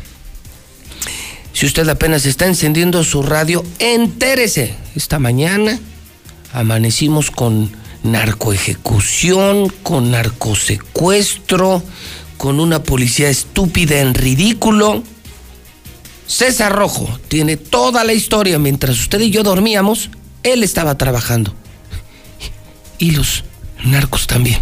Si 1.54 1.66
usted 1.66 1.88
apenas 1.90 2.26
está 2.26 2.46
encendiendo 2.46 3.04
su 3.04 3.24
radio, 3.24 3.64
entérese. 3.80 4.76
Esta 4.96 5.20
mañana 5.20 5.80
amanecimos 6.54 7.32
con 7.32 7.72
narcoejecución, 8.04 9.70
con 9.84 10.12
narcosecuestro, 10.12 11.84
con 12.38 12.60
una 12.60 12.84
policía 12.84 13.30
estúpida 13.30 14.00
en 14.00 14.14
ridículo. 14.14 15.04
César 16.28 16.74
Rojo 16.74 17.20
tiene 17.28 17.58
toda 17.58 18.04
la 18.04 18.14
historia 18.14 18.60
mientras 18.60 19.00
usted 19.00 19.20
y 19.22 19.32
yo 19.32 19.44
dormíamos 19.44 20.10
él 20.44 20.64
estaba 20.64 20.98
trabajando. 20.98 21.54
Y 22.98 23.12
los 23.12 23.44
narcos 23.84 24.28
también. 24.28 24.60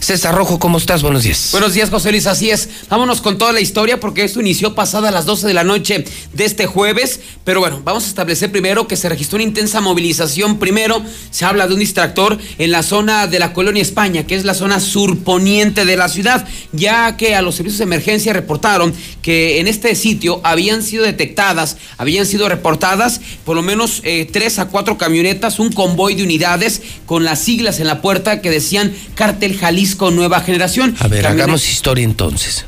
César 0.00 0.34
Rojo, 0.34 0.58
¿cómo 0.58 0.78
estás? 0.78 1.02
Buenos 1.02 1.22
días. 1.22 1.48
Buenos 1.52 1.74
días, 1.74 1.90
José 1.90 2.10
Luis. 2.10 2.26
Así 2.26 2.50
es. 2.50 2.68
Vámonos 2.88 3.20
con 3.20 3.38
toda 3.38 3.52
la 3.52 3.60
historia 3.60 4.00
porque 4.00 4.24
esto 4.24 4.40
inició 4.40 4.74
pasada 4.74 5.10
las 5.10 5.26
12 5.26 5.46
de 5.46 5.54
la 5.54 5.64
noche 5.64 6.04
de 6.32 6.44
este 6.44 6.66
jueves. 6.66 7.20
Pero 7.44 7.60
bueno, 7.60 7.80
vamos 7.84 8.04
a 8.04 8.08
establecer 8.08 8.50
primero 8.50 8.86
que 8.86 8.96
se 8.96 9.08
registró 9.08 9.36
una 9.36 9.44
intensa 9.44 9.80
movilización. 9.80 10.58
Primero, 10.58 11.02
se 11.30 11.44
habla 11.44 11.66
de 11.66 11.74
un 11.74 11.80
distractor 11.80 12.38
en 12.58 12.70
la 12.70 12.82
zona 12.82 13.26
de 13.26 13.38
la 13.38 13.52
colonia 13.52 13.82
España, 13.82 14.26
que 14.26 14.34
es 14.34 14.44
la 14.44 14.54
zona 14.54 14.80
surponiente 14.80 15.84
de 15.84 15.96
la 15.96 16.08
ciudad, 16.08 16.46
ya 16.72 17.16
que 17.16 17.34
a 17.34 17.42
los 17.42 17.54
servicios 17.54 17.78
de 17.78 17.84
emergencia 17.84 18.32
reportaron 18.32 18.92
que 19.22 19.60
en 19.60 19.68
este 19.68 19.94
sitio 19.94 20.40
habían 20.44 20.82
sido 20.82 21.04
detectadas, 21.04 21.76
habían 21.98 22.26
sido 22.26 22.48
reportadas 22.48 23.20
por 23.44 23.56
lo 23.56 23.62
menos 23.62 24.00
eh, 24.04 24.28
tres 24.30 24.58
a 24.58 24.66
cuatro 24.66 24.98
camionetas, 24.98 25.58
un 25.58 25.72
convoy 25.72 26.14
de 26.14 26.22
unidades 26.22 26.82
con 27.06 27.24
las 27.24 27.40
siglas 27.40 27.80
en 27.80 27.86
la 27.86 28.02
puerta 28.02 28.40
que 28.40 28.50
decían 28.50 28.94
Cártel 29.14 29.58
Jalisco 29.60 30.10
Nueva 30.10 30.40
Generación. 30.40 30.96
A 30.98 31.06
ver, 31.06 31.26
hagamos 31.26 31.70
historia 31.70 32.04
entonces. 32.04 32.64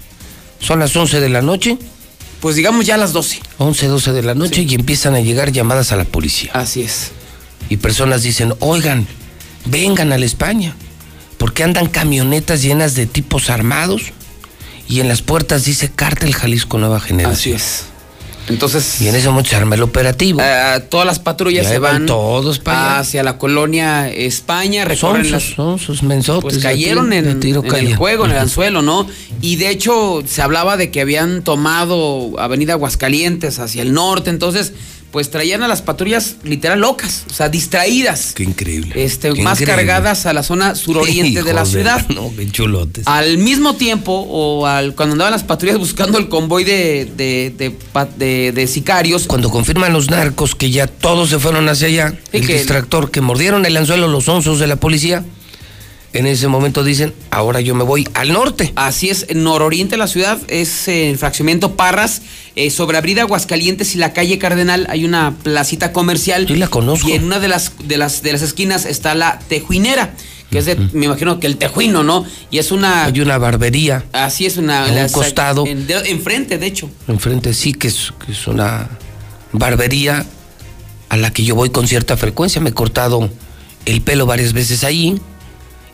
Son 0.60 0.78
las 0.78 0.94
11 0.94 1.20
de 1.20 1.28
la 1.28 1.40
noche. 1.40 1.78
Pues 2.40 2.56
digamos 2.56 2.84
ya 2.86 2.96
las 2.96 3.12
12. 3.12 3.40
11, 3.58 3.86
12 3.86 4.12
de 4.12 4.22
la 4.22 4.34
noche 4.34 4.62
y 4.62 4.74
empiezan 4.74 5.14
a 5.14 5.20
llegar 5.20 5.52
llamadas 5.52 5.92
a 5.92 5.96
la 5.96 6.04
policía. 6.04 6.50
Así 6.54 6.82
es. 6.82 7.12
Y 7.68 7.78
personas 7.78 8.22
dicen, 8.22 8.52
oigan, 8.58 9.06
vengan 9.64 10.12
a 10.12 10.18
la 10.18 10.26
España, 10.26 10.74
porque 11.38 11.62
andan 11.62 11.86
camionetas 11.86 12.62
llenas 12.62 12.94
de 12.94 13.06
tipos 13.06 13.48
armados 13.48 14.12
y 14.88 15.00
en 15.00 15.08
las 15.08 15.22
puertas 15.22 15.64
dice 15.64 15.90
Cártel 15.90 16.34
Jalisco 16.34 16.78
Nueva 16.78 17.00
Generación. 17.00 17.56
Así 17.56 17.64
es. 17.64 17.91
Entonces. 18.48 19.00
Y 19.00 19.08
en 19.08 19.14
momento 19.28 19.50
se 19.50 19.56
arma 19.56 19.74
el 19.76 19.82
operativo. 19.82 20.40
Eh, 20.42 20.80
todas 20.88 21.06
las 21.06 21.18
patrullas 21.18 21.66
se 21.66 21.78
van 21.78 21.92
van 21.92 22.06
todos 22.06 22.58
para 22.58 22.78
allá. 22.92 22.98
hacia 23.00 23.22
la 23.22 23.38
colonia 23.38 24.08
España. 24.10 24.82
Son 24.96 25.16
Recorren 25.16 25.40
sus, 25.40 25.54
son 25.54 25.78
sus 25.78 26.02
mensotes. 26.02 26.42
pues 26.42 26.58
cayeron 26.62 27.10
tiro- 27.10 27.30
en, 27.30 27.40
tiro 27.40 27.64
en 27.64 27.74
el 27.86 27.96
juego, 27.96 28.24
en 28.24 28.32
el 28.32 28.38
anzuelo, 28.38 28.82
¿no? 28.82 29.06
Y 29.40 29.56
de 29.56 29.70
hecho 29.70 30.22
se 30.26 30.42
hablaba 30.42 30.76
de 30.76 30.90
que 30.90 31.00
habían 31.00 31.42
tomado 31.42 32.32
Avenida 32.38 32.72
Aguascalientes 32.74 33.58
hacia 33.58 33.82
el 33.82 33.92
norte, 33.92 34.30
entonces 34.30 34.72
pues 35.12 35.30
traían 35.30 35.62
a 35.62 35.68
las 35.68 35.82
patrullas 35.82 36.36
literal 36.42 36.80
locas, 36.80 37.24
o 37.30 37.34
sea, 37.34 37.48
distraídas. 37.48 38.32
Qué 38.34 38.42
increíble. 38.44 39.04
Este, 39.04 39.32
Qué 39.32 39.42
más 39.42 39.60
increíble. 39.60 39.86
cargadas 39.86 40.26
a 40.26 40.32
la 40.32 40.42
zona 40.42 40.74
suroriente 40.74 41.42
de 41.42 41.52
la 41.52 41.64
ciudad. 41.64 42.04
No, 42.14 42.32
qué 42.36 42.50
chulotes. 42.50 43.06
Al 43.06 43.38
mismo 43.38 43.76
tiempo, 43.76 44.26
o 44.28 44.66
al, 44.66 44.94
cuando 44.94 45.12
andaban 45.12 45.32
las 45.32 45.44
patrullas 45.44 45.78
buscando 45.78 46.18
el 46.18 46.28
convoy 46.28 46.64
de, 46.64 47.08
de, 47.16 48.52
de 48.52 48.66
sicarios, 48.66 49.26
Cuando 49.26 49.50
confirman 49.50 49.92
los 49.92 50.10
narcos 50.10 50.54
que 50.54 50.70
ya 50.70 50.86
todos 50.86 51.30
se 51.30 51.38
fueron 51.38 51.68
hacia 51.68 51.88
allá, 51.88 52.14
el 52.32 52.46
que- 52.46 52.54
distractor 52.54 53.10
que 53.10 53.20
mordieron 53.20 53.66
el 53.66 53.76
anzuelo 53.76 54.08
los 54.08 54.28
onzos 54.28 54.58
de 54.58 54.66
la 54.66 54.76
policía, 54.76 55.24
en 56.12 56.26
ese 56.26 56.46
momento 56.48 56.84
dicen, 56.84 57.14
ahora 57.30 57.60
yo 57.60 57.74
me 57.74 57.84
voy 57.84 58.06
al 58.14 58.32
norte. 58.32 58.72
Así 58.76 59.08
es, 59.08 59.26
en 59.28 59.44
nororiente 59.44 59.92
de 59.92 59.96
la 59.98 60.06
ciudad 60.06 60.38
es 60.48 60.88
eh, 60.88 61.08
el 61.10 61.18
fraccionamiento 61.18 61.74
Parras, 61.76 62.22
eh, 62.54 62.70
sobre 62.70 62.98
Abrida 62.98 63.22
Aguascalientes 63.22 63.94
y 63.94 63.98
la 63.98 64.12
calle 64.12 64.38
Cardenal 64.38 64.86
hay 64.90 65.04
una 65.06 65.34
placita 65.42 65.92
comercial. 65.92 66.46
Sí, 66.46 66.56
la 66.56 66.68
conozco. 66.68 67.08
Y 67.08 67.12
en 67.12 67.24
una 67.24 67.40
de 67.40 67.48
las, 67.48 67.72
de 67.84 67.96
las, 67.96 68.22
de 68.22 68.32
las 68.32 68.42
esquinas 68.42 68.84
está 68.84 69.14
la 69.14 69.38
Tejuinera, 69.48 70.14
que 70.50 70.58
es 70.58 70.66
de, 70.66 70.76
me 70.92 71.06
imagino 71.06 71.40
que 71.40 71.46
el 71.46 71.56
Tejuino, 71.56 72.02
¿no? 72.02 72.26
Y 72.50 72.58
es 72.58 72.72
una... 72.72 73.04
Hay 73.06 73.20
una 73.22 73.38
barbería. 73.38 74.04
Así 74.12 74.44
es 74.44 74.58
una... 74.58 74.84
A 74.84 74.88
un 75.04 75.08
costado. 75.08 75.66
en- 75.66 75.86
enfrente, 76.04 76.58
de 76.58 76.66
hecho. 76.66 76.90
Enfrente 77.08 77.54
sí, 77.54 77.72
que 77.72 77.88
es, 77.88 78.12
que 78.26 78.32
es 78.32 78.46
una 78.46 78.90
barbería 79.52 80.26
a 81.08 81.16
la 81.16 81.32
que 81.32 81.42
yo 81.44 81.54
voy 81.54 81.70
con 81.70 81.88
cierta 81.88 82.18
frecuencia. 82.18 82.60
Me 82.60 82.68
he 82.68 82.74
cortado 82.74 83.30
el 83.86 84.02
pelo 84.02 84.26
varias 84.26 84.52
veces 84.52 84.84
ahí. 84.84 85.18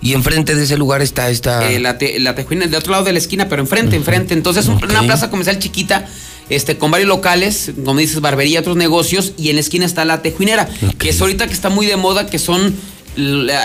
Y 0.01 0.13
enfrente 0.13 0.55
de 0.55 0.63
ese 0.65 0.77
lugar 0.77 1.03
está 1.03 1.29
esta. 1.31 1.71
Eh, 1.71 1.81
la, 1.81 1.99
te- 1.99 2.21
la 2.21 2.35
Tejuina, 2.35 2.67
del 2.67 2.75
otro 2.77 2.93
lado 2.93 3.05
de 3.05 3.13
la 3.13 3.19
esquina, 3.19 3.49
pero 3.49 3.63
enfrente, 3.63 3.97
enfrente. 3.97 4.33
Entonces, 4.35 4.67
un- 4.67 4.83
una 4.85 5.03
plaza 5.03 5.29
comercial 5.31 5.59
chiquita, 5.59 6.07
este, 6.49 6.79
con 6.79 6.91
varios 6.91 7.09
locales, 7.09 7.73
como 7.85 7.99
dices, 8.01 8.21
barbería, 8.21 8.61
otros 8.61 8.77
negocios, 8.77 9.33
y 9.37 9.49
en 9.51 9.57
la 9.57 9.61
esquina 9.61 9.85
está 9.85 10.05
la 10.05 10.23
Tejuinera, 10.23 10.69
que 10.99 11.09
es 11.11 11.21
ahorita 11.21 11.47
que 11.49 11.53
está 11.53 11.69
muy 11.69 11.87
de 11.87 11.97
moda, 11.97 12.27
que 12.27 12.39
son. 12.39 12.75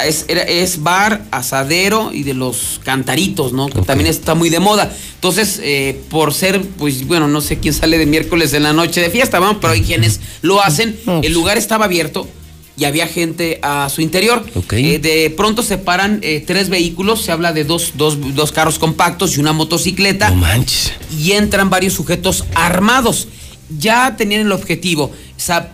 Es, 0.08 0.26
es 0.28 0.82
bar, 0.82 1.26
asadero 1.30 2.12
y 2.12 2.24
de 2.24 2.34
los 2.34 2.80
cantaritos, 2.84 3.54
¿no? 3.54 3.68
Que 3.70 3.82
también 3.84 4.10
está 4.10 4.34
muy 4.34 4.50
de 4.50 4.60
moda. 4.60 4.92
Entonces, 5.16 5.60
eh, 5.62 6.02
por 6.10 6.34
ser, 6.34 6.60
pues 6.62 7.06
bueno, 7.06 7.28
no 7.28 7.40
sé 7.40 7.60
quién 7.60 7.76
sale 7.76 8.00
de 8.00 8.08
miércoles 8.08 8.54
en 8.54 8.64
la 8.64 8.74
noche 8.74 9.00
de 9.02 9.12
fiesta, 9.12 9.38
vamos, 9.40 9.58
pero 9.62 9.74
hay 9.74 9.82
quienes 9.84 10.20
lo 10.42 10.64
hacen. 10.64 10.98
El 11.22 11.34
lugar 11.34 11.60
estaba 11.60 11.86
abierto 11.86 12.28
y 12.76 12.86
había 12.86 13.08
gente 13.08 13.60
a 13.62 13.90
su 13.90 14.02
interior. 14.02 14.44
Eh, 14.72 15.00
de 15.00 15.30
pronto 15.36 15.62
se 15.62 15.78
paran 15.78 16.20
eh, 16.24 16.44
tres 16.46 16.70
vehículos, 16.70 17.22
se 17.22 17.32
habla 17.32 17.54
de 17.54 17.64
dos, 17.64 17.94
dos, 17.96 18.18
dos 18.34 18.52
carros 18.52 18.80
compactos 18.80 19.38
y 19.38 19.40
una 19.40 19.54
motocicleta. 19.54 20.30
No 20.30 20.38
manches. 20.38 20.94
Y 21.18 21.34
entran 21.34 21.70
varios 21.70 21.94
sujetos 21.94 22.46
armados. 22.56 23.28
Ya 23.78 24.16
tenían 24.16 24.42
el 24.42 24.52
objetivo. 24.52 25.12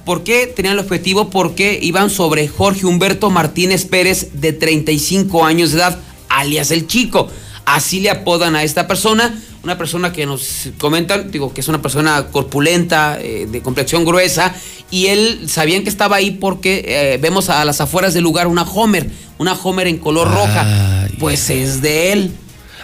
¿Por 0.06 0.24
qué 0.24 0.48
tenían 0.48 0.74
el 0.74 0.80
objetivo? 0.80 1.30
Porque 1.30 1.80
iban 1.82 2.10
sobre 2.10 2.48
Jorge 2.48 2.86
Humberto 2.86 3.30
Martínez 3.30 3.86
Pérez, 3.86 4.30
de 4.34 4.54
35 4.54 5.46
años 5.46 5.72
de 5.72 5.80
edad, 5.80 6.00
alias 6.28 6.72
el 6.72 6.88
Chico. 6.88 7.30
Así 7.66 8.00
le 8.00 8.10
apodan 8.10 8.56
a 8.56 8.64
esta 8.64 8.88
persona. 8.88 9.40
Una 9.62 9.78
persona 9.78 10.14
que 10.14 10.26
nos 10.26 10.70
comentan, 10.78 11.32
digo, 11.32 11.54
que 11.54 11.60
es 11.62 11.68
una 11.68 11.82
persona 11.82 12.28
corpulenta, 12.32 13.18
eh, 13.22 13.46
de 13.52 13.62
complexión 13.62 14.06
gruesa. 14.06 14.56
Y 14.90 15.08
él 15.08 15.48
sabían 15.50 15.84
que 15.84 15.90
estaba 15.90 16.16
ahí 16.16 16.32
porque 16.32 16.84
eh, 16.88 17.18
vemos 17.22 17.50
a 17.50 17.66
las 17.66 17.82
afueras 17.82 18.14
del 18.14 18.24
lugar 18.24 18.48
una 18.48 18.64
Homer, 18.64 19.10
una 19.38 19.54
Homer 19.54 19.88
en 19.88 19.98
color 19.98 20.30
roja. 20.32 21.08
Pues 21.20 21.50
es 21.50 21.82
de 21.82 22.14
él. 22.14 22.32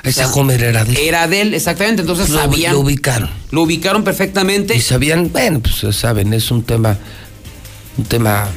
Esa 0.04 0.28
O 0.28 0.34
sea, 0.34 0.42
Homer 0.42 0.62
era 0.64 0.84
de 0.84 0.92
él. 0.92 0.98
Era 0.98 1.28
de 1.28 1.42
él, 1.42 1.54
exactamente. 1.54 2.02
Entonces 2.02 2.30
Lo- 2.30 2.40
sabían. 2.40 2.74
lo 2.74 2.82
ubicaron. 2.82 3.30
Lo 3.52 3.62
ubicaron 3.64 4.04
perfectamente. 4.04 4.76
Y 4.76 4.82
sabían, 4.82 5.32
bueno, 5.32 5.62
pues 5.62 5.96
saben, 5.96 6.34
es 6.34 6.52
un 6.52 6.62
tema, 6.64 6.98
un 7.98 8.04
tema 8.04 8.50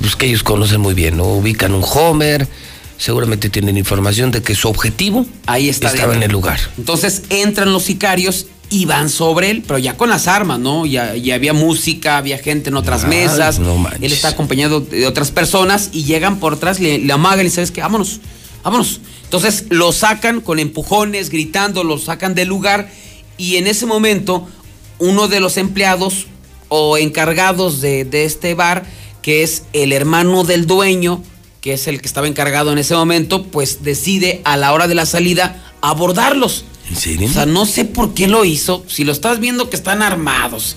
pues, 0.00 0.16
que 0.16 0.26
ellos 0.26 0.42
conocen 0.42 0.80
muy 0.80 0.94
bien, 0.94 1.16
¿no? 1.16 1.24
Ubican 1.24 1.72
un 1.72 1.84
Homer, 1.84 2.48
seguramente 3.04 3.50
tienen 3.50 3.76
información 3.76 4.30
de 4.30 4.40
que 4.40 4.54
su 4.54 4.66
objetivo 4.66 5.26
Ahí 5.44 5.68
está 5.68 5.88
estaba 5.88 6.14
en 6.14 6.22
el 6.22 6.32
lugar. 6.32 6.58
Entonces 6.78 7.24
entran 7.28 7.70
los 7.70 7.82
sicarios 7.82 8.46
y 8.70 8.86
van 8.86 9.10
sobre 9.10 9.50
él, 9.50 9.62
pero 9.66 9.78
ya 9.78 9.94
con 9.98 10.08
las 10.08 10.26
armas, 10.26 10.58
¿no? 10.58 10.86
Ya, 10.86 11.14
ya 11.14 11.34
había 11.34 11.52
música, 11.52 12.16
había 12.16 12.38
gente 12.38 12.70
en 12.70 12.76
otras 12.76 13.04
Ay, 13.04 13.10
mesas. 13.10 13.58
no 13.58 13.86
él 14.00 14.10
está 14.10 14.28
acompañado 14.28 14.80
de 14.80 15.06
otras 15.06 15.30
personas 15.32 15.90
y 15.92 16.04
llegan 16.04 16.40
por 16.40 16.54
atrás, 16.54 16.80
le, 16.80 16.98
le 16.98 17.12
amagan 17.12 17.44
y 17.44 17.50
sabes 17.50 17.70
qué, 17.70 17.82
vámonos, 17.82 18.20
vámonos. 18.62 19.02
Entonces 19.24 19.66
lo 19.68 19.92
sacan 19.92 20.40
con 20.40 20.58
empujones, 20.58 21.28
gritando, 21.28 21.84
lo 21.84 21.98
sacan 21.98 22.34
del 22.34 22.48
lugar 22.48 22.88
y 23.36 23.56
en 23.56 23.66
ese 23.66 23.84
momento 23.84 24.48
uno 24.98 25.28
de 25.28 25.40
los 25.40 25.58
empleados 25.58 26.26
o 26.70 26.96
encargados 26.96 27.82
de, 27.82 28.06
de 28.06 28.24
este 28.24 28.54
bar, 28.54 28.86
que 29.20 29.42
es 29.42 29.64
el 29.74 29.92
hermano 29.92 30.44
del 30.44 30.66
dueño, 30.66 31.22
que 31.64 31.72
es 31.72 31.88
el 31.88 32.02
que 32.02 32.06
estaba 32.06 32.28
encargado 32.28 32.72
en 32.72 32.78
ese 32.78 32.94
momento, 32.94 33.44
pues 33.44 33.82
decide 33.82 34.42
a 34.44 34.58
la 34.58 34.74
hora 34.74 34.86
de 34.86 34.94
la 34.94 35.06
salida 35.06 35.64
abordarlos. 35.80 36.66
¿En 36.90 36.96
serio? 36.96 37.26
O 37.26 37.32
sea, 37.32 37.46
no 37.46 37.64
sé 37.64 37.86
por 37.86 38.12
qué 38.12 38.28
lo 38.28 38.44
hizo. 38.44 38.84
Si 38.86 39.02
lo 39.02 39.12
estás 39.12 39.40
viendo 39.40 39.70
que 39.70 39.76
están 39.76 40.02
armados, 40.02 40.76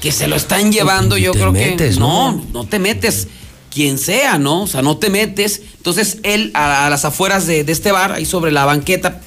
que 0.00 0.12
se 0.12 0.28
lo 0.28 0.36
están 0.36 0.70
llevando, 0.70 1.16
yo 1.18 1.32
te 1.32 1.40
creo 1.40 1.50
metes, 1.50 1.94
que 1.94 2.00
¿no? 2.00 2.34
no, 2.34 2.46
no 2.52 2.64
te 2.66 2.78
metes. 2.78 3.26
Quien 3.74 3.98
sea, 3.98 4.38
¿no? 4.38 4.62
O 4.62 4.66
sea, 4.68 4.80
no 4.80 4.96
te 4.96 5.10
metes. 5.10 5.60
Entonces 5.78 6.18
él 6.22 6.52
a, 6.54 6.86
a 6.86 6.90
las 6.90 7.04
afueras 7.04 7.48
de, 7.48 7.64
de 7.64 7.72
este 7.72 7.90
bar, 7.90 8.12
ahí 8.12 8.24
sobre 8.24 8.52
la 8.52 8.64
banqueta, 8.64 9.20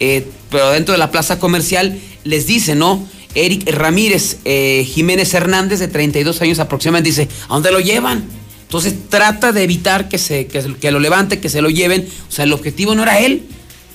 eh, 0.00 0.26
pero 0.50 0.70
dentro 0.70 0.90
de 0.90 0.98
la 0.98 1.12
plaza 1.12 1.38
comercial, 1.38 1.96
les 2.24 2.48
dice, 2.48 2.74
¿no? 2.74 3.06
Eric 3.36 3.70
Ramírez 3.70 4.38
eh, 4.44 4.84
Jiménez 4.84 5.32
Hernández, 5.32 5.78
de 5.78 5.86
32 5.86 6.42
años 6.42 6.58
aproximadamente, 6.58 7.10
dice, 7.10 7.28
¿a 7.48 7.54
dónde 7.54 7.70
lo 7.70 7.78
llevan? 7.78 8.39
Entonces 8.70 8.94
trata 9.08 9.50
de 9.50 9.64
evitar 9.64 10.08
que, 10.08 10.16
se, 10.16 10.46
que, 10.46 10.76
que 10.80 10.92
lo 10.92 11.00
levante, 11.00 11.40
que 11.40 11.48
se 11.48 11.60
lo 11.60 11.70
lleven. 11.70 12.06
O 12.28 12.32
sea, 12.32 12.44
el 12.44 12.52
objetivo 12.52 12.94
no 12.94 13.02
era 13.02 13.18
él, 13.18 13.42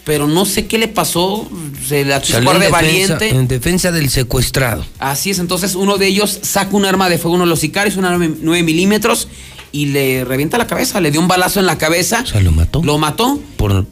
pero 0.04 0.28
no 0.28 0.44
sé 0.44 0.66
qué 0.66 0.78
le 0.78 0.90
pasó. 0.90 1.50
Se 1.88 2.04
la 2.04 2.18
en 2.18 2.60
de 2.60 2.68
valiente. 2.68 3.30
en 3.30 3.48
defensa 3.48 3.94
del 3.94 4.10
secuestrado. 4.10 4.86
Así 5.00 5.30
es, 5.30 5.40
entonces 5.40 5.76
uno 5.76 5.98
de 5.98 6.08
ellos 6.08 6.40
saca 6.42 6.76
un 6.76 6.84
arma 6.84 7.08
de 7.08 7.18
fuego, 7.18 7.36
uno 7.36 7.46
de 7.46 7.52
los 7.52 7.62
sicarios, 7.62 7.96
una 7.96 8.18
9 8.18 8.64
milímetros, 8.64 9.30
y 9.72 9.86
le 9.86 10.26
revienta 10.26 10.58
la 10.58 10.68
cabeza, 10.68 11.00
le 11.00 11.10
dio 11.10 11.22
un 11.22 11.30
balazo 11.30 11.62
en 11.62 11.68
la 11.68 11.78
cabeza. 11.78 12.24
O 12.24 12.28
sea, 12.28 12.42
lo 12.42 12.52
mató. 12.52 12.84
Lo 12.84 12.98
mató 12.98 13.40
Por, 13.56 13.86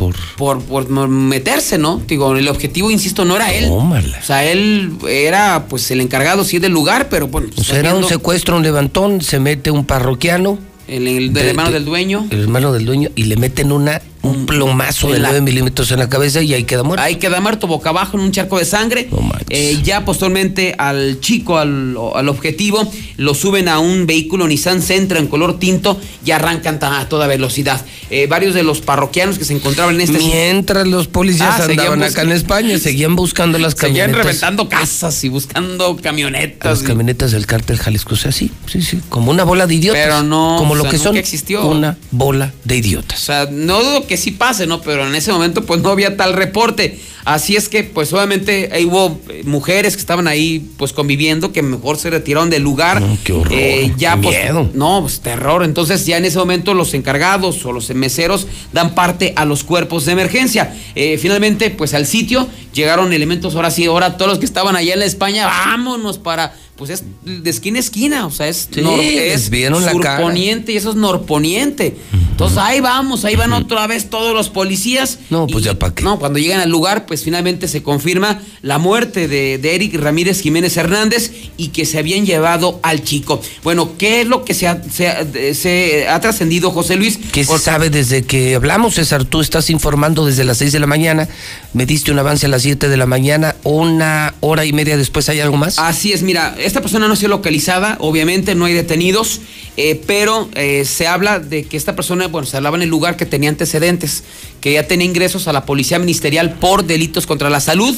por 0.00 0.60
por, 0.62 0.88
por 0.88 1.08
meterse, 1.08 1.78
¿no? 1.78 2.00
Digo, 2.08 2.34
el 2.36 2.48
objetivo, 2.48 2.90
insisto, 2.90 3.24
no 3.24 3.36
era 3.36 3.52
él. 3.52 3.66
Tómala. 3.68 4.18
O 4.20 4.24
sea, 4.24 4.44
él 4.44 4.92
era 5.08 5.66
pues 5.68 5.90
el 5.90 6.00
encargado, 6.00 6.42
sí, 6.44 6.58
del 6.58 6.72
lugar, 6.72 7.08
pero 7.08 7.28
bueno. 7.28 7.48
O 7.56 7.62
sea, 7.62 7.78
era 7.78 7.94
un 7.94 8.04
secuestro, 8.08 8.56
un 8.56 8.62
levantón, 8.62 9.20
se 9.20 9.38
mete 9.38 9.70
un 9.70 9.84
parroquiano. 9.84 10.58
El, 10.88 11.06
el 11.06 11.32
del 11.32 11.44
de- 11.44 11.50
hermano 11.50 11.68
de- 11.68 11.74
del 11.74 11.84
dueño. 11.84 12.26
El 12.30 12.40
hermano 12.40 12.72
del 12.72 12.84
dueño 12.84 13.10
y 13.14 13.24
le 13.24 13.36
meten 13.36 13.70
una, 13.70 14.02
un 14.22 14.44
plomazo 14.46 15.06
en 15.08 15.12
de 15.14 15.18
la- 15.20 15.28
9 15.28 15.40
milímetros 15.42 15.90
en 15.92 15.98
la 15.98 16.08
cabeza 16.08 16.42
y 16.42 16.52
ahí 16.54 16.64
queda 16.64 16.82
muerto. 16.82 17.02
Ahí 17.02 17.16
queda 17.16 17.40
muerto 17.40 17.66
boca 17.66 17.90
abajo 17.90 18.16
en 18.18 18.22
un 18.24 18.32
charco 18.32 18.58
de 18.58 18.64
sangre. 18.64 19.08
Eh, 19.48 19.78
ya 19.82 20.04
posteriormente 20.04 20.74
al 20.78 21.20
chico, 21.20 21.56
al, 21.58 21.96
al 22.14 22.28
objetivo, 22.28 22.90
lo 23.16 23.34
suben 23.34 23.68
a 23.68 23.78
un 23.78 24.06
vehículo 24.06 24.46
Nissan 24.46 24.82
Sentra 24.82 25.18
en 25.18 25.26
color 25.26 25.58
tinto 25.58 25.98
y 26.24 26.30
arrancan 26.32 26.78
a 26.82 27.08
toda 27.08 27.26
velocidad. 27.26 27.84
Eh, 28.10 28.26
varios 28.26 28.54
de 28.54 28.62
los 28.62 28.80
parroquianos 28.80 29.38
que 29.38 29.44
se 29.44 29.54
encontraban 29.54 29.94
en 29.94 30.00
este 30.02 30.18
Mientras 30.18 30.86
los 30.86 31.06
policías 31.08 31.54
Ah, 31.60 31.66
seguían 31.66 31.78
andaban 31.92 32.02
acá 32.02 32.22
en 32.22 32.32
España, 32.32 32.78
seguían 32.78 33.16
buscando 33.16 33.58
las 33.58 33.72
Seguían 33.74 34.10
camionetas. 34.10 34.24
reventando 34.26 34.68
casas 34.68 35.24
y 35.24 35.28
buscando 35.28 35.96
camionetas. 35.96 36.78
Las 36.78 36.82
camionetas 36.86 37.32
del 37.32 37.46
cártel 37.46 37.78
Jalisco, 37.78 38.14
o 38.14 38.16
sea, 38.16 38.32
sí, 38.32 38.50
sí, 38.66 38.82
sí, 38.82 39.00
como 39.08 39.30
una 39.30 39.44
bola 39.44 39.66
de 39.66 39.74
idiotas. 39.74 40.02
Pero 40.04 40.22
no, 40.22 40.56
Como 40.58 40.72
o 40.72 40.76
lo 40.76 40.82
sea, 40.82 40.90
que 40.90 40.98
son, 40.98 41.16
existió. 41.16 41.66
una 41.66 41.96
bola 42.10 42.52
de 42.64 42.76
idiotas. 42.76 43.20
O 43.22 43.24
sea, 43.24 43.48
no 43.50 43.82
dudo 43.82 44.06
que 44.10 44.16
sí 44.16 44.32
pase, 44.32 44.66
¿no? 44.66 44.82
Pero 44.82 45.06
en 45.06 45.14
ese 45.14 45.30
momento, 45.30 45.64
pues 45.64 45.80
no 45.82 45.90
había 45.90 46.16
tal 46.16 46.32
reporte. 46.32 46.98
Así 47.24 47.56
es 47.56 47.68
que, 47.68 47.84
pues 47.84 48.12
obviamente, 48.12 48.70
ahí 48.72 48.84
hubo 48.84 49.20
eh, 49.28 49.42
mujeres 49.44 49.94
que 49.94 50.00
estaban 50.00 50.26
ahí, 50.26 50.70
pues 50.76 50.92
conviviendo, 50.92 51.52
que 51.52 51.62
mejor 51.62 51.98
se 51.98 52.10
retiraron 52.10 52.50
del 52.50 52.62
lugar. 52.62 53.02
qué 53.24 53.32
horror, 53.32 53.52
ya, 53.96 54.16
qué 54.16 54.22
pues, 54.22 54.44
miedo. 54.44 54.70
No, 54.74 55.00
pues 55.02 55.20
terror. 55.20 55.64
Entonces, 55.64 56.06
ya 56.06 56.16
en 56.16 56.24
ese 56.24 56.38
momento, 56.38 56.74
los 56.74 56.94
encargados 56.94 57.64
o 57.64 57.72
los 57.72 57.90
meseros 57.90 58.46
dan 58.72 58.94
parte 58.94 59.32
a 59.36 59.44
los 59.44 59.64
cuerpos 59.64 60.06
de 60.06 60.12
emergencia. 60.12 60.74
Eh, 60.94 61.18
finalmente, 61.18 61.70
pues 61.70 61.94
al 61.94 62.06
sitio 62.06 62.48
llegaron 62.72 63.12
elementos, 63.12 63.54
ahora 63.54 63.70
sí, 63.70 63.86
ahora 63.86 64.16
todos 64.16 64.30
los 64.30 64.38
que 64.38 64.46
estaban 64.46 64.76
allá 64.76 64.94
en 64.94 65.00
la 65.00 65.06
España, 65.06 65.46
vámonos 65.46 66.18
para. 66.18 66.54
Pues 66.76 66.88
es 66.88 67.04
de 67.22 67.50
esquina 67.50 67.76
a 67.76 67.80
esquina, 67.80 68.26
o 68.26 68.30
sea, 68.30 68.48
es, 68.48 68.70
Sí, 68.72 68.80
es 68.80 69.50
surponiente 69.50 70.72
y 70.72 70.76
eso 70.76 70.88
es 70.90 70.96
norponiente. 70.96 71.94
Entonces 72.30 72.56
ahí 72.56 72.80
vamos, 72.80 73.26
ahí 73.26 73.36
van 73.36 73.52
otra 73.52 73.86
vez 73.86 74.08
todos 74.08 74.34
los 74.34 74.48
policías. 74.48 75.18
No, 75.28 75.46
pues 75.46 75.62
ya 75.62 75.78
para 75.78 75.94
qué. 75.94 76.02
No, 76.02 76.18
cuando 76.18 76.38
llegan 76.38 76.60
al 76.60 76.70
lugar, 76.70 77.04
pues 77.10 77.24
finalmente 77.24 77.66
se 77.66 77.82
confirma 77.82 78.40
la 78.62 78.78
muerte 78.78 79.26
de, 79.26 79.58
de 79.58 79.74
Eric 79.74 79.96
Ramírez 79.96 80.40
Jiménez 80.40 80.76
Hernández 80.76 81.32
y 81.56 81.70
que 81.70 81.84
se 81.84 81.98
habían 81.98 82.24
llevado 82.24 82.78
al 82.84 83.02
chico. 83.02 83.42
Bueno, 83.64 83.98
¿qué 83.98 84.20
es 84.20 84.28
lo 84.28 84.44
que 84.44 84.54
se 84.54 84.68
ha, 84.68 84.80
se 84.84 85.54
se 85.54 86.06
trascendido, 86.20 86.70
José 86.70 86.94
Luis? 86.94 87.18
¿Qué 87.32 87.44
se 87.44 87.58
sabe 87.58 87.90
desde 87.90 88.22
que 88.22 88.54
hablamos, 88.54 88.94
César? 88.94 89.24
Tú 89.24 89.40
estás 89.40 89.70
informando 89.70 90.24
desde 90.24 90.44
las 90.44 90.58
6 90.58 90.70
de 90.70 90.78
la 90.78 90.86
mañana, 90.86 91.28
me 91.72 91.84
diste 91.84 92.12
un 92.12 92.18
avance 92.20 92.46
a 92.46 92.48
las 92.48 92.62
7 92.62 92.88
de 92.88 92.96
la 92.96 93.06
mañana, 93.06 93.56
una 93.64 94.34
hora 94.38 94.64
y 94.64 94.72
media 94.72 94.96
después, 94.96 95.28
¿hay 95.28 95.40
algo 95.40 95.56
más? 95.56 95.80
Así 95.80 96.12
es, 96.12 96.22
mira, 96.22 96.54
esta 96.60 96.80
persona 96.80 97.08
no 97.08 97.14
ha 97.14 97.16
sido 97.16 97.30
localizada, 97.30 97.96
obviamente 97.98 98.54
no 98.54 98.66
hay 98.66 98.74
detenidos, 98.74 99.40
eh, 99.76 100.00
pero 100.06 100.48
eh, 100.54 100.84
se 100.84 101.08
habla 101.08 101.40
de 101.40 101.64
que 101.64 101.76
esta 101.76 101.96
persona, 101.96 102.28
bueno, 102.28 102.46
se 102.46 102.56
hablaba 102.56 102.76
en 102.76 102.82
el 102.82 102.88
lugar 102.88 103.16
que 103.16 103.26
tenía 103.26 103.50
antecedentes, 103.50 104.22
que 104.60 104.74
ya 104.74 104.86
tenía 104.86 105.06
ingresos 105.06 105.48
a 105.48 105.52
la 105.52 105.64
policía 105.64 105.98
ministerial 105.98 106.54
por 106.54 106.84
delitos 106.84 107.26
contra 107.26 107.50
la 107.50 107.60
salud 107.60 107.96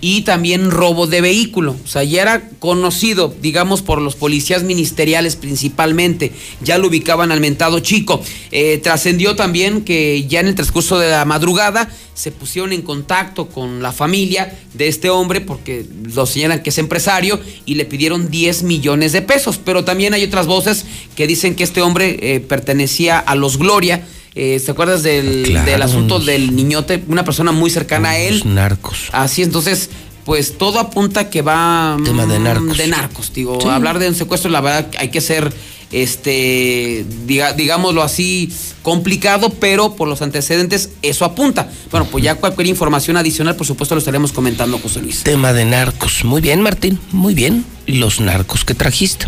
y 0.00 0.22
también 0.22 0.70
robo 0.70 1.06
de 1.06 1.20
vehículo. 1.20 1.76
O 1.84 1.86
sea, 1.86 2.02
ya 2.02 2.22
era 2.22 2.48
conocido, 2.58 3.34
digamos, 3.42 3.82
por 3.82 4.00
los 4.00 4.16
policías 4.16 4.62
ministeriales 4.62 5.36
principalmente. 5.36 6.32
Ya 6.62 6.78
lo 6.78 6.88
ubicaban 6.88 7.30
al 7.30 7.40
mentado 7.40 7.80
chico. 7.80 8.22
Eh, 8.50 8.78
Trascendió 8.82 9.36
también 9.36 9.82
que 9.82 10.26
ya 10.26 10.40
en 10.40 10.48
el 10.48 10.54
transcurso 10.54 10.98
de 10.98 11.10
la 11.10 11.24
madrugada 11.24 11.90
se 12.14 12.32
pusieron 12.32 12.72
en 12.72 12.82
contacto 12.82 13.48
con 13.48 13.80
la 13.80 13.92
familia 13.92 14.58
de 14.74 14.88
este 14.88 15.08
hombre 15.08 15.40
porque 15.40 15.86
lo 16.14 16.26
señalan 16.26 16.62
que 16.62 16.70
es 16.70 16.78
empresario 16.78 17.38
y 17.64 17.74
le 17.74 17.84
pidieron 17.84 18.30
10 18.30 18.64
millones 18.64 19.12
de 19.12 19.22
pesos. 19.22 19.60
Pero 19.62 19.84
también 19.84 20.14
hay 20.14 20.24
otras 20.24 20.46
voces 20.46 20.84
que 21.14 21.26
dicen 21.26 21.54
que 21.54 21.64
este 21.64 21.82
hombre 21.82 22.18
eh, 22.20 22.40
pertenecía 22.40 23.18
a 23.18 23.34
los 23.34 23.58
Gloria. 23.58 24.06
Eh, 24.40 24.60
¿Se 24.60 24.70
acuerdas 24.70 25.02
del, 25.02 25.42
Claro. 25.46 25.68
del 25.68 25.82
asunto 25.82 26.20
del 26.20 26.54
niñote? 26.54 27.02
Una 27.08 27.24
persona 27.24 27.50
muy 27.50 27.70
cercana 27.70 28.10
a 28.10 28.18
él. 28.18 28.36
Los 28.38 28.46
narcos. 28.46 29.08
Así, 29.10 29.42
entonces, 29.42 29.90
pues 30.24 30.56
todo 30.58 30.78
apunta 30.78 31.28
que 31.28 31.42
va. 31.42 31.96
Tema 32.04 32.24
de 32.24 32.38
mm, 32.38 32.42
narcos. 32.44 32.76
De 32.78 32.86
narcos, 32.86 33.32
digo. 33.34 33.58
Sí. 33.60 33.66
Hablar 33.68 33.98
de 33.98 34.06
un 34.08 34.14
secuestro, 34.14 34.48
la 34.48 34.60
verdad, 34.60 34.86
hay 34.98 35.08
que 35.08 35.20
ser, 35.20 35.52
este, 35.90 37.04
diga- 37.26 37.52
digámoslo 37.54 38.02
así, 38.02 38.52
complicado, 38.82 39.50
pero 39.50 39.96
por 39.96 40.06
los 40.06 40.22
antecedentes, 40.22 40.90
eso 41.02 41.24
apunta. 41.24 41.68
Bueno, 41.90 42.06
pues 42.06 42.22
ya 42.22 42.36
cualquier 42.36 42.68
información 42.68 43.16
adicional, 43.16 43.56
por 43.56 43.66
supuesto, 43.66 43.94
lo 43.94 43.98
estaremos 43.98 44.30
comentando, 44.32 44.78
José 44.78 45.00
Luis. 45.02 45.24
Tema 45.24 45.52
de 45.52 45.64
narcos. 45.64 46.24
Muy 46.24 46.40
bien, 46.40 46.62
Martín, 46.62 47.00
muy 47.10 47.34
bien. 47.34 47.64
Los 47.86 48.20
narcos 48.20 48.64
que 48.64 48.74
trajiste. 48.74 49.26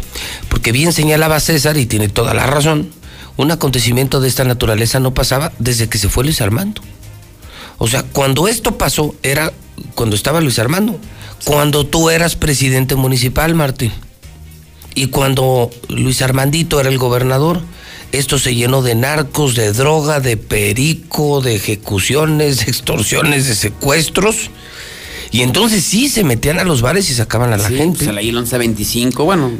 Porque 0.49 0.70
bien 0.70 0.93
señalaba 0.93 1.41
César, 1.41 1.77
y 1.78 1.87
tiene 1.87 2.09
toda 2.09 2.35
la 2.35 2.47
razón, 2.47 2.91
un 3.41 3.51
acontecimiento 3.51 4.21
de 4.21 4.29
esta 4.29 4.45
naturaleza 4.45 5.01
no 5.01 5.15
pasaba 5.15 5.53
desde 5.59 5.89
que 5.89 5.99
se 5.99 6.09
fue 6.09 6.25
Luis 6.25 6.41
Armando. 6.41 6.83
O 7.79 7.89
sea, 7.89 8.03
cuando 8.03 8.49
esto 8.49 8.77
pasó 8.77 9.15
era 9.23 9.53
cuando 9.95 10.15
estaba 10.17 10.41
Luis 10.41 10.59
Armando. 10.59 10.99
Cuando 11.45 11.87
tú 11.87 12.11
eras 12.11 12.37
presidente 12.37 12.97
municipal, 12.97 13.55
Martín. 13.55 13.93
Y 14.95 15.07
cuando 15.07 15.71
Luis 15.89 16.21
Armandito 16.21 16.79
era 16.81 16.91
el 16.91 16.99
gobernador, 16.99 17.62
esto 18.12 18.39
se 18.39 18.55
llenó 18.55 18.83
de 18.83 18.95
narcos, 18.95 19.55
de 19.55 19.73
droga, 19.73 20.21
de 20.21 20.37
perico, 20.37 21.41
de 21.41 21.55
ejecuciones, 21.55 22.59
de 22.59 22.65
extorsiones, 22.65 23.47
de 23.47 23.55
secuestros. 23.55 24.51
Y 25.31 25.41
entonces 25.43 25.83
sí 25.85 26.09
se 26.11 26.25
metían 26.25 26.59
a 26.59 26.65
los 26.65 26.83
bares 26.83 27.09
y 27.09 27.15
sacaban 27.15 27.53
a 27.55 27.57
la 27.57 27.69
Sí, 27.69 27.77
gente. 27.77 28.05
pues, 28.05 28.17
ahí 28.17 28.29
el 28.29 28.35
1125, 28.35 29.25
bueno, 29.25 29.51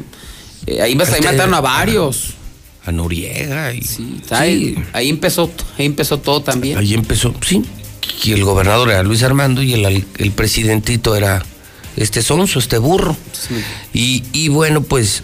eh, 0.67 0.83
ahí, 0.83 0.93
ahí 0.93 0.99
Este- 1.01 1.23
mataron 1.23 1.55
a 1.55 1.61
varios. 1.63 2.35
A 2.85 2.93
Noriega. 2.93 3.73
Y, 3.75 3.83
Sí, 3.83 4.21
ahí, 4.31 4.77
ahí 4.93 5.09
empezó, 5.09 5.51
ahí 5.79 5.87
empezó 5.87 6.19
todo 6.19 6.43
también. 6.43 6.79
Ahí 6.79 6.95
empezó, 6.95 7.35
sí. 7.47 7.63
Y 8.25 8.33
el 8.33 8.45
gobernador 8.45 8.91
era 8.91 9.03
Luis 9.03 9.23
Armando 9.23 9.63
y 9.63 9.75
el, 9.75 10.07
el 10.19 10.31
presidentito 10.33 11.17
era 11.17 11.43
este 11.97 12.23
sonso, 12.23 12.59
este 12.59 12.79
burro. 12.79 13.17
Y, 13.93 14.25
y 14.33 14.49
bueno, 14.49 14.83
pues 14.83 15.23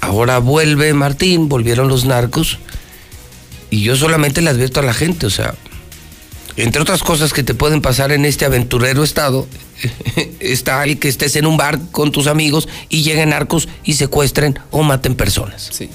ahora 0.00 0.38
vuelve 0.38 0.92
Martín, 0.94 1.48
volvieron 1.48 1.88
los 1.88 2.04
narcos. 2.04 2.58
Y 3.70 3.82
yo 3.82 3.96
solamente 3.96 4.40
le 4.40 4.50
advierto 4.50 4.80
a 4.80 4.82
la 4.82 4.94
gente, 4.94 5.26
o 5.26 5.30
sea, 5.30 5.54
entre 6.56 6.80
otras 6.82 7.02
cosas 7.02 7.32
que 7.32 7.42
te 7.42 7.54
pueden 7.54 7.82
pasar 7.82 8.12
en 8.12 8.24
este 8.24 8.44
aventurero 8.44 9.04
estado, 9.04 9.46
está 10.40 10.82
el 10.84 10.98
que 10.98 11.08
estés 11.08 11.36
en 11.36 11.46
un 11.46 11.56
bar 11.56 11.78
con 11.90 12.10
tus 12.10 12.26
amigos 12.26 12.66
y 12.88 13.02
lleguen 13.02 13.30
narcos 13.30 13.68
y 13.84 13.94
secuestren 13.94 14.58
o 14.70 14.82
maten 14.82 15.14
personas. 15.14 15.68
Sí. 15.70 15.90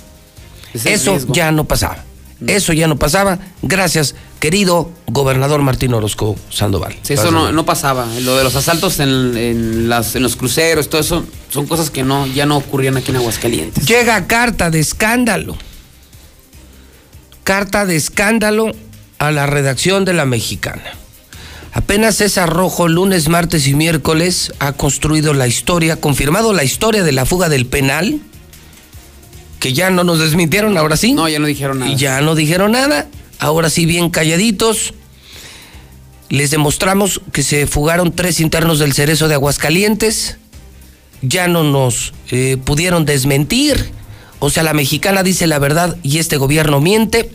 Ese 0.74 0.94
Eso 0.94 1.12
riesgo. 1.12 1.34
ya 1.34 1.52
no 1.52 1.66
pasaba. 1.66 2.04
Eso 2.46 2.74
ya 2.74 2.88
no 2.88 2.98
pasaba. 2.98 3.40
Gracias, 3.62 4.16
querido 4.40 4.92
gobernador 5.08 5.62
Martín 5.62 5.94
Orozco 5.94 6.36
Sandoval. 6.50 6.96
Sí, 7.02 7.14
eso 7.14 7.32
no, 7.32 7.52
no 7.54 7.66
pasaba. 7.66 8.06
Lo 8.22 8.36
de 8.36 8.44
los 8.44 8.56
asaltos 8.56 9.00
en, 9.00 9.38
en 9.38 9.88
las, 9.88 10.16
en 10.16 10.24
los 10.24 10.36
cruceros, 10.36 10.90
todo 10.90 11.00
eso, 11.00 11.26
son 11.50 11.68
cosas 11.68 11.90
que 11.90 12.04
no, 12.04 12.28
ya 12.28 12.46
no 12.46 12.58
ocurrían 12.58 12.98
aquí 12.98 13.12
en 13.12 13.18
Aguascalientes. 13.18 13.86
Llega 13.88 14.28
carta 14.28 14.70
de 14.70 14.80
escándalo. 14.80 15.56
Carta 17.44 17.86
de 17.86 17.96
escándalo 17.96 18.72
a 19.20 19.32
la 19.32 19.46
redacción 19.46 20.06
de 20.06 20.14
la 20.14 20.26
mexicana. 20.26 20.84
Apenas 21.74 22.16
César 22.18 22.50
Rojo, 22.50 22.88
lunes, 22.88 23.30
martes 23.30 23.68
y 23.68 23.74
miércoles, 23.74 24.54
ha 24.60 24.74
construido 24.74 25.34
la 25.34 25.48
historia, 25.48 25.96
confirmado 25.96 26.54
la 26.54 26.64
historia 26.64 27.04
de 27.04 27.12
la 27.12 27.26
fuga 27.26 27.50
del 27.50 27.66
penal, 27.66 28.20
que 29.64 29.72
ya 29.72 29.90
no 29.90 30.04
nos 30.04 30.20
desmintieron, 30.20 30.78
ahora 30.78 30.98
sí. 30.98 31.14
No, 31.14 31.30
ya 31.30 31.40
no 31.40 31.48
dijeron 31.48 31.80
nada. 31.80 31.90
Y 31.90 31.96
ya 31.96 32.20
no 32.20 32.36
dijeron 32.36 32.74
nada. 32.74 33.08
Ahora 33.40 33.70
sí, 33.70 33.86
bien 33.86 34.10
calladitos. 34.10 34.94
Les 36.28 36.52
demostramos 36.52 37.22
que 37.32 37.44
se 37.44 37.66
fugaron 37.66 38.12
tres 38.12 38.42
internos 38.42 38.80
del 38.80 38.92
Cerezo 38.92 39.30
de 39.30 39.36
Aguascalientes. 39.36 40.36
Ya 41.22 41.48
no 41.48 41.64
nos 41.64 42.14
eh, 42.30 42.58
pudieron 42.62 43.06
desmentir. 43.06 43.92
O 44.40 44.50
sea, 44.50 44.64
la 44.64 44.74
mexicana 44.74 45.24
dice 45.24 45.48
la 45.48 45.60
verdad 45.60 45.96
y 46.04 46.18
este 46.18 46.36
gobierno 46.36 46.82
miente. 46.82 47.32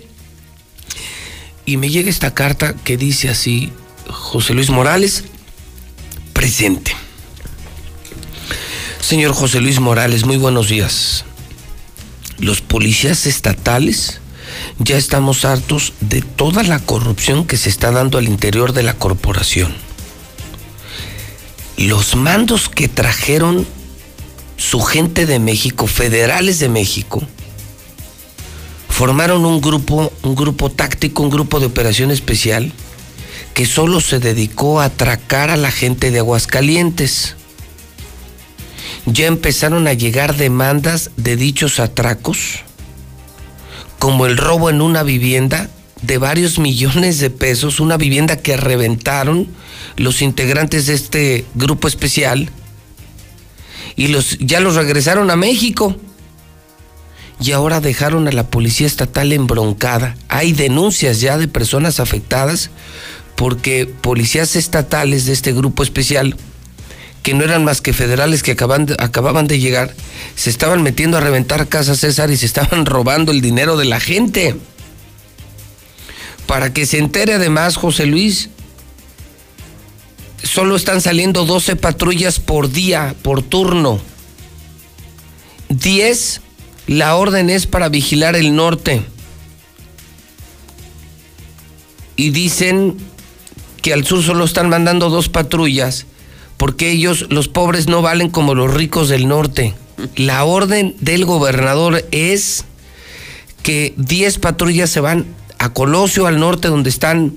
Y 1.65 1.79
me 1.79 1.89
llega 1.89 2.11
esta 2.11 2.35
carta 2.35 2.75
que 2.85 2.99
dice 2.99 3.31
así, 3.31 3.73
José 4.07 4.53
Luis 4.53 4.69
Morales, 4.69 5.25
presente. 6.35 6.93
Señor 9.01 9.33
José 9.33 9.63
Luis 9.63 9.81
Morales, 9.81 10.27
muy 10.27 10.37
buenos 10.37 10.69
días. 10.69 11.25
Los 12.39 12.61
policías 12.61 13.27
estatales 13.27 14.21
ya 14.79 14.97
estamos 14.97 15.45
hartos 15.45 15.93
de 16.01 16.23
toda 16.23 16.63
la 16.63 16.79
corrupción 16.79 17.47
que 17.47 17.57
se 17.57 17.69
está 17.69 17.91
dando 17.91 18.19
al 18.19 18.29
interior 18.29 18.73
de 18.73 18.83
la 18.83 18.95
corporación. 18.95 19.75
Los 21.77 22.17
mandos 22.17 22.69
que 22.69 22.89
trajeron 22.89 23.67
su 24.57 24.81
gente 24.81 25.27
de 25.27 25.39
México, 25.39 25.87
federales 25.87 26.59
de 26.59 26.69
México, 26.69 27.23
formaron 28.89 29.45
un 29.45 29.61
grupo, 29.61 30.13
un 30.23 30.35
grupo 30.35 30.71
táctico, 30.71 31.23
un 31.23 31.31
grupo 31.31 31.61
de 31.61 31.67
operación 31.67 32.11
especial 32.11 32.73
que 33.55 33.67
solo 33.67 34.01
se 34.01 34.19
dedicó 34.19 34.81
a 34.81 34.87
atracar 34.87 35.51
a 35.51 35.57
la 35.57 35.71
gente 35.71 36.11
de 36.11 36.19
Aguascalientes. 36.19 37.37
Ya 39.11 39.27
empezaron 39.27 39.89
a 39.89 39.95
llegar 39.95 40.37
demandas 40.37 41.11
de 41.17 41.37
dichos 41.37 41.81
atracos, 41.81 42.61
como 43.99 44.27
el 44.27 44.37
robo 44.37 44.69
en 44.69 44.83
una 44.83 45.03
vivienda 45.03 45.71
de 46.03 46.19
varios 46.19 46.59
millones 46.59 47.19
de 47.19 47.31
pesos, 47.31 47.81
una 47.81 47.97
vivienda 47.97 48.37
que 48.37 48.57
reventaron 48.57 49.49
los 49.97 50.21
integrantes 50.21 50.87
de 50.87 50.95
este 50.95 51.47
grupo 51.55 51.89
especial 51.89 52.51
y 53.97 54.09
los, 54.09 54.39
ya 54.39 54.61
los 54.61 54.77
regresaron 54.77 55.31
a 55.31 55.37
México. 55.37 55.97
Y 57.41 57.53
ahora 57.53 57.81
dejaron 57.81 58.27
a 58.27 58.33
la 58.33 58.49
policía 58.49 58.87
estatal 58.87 59.33
embroncada. 59.33 60.17
Hay 60.29 60.53
denuncias 60.53 61.21
ya 61.21 61.39
de 61.39 61.47
personas 61.47 62.01
afectadas 62.01 62.71
porque 63.37 63.87
policías 63.87 64.57
estatales 64.57 65.25
de 65.27 65.33
este 65.33 65.53
grupo 65.53 65.85
especial, 65.85 66.37
que 67.23 67.35
no 67.35 67.45
eran 67.45 67.65
más 67.65 67.81
que 67.81 67.93
federales 67.93 68.43
que 68.43 68.53
acaban 68.53 68.87
de- 68.87 68.97
acababan 68.99 69.47
de 69.47 69.59
llegar, 69.59 69.95
se 70.35 70.51
estaban 70.51 70.83
metiendo 70.83 71.17
a 71.19 71.21
reventar 71.21 71.69
casas 71.69 71.99
César 72.01 72.31
y 72.31 72.37
se 72.37 72.47
estaban 72.47 72.87
robando 72.87 73.33
el 73.33 73.41
dinero 73.41 73.77
de 73.77 73.85
la 73.85 74.01
gente. 74.01 74.57
Para 76.47 76.73
que 76.73 76.87
se 76.87 76.99
entere 76.99 77.35
además, 77.35 77.77
José 77.77 78.07
Luis, 78.07 78.49
solo 80.43 80.77
están 80.77 81.01
saliendo 81.03 81.45
12 81.45 81.77
patrullas 81.77 82.41
por 82.41 82.71
día, 82.71 83.15
por 83.23 83.43
turno. 83.43 84.01
10, 85.69 86.41
la 86.87 87.17
orden 87.17 87.51
es 87.51 87.67
para 87.67 87.91
vigilar 87.91 88.35
el 88.35 88.57
norte. 88.57 89.03
Y 92.17 92.31
dicen 92.31 92.97
que 93.83 93.93
al 93.93 94.07
sur 94.07 94.23
solo 94.25 94.45
están 94.45 94.69
mandando 94.71 95.11
dos 95.11 95.29
patrullas 95.29 96.07
porque 96.59 96.91
ellos, 96.91 97.27
los 97.31 97.49
pobres, 97.49 97.87
no 97.87 98.03
valen 98.03 98.29
como 98.29 98.55
los 98.55 98.75
ricos 98.75 99.09
del 99.09 99.29
norte. 99.29 99.75
La 100.17 100.45
orden 100.45 100.95
del 101.01 101.25
gobernador 101.25 102.05
es 102.11 102.65
que 103.63 103.95
10 103.97 104.39
patrullas 104.39 104.91
se 104.91 105.01
van 105.01 105.27
a 105.59 105.73
Colosio, 105.73 106.27
al 106.27 106.39
norte, 106.39 106.69
donde 106.69 106.91
están 106.91 107.33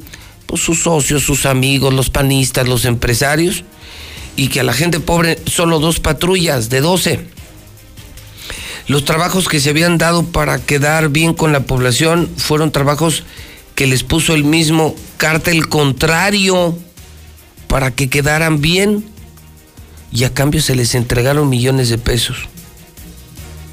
pues, 0.48 0.62
sus 0.62 0.82
socios, 0.82 1.24
sus 1.24 1.46
amigos, 1.46 1.94
los 1.94 2.10
panistas, 2.10 2.68
los 2.68 2.86
empresarios, 2.86 3.64
y 4.36 4.48
que 4.48 4.60
a 4.60 4.64
la 4.64 4.74
gente 4.74 5.00
pobre 5.00 5.38
solo 5.46 5.80
dos 5.80 6.00
patrullas 6.00 6.70
de 6.70 6.82
12. 6.82 7.20
Los 8.88 9.06
trabajos 9.06 9.48
que 9.48 9.60
se 9.60 9.70
habían 9.70 10.00
dado 10.00 10.24
para 10.24 10.60
quedar 10.60 11.10
bien 11.10 11.34
con 11.36 11.52
la 11.52 11.62
población 11.62 12.28
fueron 12.38 12.72
trabajos 12.72 13.24
que 13.76 13.86
les 13.86 14.04
puso 14.04 14.34
el 14.34 14.44
mismo 14.44 14.96
cártel 15.18 15.70
contrario 15.70 16.78
para 17.68 17.92
que 17.92 18.10
quedaran 18.10 18.62
bien 18.62 19.11
y 20.12 20.24
a 20.26 20.34
cambio 20.34 20.62
se 20.62 20.76
les 20.76 20.96
entregaron 20.96 21.50
millones 21.50 21.90
de 21.90 21.98
pesos. 21.98 22.38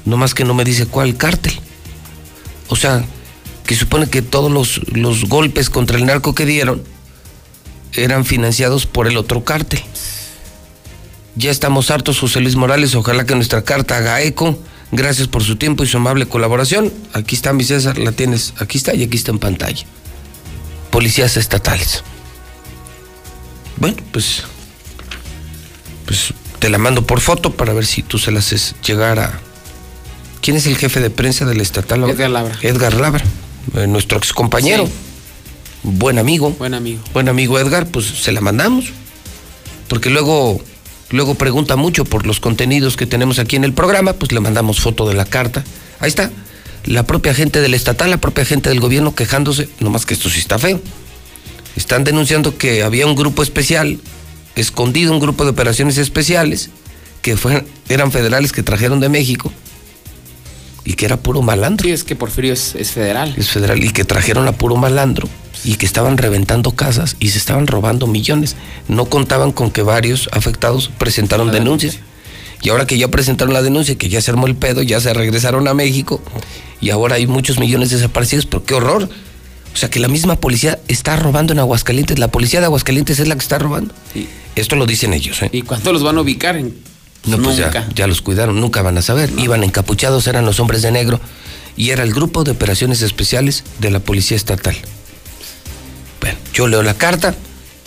No 0.05 0.17
más 0.17 0.33
que 0.33 0.45
no 0.45 0.53
me 0.53 0.63
dice 0.63 0.85
cuál 0.85 1.17
cártel. 1.17 1.53
O 2.69 2.75
sea, 2.75 3.03
que 3.65 3.75
supone 3.75 4.07
que 4.07 4.21
todos 4.21 4.51
los, 4.51 4.81
los 4.87 5.25
golpes 5.25 5.69
contra 5.69 5.97
el 5.97 6.05
narco 6.05 6.33
que 6.33 6.45
dieron 6.45 6.83
eran 7.93 8.25
financiados 8.25 8.85
por 8.85 9.07
el 9.07 9.17
otro 9.17 9.43
cártel. 9.43 9.81
Ya 11.35 11.51
estamos 11.51 11.91
hartos, 11.91 12.19
José 12.19 12.41
Luis 12.41 12.55
Morales. 12.55 12.95
Ojalá 12.95 13.25
que 13.25 13.35
nuestra 13.35 13.63
carta 13.63 13.97
haga 13.97 14.21
eco. 14.21 14.57
Gracias 14.91 15.27
por 15.27 15.43
su 15.43 15.55
tiempo 15.55 15.83
y 15.83 15.87
su 15.87 15.97
amable 15.97 16.25
colaboración. 16.27 16.91
Aquí 17.13 17.35
está 17.35 17.53
mi 17.53 17.63
César, 17.63 17.97
la 17.97 18.11
tienes. 18.11 18.53
Aquí 18.57 18.77
está 18.77 18.95
y 18.95 19.03
aquí 19.03 19.17
está 19.17 19.31
en 19.31 19.39
pantalla. 19.39 19.85
Policías 20.89 21.37
estatales. 21.37 22.03
Bueno, 23.77 23.97
pues. 24.11 24.43
Pues 26.09 26.33
te 26.57 26.69
la 26.71 26.79
mando 26.79 27.05
por 27.05 27.21
foto 27.21 27.51
para 27.53 27.71
ver 27.71 27.85
si 27.85 28.01
tú 28.01 28.17
se 28.17 28.31
la 28.31 28.39
haces 28.39 28.73
llegar 28.83 29.19
a. 29.19 29.39
¿Quién 30.41 30.57
es 30.57 30.65
el 30.65 30.75
jefe 30.75 31.01
de 31.01 31.11
prensa 31.11 31.45
del 31.45 31.61
estatal? 31.61 32.03
Edgar 32.09 32.31
Labra. 32.31 32.57
Edgar 32.63 32.95
Labra. 32.95 33.23
eh, 33.75 33.85
nuestro 33.85 34.17
ex 34.17 34.33
compañero, 34.33 34.87
Sí. 34.87 34.91
buen 35.83 36.17
amigo, 36.17 36.49
Buen 36.57 36.73
amigo. 36.73 36.99
buen 37.13 37.29
amigo 37.29 37.59
Edgar, 37.59 37.85
pues 37.85 38.07
se 38.07 38.31
la 38.31 38.41
mandamos. 38.41 38.85
Porque 39.87 40.09
luego, 40.09 40.59
luego 41.11 41.35
pregunta 41.35 41.75
mucho 41.75 42.05
por 42.05 42.25
los 42.25 42.39
contenidos 42.39 42.97
que 42.97 43.05
tenemos 43.05 43.37
aquí 43.37 43.55
en 43.57 43.63
el 43.63 43.73
programa, 43.73 44.13
pues 44.13 44.31
le 44.31 44.39
mandamos 44.39 44.79
foto 44.79 45.07
de 45.07 45.13
la 45.13 45.25
carta. 45.25 45.63
Ahí 45.99 46.09
está. 46.09 46.31
La 46.85 47.05
propia 47.05 47.35
gente 47.35 47.61
del 47.61 47.75
estatal, 47.75 48.09
la 48.09 48.17
propia 48.17 48.45
gente 48.45 48.69
del 48.69 48.79
gobierno 48.79 49.13
quejándose, 49.13 49.69
nomás 49.79 50.07
que 50.07 50.15
esto 50.15 50.27
sí 50.29 50.39
está 50.39 50.57
feo. 50.57 50.81
Están 51.75 52.03
denunciando 52.03 52.57
que 52.57 52.81
había 52.81 53.05
un 53.05 53.15
grupo 53.15 53.43
especial, 53.43 53.99
escondido 54.55 55.11
un 55.11 55.19
grupo 55.19 55.43
de 55.43 55.51
operaciones 55.51 55.97
especiales, 55.97 56.69
que 57.21 57.37
fueron, 57.37 57.65
eran 57.89 58.11
federales 58.11 58.51
que 58.51 58.63
trajeron 58.63 58.99
de 58.99 59.09
México 59.09 59.51
y 60.85 60.93
que 60.93 61.05
era 61.05 61.17
puro 61.17 61.41
malandro. 61.41 61.85
Sí, 61.85 61.91
es 61.91 62.03
que 62.03 62.15
Porfirio 62.15 62.53
es, 62.53 62.75
es 62.75 62.91
federal. 62.91 63.33
Es 63.37 63.49
federal 63.49 63.83
y 63.83 63.89
que 63.91 64.05
trajeron 64.05 64.47
a 64.47 64.53
puro 64.53 64.75
malandro 64.75 65.27
y 65.63 65.75
que 65.75 65.85
estaban 65.85 66.17
reventando 66.17 66.71
casas 66.71 67.15
y 67.19 67.29
se 67.29 67.37
estaban 67.37 67.67
robando 67.67 68.07
millones. 68.07 68.55
No 68.87 69.05
contaban 69.05 69.51
con 69.51 69.71
que 69.71 69.81
varios 69.81 70.29
afectados 70.31 70.89
presentaron 70.97 71.51
denuncias. 71.51 71.99
Y 72.61 72.69
ahora 72.69 72.87
que 72.87 72.97
ya 72.97 73.07
presentaron 73.07 73.53
la 73.53 73.61
denuncia, 73.61 73.97
que 73.97 74.09
ya 74.09 74.21
se 74.21 74.31
armó 74.31 74.47
el 74.47 74.55
pedo, 74.55 74.81
ya 74.81 74.99
se 74.99 75.13
regresaron 75.13 75.67
a 75.67 75.73
México 75.73 76.21
y 76.81 76.89
ahora 76.89 77.15
hay 77.15 77.27
muchos 77.27 77.59
millones 77.59 77.89
desaparecidos, 77.89 78.45
pero 78.45 78.63
qué 78.63 78.73
horror. 78.73 79.09
O 79.73 79.77
sea 79.77 79.89
que 79.89 79.99
la 79.99 80.07
misma 80.07 80.35
policía 80.39 80.79
está 80.87 81.15
robando 81.15 81.53
en 81.53 81.59
Aguascalientes, 81.59 82.19
la 82.19 82.27
policía 82.29 82.59
de 82.59 82.65
Aguascalientes 82.65 83.19
es 83.19 83.27
la 83.27 83.35
que 83.35 83.41
está 83.41 83.59
robando. 83.59 83.93
Esto 84.55 84.75
lo 84.75 84.85
dicen 84.85 85.13
ellos, 85.13 85.41
¿eh? 85.41 85.49
¿Y 85.53 85.61
cuándo 85.61 85.93
los 85.93 86.03
van 86.03 86.17
a 86.17 86.21
ubicar? 86.21 86.55
En- 86.57 86.75
No, 87.25 87.37
pues 87.37 87.57
ya, 87.57 87.65
Nunca. 87.65 87.87
ya 87.95 88.07
los 88.07 88.21
cuidaron, 88.21 88.59
nunca 88.59 88.81
van 88.81 88.97
a 88.97 89.01
saber. 89.01 89.29
Iban 89.37 89.63
encapuchados, 89.63 90.25
eran 90.27 90.45
los 90.45 90.59
hombres 90.59 90.81
de 90.81 90.91
negro 90.91 91.19
y 91.77 91.89
era 91.91 92.03
el 92.03 92.13
grupo 92.13 92.43
de 92.43 92.51
operaciones 92.51 93.01
especiales 93.01 93.63
de 93.79 93.91
la 93.91 93.99
Policía 93.99 94.35
Estatal. 94.37 94.75
Bueno, 96.21 96.37
yo 96.53 96.67
leo 96.67 96.81
la 96.83 96.93
carta, 96.95 97.35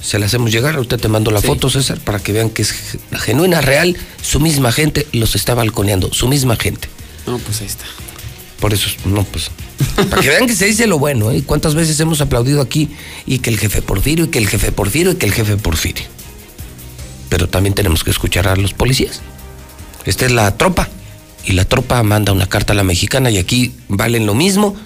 se 0.02 0.18
la 0.18 0.26
hacemos 0.26 0.50
llegar, 0.52 0.74
ahorita 0.76 0.98
te 0.98 1.08
mando 1.08 1.30
la 1.30 1.40
foto, 1.42 1.68
César, 1.70 1.98
para 2.00 2.18
que 2.18 2.32
vean 2.32 2.50
que 2.50 2.62
es 2.62 2.72
ge- 2.72 2.98
genuina, 3.18 3.60
real. 3.60 3.96
Su 4.22 4.40
misma 4.40 4.72
gente 4.72 5.06
los 5.12 5.34
está 5.34 5.54
balconeando, 5.54 6.12
su 6.12 6.28
misma 6.28 6.56
gente. 6.56 6.88
No, 7.26 7.38
pues 7.38 7.60
ahí 7.60 7.66
está. 7.66 7.84
Por 8.60 8.72
eso, 8.72 8.88
no, 9.04 9.24
pues. 9.24 9.50
Para 10.10 10.22
que 10.22 10.28
vean 10.28 10.46
que 10.46 10.54
se 10.54 10.66
dice 10.66 10.86
lo 10.86 10.98
bueno, 10.98 11.30
¿eh? 11.30 11.42
¿Cuántas 11.44 11.74
veces 11.74 11.98
hemos 12.00 12.20
aplaudido 12.20 12.60
aquí 12.60 12.90
y 13.26 13.38
que 13.38 13.50
el 13.50 13.58
jefe 13.58 13.82
Porfirio, 13.82 14.26
y 14.26 14.28
que 14.28 14.38
el 14.38 14.48
jefe 14.48 14.72
Porfirio, 14.72 15.12
y 15.12 15.16
que 15.16 15.26
el 15.26 15.32
jefe 15.32 15.56
Porfirio? 15.56 16.04
Pero 17.28 17.48
también 17.48 17.74
tenemos 17.74 18.04
que 18.04 18.10
escuchar 18.10 18.48
a 18.48 18.56
los 18.56 18.74
policías. 18.74 19.20
Esta 20.04 20.26
es 20.26 20.32
la 20.32 20.56
tropa. 20.56 20.88
Y 21.44 21.52
la 21.52 21.64
tropa 21.64 22.02
manda 22.02 22.32
una 22.32 22.48
carta 22.48 22.72
a 22.72 22.76
la 22.76 22.84
mexicana 22.84 23.30
y 23.30 23.38
aquí 23.38 23.72
valen 23.88 24.26
lo 24.26 24.34
mismo 24.34 24.76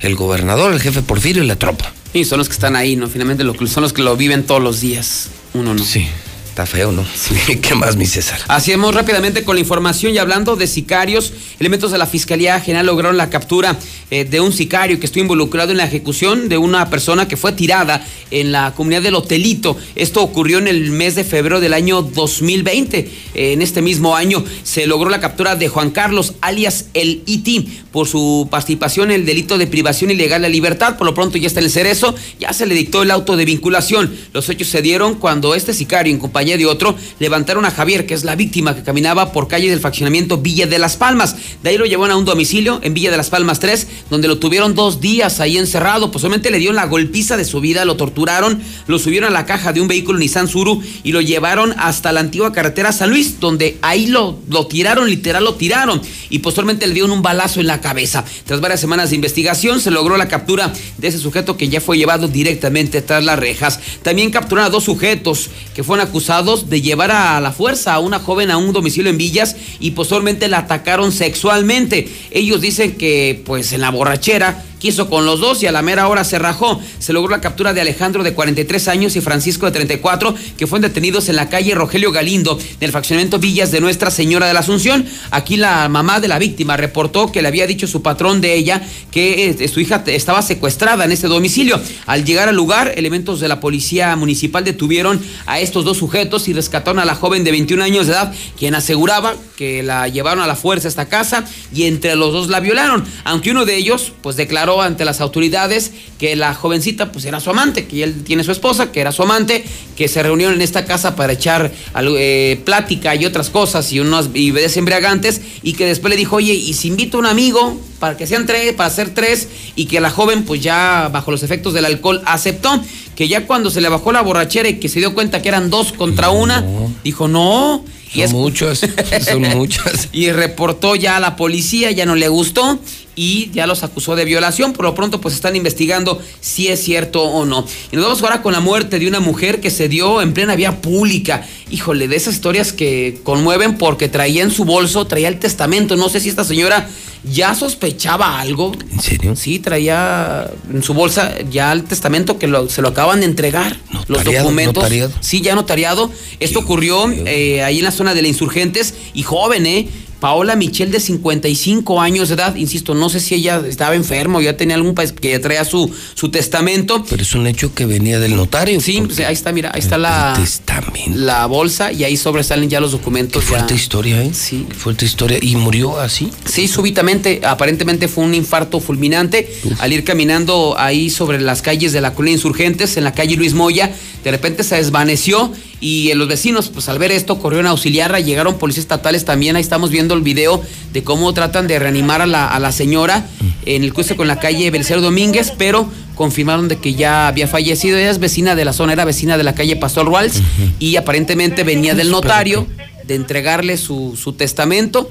el 0.00 0.16
gobernador, 0.16 0.72
el 0.72 0.80
jefe 0.80 1.02
Porfirio 1.02 1.42
y 1.42 1.46
la 1.46 1.56
tropa. 1.56 1.92
Y 2.12 2.24
son 2.24 2.38
los 2.38 2.48
que 2.48 2.54
están 2.54 2.76
ahí, 2.76 2.94
¿no? 2.96 3.08
Finalmente 3.08 3.44
son 3.66 3.82
los 3.82 3.92
que 3.92 4.02
lo 4.02 4.16
viven 4.16 4.44
todos 4.44 4.62
los 4.62 4.80
días. 4.80 5.28
Uno 5.54 5.74
no. 5.74 5.82
Sí. 5.82 6.06
Está 6.54 6.66
feo, 6.66 6.92
¿no? 6.92 7.04
¿Qué 7.62 7.74
más, 7.74 7.96
mi 7.96 8.06
César? 8.06 8.38
Hacemos 8.46 8.94
rápidamente 8.94 9.42
con 9.42 9.56
la 9.56 9.60
información 9.60 10.14
y 10.14 10.18
hablando 10.18 10.54
de 10.54 10.68
sicarios, 10.68 11.32
elementos 11.58 11.90
de 11.90 11.98
la 11.98 12.06
Fiscalía 12.06 12.60
General 12.60 12.86
lograron 12.86 13.16
la 13.16 13.28
captura 13.28 13.76
eh, 14.12 14.24
de 14.24 14.38
un 14.38 14.52
sicario 14.52 15.00
que 15.00 15.06
estuvo 15.06 15.22
involucrado 15.22 15.72
en 15.72 15.78
la 15.78 15.84
ejecución 15.84 16.48
de 16.48 16.56
una 16.56 16.88
persona 16.90 17.26
que 17.26 17.36
fue 17.36 17.50
tirada 17.50 18.06
en 18.30 18.52
la 18.52 18.72
comunidad 18.76 19.02
del 19.02 19.16
Hotelito. 19.16 19.76
Esto 19.96 20.22
ocurrió 20.22 20.58
en 20.58 20.68
el 20.68 20.92
mes 20.92 21.16
de 21.16 21.24
febrero 21.24 21.58
del 21.58 21.72
año 21.72 22.02
2020. 22.02 22.98
Eh, 22.98 23.52
en 23.52 23.60
este 23.60 23.82
mismo 23.82 24.14
año 24.14 24.44
se 24.62 24.86
logró 24.86 25.10
la 25.10 25.18
captura 25.18 25.56
de 25.56 25.66
Juan 25.66 25.90
Carlos, 25.90 26.34
alias 26.40 26.84
el 26.94 27.24
IT, 27.26 27.68
por 27.90 28.06
su 28.06 28.46
participación 28.48 29.10
en 29.10 29.22
el 29.22 29.26
delito 29.26 29.58
de 29.58 29.66
privación 29.66 30.12
ilegal 30.12 30.42
de 30.42 30.50
libertad. 30.50 30.96
Por 30.98 31.06
lo 31.08 31.14
pronto 31.14 31.36
ya 31.36 31.48
está 31.48 31.58
en 31.58 31.66
el 31.66 31.72
cerezo, 31.72 32.14
ya 32.38 32.52
se 32.52 32.66
le 32.66 32.76
dictó 32.76 33.02
el 33.02 33.10
auto 33.10 33.36
de 33.36 33.44
vinculación. 33.44 34.14
Los 34.32 34.48
hechos 34.48 34.68
se 34.68 34.82
dieron 34.82 35.16
cuando 35.16 35.56
este 35.56 35.74
sicario, 35.74 36.12
en 36.12 36.20
compañía 36.20 36.43
de 36.44 36.66
otro, 36.66 36.94
levantaron 37.18 37.64
a 37.64 37.70
Javier, 37.70 38.06
que 38.06 38.14
es 38.14 38.24
la 38.24 38.36
víctima 38.36 38.76
que 38.76 38.82
caminaba 38.82 39.32
por 39.32 39.48
calle 39.48 39.70
del 39.70 39.80
fraccionamiento 39.80 40.38
Villa 40.38 40.66
de 40.66 40.78
las 40.78 40.96
Palmas. 40.96 41.36
De 41.62 41.70
ahí 41.70 41.78
lo 41.78 41.86
llevaron 41.86 42.12
a 42.12 42.18
un 42.18 42.24
domicilio 42.24 42.80
en 42.82 42.94
Villa 42.94 43.10
de 43.10 43.16
las 43.16 43.30
Palmas 43.30 43.58
3, 43.60 43.86
donde 44.10 44.28
lo 44.28 44.38
tuvieron 44.38 44.74
dos 44.74 45.00
días 45.00 45.40
ahí 45.40 45.56
encerrado. 45.56 46.10
Posiblemente 46.10 46.50
le 46.50 46.58
dieron 46.58 46.76
la 46.76 46.86
golpiza 46.86 47.36
de 47.36 47.44
su 47.44 47.60
vida, 47.60 47.84
lo 47.84 47.96
torturaron, 47.96 48.62
lo 48.86 48.98
subieron 48.98 49.30
a 49.30 49.32
la 49.32 49.46
caja 49.46 49.72
de 49.72 49.80
un 49.80 49.88
vehículo 49.88 50.18
Nissan 50.18 50.48
Suru 50.48 50.82
y 51.02 51.12
lo 51.12 51.20
llevaron 51.20 51.74
hasta 51.78 52.12
la 52.12 52.20
antigua 52.20 52.52
carretera 52.52 52.92
San 52.92 53.10
Luis, 53.10 53.40
donde 53.40 53.78
ahí 53.80 54.06
lo, 54.06 54.38
lo 54.48 54.66
tiraron, 54.66 55.08
literal 55.08 55.44
lo 55.44 55.54
tiraron, 55.54 56.00
y 56.30 56.40
posteriormente 56.40 56.86
le 56.86 56.94
dieron 56.94 57.10
un 57.10 57.22
balazo 57.22 57.60
en 57.60 57.66
la 57.66 57.80
cabeza. 57.80 58.24
Tras 58.44 58.60
varias 58.60 58.80
semanas 58.80 59.10
de 59.10 59.16
investigación, 59.16 59.80
se 59.80 59.90
logró 59.90 60.16
la 60.16 60.28
captura 60.28 60.72
de 60.98 61.08
ese 61.08 61.18
sujeto 61.18 61.56
que 61.56 61.68
ya 61.68 61.80
fue 61.80 61.96
llevado 61.96 62.28
directamente 62.28 63.02
tras 63.02 63.24
las 63.24 63.38
rejas. 63.38 63.80
También 64.02 64.30
capturaron 64.30 64.66
a 64.66 64.70
dos 64.70 64.84
sujetos 64.84 65.50
que 65.74 65.82
fueron 65.82 66.06
acusados 66.06 66.33
de 66.42 66.82
llevar 66.82 67.12
a 67.12 67.40
la 67.40 67.52
fuerza 67.52 67.94
a 67.94 68.00
una 68.00 68.18
joven 68.18 68.50
a 68.50 68.56
un 68.56 68.72
domicilio 68.72 69.08
en 69.08 69.18
Villas 69.18 69.54
y 69.78 69.92
posteriormente 69.92 70.48
la 70.48 70.58
atacaron 70.58 71.12
sexualmente. 71.12 72.08
Ellos 72.32 72.60
dicen 72.60 72.96
que 72.96 73.40
pues 73.46 73.72
en 73.72 73.80
la 73.80 73.90
borrachera 73.90 74.64
quiso 74.84 75.08
con 75.08 75.24
los 75.24 75.40
dos 75.40 75.62
y 75.62 75.66
a 75.66 75.72
la 75.72 75.80
mera 75.80 76.08
hora 76.08 76.24
se 76.24 76.38
rajó. 76.38 76.78
Se 76.98 77.14
logró 77.14 77.30
la 77.30 77.40
captura 77.40 77.72
de 77.72 77.80
Alejandro 77.80 78.22
de 78.22 78.34
43 78.34 78.88
años 78.88 79.16
y 79.16 79.22
Francisco 79.22 79.64
de 79.64 79.72
34 79.72 80.34
que 80.58 80.66
fueron 80.66 80.82
detenidos 80.82 81.30
en 81.30 81.36
la 81.36 81.48
calle 81.48 81.74
Rogelio 81.74 82.12
Galindo 82.12 82.58
del 82.80 82.92
fraccionamiento 82.92 83.38
Villas 83.38 83.72
de 83.72 83.80
Nuestra 83.80 84.10
Señora 84.10 84.46
de 84.46 84.52
la 84.52 84.60
Asunción. 84.60 85.06
Aquí 85.30 85.56
la 85.56 85.88
mamá 85.88 86.20
de 86.20 86.28
la 86.28 86.38
víctima 86.38 86.76
reportó 86.76 87.32
que 87.32 87.40
le 87.40 87.48
había 87.48 87.66
dicho 87.66 87.86
su 87.86 88.02
patrón 88.02 88.42
de 88.42 88.56
ella 88.56 88.82
que 89.10 89.48
eh, 89.58 89.68
su 89.68 89.80
hija 89.80 90.04
estaba 90.06 90.42
secuestrada 90.42 91.06
en 91.06 91.12
este 91.12 91.28
domicilio. 91.28 91.80
Al 92.04 92.26
llegar 92.26 92.50
al 92.50 92.56
lugar, 92.56 92.92
elementos 92.94 93.40
de 93.40 93.48
la 93.48 93.60
policía 93.60 94.14
municipal 94.16 94.64
detuvieron 94.64 95.18
a 95.46 95.60
estos 95.60 95.86
dos 95.86 95.96
sujetos 95.96 96.46
y 96.46 96.52
rescataron 96.52 96.98
a 96.98 97.06
la 97.06 97.14
joven 97.14 97.42
de 97.42 97.52
21 97.52 97.82
años 97.82 98.06
de 98.06 98.12
edad, 98.12 98.34
quien 98.58 98.74
aseguraba 98.74 99.34
que 99.56 99.82
la 99.82 100.08
llevaron 100.08 100.44
a 100.44 100.46
la 100.46 100.56
fuerza 100.56 100.88
a 100.88 100.90
esta 100.90 101.08
casa 101.08 101.46
y 101.72 101.84
entre 101.84 102.16
los 102.16 102.34
dos 102.34 102.48
la 102.48 102.60
violaron, 102.60 103.02
aunque 103.24 103.50
uno 103.50 103.64
de 103.64 103.76
ellos 103.76 104.12
pues 104.20 104.36
declaró 104.36 104.73
ante 104.82 105.04
las 105.04 105.20
autoridades 105.20 105.92
que 106.18 106.36
la 106.36 106.54
jovencita 106.54 107.12
pues 107.12 107.24
era 107.24 107.40
su 107.40 107.50
amante, 107.50 107.86
que 107.86 108.02
él 108.02 108.24
tiene 108.24 108.44
su 108.44 108.52
esposa, 108.52 108.92
que 108.92 109.00
era 109.00 109.12
su 109.12 109.22
amante, 109.22 109.64
que 109.96 110.08
se 110.08 110.22
reunieron 110.22 110.54
en 110.54 110.62
esta 110.62 110.84
casa 110.84 111.16
para 111.16 111.32
echar 111.32 111.72
eh, 112.18 112.60
plática 112.64 113.14
y 113.14 113.24
otras 113.24 113.50
cosas 113.50 113.92
y 113.92 114.00
unas 114.00 114.32
bebidas 114.32 114.76
embriagantes 114.76 115.40
y 115.62 115.74
que 115.74 115.86
después 115.86 116.10
le 116.10 116.16
dijo, 116.16 116.36
oye, 116.36 116.54
y 116.54 116.74
si 116.74 116.88
invito 116.88 117.16
a 117.16 117.20
un 117.20 117.26
amigo 117.26 117.78
para 117.98 118.16
que 118.16 118.26
sean 118.26 118.46
tres, 118.46 118.72
para 118.74 118.88
hacer 118.88 119.14
tres 119.14 119.48
y 119.76 119.86
que 119.86 120.00
la 120.00 120.10
joven 120.10 120.44
pues 120.44 120.60
ya 120.60 121.08
bajo 121.12 121.30
los 121.30 121.42
efectos 121.42 121.74
del 121.74 121.84
alcohol 121.84 122.22
aceptó, 122.26 122.80
que 123.16 123.28
ya 123.28 123.46
cuando 123.46 123.70
se 123.70 123.80
le 123.80 123.88
bajó 123.88 124.12
la 124.12 124.22
borrachera 124.22 124.68
y 124.68 124.80
que 124.80 124.88
se 124.88 124.98
dio 124.98 125.14
cuenta 125.14 125.40
que 125.42 125.48
eran 125.48 125.70
dos 125.70 125.92
contra 125.92 126.30
una, 126.30 126.64
dijo 127.02 127.28
no. 127.28 127.84
Y 128.12 128.18
Son 128.18 128.22
es 128.22 128.32
muchos, 128.32 128.80
son 129.28 129.42
muchas. 129.42 130.08
y 130.12 130.30
reportó 130.30 130.94
ya 130.94 131.16
a 131.16 131.20
la 131.20 131.34
policía, 131.34 131.90
ya 131.90 132.06
no 132.06 132.14
le 132.14 132.28
gustó 132.28 132.78
y 133.16 133.50
ya 133.52 133.66
los 133.66 133.82
acusó 133.82 134.16
de 134.16 134.24
violación. 134.24 134.72
Por 134.72 134.84
lo 134.84 134.94
pronto, 134.94 135.20
pues 135.20 135.34
están 135.34 135.56
investigando 135.56 136.20
si 136.40 136.68
es 136.68 136.82
cierto 136.82 137.22
o 137.22 137.44
no. 137.44 137.66
Y 137.92 137.96
nos 137.96 138.04
vamos 138.04 138.22
ahora 138.22 138.42
con 138.42 138.52
la 138.52 138.60
muerte 138.60 138.98
de 138.98 139.06
una 139.08 139.20
mujer 139.20 139.60
que 139.60 139.70
se 139.70 139.88
dio 139.88 140.20
en 140.22 140.32
plena 140.34 140.56
vía 140.56 140.80
pública. 140.80 141.46
Híjole, 141.70 142.08
de 142.08 142.16
esas 142.16 142.34
historias 142.34 142.72
que 142.72 143.20
conmueven 143.22 143.78
porque 143.78 144.08
traía 144.08 144.42
en 144.42 144.50
su 144.50 144.64
bolso, 144.64 145.06
traía 145.06 145.28
el 145.28 145.38
testamento. 145.38 145.96
No 145.96 146.08
sé 146.08 146.20
si 146.20 146.28
esta 146.28 146.44
señora 146.44 146.88
ya 147.30 147.54
sospechaba 147.54 148.38
algo. 148.40 148.72
¿En 148.92 149.00
serio? 149.00 149.34
Sí, 149.36 149.58
traía 149.58 150.50
en 150.72 150.82
su 150.82 150.92
bolsa 150.92 151.34
ya 151.50 151.72
el 151.72 151.84
testamento 151.84 152.38
que 152.38 152.46
lo- 152.46 152.68
se 152.68 152.82
lo 152.82 152.88
acaban 152.88 153.20
de 153.20 153.26
entregar. 153.26 153.76
los 154.08 154.22
documentos. 154.24 154.74
notariado. 154.82 155.12
Sí, 155.20 155.40
ya 155.40 155.54
notariado. 155.54 156.10
Esto 156.40 156.58
ocurrió 156.58 157.10
eh, 157.10 157.62
ahí 157.62 157.78
en 157.78 157.84
la 157.84 157.90
zona 157.92 158.12
de 158.12 158.20
la 158.22 158.28
Insurgentes 158.28 158.94
y 159.14 159.22
joven, 159.22 159.64
¿eh? 159.66 159.88
Paola 160.24 160.56
Michel 160.56 160.90
de 160.90 161.00
55 161.00 162.00
años 162.00 162.30
de 162.30 162.36
edad, 162.36 162.54
insisto, 162.56 162.94
no 162.94 163.10
sé 163.10 163.20
si 163.20 163.34
ella 163.34 163.60
estaba 163.68 163.94
enferma 163.94 164.38
o 164.38 164.40
ya 164.40 164.56
tenía 164.56 164.74
algún 164.74 164.94
país 164.94 165.12
que 165.12 165.32
ya 165.32 165.38
traía 165.38 165.66
su, 165.66 165.94
su 166.14 166.30
testamento. 166.30 167.04
Pero 167.10 167.20
es 167.20 167.34
un 167.34 167.46
hecho 167.46 167.74
que 167.74 167.84
venía 167.84 168.18
del 168.18 168.34
notario. 168.34 168.80
Sí, 168.80 169.02
pues, 169.02 169.20
ahí 169.20 169.34
está, 169.34 169.52
mira, 169.52 169.72
ahí 169.74 169.80
está 169.80 169.98
la, 169.98 170.32
testamento. 170.34 171.18
la 171.18 171.44
bolsa 171.44 171.92
y 171.92 172.04
ahí 172.04 172.16
sobresalen 172.16 172.70
ya 172.70 172.80
los 172.80 172.92
documentos. 172.92 173.42
Qué 173.42 173.48
fuerte 173.50 173.74
ya. 173.74 173.80
historia, 173.82 174.22
¿eh? 174.22 174.30
Sí. 174.32 174.64
Qué 174.66 174.74
fuerte 174.74 175.04
historia. 175.04 175.36
¿Y 175.42 175.56
murió 175.56 176.00
así? 176.00 176.30
Sí, 176.46 176.68
súbitamente, 176.68 177.42
aparentemente 177.44 178.08
fue 178.08 178.24
un 178.24 178.34
infarto 178.34 178.80
fulminante. 178.80 179.54
Al 179.78 179.92
ir 179.92 180.04
caminando 180.04 180.74
ahí 180.78 181.10
sobre 181.10 181.38
las 181.38 181.60
calles 181.60 181.92
de 181.92 182.00
la 182.00 182.14
colonia 182.14 182.32
Insurgentes, 182.32 182.96
en 182.96 183.04
la 183.04 183.12
calle 183.12 183.36
Luis 183.36 183.52
Moya, 183.52 183.94
de 184.24 184.30
repente 184.30 184.64
se 184.64 184.76
desvaneció 184.76 185.52
y 185.80 186.10
eh, 186.10 186.14
los 186.14 186.26
vecinos, 186.26 186.70
pues 186.70 186.88
al 186.88 186.98
ver 186.98 187.12
esto, 187.12 187.38
corrieron 187.38 187.66
a 187.66 187.70
auxiliarla. 187.70 188.20
Llegaron 188.20 188.58
policías 188.58 188.84
estatales 188.84 189.26
también. 189.26 189.54
Ahí 189.54 189.62
estamos 189.62 189.90
viendo 189.90 190.14
el 190.14 190.22
video 190.22 190.62
de 190.94 191.04
cómo 191.04 191.32
tratan 191.34 191.66
de 191.66 191.78
reanimar 191.78 192.22
a 192.22 192.26
la, 192.26 192.72
señora 192.72 193.26
en 193.66 193.84
el 193.84 193.92
cruce 193.92 194.16
con 194.16 194.26
la 194.26 194.40
calle 194.40 194.70
Belisario 194.70 195.02
Domínguez, 195.02 195.52
pero 195.56 195.88
confirmaron 196.14 196.68
de 196.68 196.78
que 196.78 196.94
ya 196.94 197.28
había 197.28 197.46
fallecido. 197.46 197.98
Ella 197.98 198.10
es 198.10 198.18
vecina 198.18 198.54
de 198.54 198.64
la 198.64 198.72
zona, 198.72 198.94
era 198.94 199.04
vecina 199.04 199.36
de 199.36 199.44
la 199.44 199.54
calle 199.54 199.76
Pastor 199.76 200.06
Ruals 200.06 200.40
y 200.78 200.96
aparentemente 200.96 201.62
venía 201.62 201.94
del 201.94 202.10
notario 202.10 202.66
de 203.06 203.16
entregarle 203.16 203.76
su, 203.76 204.34
testamento 204.38 205.06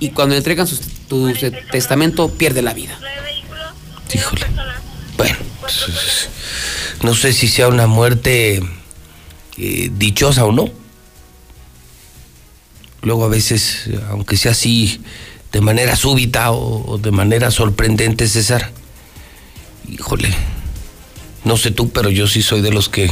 y 0.00 0.10
cuando 0.10 0.34
le 0.34 0.38
entregan 0.38 0.66
su, 0.66 0.76
testamento 1.70 2.30
pierde 2.30 2.62
la 2.62 2.74
vida. 2.74 2.98
Bueno, 5.16 5.36
pues, 5.60 6.28
no 7.02 7.14
sé 7.14 7.32
si 7.32 7.48
sea 7.48 7.68
una 7.68 7.86
muerte 7.86 8.62
eh, 9.58 9.90
dichosa 9.96 10.44
o 10.44 10.52
no. 10.52 10.68
Luego 13.02 13.24
a 13.24 13.28
veces, 13.28 13.88
aunque 14.10 14.36
sea 14.36 14.52
así, 14.52 15.00
de 15.52 15.60
manera 15.60 15.96
súbita 15.96 16.50
o, 16.50 16.92
o 16.92 16.98
de 16.98 17.10
manera 17.10 17.50
sorprendente, 17.50 18.26
César, 18.26 18.72
híjole, 19.88 20.28
no 21.44 21.56
sé 21.56 21.70
tú, 21.70 21.90
pero 21.90 22.10
yo 22.10 22.26
sí 22.26 22.42
soy 22.42 22.62
de 22.62 22.72
los 22.72 22.88
que 22.88 23.10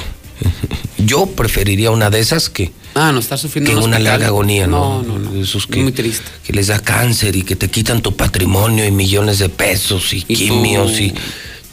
yo 0.98 1.26
preferiría 1.26 1.90
una 1.90 2.10
de 2.10 2.20
esas 2.20 2.50
que, 2.50 2.72
Ah, 2.94 3.10
no 3.10 3.18
estar 3.18 3.36
sufriendo 3.38 3.72
que 3.72 3.76
una 3.76 3.98
larga 3.98 4.28
agonía, 4.28 4.68
¿no? 4.68 5.02
No, 5.02 5.18
no, 5.18 5.30
no. 5.30 5.40
Esos 5.42 5.66
que, 5.66 5.82
Muy 5.82 5.90
triste. 5.90 6.24
que 6.44 6.52
les 6.52 6.68
da 6.68 6.78
cáncer 6.78 7.34
y 7.34 7.42
que 7.42 7.56
te 7.56 7.68
quitan 7.68 8.00
tu 8.02 8.14
patrimonio 8.16 8.86
y 8.86 8.92
millones 8.92 9.40
de 9.40 9.48
pesos 9.48 10.12
y, 10.12 10.24
Y 10.28 10.36
quimios 10.36 11.00
y 11.00 11.12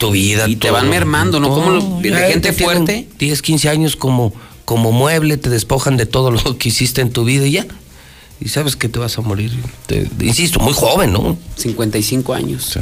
tu 0.01 0.11
vida. 0.11 0.49
Y 0.49 0.55
te 0.55 0.71
van 0.71 0.89
mermando, 0.89 1.39
¿no? 1.39 1.49
Como 1.49 2.01
ya 2.01 2.27
gente 2.27 2.51
fuerte. 2.53 3.07
10, 3.19 3.41
15 3.41 3.69
años 3.69 3.95
como, 3.95 4.33
como 4.65 4.91
mueble, 4.91 5.37
te 5.37 5.49
despojan 5.49 5.95
de 5.95 6.07
todo 6.07 6.31
lo 6.31 6.57
que 6.57 6.69
hiciste 6.69 7.01
en 7.01 7.11
tu 7.11 7.23
vida 7.23 7.45
y 7.45 7.51
ya. 7.51 7.67
Y 8.39 8.49
sabes 8.49 8.75
que 8.75 8.89
te 8.89 8.97
vas 8.97 9.17
a 9.19 9.21
morir. 9.21 9.51
Te- 9.85 10.09
insisto, 10.21 10.59
muy 10.59 10.73
joven, 10.73 11.13
¿no? 11.13 11.37
55 11.55 12.33
años. 12.33 12.79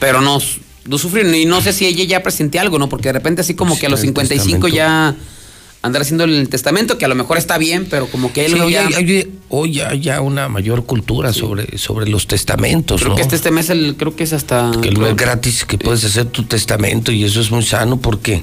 Pero 0.00 0.22
no, 0.22 0.38
no 0.86 0.98
sufrir. 0.98 1.26
Y 1.34 1.44
no 1.44 1.60
sé 1.60 1.74
si 1.74 1.84
ella 1.84 2.04
ya 2.04 2.22
presentía 2.22 2.62
algo, 2.62 2.78
¿no? 2.78 2.88
Porque 2.88 3.10
de 3.10 3.12
repente 3.12 3.42
así 3.42 3.54
como 3.54 3.78
que 3.78 3.86
a 3.86 3.90
los 3.90 4.00
el 4.00 4.06
55 4.06 4.68
ya 4.68 5.14
andar 5.82 6.02
haciendo 6.02 6.24
el 6.24 6.48
testamento, 6.48 6.96
que 6.96 7.04
a 7.04 7.08
lo 7.08 7.14
mejor 7.16 7.38
está 7.38 7.58
bien, 7.58 7.86
pero 7.90 8.06
como 8.06 8.32
que 8.32 8.46
él 8.46 8.52
Sí, 8.54 8.60
hoy, 8.60 8.72
ya... 8.72 8.86
hay- 8.86 9.30
hoy 9.48 9.72
ya 9.74 9.88
hay 9.90 10.00
ya 10.00 10.20
una 10.20 10.48
mayor 10.48 10.86
cultura 10.86 11.32
sobre, 11.32 11.76
sobre 11.76 12.08
los 12.08 12.26
testamentos, 12.28 13.00
creo 13.00 13.10
¿no? 13.10 13.16
que 13.16 13.22
este, 13.22 13.34
este 13.36 13.50
mes 13.50 13.68
el, 13.68 13.96
creo 13.96 14.14
que 14.14 14.24
es 14.24 14.32
hasta... 14.32 14.70
que 14.80 14.88
el 14.88 14.96
mes 14.98 15.16
gratis 15.16 15.64
que 15.64 15.78
puedes 15.78 16.04
hacer 16.04 16.26
tu 16.26 16.44
testamento 16.44 17.10
y 17.12 17.24
eso 17.24 17.40
es 17.40 17.50
muy 17.50 17.64
sano 17.64 18.00
porque 18.00 18.42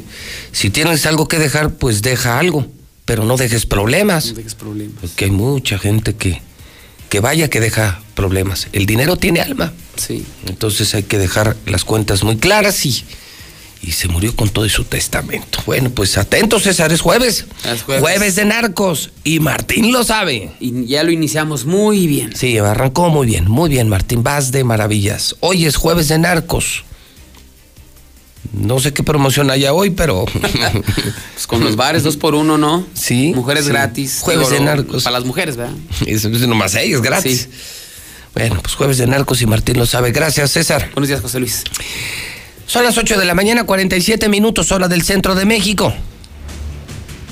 si 0.51 0.69
tienes 0.69 1.05
algo 1.05 1.27
que 1.27 1.39
dejar, 1.39 1.73
pues 1.75 2.01
deja 2.01 2.39
algo, 2.39 2.67
pero 3.05 3.23
no 3.23 3.37
dejes 3.37 3.65
problemas. 3.65 4.27
No 4.27 4.33
dejes 4.33 4.55
problemas. 4.55 4.95
Porque 5.01 5.25
hay 5.25 5.31
mucha 5.31 5.79
gente 5.79 6.15
que, 6.15 6.41
que 7.09 7.19
vaya 7.21 7.49
que 7.49 7.59
deja 7.59 8.01
problemas. 8.15 8.67
El 8.73 8.85
dinero 8.85 9.15
tiene 9.15 9.39
alma. 9.39 9.71
Sí. 9.95 10.25
Entonces 10.47 10.93
hay 10.93 11.03
que 11.03 11.17
dejar 11.17 11.55
las 11.65 11.85
cuentas 11.85 12.23
muy 12.23 12.37
claras 12.37 12.85
y, 12.85 13.03
y 13.81 13.91
se 13.93 14.07
murió 14.07 14.35
con 14.35 14.49
todo 14.49 14.67
su 14.67 14.83
testamento. 14.83 15.59
Bueno, 15.65 15.89
pues 15.89 16.17
atentos, 16.17 16.63
César, 16.63 16.91
es 16.91 17.01
jueves. 17.01 17.45
Es 17.65 17.83
jueves. 17.83 18.35
de 18.35 18.45
narcos 18.45 19.11
y 19.23 19.39
Martín 19.39 19.91
lo 19.91 20.03
sabe. 20.03 20.51
Y 20.59 20.85
ya 20.85 21.03
lo 21.03 21.11
iniciamos 21.11 21.65
muy 21.65 22.07
bien. 22.07 22.35
Sí, 22.35 22.57
arrancó 22.57 23.09
muy 23.09 23.25
bien, 23.25 23.49
muy 23.49 23.69
bien, 23.69 23.87
Martín. 23.87 24.23
Vas 24.23 24.51
de 24.51 24.63
maravillas. 24.63 25.35
Hoy 25.39 25.65
es 25.65 25.77
jueves 25.77 26.09
de 26.09 26.19
narcos. 26.19 26.83
No 28.51 28.79
sé 28.79 28.93
qué 28.93 29.03
promoción 29.03 29.51
haya 29.51 29.73
hoy, 29.73 29.91
pero. 29.91 30.25
Pues 31.33 31.47
con 31.47 31.63
los 31.63 31.77
bares 31.77 32.03
dos 32.03 32.17
por 32.17 32.35
uno, 32.35 32.57
¿no? 32.57 32.85
Sí. 32.93 33.31
Mujeres 33.33 33.63
sí. 33.63 33.69
gratis. 33.69 34.19
Jueves 34.21 34.49
Digo, 34.49 34.59
de 34.59 34.65
narcos. 34.65 35.03
Para 35.05 35.17
las 35.17 35.25
mujeres, 35.25 35.55
¿verdad? 35.55 35.73
Eso 36.05 36.27
es 36.27 36.47
nomás 36.47 36.75
ellos, 36.75 37.01
gratis. 37.01 37.47
Bueno, 38.33 38.59
pues 38.61 38.75
jueves 38.75 38.97
de 38.97 39.07
narcos 39.07 39.41
y 39.41 39.45
Martín 39.45 39.77
lo 39.77 39.85
sabe. 39.85 40.11
Gracias, 40.11 40.51
César. 40.51 40.89
Buenos 40.93 41.07
días, 41.07 41.21
José 41.21 41.39
Luis. 41.39 41.63
Son 42.69 42.83
las 42.83 42.97
8 42.99 43.17
de 43.17 43.25
la 43.25 43.33
mañana, 43.33 43.63
47 43.63 44.29
minutos, 44.29 44.71
hora 44.71 44.87
del 44.87 45.01
centro 45.01 45.33
de 45.33 45.43
México. 45.43 45.91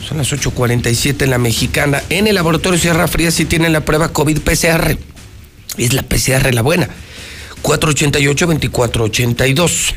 Son 0.04 0.18
las 0.18 0.34
8.47 0.34 1.22
en 1.22 1.30
la 1.30 1.38
mexicana. 1.38 2.02
En 2.10 2.26
el 2.26 2.34
laboratorio 2.34 2.80
Sierra 2.80 3.08
Fría 3.08 3.30
sí 3.30 3.46
tienen 3.46 3.72
la 3.72 3.82
prueba 3.82 4.12
COVID-PCR. 4.12 4.98
Es 5.78 5.94
la 5.94 6.02
PCR 6.02 6.52
la 6.56 6.64
buena. 6.64 6.90
488-2482. 7.62 9.94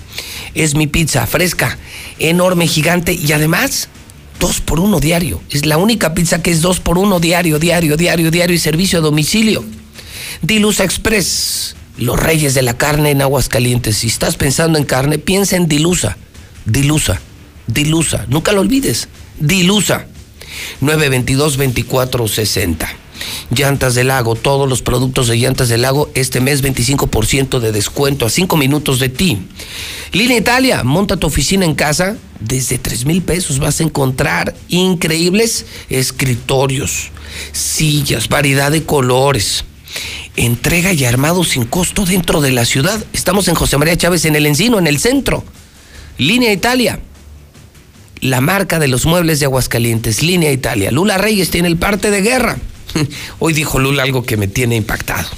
es 0.55 0.75
mi 0.75 0.87
pizza 0.87 1.27
fresca, 1.27 1.77
enorme, 2.19 2.67
gigante 2.67 3.13
y 3.13 3.31
además 3.33 3.91
dos 4.39 4.61
por 4.61 4.81
uno 4.81 5.01
diario. 5.01 5.41
Es 5.51 5.67
la 5.67 5.77
única 5.77 6.15
pizza 6.15 6.43
que 6.43 6.51
es 6.51 6.63
dos 6.63 6.81
por 6.81 6.99
uno 6.99 7.21
diario, 7.21 7.59
diario, 7.59 7.97
diario, 7.97 8.31
diario 8.31 8.55
y 8.55 8.59
servicio 8.59 8.99
a 8.99 9.03
domicilio. 9.03 9.65
Dilusa 10.43 10.85
Express, 10.85 11.77
los 11.99 12.19
reyes 12.19 12.55
de 12.55 12.63
la 12.63 12.77
carne 12.77 13.11
en 13.11 13.23
Aguascalientes. 13.23 13.99
Si 13.99 14.09
estás 14.09 14.37
pensando 14.37 14.79
en 14.79 14.85
carne, 14.85 15.19
piensa 15.19 15.57
en 15.57 15.69
Dilusa. 15.69 16.17
Dilusa, 16.65 17.21
Dilusa, 17.67 18.27
nunca 18.29 18.53
lo 18.53 18.61
olvides. 18.61 19.09
Dilusa, 19.39 20.07
922-2460. 20.83 22.87
Llantas 23.51 23.95
del 23.95 24.09
Lago, 24.09 24.35
todos 24.35 24.69
los 24.69 24.83
productos 24.83 25.29
de 25.29 25.37
Llantas 25.37 25.69
del 25.69 25.83
Lago, 25.83 26.11
este 26.15 26.41
mes 26.41 26.63
25% 26.63 27.59
de 27.59 27.73
descuento 27.73 28.27
a 28.27 28.31
5 28.31 28.57
minutos 28.57 28.99
de 28.99 29.09
ti. 29.09 29.39
Línea 30.13 30.39
Italia, 30.39 30.83
monta 30.85 31.17
tu 31.17 31.27
oficina 31.27 31.65
en 31.65 31.75
casa, 31.75 32.17
desde 32.41 32.79
3 32.79 33.07
mil 33.07 33.23
pesos 33.23 33.59
vas 33.59 33.81
a 33.81 33.85
encontrar 33.85 34.55
increíbles 34.69 35.67
escritorios, 35.89 37.11
sillas, 37.53 38.29
variedad 38.29 38.71
de 38.71 38.85
colores. 38.85 39.65
Entrega 40.37 40.93
y 40.93 41.05
armado 41.05 41.45
sin 41.45 41.65
costo 41.65 42.05
dentro 42.05 42.43
de 42.43 42.53
la 42.53 42.67
ciudad. 42.67 43.03
Estamos 43.15 43.49
en 43.49 43.55
José 43.55 43.79
María 43.79 43.97
Chávez, 43.97 44.27
en 44.27 44.37
el 44.37 44.45
Encino, 44.45 44.79
en 44.79 44.87
el 44.87 44.99
centro. 44.99 45.45
Línea 46.19 46.53
Italia, 46.53 47.01
la 48.21 48.41
marca 48.41 48.79
de 48.79 48.89
los 48.89 49.07
muebles 49.07 49.41
de 49.41 49.47
Aguascalientes, 49.47 50.23
Línea 50.23 50.53
Italia. 50.53 50.91
Lula 50.91 51.19
Reyes 51.19 51.51
tiene 51.51 51.69
el 51.69 51.77
parte 51.77 52.11
de 52.11 52.23
guerra. 52.23 52.59
Hoy 53.39 53.53
dijo 53.53 53.79
Lula 53.79 54.03
algo 54.03 54.23
que 54.25 54.37
me 54.37 54.49
tiene 54.49 54.77
impactado. 54.77 55.29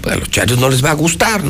Pues 0.00 0.16
a 0.16 0.18
los 0.18 0.30
charios 0.30 0.58
no 0.58 0.68
les 0.68 0.84
va 0.84 0.90
a 0.90 0.94
gustar. 0.94 1.42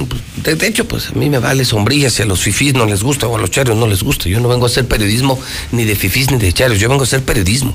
De, 0.43 0.55
de 0.55 0.67
hecho, 0.67 0.87
pues 0.87 1.09
a 1.09 1.13
mí 1.13 1.31
me 1.31 1.39
vale 1.39 1.65
sombrilla 1.65 2.11
si 2.11 2.23
a 2.23 2.27
los 2.27 2.41
fifís 2.41 2.75
no 2.75 2.85
les 2.85 3.03
gusta 3.03 3.27
o 3.27 3.37
a 3.37 3.41
los 3.41 3.51
charios 3.51 3.77
no 3.77 3.87
les 3.87 4.03
gusta. 4.03 4.29
Yo 4.29 4.41
no 4.41 4.49
vengo 4.49 4.67
a 4.67 4.69
hacer 4.69 4.87
periodismo 4.87 5.39
ni 5.73 5.85
de 5.85 5.97
fifís 5.97 6.31
ni 6.31 6.37
de 6.39 6.53
charios, 6.53 6.79
yo 6.79 6.89
vengo 6.89 7.03
a 7.03 7.05
hacer 7.05 7.23
periodismo. 7.23 7.75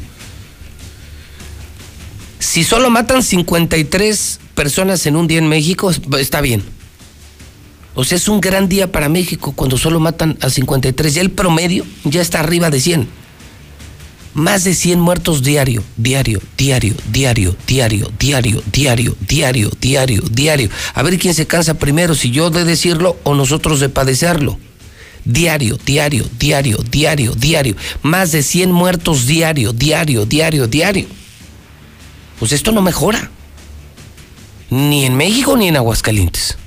Si 2.38 2.64
solo 2.64 2.90
matan 2.90 3.24
53 3.24 4.40
personas 4.56 5.06
en 5.06 5.16
un 5.16 5.28
día 5.28 5.40
en 5.40 5.48
México, 5.48 5.92
está 6.20 6.42
bien. 6.42 6.64
O 7.94 8.04
sea, 8.04 8.18
es 8.18 8.28
un 8.28 8.40
gran 8.40 8.70
día 8.70 8.92
para 8.92 9.10
México 9.10 9.54
cuando 9.54 9.78
solo 9.78 10.00
matan 10.00 10.38
a 10.42 10.50
53. 10.50 11.14
Ya 11.14 11.22
el 11.22 11.32
promedio 11.32 11.86
ya 12.04 12.22
está 12.22 12.40
arriba 12.40 12.70
de 12.70 12.80
100. 12.80 13.21
Más 14.34 14.64
de 14.64 14.74
100 14.74 15.00
muertos 15.00 15.44
diario, 15.44 15.84
diario, 15.98 16.42
diario, 16.58 16.96
diario, 17.12 17.58
diario, 17.68 18.10
diario, 18.18 18.64
diario, 18.72 19.18
diario, 19.28 19.72
diario, 19.80 20.22
diario. 20.32 20.70
A 20.94 21.04
ver 21.04 21.20
quién 21.20 21.34
se 21.34 21.48
cansa 21.48 21.74
primero, 21.74 22.16
si 22.16 22.32
yo 22.32 22.50
de 22.50 22.64
decirlo 22.64 23.18
o 23.24 23.36
nosotros 23.36 23.82
de 23.82 23.90
padecerlo. 23.90 24.58
Diario, 25.26 25.78
diario, 25.86 26.26
diario, 26.40 26.78
diario, 26.90 27.34
diario. 27.34 27.76
Más 28.04 28.32
de 28.32 28.42
100 28.42 28.72
muertos 28.72 29.28
diario, 29.28 29.74
diario, 29.74 30.26
diario, 30.26 30.68
diario. 30.68 31.08
Pues 32.40 32.54
esto 32.54 32.72
no 32.72 32.82
mejora. 32.82 33.30
Ni 34.70 35.06
en 35.06 35.16
México 35.16 35.58
ni 35.58 35.68
en 35.68 35.76
Aguascalientes. 35.76 36.58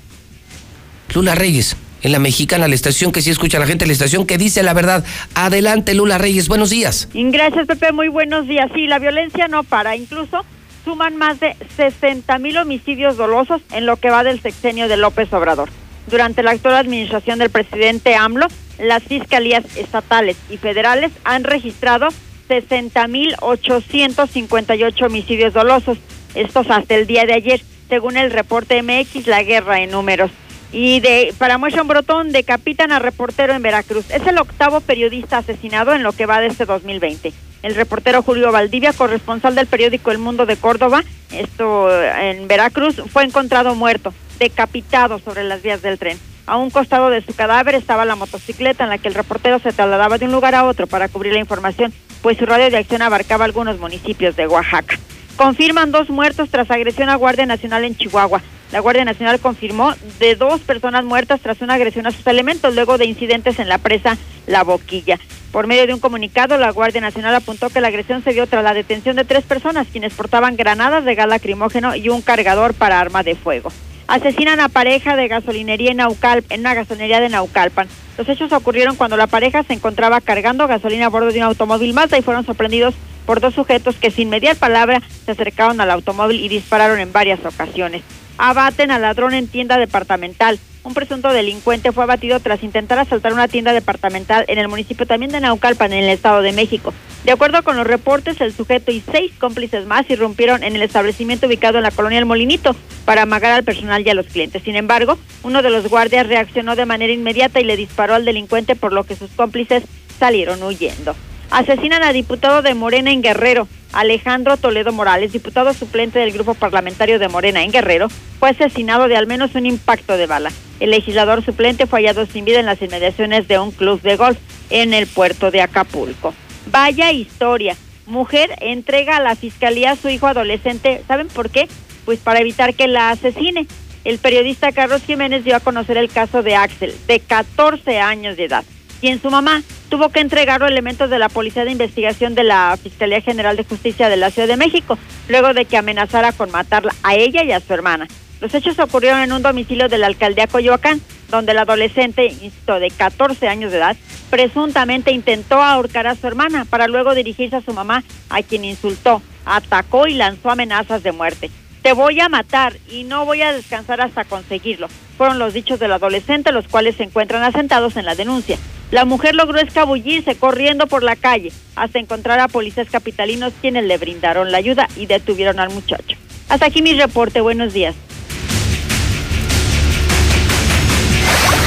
Lula 1.15 1.35
Reyes, 1.35 1.77
en 2.05 2.13
la 2.13 2.19
mexicana, 2.19 2.69
la 2.69 2.75
estación 2.75 3.11
que 3.11 3.23
sí 3.23 3.31
escucha 3.31 3.57
a 3.57 3.61
la 3.61 3.67
gente, 3.67 3.87
la 3.87 3.95
estación 3.95 4.27
que 4.27 4.39
dice 4.39 4.63
la 4.63 4.75
verdad. 4.75 5.05
Adelante, 5.35 5.95
Lula 5.95 6.19
Reyes, 6.19 6.49
buenos 6.49 6.69
días. 6.71 7.09
Gracias, 7.15 7.67
Pepe, 7.67 7.93
muy 7.93 8.09
buenos 8.09 8.47
días. 8.47 8.71
Sí, 8.75 8.87
la 8.87 8.99
violencia 8.99 9.49
no 9.49 9.65
para, 9.65 9.97
incluso 9.97 10.45
suman 10.85 11.17
más 11.17 11.41
de 11.41 11.57
60 11.77 12.39
mil 12.39 12.59
homicidios 12.59 13.17
dolosos 13.17 13.63
en 13.73 13.87
lo 13.87 13.97
que 13.97 14.11
va 14.11 14.23
del 14.23 14.41
sexenio 14.41 14.87
de 14.87 14.99
López 14.99 15.33
Obrador. 15.33 15.71
Durante 16.07 16.43
la 16.43 16.51
actual 16.51 16.77
administración 16.77 17.39
del 17.39 17.49
presidente 17.49 18.15
AMLO, 18.15 18.49
las 18.79 19.03
fiscalías 19.03 19.65
estatales 19.77 20.37
y 20.51 20.59
federales 20.59 21.11
han 21.25 21.43
registrado 21.43 22.09
60 22.49 23.09
mil 23.09 23.35
858 23.41 25.07
homicidios 25.07 25.55
dolosos, 25.55 25.97
estos 26.35 26.69
hasta 26.69 26.97
el 26.97 27.07
día 27.07 27.25
de 27.25 27.33
ayer, 27.33 27.63
según 27.89 28.19
el 28.19 28.31
reporte 28.31 28.83
MX, 28.83 29.27
la 29.27 29.43
guerra 29.43 29.81
en 29.81 29.93
números. 29.93 30.31
Y 30.77 30.99
de 30.99 31.33
para 31.39 31.57
muestra 31.57 31.83
un 31.83 31.89
brotón 31.89 32.33
decapitan 32.33 32.91
a 32.91 32.99
reportero 32.99 33.55
en 33.55 33.63
Veracruz. 33.63 34.11
Es 34.11 34.27
el 34.27 34.39
octavo 34.39 34.81
periodista 34.81 35.39
asesinado 35.39 35.95
en 35.95 36.03
lo 36.03 36.11
que 36.11 36.27
va 36.27 36.41
de 36.41 36.49
este 36.49 36.65
2020. 36.65 37.33
El 37.63 37.77
reportero 37.77 38.23
Julio 38.23 38.51
Valdivia, 38.51 38.93
corresponsal 38.93 39.55
del 39.55 39.69
periódico 39.69 40.11
El 40.11 40.19
Mundo 40.19 40.47
de 40.47 40.57
Córdoba, 40.57 41.05
esto 41.33 41.89
en 42.19 42.49
Veracruz, 42.49 43.01
fue 43.13 43.23
encontrado 43.23 43.77
muerto, 43.77 44.13
decapitado 44.41 45.21
sobre 45.21 45.45
las 45.45 45.63
vías 45.63 45.81
del 45.81 45.97
tren. 45.97 46.19
A 46.47 46.57
un 46.57 46.71
costado 46.71 47.09
de 47.09 47.23
su 47.23 47.37
cadáver 47.37 47.77
estaba 47.77 48.05
la 48.05 48.17
motocicleta 48.17 48.83
en 48.83 48.91
la 48.91 48.99
que 48.99 49.07
el 49.07 49.15
reportero 49.15 49.61
se 49.61 49.73
trasladaba 49.73 50.19
de 50.19 50.27
un 50.27 50.33
lugar 50.33 50.57
a 50.57 50.65
otro 50.65 50.89
para 50.89 51.09
cubrir 51.09 51.35
la 51.35 51.39
información, 51.39 51.93
pues 52.21 52.37
su 52.37 52.47
radio 52.47 52.69
de 52.69 52.79
acción 52.79 53.01
abarcaba 53.01 53.45
algunos 53.45 53.79
municipios 53.79 54.35
de 54.35 54.49
Oaxaca. 54.49 54.99
Confirman 55.37 55.93
dos 55.93 56.11
muertos 56.11 56.51
tras 56.51 56.69
agresión 56.73 57.11
a 57.11 57.15
Guardia 57.15 57.47
Nacional 57.47 57.85
en 57.85 57.97
Chihuahua. 57.97 58.43
La 58.73 58.81
Guardia 58.81 59.05
Nacional 59.05 59.41
confirmó 59.41 59.95
de 60.19 60.35
dos 60.35 60.61
personas 60.61 61.05
muertas 61.05 61.41
tras 61.41 61.61
una 61.61 61.75
agresión 61.75 62.07
a 62.07 62.11
sus 62.11 62.27
elementos 62.27 62.75
luego 62.75 62.99
de 62.99 63.07
incidentes 63.07 63.59
en 63.59 63.69
la 63.69 63.79
presa 63.79 64.17
La 64.47 64.65
Boquilla. 64.65 65.19
Por 65.53 65.69
medio 65.69 65.87
de 65.87 65.95
un 65.95 66.01
comunicado, 66.01 66.59
la 66.59 66.73
Guardia 66.73 67.01
Nacional 67.01 67.35
apuntó 67.37 67.71
que 67.71 67.81
la 67.81 67.87
agresión 67.87 68.25
se 68.25 68.33
dio 68.33 68.49
tras 68.49 68.65
la 68.65 68.75
detención 68.75 69.15
de 69.15 69.25
tres 69.25 69.45
personas 69.45 69.87
quienes 69.93 70.13
portaban 70.13 70.57
granadas 70.57 71.05
de 71.05 71.15
gas 71.15 71.29
lacrimógeno 71.29 71.95
y 71.95 72.09
un 72.09 72.23
cargador 72.23 72.75
para 72.75 72.99
arma 72.99 73.23
de 73.23 73.37
fuego. 73.37 73.71
Asesinan 74.09 74.59
a 74.59 74.69
pareja 74.69 75.15
de 75.15 75.29
gasolinería 75.29 75.93
en, 75.93 75.99
Naucalpan, 75.99 76.53
en 76.53 76.61
una 76.61 76.75
gasolinería 76.75 77.21
de 77.21 77.29
Naucalpan. 77.29 77.87
Los 78.19 78.29
hechos 78.29 78.53
ocurrieron 78.53 78.97
cuando 78.97 79.17
la 79.17 79.29
pareja 79.29 79.63
se 79.63 79.75
encontraba 79.75 80.21
cargando 80.21 80.67
gasolina 80.67 81.07
a 81.07 81.11
bordo 81.11 81.31
de 81.31 81.39
un 81.39 81.45
automóvil 81.45 81.95
Mazda 81.95 82.19
y 82.19 82.23
fueron 82.23 82.45
sorprendidos 82.45 82.95
por 83.25 83.41
dos 83.41 83.55
sujetos 83.55 83.95
que 83.95 84.11
sin 84.11 84.31
mediar 84.31 84.57
palabra 84.57 85.01
se 85.25 85.31
acercaron 85.31 85.81
al 85.81 85.93
automóvil 85.93 86.41
y 86.41 86.49
dispararon 86.49 86.99
en 86.99 87.13
varias 87.13 87.39
ocasiones 87.47 88.03
abaten 88.39 88.91
al 88.91 89.03
ladrón 89.03 89.35
en 89.35 89.49
tienda 89.49 89.79
departamental. 89.79 90.59
Un 90.83 90.93
presunto 90.93 91.33
delincuente 91.33 91.93
fue 91.93 92.05
abatido 92.05 92.41
tras 92.41 92.63
intentar 92.63 92.99
asaltar 92.99 93.33
una 93.33 93.49
tienda 93.49 93.73
departamental 93.73 94.45
en 94.49 94.59
el 94.59 94.69
municipio 94.69 95.07
también 95.07 95.33
de 95.33 95.41
Naucalpan, 95.41 95.95
en 95.95 96.05
el 96.05 96.11
Estado 96.11 96.43
de 96.43 96.53
México. 96.53 96.93
De 97.25 97.33
acuerdo 97.33 97.63
con 97.63 97.79
los 97.79 97.87
reportes, 97.87 98.39
el 98.43 98.53
sujeto 98.53 98.93
y 98.93 99.03
seis 99.11 99.33
cómplices 99.39 99.87
más 99.87 100.09
irrumpieron 100.11 100.63
en 100.63 100.77
el 100.77 100.83
establecimiento 100.83 101.47
ubicado 101.47 101.79
en 101.79 101.85
la 101.85 101.91
colonia 101.91 102.19
El 102.19 102.27
Molinito 102.27 102.77
para 103.07 103.23
amagar 103.23 103.53
al 103.53 103.65
personal 103.65 104.07
y 104.07 104.11
a 104.11 104.15
los 104.15 104.27
clientes. 104.27 104.63
Sin 104.63 104.77
embargo, 104.77 105.19
uno 105.43 105.63
de 105.63 105.71
los 105.71 105.89
guardias 105.89 106.27
reaccionó 106.27 106.77
de 106.77 106.85
manera 106.85 107.15
inmediata 107.15 107.61
y 107.61 107.65
le 107.65 107.79
disparó 107.79 108.15
al 108.15 108.27
delincuente, 108.27 108.77
por 108.77 108.93
lo 108.93 109.05
que 109.05 109.17
sus 109.17 109.31
cómplices 109.31 109.85
salieron 110.19 110.63
huyendo. 110.63 111.17
Asesinan 111.51 112.03
a 112.03 112.13
diputado 112.13 112.61
de 112.61 112.75
Morena 112.75 113.11
en 113.11 113.23
Guerrero. 113.23 113.69
Alejandro 113.95 114.57
Toledo 114.57 114.93
Morales, 114.93 115.33
diputado 115.33 115.73
suplente 115.73 116.19
del 116.19 116.33
grupo 116.33 116.55
parlamentario 116.55 117.19
de 117.19 117.29
Morena 117.29 117.63
en 117.63 117.71
Guerrero, 117.71 118.09
fue 118.41 118.51
asesinado 118.51 119.07
de 119.09 119.17
al 119.17 119.27
menos 119.27 119.55
un 119.55 119.67
impacto 119.67 120.17
de 120.17 120.27
bala. 120.27 120.51
El 120.81 120.91
legislador 120.91 121.45
suplente 121.45 121.87
fue 121.87 122.01
hallado 122.01 122.27
sin 122.27 122.45
vida 122.45 122.59
en 122.59 122.67
las 122.67 122.83
inmediaciones 122.83 123.47
de 123.47 123.59
un 123.59 123.71
club 123.71 124.03
de 124.03 124.17
golf 124.17 124.39
en 124.71 124.93
el 124.93 125.07
puerto 125.07 125.51
de 125.51 125.63
Acapulco. 125.63 126.35
Vaya 126.67 127.13
historia. 127.13 127.77
Mujer 128.07 128.51
entrega 128.61 129.17
a 129.17 129.23
la 129.23 129.37
fiscalía 129.37 129.93
a 129.93 129.97
su 129.97 130.09
hijo 130.09 130.27
adolescente. 130.27 131.03
¿Saben 131.07 131.29
por 131.29 131.51
qué? 131.51 131.69
Pues 132.05 132.19
para 132.19 132.41
evitar 132.41 132.75
que 132.75 132.89
la 132.89 133.11
asesine. 133.11 133.67
El 134.05 134.19
periodista 134.19 134.73
Carlos 134.73 135.03
Jiménez 135.03 135.45
dio 135.45 135.57
a 135.57 135.61
conocer 135.61 135.97
el 135.97 136.11
caso 136.11 136.43
de 136.43 136.57
Axel, 136.57 136.95
de 137.07 137.21
14 137.21 138.01
años 138.01 138.37
de 138.37 138.45
edad 138.45 138.65
quien 139.05 139.21
su 139.21 139.31
mamá 139.31 139.63
tuvo 139.91 140.09
que 140.09 140.21
entregar 140.21 140.63
elementos 140.63 141.11
de 141.11 141.19
la 141.19 141.29
Policía 141.29 141.67
de 141.67 141.73
Investigación 141.73 142.35
de 142.35 142.43
la 142.43 142.75
Fiscalía 142.83 143.21
General 143.21 143.55
de 143.55 143.63
Justicia 143.63 144.09
de 144.09 144.17
la 144.17 144.31
Ciudad 144.31 144.49
de 144.49 144.57
México, 144.57 144.99
luego 145.29 145.53
de 145.53 145.67
que 145.67 145.77
amenazara 145.77 146.33
con 146.33 146.51
matarla 146.51 146.95
a 147.03 147.15
ella 147.15 147.45
y 147.45 147.53
a 147.53 147.61
su 147.61 147.75
hermana. 147.75 148.09
Los 148.41 148.55
hechos 148.55 148.79
ocurrieron 148.79 149.21
en 149.21 149.33
un 149.33 149.43
domicilio 149.43 149.91
de 149.91 149.99
la 149.99 150.07
alcaldía 150.07 150.47
Coyoacán, 150.47 151.03
donde 151.29 151.53
el 151.53 151.59
adolescente, 151.59 152.25
insisto, 152.25 152.81
de 152.81 152.91
14 152.91 153.47
años 153.47 153.73
de 153.73 153.77
edad, 153.77 153.97
presuntamente 154.31 155.13
intentó 155.13 155.63
ahorcar 155.63 156.07
a 156.07 156.15
su 156.15 156.27
hermana 156.27 156.65
para 156.65 156.89
luego 156.89 157.15
dirigirse 157.15 157.57
a 157.57 157.61
su 157.61 157.75
mamá, 157.75 158.05
a 158.31 158.43
quien 158.43 158.65
insultó, 158.65 159.21
atacó 159.45 160.07
y 160.07 160.15
lanzó 160.15 160.49
amenazas 160.49 161.03
de 161.03 161.13
muerte. 161.13 161.51
Te 161.83 161.93
voy 161.93 162.21
a 162.21 162.31
matar 162.31 162.79
y 162.91 163.05
no 163.05 163.27
voy 163.27 163.43
a 163.43 163.53
descansar 163.53 164.01
hasta 164.01 164.25
conseguirlo. 164.25 164.89
Fueron 165.17 165.39
los 165.39 165.55
dichos 165.55 165.79
del 165.79 165.93
adolescente, 165.93 166.53
los 166.53 166.69
cuales 166.69 166.97
se 166.97 167.05
encuentran 167.05 167.43
asentados 167.43 167.97
en 167.97 168.05
la 168.05 168.15
denuncia. 168.15 168.59
La 168.91 169.05
mujer 169.05 169.35
logró 169.35 169.59
escabullirse 169.59 170.37
corriendo 170.37 170.87
por 170.87 171.03
la 171.03 171.17
calle 171.17 171.53
hasta 171.75 171.99
encontrar 171.99 172.41
a 172.41 172.49
policías 172.49 172.89
capitalinos 172.91 173.53
quienes 173.61 173.85
le 173.85 173.99
brindaron 173.99 174.53
la 174.53 174.59
ayuda 174.59 174.89
y 174.97 175.07
detuvieron 175.07 175.59
al 175.59 175.71
muchacho. 175.71 176.17
Hasta 176.49 176.67
aquí 176.67 176.83
mi 176.83 176.95
reporte. 176.95 177.41
Buenos 177.41 177.73
días. 177.73 177.95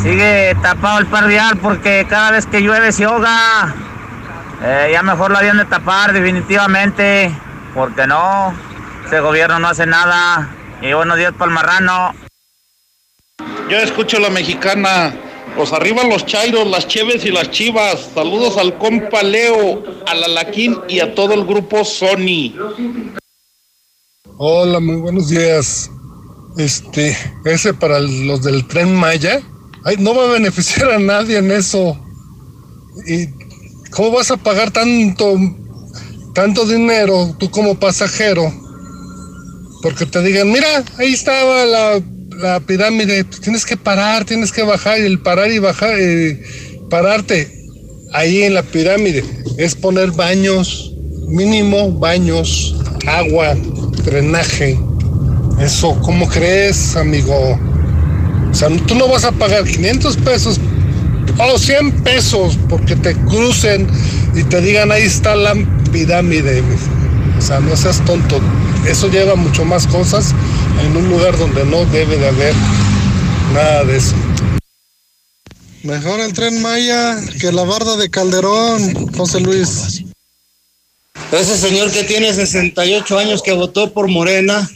Sigue 0.04 0.54
tapado 0.60 0.98
el 0.98 1.06
parvial 1.06 1.56
porque 1.62 2.06
cada 2.06 2.32
vez 2.32 2.44
que 2.44 2.60
llueve 2.60 2.92
se 2.92 3.04
ahoga. 3.04 3.74
Eh, 4.62 4.90
ya 4.92 5.02
mejor 5.02 5.30
lo 5.30 5.38
habían 5.38 5.56
de 5.56 5.64
tapar 5.64 6.12
definitivamente. 6.12 7.34
Porque 7.72 8.06
no, 8.06 8.54
ese 9.06 9.20
gobierno 9.20 9.58
no 9.58 9.68
hace 9.68 9.86
nada. 9.86 10.54
Y 10.82 10.92
buenos 10.92 11.16
días 11.16 11.32
para 11.32 11.46
el 11.46 11.54
marrano. 11.54 12.14
Yo 13.70 13.78
escucho 13.78 14.18
la 14.18 14.28
mexicana. 14.28 15.14
Los 15.56 15.72
arriba 15.72 16.04
los 16.04 16.26
chairos, 16.26 16.66
las 16.66 16.86
cheves 16.86 17.24
y 17.24 17.30
las 17.30 17.50
chivas. 17.50 18.10
Saludos 18.14 18.58
al 18.58 18.76
compa 18.76 19.22
Leo, 19.22 19.84
al 20.06 20.22
Alaquín 20.22 20.80
y 20.86 21.00
a 21.00 21.14
todo 21.14 21.32
el 21.32 21.46
grupo 21.46 21.82
Sony. 21.82 22.52
Hola, 24.36 24.80
muy 24.80 24.96
buenos 24.96 25.30
días. 25.30 25.90
Este, 26.58 27.16
ese 27.46 27.72
para 27.72 28.00
los 28.00 28.42
del 28.42 28.66
tren 28.66 28.94
Maya. 28.94 29.40
Ay, 29.84 29.96
no 29.98 30.14
va 30.14 30.24
a 30.24 30.32
beneficiar 30.32 30.90
a 30.92 30.98
nadie 30.98 31.38
en 31.38 31.50
eso. 31.50 31.98
¿Y 33.06 33.28
cómo 33.90 34.12
vas 34.12 34.30
a 34.30 34.38
pagar 34.38 34.70
tanto, 34.70 35.38
tanto 36.34 36.66
dinero 36.66 37.36
tú 37.38 37.50
como 37.50 37.78
pasajero? 37.78 38.52
Porque 39.82 40.06
te 40.06 40.22
digan, 40.22 40.50
mira, 40.50 40.82
ahí 40.96 41.12
estaba 41.12 41.66
la, 41.66 42.02
la 42.38 42.60
pirámide, 42.60 43.24
tienes 43.24 43.66
que 43.66 43.76
parar, 43.76 44.24
tienes 44.24 44.52
que 44.52 44.62
bajar, 44.62 44.98
y 44.98 45.02
el 45.02 45.20
parar 45.20 45.50
y 45.50 45.58
bajar, 45.58 46.00
y 46.00 46.40
pararte 46.88 47.52
ahí 48.14 48.44
en 48.44 48.54
la 48.54 48.62
pirámide 48.62 49.22
es 49.58 49.74
poner 49.74 50.12
baños, 50.12 50.94
mínimo 51.28 51.92
baños, 51.92 52.74
agua, 53.06 53.54
drenaje. 54.04 54.78
Eso, 55.60 55.98
¿cómo 56.00 56.26
crees, 56.26 56.96
amigo? 56.96 57.58
O 58.54 58.56
sea, 58.56 58.68
tú 58.86 58.94
no 58.94 59.08
vas 59.08 59.24
a 59.24 59.32
pagar 59.32 59.64
500 59.64 60.16
pesos 60.18 60.60
o 61.36 61.58
100 61.58 62.04
pesos 62.04 62.56
porque 62.68 62.94
te 62.94 63.16
crucen 63.16 63.88
y 64.32 64.44
te 64.44 64.60
digan 64.60 64.92
ahí 64.92 65.02
está 65.02 65.34
la 65.34 65.54
pirámide. 65.90 66.62
O 67.36 67.42
sea, 67.42 67.58
no 67.58 67.76
seas 67.76 68.00
tonto. 68.04 68.40
Eso 68.86 69.08
lleva 69.08 69.34
mucho 69.34 69.64
más 69.64 69.88
cosas 69.88 70.32
en 70.86 70.96
un 70.96 71.10
lugar 71.10 71.36
donde 71.36 71.64
no 71.64 71.84
debe 71.86 72.16
de 72.16 72.28
haber 72.28 72.54
nada 73.52 73.82
de 73.86 73.96
eso. 73.96 74.14
Mejor 75.82 76.20
el 76.20 76.32
tren 76.32 76.62
Maya 76.62 77.20
que 77.40 77.50
la 77.50 77.64
barda 77.64 77.96
de 77.96 78.08
Calderón, 78.08 79.12
José 79.16 79.40
Luis. 79.40 80.04
Ese 81.32 81.58
señor 81.58 81.90
que 81.90 82.04
tiene 82.04 82.32
68 82.32 83.18
años 83.18 83.42
que 83.42 83.52
votó 83.52 83.92
por 83.92 84.06
Morena, 84.06 84.70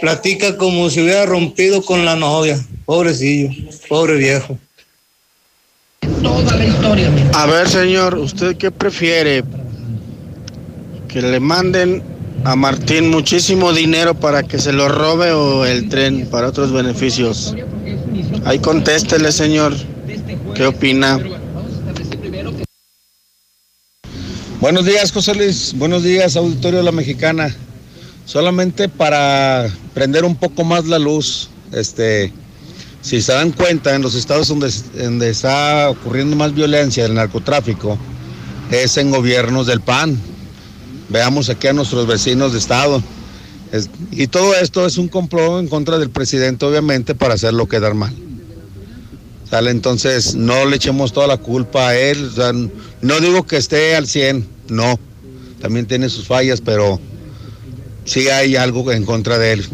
platica 0.00 0.56
como 0.56 0.90
si 0.90 1.02
hubiera 1.02 1.26
rompido 1.26 1.82
con 1.82 2.04
la 2.04 2.16
novia. 2.16 2.58
Pobrecillo, 2.84 3.50
pobre 3.88 4.16
viejo. 4.16 4.58
Toda 6.22 6.56
la 6.56 6.64
historia. 6.64 7.10
A 7.34 7.46
ver, 7.46 7.68
señor, 7.68 8.16
¿usted 8.16 8.56
qué 8.56 8.70
prefiere? 8.70 9.44
¿Que 11.08 11.22
le 11.22 11.40
manden 11.40 12.02
a 12.44 12.56
Martín 12.56 13.10
muchísimo 13.10 13.72
dinero 13.72 14.14
para 14.14 14.42
que 14.42 14.58
se 14.58 14.72
lo 14.72 14.88
robe 14.88 15.32
o 15.32 15.64
el 15.64 15.88
tren 15.88 16.28
para 16.30 16.48
otros 16.48 16.72
beneficios? 16.72 17.54
Ahí 18.44 18.58
contéstele, 18.58 19.30
señor. 19.32 19.74
¿Qué 20.54 20.66
opina? 20.66 21.20
Buenos 24.60 24.84
días, 24.84 25.10
José 25.10 25.34
Luis. 25.34 25.72
Buenos 25.76 26.02
días, 26.02 26.36
Auditorio 26.36 26.78
de 26.78 26.84
la 26.84 26.92
Mexicana. 26.92 27.54
Solamente 28.30 28.88
para 28.88 29.68
prender 29.92 30.24
un 30.24 30.36
poco 30.36 30.62
más 30.62 30.86
la 30.86 31.00
luz, 31.00 31.48
este, 31.72 32.32
si 33.02 33.20
se 33.22 33.32
dan 33.32 33.50
cuenta, 33.50 33.92
en 33.96 34.02
los 34.02 34.14
estados 34.14 34.46
donde, 34.46 34.72
donde 34.94 35.30
está 35.30 35.90
ocurriendo 35.90 36.36
más 36.36 36.54
violencia, 36.54 37.04
el 37.06 37.14
narcotráfico, 37.14 37.98
es 38.70 38.96
en 38.98 39.10
gobiernos 39.10 39.66
del 39.66 39.80
PAN. 39.80 40.16
Veamos 41.08 41.48
aquí 41.48 41.66
a 41.66 41.72
nuestros 41.72 42.06
vecinos 42.06 42.52
de 42.52 42.60
estado. 42.60 43.02
Es- 43.72 43.90
y 44.12 44.28
todo 44.28 44.54
esto 44.54 44.86
es 44.86 44.96
un 44.96 45.08
complot 45.08 45.58
en 45.58 45.66
contra 45.66 45.98
del 45.98 46.10
presidente, 46.10 46.64
obviamente, 46.64 47.16
para 47.16 47.34
hacerlo 47.34 47.66
quedar 47.66 47.94
mal. 47.94 48.14
¿Sale? 49.50 49.72
Entonces, 49.72 50.36
no 50.36 50.66
le 50.66 50.76
echemos 50.76 51.12
toda 51.12 51.26
la 51.26 51.38
culpa 51.38 51.88
a 51.88 51.96
él. 51.98 52.30
no 53.02 53.18
digo 53.18 53.44
que 53.44 53.56
esté 53.56 53.96
al 53.96 54.06
100, 54.06 54.46
no. 54.68 55.00
También 55.60 55.86
tiene 55.86 56.08
sus 56.08 56.28
fallas, 56.28 56.60
pero 56.60 57.00
sí 58.10 58.28
hay 58.28 58.56
algo 58.56 58.90
en 58.90 59.04
contra 59.04 59.38
de 59.38 59.52
él. 59.52 59.68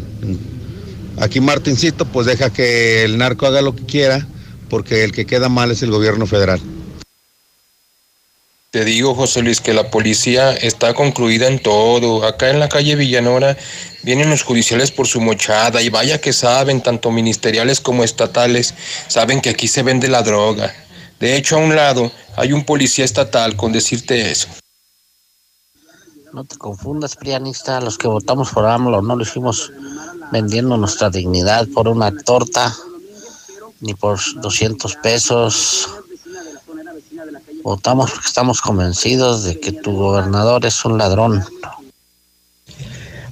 Aquí 1.19 1.39
Martincito, 1.39 2.05
pues 2.05 2.27
deja 2.27 2.51
que 2.51 3.03
el 3.03 3.17
narco 3.17 3.47
haga 3.47 3.63
lo 3.63 3.75
que 3.75 3.83
quiera, 3.85 4.27
porque 4.69 5.03
el 5.03 5.11
que 5.11 5.25
queda 5.25 5.49
mal 5.49 5.71
es 5.71 5.81
el 5.81 5.89
gobierno 5.89 6.27
federal. 6.27 6.61
Te 8.69 8.85
digo, 8.85 9.15
José 9.15 9.41
Luis, 9.41 9.59
que 9.59 9.73
la 9.73 9.89
policía 9.89 10.53
está 10.53 10.93
concluida 10.93 11.47
en 11.47 11.57
todo. 11.57 12.27
Acá 12.27 12.51
en 12.51 12.59
la 12.59 12.69
calle 12.69 12.95
Villanora 12.95 13.57
vienen 14.03 14.29
los 14.29 14.43
judiciales 14.43 14.91
por 14.91 15.07
su 15.07 15.19
mochada 15.19 15.81
y 15.81 15.89
vaya 15.89 16.21
que 16.21 16.31
saben, 16.31 16.81
tanto 16.81 17.09
ministeriales 17.09 17.79
como 17.79 18.03
estatales, 18.03 18.75
saben 19.07 19.41
que 19.41 19.49
aquí 19.49 19.67
se 19.67 19.81
vende 19.81 20.09
la 20.09 20.21
droga. 20.21 20.75
De 21.19 21.37
hecho, 21.37 21.55
a 21.55 21.59
un 21.59 21.75
lado 21.75 22.11
hay 22.35 22.53
un 22.53 22.65
policía 22.65 23.05
estatal 23.05 23.55
con 23.55 23.71
decirte 23.71 24.29
eso. 24.29 24.47
No 26.37 26.43
te 26.43 26.55
confundas, 26.55 27.15
prianista. 27.15 27.81
Los 27.81 27.97
que 27.97 28.07
votamos 28.07 28.51
por 28.51 28.63
AMLO 28.63 29.01
no 29.01 29.15
lo 29.15 29.23
hicimos 29.23 29.71
vendiendo 30.31 30.77
nuestra 30.77 31.09
dignidad 31.09 31.67
por 31.69 31.87
una 31.87 32.15
torta 32.15 32.77
ni 33.79 33.95
por 33.95 34.19
200 34.35 34.97
pesos. 34.97 35.89
Votamos 37.63 38.11
porque 38.11 38.27
estamos 38.27 38.61
convencidos 38.61 39.45
de 39.45 39.59
que 39.59 39.71
tu 39.71 39.93
gobernador 39.93 40.63
es 40.67 40.85
un 40.85 40.99
ladrón. 40.99 41.43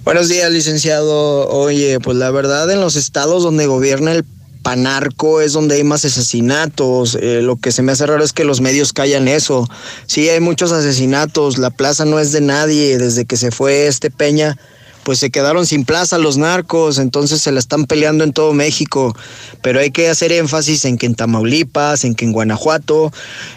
Buenos 0.04 0.28
días, 0.28 0.50
licenciado. 0.50 1.48
Oye, 1.50 2.00
pues 2.00 2.18
la 2.18 2.32
verdad 2.32 2.72
en 2.72 2.82
los 2.82 2.96
estados 2.96 3.44
donde 3.44 3.68
gobierna 3.68 4.14
el 4.14 4.26
panarco 4.66 5.42
es 5.42 5.54
donde 5.54 5.76
hay 5.76 5.84
más 5.84 6.06
asesinatos. 6.06 7.20
Eh, 7.22 7.42
lo 7.44 7.56
que 7.56 7.72
se 7.72 7.84
me 7.84 7.92
hace 7.92 8.08
raro 8.08 8.24
es 8.24 8.34
que 8.34 8.44
los 8.44 8.62
medios 8.62 8.94
callan 8.94 9.28
eso. 9.28 9.70
Sí, 10.08 10.28
hay 10.28 10.40
muchos 10.40 10.72
asesinatos. 10.72 11.60
La 11.60 11.70
plaza 11.70 12.04
no 12.04 12.20
es 12.20 12.32
de 12.32 12.42
nadie. 12.42 12.98
Desde 12.98 13.26
que 13.26 13.38
se 13.38 13.52
fue 13.52 13.86
este 13.86 14.10
Peña, 14.10 14.58
pues 15.04 15.20
se 15.20 15.30
quedaron 15.30 15.68
sin 15.68 15.86
plaza 15.86 16.18
los 16.18 16.38
narcos, 16.38 16.98
entonces 16.98 17.42
se 17.42 17.52
la 17.52 17.60
están 17.60 17.86
peleando 17.86 18.24
en 18.24 18.34
todo 18.34 18.54
México, 18.54 19.16
pero 19.62 19.80
hay 19.80 19.92
que 19.92 20.10
hacer 20.10 20.32
énfasis 20.32 20.84
en 20.86 20.98
que 20.98 21.06
en 21.06 21.14
Tamaulipas, 21.14 22.04
en 22.04 22.16
que 22.16 22.26
en 22.26 22.32
Guanajuato, 22.32 23.14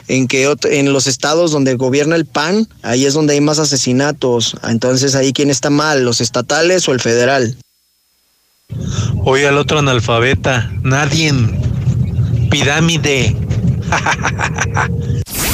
en 0.09 0.29
que 0.29 0.55
en 0.65 0.93
los 0.93 1.07
estados 1.07 1.51
donde 1.51 1.75
gobierna 1.77 2.17
el 2.17 2.27
PAN, 2.27 2.69
ahí 2.83 3.07
es 3.07 3.15
donde 3.15 3.33
hay 3.33 3.41
más 3.41 3.59
asesinatos, 3.59 4.59
entonces 4.63 5.15
ahí 5.15 5.33
quién 5.33 5.49
está 5.49 5.71
mal, 5.71 6.05
los 6.05 6.21
estatales 6.21 6.87
o 6.87 6.93
el 6.93 7.01
federal. 7.01 7.57
Oye 9.25 9.47
al 9.47 9.59
otro 9.59 9.79
analfabeta, 9.79 10.71
nadie. 10.83 11.33
Pirámide. 12.51 13.37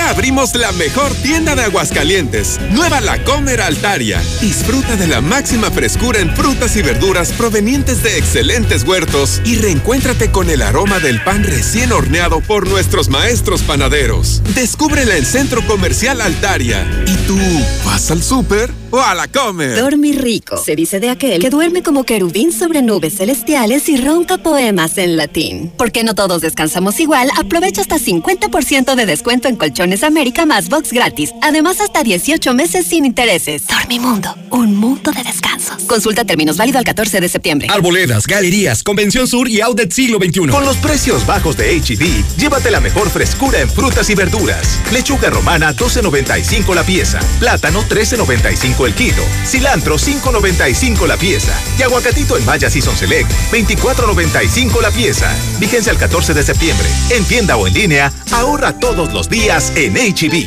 Ya 0.00 0.08
abrimos 0.08 0.54
la 0.54 0.72
mejor 0.72 1.12
tienda 1.16 1.54
de 1.54 1.64
Aguascalientes, 1.64 2.58
Nueva 2.70 3.02
La 3.02 3.22
Comer 3.22 3.60
Altaria. 3.60 4.22
Disfruta 4.40 4.96
de 4.96 5.06
la 5.06 5.20
máxima 5.20 5.70
frescura 5.70 6.20
en 6.20 6.34
frutas 6.34 6.74
y 6.76 6.80
verduras 6.80 7.32
provenientes 7.32 8.02
de 8.02 8.16
excelentes 8.16 8.84
huertos 8.84 9.42
y 9.44 9.56
reencuéntrate 9.56 10.30
con 10.30 10.48
el 10.48 10.62
aroma 10.62 11.00
del 11.00 11.22
pan 11.22 11.44
recién 11.44 11.92
horneado 11.92 12.40
por 12.40 12.66
nuestros 12.66 13.10
maestros 13.10 13.60
panaderos. 13.60 14.40
Descúbrela 14.54 15.18
en 15.18 15.26
Centro 15.26 15.60
Comercial 15.66 16.22
Altaria. 16.22 16.86
¿Y 17.06 17.14
tú 17.26 17.36
vas 17.84 18.10
al 18.10 18.22
súper 18.22 18.70
o 18.90 19.00
a 19.00 19.14
la 19.14 19.28
comer? 19.28 19.76
Dormir 19.76 20.22
rico. 20.22 20.56
Se 20.56 20.76
dice 20.76 20.98
de 20.98 21.10
aquel 21.10 21.42
que 21.42 21.50
duerme 21.50 21.82
como 21.82 22.04
querubín 22.04 22.52
sobre 22.52 22.80
nubes 22.80 23.18
celestiales 23.18 23.86
y 23.90 23.98
ronca 23.98 24.38
poemas 24.38 24.96
en 24.96 25.18
latín. 25.18 25.70
Porque 25.76 26.04
no 26.04 26.14
todos 26.14 26.40
descansamos 26.40 26.98
igual, 27.00 27.28
aprovecha 27.38 27.82
hasta 27.82 27.98
50% 27.98 28.94
de 28.94 29.04
descuento 29.04 29.46
en 29.48 29.56
América 30.02 30.46
más 30.46 30.68
box 30.68 30.92
gratis. 30.92 31.32
Además, 31.42 31.80
hasta 31.80 32.02
18 32.02 32.54
meses 32.54 32.86
sin 32.86 33.04
intereses. 33.04 33.66
Dormimundo, 33.66 34.34
un 34.50 34.76
mundo 34.76 35.10
de 35.10 35.22
descansos. 35.22 35.82
Consulta 35.84 36.24
términos 36.24 36.56
válido 36.56 36.78
al 36.78 36.84
14 36.84 37.20
de 37.20 37.28
septiembre. 37.28 37.68
Arboledas, 37.70 38.26
galerías, 38.26 38.82
Convención 38.82 39.26
Sur 39.26 39.48
y 39.48 39.60
Outlet 39.60 39.92
Siglo 39.92 40.18
XXI. 40.18 40.48
Con 40.48 40.64
los 40.64 40.76
precios 40.76 41.26
bajos 41.26 41.56
de 41.56 41.78
HB, 41.80 42.02
e 42.02 42.24
llévate 42.38 42.70
la 42.70 42.80
mejor 42.80 43.10
frescura 43.10 43.60
en 43.60 43.68
frutas 43.68 44.08
y 44.10 44.14
verduras. 44.14 44.78
Lechuga 44.92 45.30
romana 45.30 45.74
12.95 45.74 46.74
la 46.74 46.84
pieza. 46.84 47.20
Plátano 47.38 47.82
13.95 47.82 48.86
el 48.86 48.94
kilo. 48.94 49.22
Cilantro 49.44 49.96
5.95 49.96 51.06
la 51.06 51.16
pieza. 51.16 51.52
Y 51.78 51.82
aguacatito 51.82 52.36
en 52.36 52.44
Maya 52.44 52.70
Season 52.70 52.96
Select 52.96 53.30
24.95 53.52 54.80
la 54.80 54.90
pieza. 54.90 55.34
Vigencia 55.58 55.92
el 55.92 55.98
14 55.98 56.34
de 56.34 56.42
septiembre. 56.42 56.86
En 57.10 57.24
tienda 57.24 57.56
o 57.56 57.66
en 57.66 57.74
línea, 57.74 58.12
ahorra 58.32 58.78
todos 58.78 59.12
los 59.12 59.28
días 59.28 59.72
en 59.86 59.94
HB. 59.94 60.46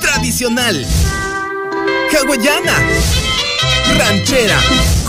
Tradicional. 0.00 0.84
Hawaiana. 2.12 2.82
Ranchera 3.96 4.58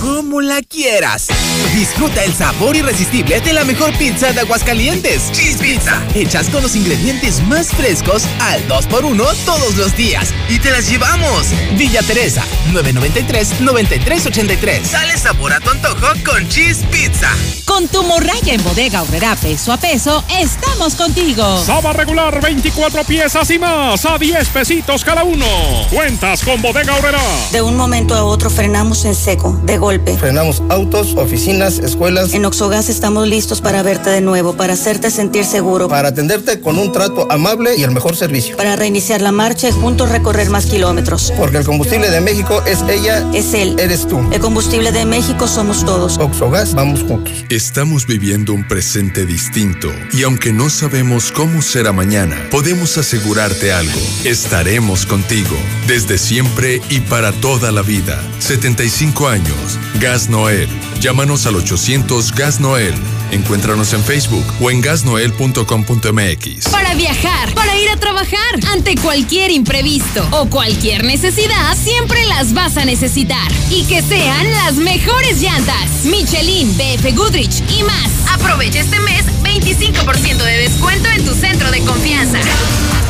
como 0.05 0.39
la 0.39 0.61
quieras. 0.61 1.29
Disfruta 1.73 2.23
el 2.23 2.31
sabor 2.31 2.75
irresistible 2.75 3.41
de 3.41 3.53
la 3.53 3.63
mejor 3.63 3.91
pizza 3.97 4.31
de 4.33 4.41
Aguascalientes. 4.41 5.31
Cheese 5.31 5.57
Pizza. 5.57 5.99
Hechas 6.13 6.47
con 6.49 6.61
los 6.61 6.75
ingredientes 6.75 7.41
más 7.47 7.69
frescos 7.69 8.27
al 8.39 8.61
2x1 8.67 9.35
todos 9.45 9.75
los 9.77 9.97
días. 9.97 10.31
Y 10.47 10.59
te 10.59 10.69
las 10.69 10.87
llevamos. 10.87 11.47
Villa 11.75 12.03
Teresa, 12.03 12.43
993-9383. 12.73 14.83
Sale 14.83 15.17
sabor 15.17 15.53
a 15.53 15.59
tu 15.59 15.71
antojo 15.71 16.13
con 16.23 16.47
Cheese 16.49 16.85
Pizza. 16.91 17.31
Con 17.65 17.87
tu 17.87 18.03
morraya 18.03 18.53
en 18.53 18.63
bodega 18.63 19.01
horrera 19.01 19.35
peso 19.35 19.73
a 19.73 19.77
peso, 19.77 20.23
estamos 20.39 20.93
contigo. 20.93 21.63
Saba 21.65 21.93
regular 21.93 22.39
24 22.39 23.03
piezas 23.05 23.49
y 23.49 23.57
más 23.57 24.05
a 24.05 24.19
10 24.19 24.49
pesitos 24.49 25.03
cada 25.03 25.23
uno. 25.23 25.47
Cuentas 25.89 26.43
con 26.43 26.61
bodega 26.61 26.95
horrera. 26.95 27.19
De 27.51 27.63
un 27.63 27.75
momento 27.75 28.13
a 28.13 28.23
otro 28.23 28.51
frenamos 28.51 29.03
en 29.05 29.15
seco, 29.15 29.59
de 29.63 29.79
golpe 29.79 29.94
Frenamos 30.19 30.61
autos, 30.69 31.15
oficinas, 31.15 31.79
escuelas. 31.79 32.33
En 32.33 32.45
Oxogas 32.45 32.89
estamos 32.89 33.27
listos 33.27 33.61
para 33.61 33.83
verte 33.83 34.09
de 34.09 34.21
nuevo, 34.21 34.53
para 34.53 34.73
hacerte 34.73 35.11
sentir 35.11 35.45
seguro. 35.45 35.87
Para 35.87 36.09
atenderte 36.09 36.59
con 36.59 36.77
un 36.77 36.91
trato 36.91 37.27
amable 37.31 37.75
y 37.77 37.83
el 37.83 37.91
mejor 37.91 38.15
servicio. 38.15 38.57
Para 38.57 38.75
reiniciar 38.75 39.21
la 39.21 39.31
marcha 39.31 39.69
y 39.69 39.71
juntos 39.71 40.09
recorrer 40.09 40.49
más 40.49 40.65
kilómetros. 40.65 41.33
Porque 41.37 41.57
el 41.57 41.65
combustible 41.65 42.09
de 42.09 42.21
México 42.21 42.61
es 42.65 42.81
ella. 42.89 43.25
Es 43.33 43.53
él. 43.53 43.75
Eres 43.79 44.07
tú. 44.07 44.19
El 44.31 44.39
combustible 44.39 44.91
de 44.91 45.05
México 45.05 45.47
somos 45.47 45.85
todos. 45.85 46.17
Oxogas, 46.17 46.73
vamos 46.73 47.03
juntos. 47.03 47.45
Estamos 47.49 48.07
viviendo 48.07 48.53
un 48.53 48.67
presente 48.67 49.25
distinto 49.25 49.91
y 50.13 50.23
aunque 50.23 50.51
no 50.51 50.69
sabemos 50.69 51.31
cómo 51.31 51.61
será 51.61 51.91
mañana, 51.91 52.37
podemos 52.51 52.97
asegurarte 52.97 53.71
algo. 53.71 53.99
Estaremos 54.23 55.05
contigo 55.05 55.55
desde 55.87 56.17
siempre 56.17 56.81
y 56.89 57.01
para 57.01 57.31
toda 57.31 57.71
la 57.71 57.81
vida. 57.81 58.21
75 58.39 59.27
años 59.27 59.79
Gas 59.99 60.29
Noel. 60.29 60.67
Llámanos 60.99 61.45
al 61.45 61.55
800 61.55 62.33
Gas 62.33 62.59
Noel. 62.59 62.93
Encuéntranos 63.31 63.93
en 63.93 64.03
Facebook 64.03 64.45
o 64.61 64.69
en 64.69 64.81
gasnoel.com.mx. 64.81 66.69
Para 66.71 66.93
viajar, 66.95 67.53
para 67.53 67.77
ir 67.77 67.89
a 67.89 67.97
trabajar, 67.97 68.39
ante 68.71 68.95
cualquier 68.95 69.51
imprevisto 69.51 70.27
o 70.31 70.49
cualquier 70.49 71.03
necesidad, 71.03 71.75
siempre 71.75 72.25
las 72.25 72.53
vas 72.53 72.77
a 72.77 72.85
necesitar. 72.85 73.51
Y 73.69 73.83
que 73.85 74.01
sean 74.01 74.51
las 74.51 74.75
mejores 74.75 75.41
llantas. 75.41 76.05
Michelin, 76.05 76.75
BF 76.77 77.15
Goodrich 77.15 77.63
y 77.69 77.83
más. 77.83 78.11
Aprovecha 78.33 78.79
este 78.79 78.99
mes 78.99 79.25
25% 79.43 80.43
de 80.43 80.57
descuento 80.57 81.09
en 81.09 81.25
tu 81.25 81.33
centro 81.33 81.71
de 81.71 81.81
confianza. 81.81 82.39
No 82.39 83.05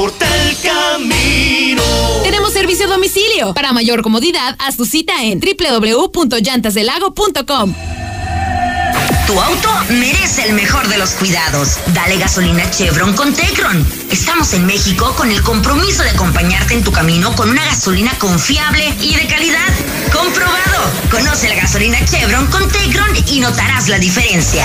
importa 0.00 0.26
el 0.48 0.56
camino. 0.60 1.82
Tenemos 2.22 2.54
servicio 2.54 2.86
a 2.86 2.88
domicilio. 2.88 3.52
Para 3.52 3.74
mayor 3.74 4.00
comodidad, 4.00 4.56
haz 4.58 4.78
tu 4.78 4.86
cita 4.86 5.22
en 5.24 5.40
www.llantasdelago.com. 5.40 7.74
Tu 9.26 9.38
auto 9.38 9.68
merece 9.90 10.48
el 10.48 10.54
mejor 10.54 10.88
de 10.88 10.96
los 10.96 11.10
cuidados. 11.10 11.76
Dale 11.88 12.16
gasolina 12.16 12.70
Chevron 12.70 13.12
con 13.12 13.34
Tecron. 13.34 13.86
Estamos 14.10 14.54
en 14.54 14.64
México 14.64 15.12
con 15.18 15.30
el 15.30 15.42
compromiso 15.42 16.02
de 16.02 16.08
acompañarte 16.10 16.72
en 16.72 16.82
tu 16.82 16.92
camino 16.92 17.36
con 17.36 17.50
una 17.50 17.66
gasolina 17.66 18.18
confiable 18.18 18.94
y 19.02 19.16
de 19.16 19.26
calidad. 19.26 19.68
Comprobado. 20.10 20.90
Conoce 21.10 21.50
la 21.50 21.56
gasolina 21.56 22.02
Chevron 22.06 22.46
con 22.46 22.66
Tecron 22.68 23.10
y 23.26 23.40
notarás 23.40 23.88
la 23.88 23.98
diferencia. 23.98 24.64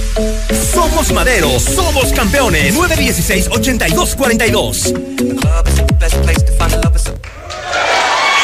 Somos 0.81 1.11
Madero, 1.11 1.59
somos 1.59 2.11
campeones. 2.11 2.75
916-8242. 2.75 4.93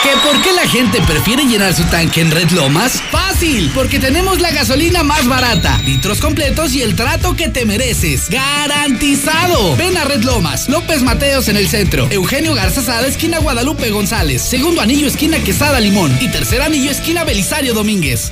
¿Que 0.03 0.11
por 0.23 0.39
qué 0.43 0.53
la 0.53 0.67
gente 0.67 1.01
prefiere 1.01 1.45
llenar 1.45 1.73
su 1.73 1.83
tanque 1.85 2.21
en 2.21 2.29
Red 2.29 2.51
Lomas? 2.51 3.01
Fácil, 3.09 3.71
porque 3.73 3.97
tenemos 3.97 4.39
la 4.39 4.51
gasolina 4.51 5.01
más 5.01 5.27
barata, 5.27 5.81
litros 5.83 6.19
completos 6.19 6.75
y 6.75 6.83
el 6.83 6.95
trato 6.95 7.35
que 7.35 7.49
te 7.49 7.65
mereces. 7.65 8.29
¡Garantizado! 8.29 9.75
Ven 9.75 9.97
a 9.97 10.03
Red 10.03 10.23
Lomas, 10.23 10.69
López 10.69 11.01
Mateos 11.01 11.47
en 11.47 11.57
el 11.57 11.67
centro, 11.67 12.07
Eugenio 12.11 12.53
Garza 12.53 12.83
Sada, 12.83 13.07
esquina 13.07 13.39
Guadalupe 13.39 13.89
González, 13.89 14.43
segundo 14.43 14.81
anillo, 14.81 15.07
esquina 15.07 15.39
Quesada 15.39 15.79
Limón 15.79 16.15
y 16.21 16.27
tercer 16.27 16.61
anillo, 16.61 16.91
esquina 16.91 17.23
Belisario 17.23 17.73
Domínguez. 17.73 18.31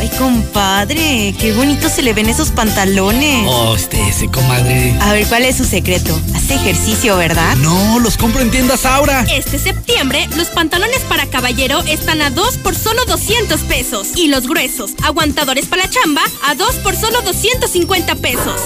Ay, 0.00 0.08
compadre, 0.16 1.34
qué 1.38 1.52
bonito 1.52 1.90
se 1.90 2.00
le 2.00 2.14
ven 2.14 2.30
esos 2.30 2.48
pantalones. 2.52 3.44
Oh, 3.46 3.74
este, 3.76 4.00
ese, 4.08 4.30
comadre. 4.30 4.96
A 4.98 5.12
ver, 5.12 5.26
¿cuál 5.26 5.44
es 5.44 5.58
su 5.58 5.66
secreto? 5.66 6.18
Hace 6.34 6.54
ejercicio, 6.54 7.18
¿verdad? 7.18 7.54
No, 7.56 7.98
los 7.98 8.16
compro 8.16 8.40
en 8.40 8.50
tiendas 8.50 8.86
Aura. 8.86 9.26
Este 9.30 9.58
septiembre, 9.58 10.26
los 10.38 10.48
pantalones 10.48 11.00
para 11.00 11.26
caballero 11.26 11.80
están 11.80 12.22
a 12.22 12.30
2 12.30 12.56
por 12.56 12.74
solo 12.74 13.04
200 13.04 13.60
pesos. 13.64 14.08
Y 14.16 14.28
los 14.28 14.46
gruesos, 14.46 14.92
aguantadores 15.04 15.66
para 15.66 15.82
la 15.84 15.90
chamba, 15.90 16.22
a 16.48 16.54
2 16.54 16.76
por 16.76 16.96
solo 16.96 17.20
250 17.20 18.14
pesos. 18.14 18.58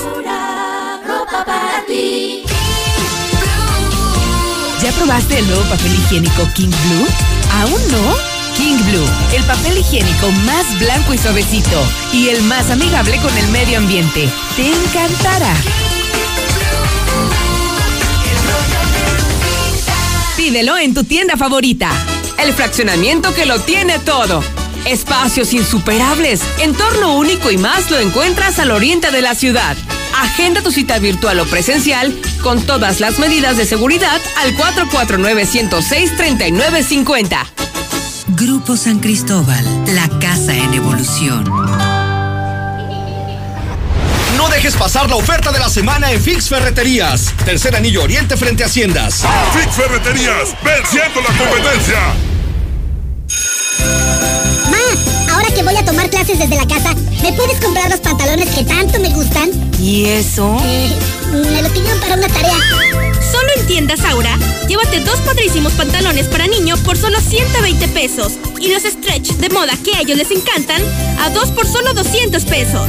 ropa 1.04 1.44
para 1.44 1.84
ti. 1.84 2.44
¿Ya 4.80 4.92
probaste 4.92 5.40
el 5.40 5.48
nuevo 5.48 5.64
papel 5.64 5.94
higiénico 5.96 6.48
King 6.54 6.68
Blue? 6.68 7.08
¿Aún 7.54 7.80
no? 7.90 8.33
King 8.56 8.78
Blue, 8.86 9.06
el 9.34 9.42
papel 9.44 9.78
higiénico 9.78 10.30
más 10.44 10.78
blanco 10.78 11.12
y 11.12 11.18
suavecito 11.18 11.82
y 12.12 12.28
el 12.28 12.42
más 12.42 12.70
amigable 12.70 13.16
con 13.18 13.36
el 13.36 13.48
medio 13.48 13.78
ambiente. 13.78 14.28
Te 14.56 14.68
encantará. 14.68 15.54
Pídelo 20.36 20.78
en 20.78 20.94
tu 20.94 21.04
tienda 21.04 21.36
favorita. 21.36 21.90
El 22.38 22.52
fraccionamiento 22.52 23.34
que 23.34 23.46
lo 23.46 23.60
tiene 23.60 23.98
todo. 23.98 24.42
Espacios 24.84 25.52
insuperables, 25.52 26.40
entorno 26.58 27.14
único 27.14 27.50
y 27.50 27.56
más 27.56 27.90
lo 27.90 27.98
encuentras 27.98 28.58
al 28.58 28.70
oriente 28.70 29.10
de 29.10 29.22
la 29.22 29.34
ciudad. 29.34 29.76
Agenda 30.20 30.62
tu 30.62 30.70
cita 30.70 30.98
virtual 30.98 31.40
o 31.40 31.46
presencial 31.46 32.14
con 32.42 32.62
todas 32.62 33.00
las 33.00 33.18
medidas 33.18 33.56
de 33.56 33.64
seguridad 33.64 34.20
al 34.36 34.54
449 34.54 35.46
106 35.46 36.16
3950. 36.16 37.46
Grupo 38.28 38.74
San 38.74 39.00
Cristóbal, 39.00 39.62
la 39.94 40.08
casa 40.18 40.54
en 40.54 40.72
evolución. 40.72 41.44
No 44.34 44.48
dejes 44.48 44.74
pasar 44.76 45.10
la 45.10 45.16
oferta 45.16 45.52
de 45.52 45.58
la 45.58 45.68
semana 45.68 46.10
en 46.10 46.18
Fix 46.22 46.48
Ferreterías. 46.48 47.34
Tercer 47.44 47.76
anillo 47.76 48.02
oriente 48.02 48.38
frente 48.38 48.62
a 48.62 48.66
Haciendas. 48.66 49.24
Fix 49.52 49.74
Ferreterías, 49.74 50.56
venciendo 50.64 51.20
la 51.20 51.36
competencia. 51.36 51.98
Ma, 54.70 55.34
ahora 55.34 55.48
que 55.54 55.62
voy 55.62 55.76
a 55.76 55.84
tomar 55.84 56.08
clases 56.08 56.38
desde 56.38 56.56
la 56.56 56.66
casa, 56.66 56.94
¿me 57.22 57.32
puedes 57.34 57.60
comprar 57.60 57.90
los 57.90 58.00
pantalones 58.00 58.48
que 58.54 58.64
tanto 58.64 58.98
me 59.00 59.10
gustan? 59.10 59.50
¿Y 59.78 60.06
eso? 60.06 60.56
Eh, 60.64 60.96
me 61.30 61.60
los 61.60 61.72
pidieron 61.72 62.00
para 62.00 62.14
una 62.14 62.28
tarea. 62.28 63.13
Solo 63.34 63.48
en 63.56 63.66
tiendas 63.66 64.04
Aura, 64.04 64.38
llévate 64.68 65.00
dos 65.00 65.20
padrísimos 65.22 65.72
pantalones 65.72 66.28
para 66.28 66.46
niño 66.46 66.76
por 66.84 66.96
solo 66.96 67.18
120 67.18 67.88
pesos 67.88 68.38
y 68.60 68.72
los 68.72 68.84
stretch 68.84 69.32
de 69.32 69.48
moda 69.48 69.72
que 69.82 69.96
a 69.96 70.02
ellos 70.02 70.16
les 70.16 70.30
encantan 70.30 70.80
a 71.18 71.30
dos 71.30 71.50
por 71.50 71.66
solo 71.66 71.92
200 71.94 72.44
pesos. 72.44 72.88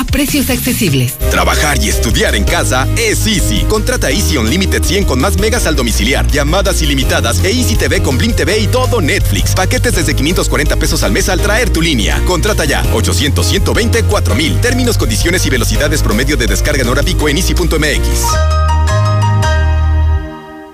a 0.00 0.04
precios 0.04 0.50
accesibles. 0.50 1.14
Trabajar 1.30 1.78
y 1.82 1.88
estudiar 1.88 2.34
en 2.34 2.44
casa 2.44 2.88
es 2.96 3.26
Easy. 3.26 3.64
Contrata 3.68 4.10
Easy 4.10 4.36
Unlimited 4.36 4.82
100 4.82 5.04
con 5.04 5.20
más 5.20 5.38
megas 5.38 5.66
al 5.66 5.76
domiciliar, 5.76 6.26
llamadas 6.28 6.80
ilimitadas 6.82 7.44
e 7.44 7.50
Easy 7.50 7.76
TV 7.76 8.02
con 8.02 8.16
Blim 8.16 8.32
TV 8.32 8.58
y 8.58 8.66
todo 8.66 9.00
Netflix. 9.00 9.54
Paquetes 9.54 9.94
desde 9.94 10.14
540 10.14 10.76
pesos 10.76 11.02
al 11.02 11.12
mes 11.12 11.28
al 11.28 11.40
traer 11.40 11.70
tu 11.70 11.82
línea. 11.82 12.20
Contrata 12.26 12.64
ya 12.64 12.82
800 12.92 13.46
120 13.46 14.02
4000. 14.04 14.60
Términos, 14.60 14.96
condiciones 14.96 15.44
y 15.46 15.50
velocidades 15.50 16.02
promedio 16.02 16.36
de 16.36 16.46
descarga 16.46 16.82
en 16.82 16.88
hora 16.88 17.02
pico 17.02 17.28
en 17.28 17.36
easy.mx. 17.36 18.08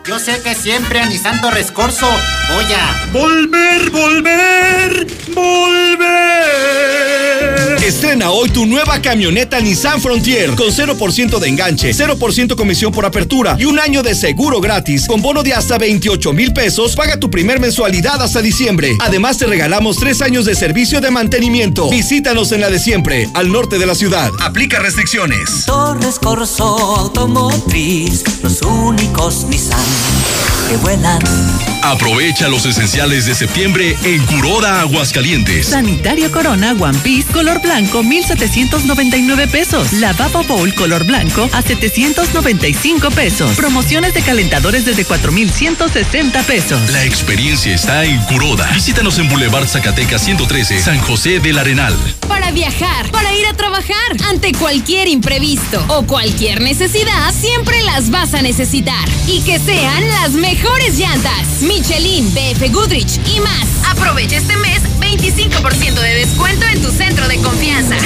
Yo 0.07 0.21
sé 0.21 0.41
que 0.41 0.55
siempre 0.55 1.01
a 1.01 1.07
mi 1.07 1.19
santo 1.19 1.51
rescorso 1.51 2.07
voy 2.55 2.67
a 2.73 3.11
volver, 3.13 3.91
volver, 3.91 5.07
volver. 5.35 6.77
Estrena 7.87 8.33
hoy 8.33 8.51
tu 8.51 8.67
nueva 8.67 9.01
camioneta 9.01 9.61
Nissan 9.61 10.01
Frontier 10.01 10.51
con 10.57 10.71
0% 10.71 11.39
de 11.39 11.49
enganche, 11.49 11.93
0% 11.93 12.57
comisión 12.57 12.91
por 12.91 13.07
apertura 13.07 13.55
y 13.61 13.65
un 13.65 13.79
año 13.79 14.03
de 14.03 14.17
seguro 14.17 14.61
gratis 14.61 15.07
con 15.07 15.23
bono 15.23 15.45
de 15.45 15.55
hasta 15.55 15.79
28 15.79 16.33
mil 16.33 16.53
pesos. 16.53 16.97
Paga 16.97 17.21
tu 17.21 17.31
primer 17.31 17.61
mensualidad 17.61 18.21
hasta 18.21 18.43
diciembre. 18.43 18.91
Además 18.99 19.39
te 19.39 19.47
regalamos 19.47 19.99
tres 19.99 20.21
años 20.21 20.47
de 20.47 20.57
servicio 20.57 21.01
de 21.01 21.13
mantenimiento. 21.13 21.89
Visítanos 21.89 22.51
en 22.51 22.63
la 22.63 22.71
de 22.71 22.81
siempre, 22.81 23.29
al 23.35 23.53
norte 23.53 23.79
de 23.79 23.87
la 23.87 23.95
ciudad. 23.95 24.33
Aplica 24.41 24.81
restricciones. 24.81 25.65
Torres 25.67 26.19
Corso 26.19 26.65
Automotriz, 26.97 28.25
los 28.43 28.63
únicos 28.63 29.45
Nissan 29.45 29.79
que 30.69 30.77
vuelan. 30.79 31.21
Aprovecha 31.83 32.49
los 32.49 32.67
esenciales 32.67 33.27
de 33.27 33.35
septiembre 33.37 33.97
en 34.03 34.25
Curoda 34.27 34.81
Aguascalientes. 34.81 35.69
Sanitario 35.69 36.33
Corona 36.33 36.73
One 36.73 36.99
Piece 36.99 37.33
color 37.33 37.63
blanco 37.63 38.03
1799 38.03 39.47
pesos. 39.47 39.93
Lavabo 39.93 40.43
Bowl 40.43 40.75
color 40.75 41.05
blanco 41.05 41.49
a 41.53 41.63
795 41.63 43.11
pesos. 43.13 43.55
Promociones 43.55 44.15
de 44.15 44.23
calentadores 44.23 44.85
desde 44.85 45.05
4160 45.05 46.43
pesos. 46.43 46.91
La 46.91 47.05
experiencia 47.05 47.73
está 47.73 48.05
en 48.05 48.21
Curoda. 48.23 48.69
Visítanos 48.75 49.19
en 49.19 49.29
Boulevard 49.29 49.69
Zacatecas 49.69 50.23
113, 50.23 50.81
San 50.81 50.99
José 50.99 51.39
del 51.39 51.59
Arenal. 51.59 51.95
Para 52.27 52.51
viajar, 52.51 53.09
para 53.13 53.33
ir 53.33 53.47
a 53.47 53.55
trabajar, 53.55 53.95
ante 54.29 54.53
cualquier 54.53 55.07
imprevisto 55.07 55.85
o 55.89 56.03
cualquier 56.05 56.61
necesidad, 56.61 57.33
siempre 57.33 57.81
las 57.83 58.11
vas 58.11 58.35
a 58.35 58.43
necesitar. 58.43 59.09
Y 59.29 59.43
que 59.43 59.61
sean 59.61 60.09
las 60.09 60.33
mejores 60.33 60.56
llantas. 60.97 61.61
Michelin, 61.61 62.33
BF 62.33 62.73
Goodrich 62.73 63.21
y 63.27 63.41
más. 63.41 63.67
Aprovecha 63.91 64.37
este 64.37 64.57
mes 64.57 64.81
25% 65.01 66.01
de 66.01 66.15
descuento 66.15 66.65
en 66.67 66.81
tu 66.81 66.91
centro 66.91 67.29
de 67.29 67.37
confianza. 67.39 67.97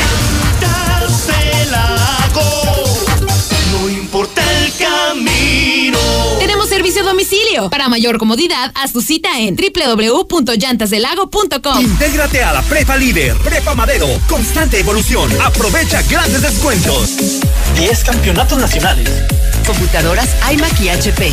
No 3.71 3.89
importa 3.89 4.43
el 4.59 4.73
camino. 4.75 5.99
Tenemos 6.39 6.69
servicio 6.69 7.03
a 7.03 7.07
domicilio. 7.07 7.71
Para 7.71 7.89
mayor 7.89 8.19
comodidad, 8.19 8.73
haz 8.75 8.93
tu 8.93 9.01
cita 9.01 9.39
en 9.39 9.57
www.llantasdelago.com. 9.57 11.81
Intégrate 11.81 12.43
a 12.43 12.53
la 12.55 12.63
Prepa 12.63 12.97
Líder, 12.97 13.37
Prepa 13.37 13.77
Madero. 13.77 14.09
Constante 14.29 14.81
evolución. 14.81 15.31
Aprovecha 15.43 16.03
grandes 16.03 16.43
descuentos. 16.43 17.11
10 17.77 18.03
campeonatos 18.05 18.59
nacionales. 18.59 19.09
Computadoras 19.67 20.29
iMac 20.51 20.81
y 20.81 20.89
HP. 20.89 21.33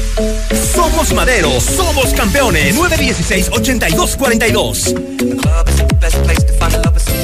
Somos 0.81 1.13
Madero, 1.13 1.61
somos 1.61 2.11
campeones. 2.15 2.75
916-8242. 2.75 4.95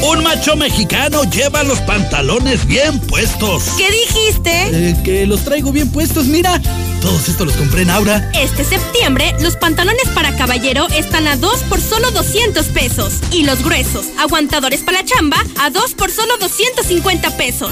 Un 0.04 0.24
macho 0.24 0.56
mexicano 0.56 1.24
lleva 1.24 1.64
los 1.64 1.80
pantalones 1.80 2.68
bien 2.68 3.00
puestos. 3.00 3.64
¿Qué 3.76 3.90
dijiste? 3.90 4.92
Eh, 4.92 4.96
que 5.04 5.26
los 5.26 5.44
traigo 5.44 5.72
bien 5.72 5.90
puestos, 5.90 6.26
mira. 6.26 6.62
Todos 7.02 7.30
estos 7.30 7.48
los 7.48 7.56
compré 7.56 7.82
en 7.82 7.90
Aura. 7.90 8.30
Este 8.36 8.64
septiembre, 8.64 9.34
los 9.40 9.56
pantalones 9.56 10.08
para 10.14 10.38
caballero 10.38 10.86
están 10.96 11.28
a 11.28 11.36
2 11.36 11.64
por 11.64 11.82
solo 11.82 12.12
200 12.12 12.64
pesos. 12.68 13.16
Y 13.32 13.42
los 13.42 13.64
gruesos, 13.64 14.06
aguantadores 14.20 14.82
para 14.82 15.02
la 15.02 15.06
chamba, 15.06 15.38
a 15.60 15.72
2 15.72 15.96
por 15.96 16.12
solo 16.12 16.38
250 16.38 17.36
pesos. 17.38 17.72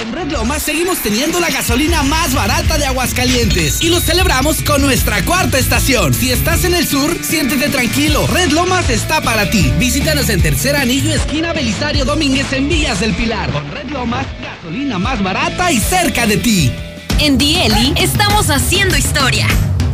En 0.00 0.14
Red 0.14 0.32
Lomas 0.32 0.62
seguimos 0.62 0.98
teniendo 1.00 1.40
la 1.40 1.50
gasolina 1.50 2.02
más 2.02 2.32
barata 2.32 2.78
de 2.78 2.86
Aguascalientes 2.86 3.82
y 3.82 3.90
lo 3.90 4.00
celebramos 4.00 4.62
con 4.62 4.80
nuestra 4.80 5.22
cuarta 5.26 5.58
estación. 5.58 6.14
Si 6.14 6.32
estás 6.32 6.64
en 6.64 6.72
el 6.72 6.88
sur, 6.88 7.18
siéntete 7.22 7.68
tranquilo. 7.68 8.26
Red 8.28 8.52
Lomas 8.52 8.88
está 8.88 9.20
para 9.20 9.50
ti. 9.50 9.70
Visítanos 9.78 10.30
en 10.30 10.40
Tercer 10.40 10.74
Anillo, 10.74 11.12
esquina 11.12 11.52
Belisario 11.52 12.06
Domínguez 12.06 12.50
en 12.54 12.70
Villas 12.70 13.00
del 13.00 13.12
Pilar. 13.12 13.52
Con 13.52 13.70
Red 13.70 13.90
Lomas, 13.90 14.26
gasolina 14.40 14.98
más 14.98 15.22
barata 15.22 15.70
y 15.70 15.78
cerca 15.78 16.26
de 16.26 16.38
ti. 16.38 16.72
En 17.18 17.36
Dieli 17.36 17.92
estamos 17.96 18.48
haciendo 18.48 18.96
historia. 18.96 19.48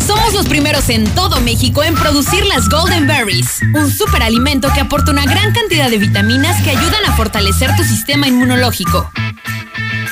Somos 0.07 0.35
los 0.35 0.47
primeros 0.47 0.89
en 0.89 1.05
todo 1.17 1.41
México 1.41 1.83
en 1.83 1.97
producir 1.97 2.47
las 2.47 2.69
Golden 2.69 3.09
Berries, 3.09 3.61
un 3.75 3.91
superalimento 3.91 4.73
que 4.73 4.83
aporta 4.83 5.11
una 5.11 5.25
gran 5.25 5.53
cantidad 5.53 5.91
de 5.91 5.99
vitaminas 5.99 6.63
que 6.63 6.71
ayudan 6.71 7.05
a 7.09 7.17
fortalecer 7.17 7.75
tu 7.77 7.83
sistema 7.83 8.29
inmunológico. 8.29 9.11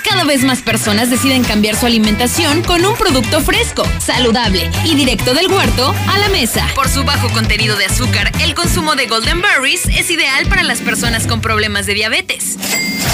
Cada 0.03 0.25
vez 0.25 0.43
más 0.45 0.63
personas 0.63 1.11
deciden 1.11 1.45
cambiar 1.45 1.77
su 1.77 1.87
alimentación 1.87 2.63
con 2.63 2.85
un 2.85 2.97
producto 2.97 3.41
fresco, 3.41 3.85
saludable 3.99 4.71
y 4.85 4.95
directo 4.95 5.35
del 5.35 5.49
huerto 5.49 5.95
a 6.09 6.19
la 6.19 6.29
mesa. 6.31 6.67
Por 6.75 6.89
su 6.89 7.05
bajo 7.05 7.29
contenido 7.31 7.77
de 7.77 7.87
azúcar, 7.87 8.33
el 8.43 8.55
consumo 8.55 8.95
de 8.97 9.07
Golden 9.07 9.41
Berries 9.41 9.87
es 9.87 10.11
ideal 10.11 10.47
para 10.47 10.63
las 10.63 10.81
personas 10.81 11.27
con 11.27 11.41
problemas 11.41 11.87
de 11.87 11.95
diabetes. 11.95 12.57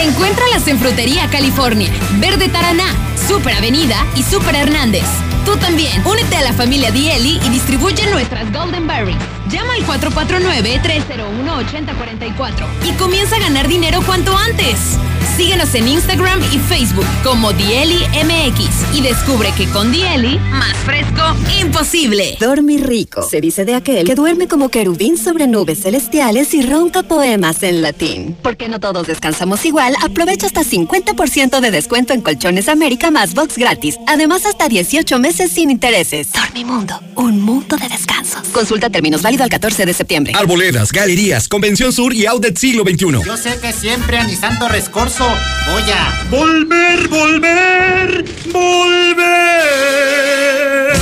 Encuéntralas 0.01 0.67
en 0.69 0.79
Frutería 0.79 1.29
California, 1.31 1.91
Verde 2.19 2.49
Taraná, 2.49 2.87
Super 3.29 3.55
Avenida 3.55 4.07
y 4.17 4.23
Super 4.23 4.55
Hernández. 4.55 5.05
Tú 5.45 5.57
también, 5.57 6.07
únete 6.07 6.37
a 6.37 6.43
la 6.43 6.53
familia 6.53 6.91
Dieli 6.91 7.41
y 7.45 7.49
distribuye 7.51 8.07
nuestras 8.11 8.51
Golden 8.53 8.87
Berries. 8.87 9.40
Llama 9.51 9.75
al 9.75 9.85
449-301-8044 9.87 12.67
y 12.85 12.93
comienza 12.93 13.37
a 13.37 13.41
ganar 13.41 13.69
dinero 13.69 14.01
cuanto 14.07 14.37
antes. 14.37 14.99
Síguenos 15.37 15.75
en 15.75 15.89
Instagram 15.89 16.41
y 16.53 16.59
Facebook 16.59 17.07
como 17.25 17.53
Dieli 17.53 17.99
MX 18.25 18.95
y 18.95 19.01
descubre 19.01 19.53
que 19.57 19.67
con 19.71 19.91
Dieli, 19.91 20.39
más 20.51 20.77
fresco, 20.85 21.23
imposible. 21.61 22.37
Dormir 22.39 22.87
rico. 22.87 23.23
Se 23.23 23.41
dice 23.41 23.65
de 23.65 23.75
aquel 23.75 24.07
que 24.07 24.15
duerme 24.15 24.49
como 24.49 24.69
querubín 24.69 25.17
sobre 25.17 25.47
nubes 25.47 25.83
celestiales 25.83 26.53
y 26.53 26.61
ronca 26.63 27.03
poemas 27.03 27.63
en 27.63 27.81
latín. 27.81 28.37
Porque 28.43 28.69
no 28.69 28.81
todos 28.81 29.07
descansamos 29.07 29.65
igual, 29.65 29.95
aprovecha 30.03 30.47
hasta 30.47 30.63
50% 30.63 31.61
de 31.61 31.71
descuento 31.71 32.13
en 32.13 32.21
Colchones 32.21 32.69
América 32.69 33.11
más 33.11 33.33
box 33.35 33.57
gratis. 33.57 33.97
Además, 34.07 34.45
hasta 34.45 34.69
18 34.69 35.19
meses 35.19 35.51
sin 35.51 35.71
intereses. 35.71 36.33
Dormimundo, 36.33 37.01
un 37.17 37.41
mundo 37.41 37.77
de 37.77 37.89
descansos. 37.89 38.47
Consulta 38.49 38.91
términos 38.91 39.25
válido 39.41 39.45
al 39.45 39.51
14 39.51 39.87
de 39.87 39.95
septiembre. 39.95 40.33
Arboledas, 40.37 40.93
galerías, 40.93 41.49
Convención 41.49 41.93
Sur 41.93 42.13
y 42.13 42.27
Outlet 42.27 42.57
Siglo 42.57 42.85
XXI. 42.85 43.25
Yo 43.25 43.37
sé 43.37 43.59
que 43.61 43.73
siempre 43.73 44.19
a 44.19 44.25
Nissan 44.25 44.59
Torres 44.59 44.89
Corso 44.89 45.27
voy 45.73 45.83
a 45.91 46.25
volver, 46.31 47.09
volver, 47.09 48.25
volver. 48.53 49.71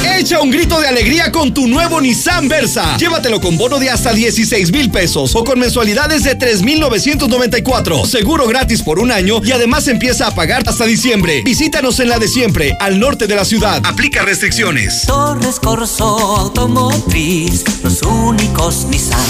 Echa 0.05 0.41
un 0.41 0.51
grito 0.51 0.81
de 0.81 0.89
alegría 0.89 1.31
con 1.33 1.53
tu 1.55 1.67
nuevo 1.67 2.01
Nissan 2.01 2.49
Versa. 2.49 2.97
Llévatelo 2.97 3.41
con 3.41 3.57
bono 3.57 3.79
de 3.79 3.91
hasta 3.91 4.13
16 4.13 4.73
mil 4.73 4.91
pesos 4.91 5.35
o 5.35 5.45
con 5.45 5.59
mensualidades 5.59 6.25
de 6.25 6.35
3,994. 6.35 8.07
Seguro 8.07 8.47
gratis 8.47 8.83
por 8.83 8.99
un 8.99 9.11
año 9.11 9.41
y 9.43 9.53
además 9.53 9.89
empieza 9.89 10.27
a 10.27 10.35
pagar 10.35 10.63
hasta 10.67 10.85
diciembre. 10.87 11.43
Visítanos 11.45 12.01
en 12.01 12.09
la 12.09 12.19
de 12.19 12.29
siempre, 12.29 12.77
al 12.81 12.99
norte 12.99 13.27
de 13.27 13.37
la 13.37 13.45
ciudad. 13.45 13.81
Aplica 13.85 14.23
restricciones. 14.23 15.03
Torres 15.07 15.61
Corso 15.61 16.05
Automotriz, 16.07 17.65
los 17.83 18.03
únicos 18.03 18.87
Nissan 18.87 19.21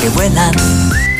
que 0.00 0.08
vuelan. 0.10 1.19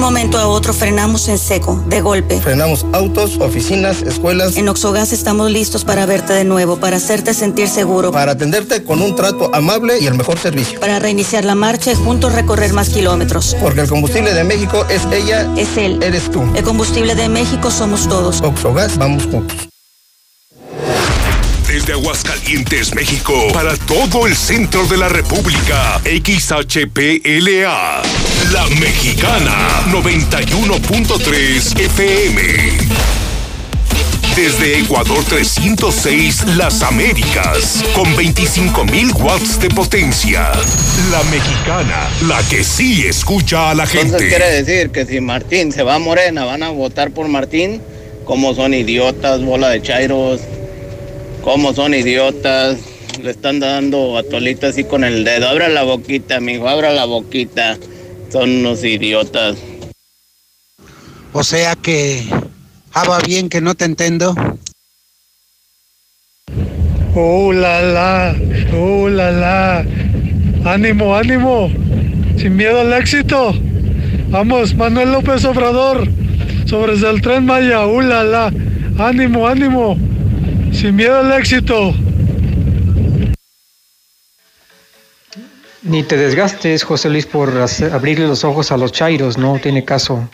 De 0.06 0.10
un 0.10 0.14
momento 0.14 0.38
a 0.38 0.48
otro 0.48 0.72
frenamos 0.72 1.28
en 1.30 1.40
seco, 1.40 1.84
de 1.88 2.00
golpe. 2.00 2.40
Frenamos 2.40 2.86
autos, 2.94 3.40
oficinas, 3.40 4.04
escuelas. 4.04 4.56
En 4.56 4.70
Oxogas 4.70 5.12
estamos 5.12 5.50
listos 5.50 5.84
para 5.84 6.06
verte 6.06 6.32
de 6.34 6.44
nuevo, 6.44 6.78
para 6.78 6.98
hacerte 6.98 7.34
sentir 7.34 7.68
seguro. 7.68 8.12
Para 8.12 8.34
atenderte 8.34 8.84
con 8.84 9.02
un 9.02 9.16
trato 9.16 9.50
amable 9.52 9.98
y 10.00 10.06
el 10.06 10.14
mejor 10.14 10.38
servicio. 10.38 10.80
Para 10.80 11.00
reiniciar 11.00 11.44
la 11.44 11.56
marcha 11.56 11.92
y 11.92 11.96
juntos 11.96 12.34
recorrer 12.34 12.72
más 12.72 12.90
kilómetros. 12.90 13.58
Porque 13.60 13.82
el 13.82 13.90
combustible 13.90 14.32
de 14.36 14.44
México 14.44 14.86
es 14.92 15.02
ella. 15.12 15.52
Es 15.58 15.76
él. 15.76 15.98
Eres 16.04 16.30
tú. 16.30 16.44
El 16.56 16.64
combustible 16.64 17.16
de 17.16 17.28
México 17.28 17.72
somos 17.72 18.08
todos. 18.08 18.42
Oxogas, 18.42 19.00
vamos 19.00 19.24
juntos. 19.26 19.58
Desde 21.68 21.94
Aguascalientes, 21.94 22.94
México, 22.94 23.34
para 23.52 23.76
todo 23.76 24.28
el 24.28 24.36
centro 24.36 24.86
de 24.86 24.98
la 24.98 25.10
República, 25.10 26.00
XHPLA. 26.06 28.04
La 28.52 28.68
Mexicana 28.80 29.86
91.3 29.92 31.80
FM. 31.80 32.42
Desde 34.36 34.80
Ecuador 34.80 35.24
306, 35.28 36.56
Las 36.56 36.84
Américas, 36.84 37.84
con 37.96 38.06
25.000 38.16 39.16
watts 39.20 39.60
de 39.60 39.70
potencia. 39.70 40.52
La 41.12 41.24
Mexicana, 41.32 42.10
la 42.28 42.44
que 42.48 42.64
sí 42.64 43.06
escucha 43.08 43.72
a 43.72 43.76
la 43.76 43.88
gente. 43.88 44.06
Entonces 44.08 44.30
quiere 44.30 44.52
decir 44.64 44.92
que 44.92 45.06
si 45.06 45.22
Martín 45.22 45.72
se 45.72 45.82
va 45.82 45.96
a 45.96 46.00
Morena, 46.00 46.46
van 46.46 46.62
a 46.62 46.70
votar 46.70 47.12
por 47.12 47.28
Martín. 47.28 47.82
¿Cómo 48.26 48.54
son 48.54 48.74
idiotas, 48.74 49.42
bola 49.42 49.70
de 49.70 49.82
chairos? 49.82 50.42
¿Cómo 51.42 51.74
son 51.74 51.94
idiotas? 51.96 52.78
Le 53.24 53.32
están 53.32 53.60
dando 53.60 54.18
a 54.18 54.24
Tolito 54.24 54.68
así 54.68 54.84
con 54.84 55.04
el 55.04 55.24
dedo. 55.24 55.48
Abra 55.48 55.70
la 55.70 55.84
boquita, 55.84 56.40
mijo, 56.40 56.68
abra 56.70 56.92
la 56.92 57.06
boquita. 57.06 57.80
Son 58.30 58.50
unos 58.50 58.84
idiotas. 58.84 59.58
O 61.34 61.44
sea 61.44 61.76
que. 61.76 62.26
Ah, 62.94 63.04
va 63.10 63.20
bien 63.20 63.50
que 63.50 63.62
no 63.62 63.76
te 63.76 63.86
entiendo. 63.86 64.34
Oh, 67.14 67.52
la, 67.54 67.82
la. 67.82 68.36
Oh, 68.74 69.10
la, 69.10 69.32
la. 69.32 69.86
Ánimo, 70.66 71.16
ánimo. 71.16 71.72
Sin 72.38 72.56
miedo 72.56 72.82
al 72.82 72.94
éxito. 72.94 73.54
Vamos, 74.30 74.76
Manuel 74.76 75.12
López 75.12 75.46
Obrador. 75.46 76.08
Sobre 76.66 76.94
el 76.94 77.22
tren 77.22 77.46
Maya. 77.46 77.86
Uh, 77.86 78.02
la, 78.02 78.24
la. 78.24 78.54
Ánimo, 78.98 79.48
ánimo. 79.48 79.98
Sin 80.74 80.96
miedo 80.96 81.20
al 81.20 81.32
éxito. 81.40 81.94
Ni 85.86 86.02
te 86.02 86.18
desgastes, 86.18 86.84
José 86.84 87.12
Luis, 87.12 87.28
por 87.28 87.54
abrirle 87.94 88.26
los 88.28 88.44
ojos 88.44 88.72
a 88.72 88.78
los 88.78 88.92
chairos, 88.92 89.38
no 89.38 89.60
tiene 89.60 89.86
caso. 89.86 90.28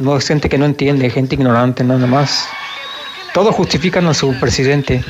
No 0.00 0.16
es 0.16 0.26
gente 0.26 0.48
que 0.48 0.58
no 0.58 0.64
entiende, 0.64 1.08
gente 1.08 1.36
ignorante, 1.36 1.84
nada 1.84 2.04
más. 2.08 2.48
Todo 3.32 3.52
justifican 3.52 4.08
a 4.08 4.14
su 4.14 4.34
presidente. 4.40 5.04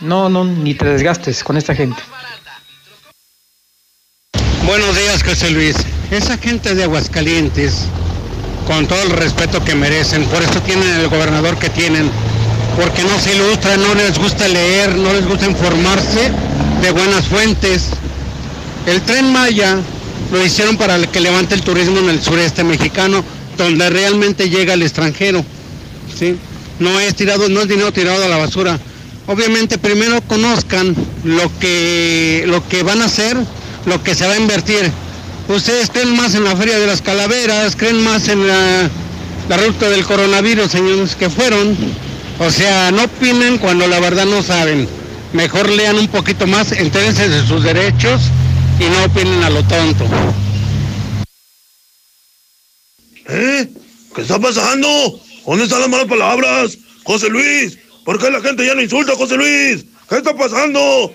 No, 0.00 0.28
no, 0.28 0.44
ni 0.44 0.74
te 0.74 0.84
desgastes 0.84 1.42
con 1.42 1.56
esta 1.56 1.74
gente. 1.74 1.96
Buenos 4.66 4.94
días, 4.94 5.22
José 5.24 5.52
Luis. 5.52 5.76
Esa 6.10 6.36
gente 6.36 6.74
de 6.74 6.84
Aguascalientes, 6.84 7.86
con 8.66 8.86
todo 8.86 9.02
el 9.04 9.12
respeto 9.12 9.64
que 9.64 9.74
merecen, 9.74 10.26
por 10.26 10.42
eso 10.42 10.60
tienen 10.60 10.86
el 10.86 11.08
gobernador 11.08 11.56
que 11.58 11.70
tienen, 11.70 12.10
porque 12.76 13.02
no 13.04 13.18
se 13.18 13.34
ilustran, 13.34 13.80
no 13.80 13.94
les 13.94 14.18
gusta 14.18 14.46
leer, 14.48 14.94
no 14.96 15.14
les 15.14 15.26
gusta 15.26 15.46
informarse 15.46 16.30
de 16.82 16.90
buenas 16.90 17.26
fuentes. 17.26 17.92
El 18.88 19.02
tren 19.02 19.30
Maya 19.30 19.76
lo 20.32 20.42
hicieron 20.42 20.78
para 20.78 20.98
que 20.98 21.20
levante 21.20 21.54
el 21.54 21.60
turismo 21.60 21.98
en 21.98 22.08
el 22.08 22.22
sureste 22.22 22.64
mexicano, 22.64 23.22
donde 23.58 23.90
realmente 23.90 24.48
llega 24.48 24.72
el 24.72 24.82
extranjero. 24.82 25.44
¿sí? 26.18 26.36
No 26.78 26.98
es 26.98 27.14
tirado, 27.14 27.50
no 27.50 27.60
es 27.60 27.68
dinero 27.68 27.92
tirado 27.92 28.24
a 28.24 28.28
la 28.28 28.38
basura. 28.38 28.78
Obviamente 29.26 29.76
primero 29.76 30.22
conozcan 30.22 30.96
lo 31.22 31.52
que, 31.58 32.44
lo 32.46 32.66
que 32.66 32.82
van 32.82 33.02
a 33.02 33.04
hacer, 33.04 33.36
lo 33.84 34.02
que 34.02 34.14
se 34.14 34.26
va 34.26 34.32
a 34.32 34.38
invertir. 34.38 34.90
Ustedes 35.48 35.90
creen 35.90 36.16
más 36.16 36.34
en 36.34 36.44
la 36.44 36.56
Feria 36.56 36.78
de 36.78 36.86
las 36.86 37.02
Calaveras, 37.02 37.76
creen 37.76 38.02
más 38.02 38.28
en 38.28 38.46
la, 38.46 38.88
la 39.50 39.56
ruta 39.58 39.90
del 39.90 40.06
coronavirus, 40.06 40.70
señores, 40.70 41.14
que 41.14 41.28
fueron. 41.28 41.76
O 42.38 42.50
sea, 42.50 42.90
no 42.90 43.04
opinen 43.04 43.58
cuando 43.58 43.86
la 43.86 44.00
verdad 44.00 44.24
no 44.24 44.42
saben. 44.42 44.88
Mejor 45.34 45.68
lean 45.68 45.98
un 45.98 46.08
poquito 46.08 46.46
más, 46.46 46.72
entérense 46.72 47.28
de 47.28 47.46
sus 47.46 47.62
derechos 47.62 48.22
y 48.78 48.84
no 48.84 49.04
opinen 49.04 49.42
a 49.42 49.50
lo 49.50 49.62
tonto. 49.64 50.04
¿Eh? 53.28 53.68
¿Qué 54.14 54.22
está 54.22 54.38
pasando? 54.38 55.20
¿Dónde 55.46 55.64
están 55.64 55.80
las 55.80 55.88
malas 55.88 56.06
palabras? 56.06 56.78
José 57.04 57.28
Luis, 57.28 57.78
¿por 58.04 58.18
qué 58.18 58.30
la 58.30 58.40
gente 58.40 58.64
ya 58.64 58.74
no 58.74 58.82
insulta 58.82 59.12
a 59.12 59.16
José 59.16 59.36
Luis? 59.36 59.84
¿Qué 60.08 60.16
está 60.16 60.36
pasando? 60.36 61.14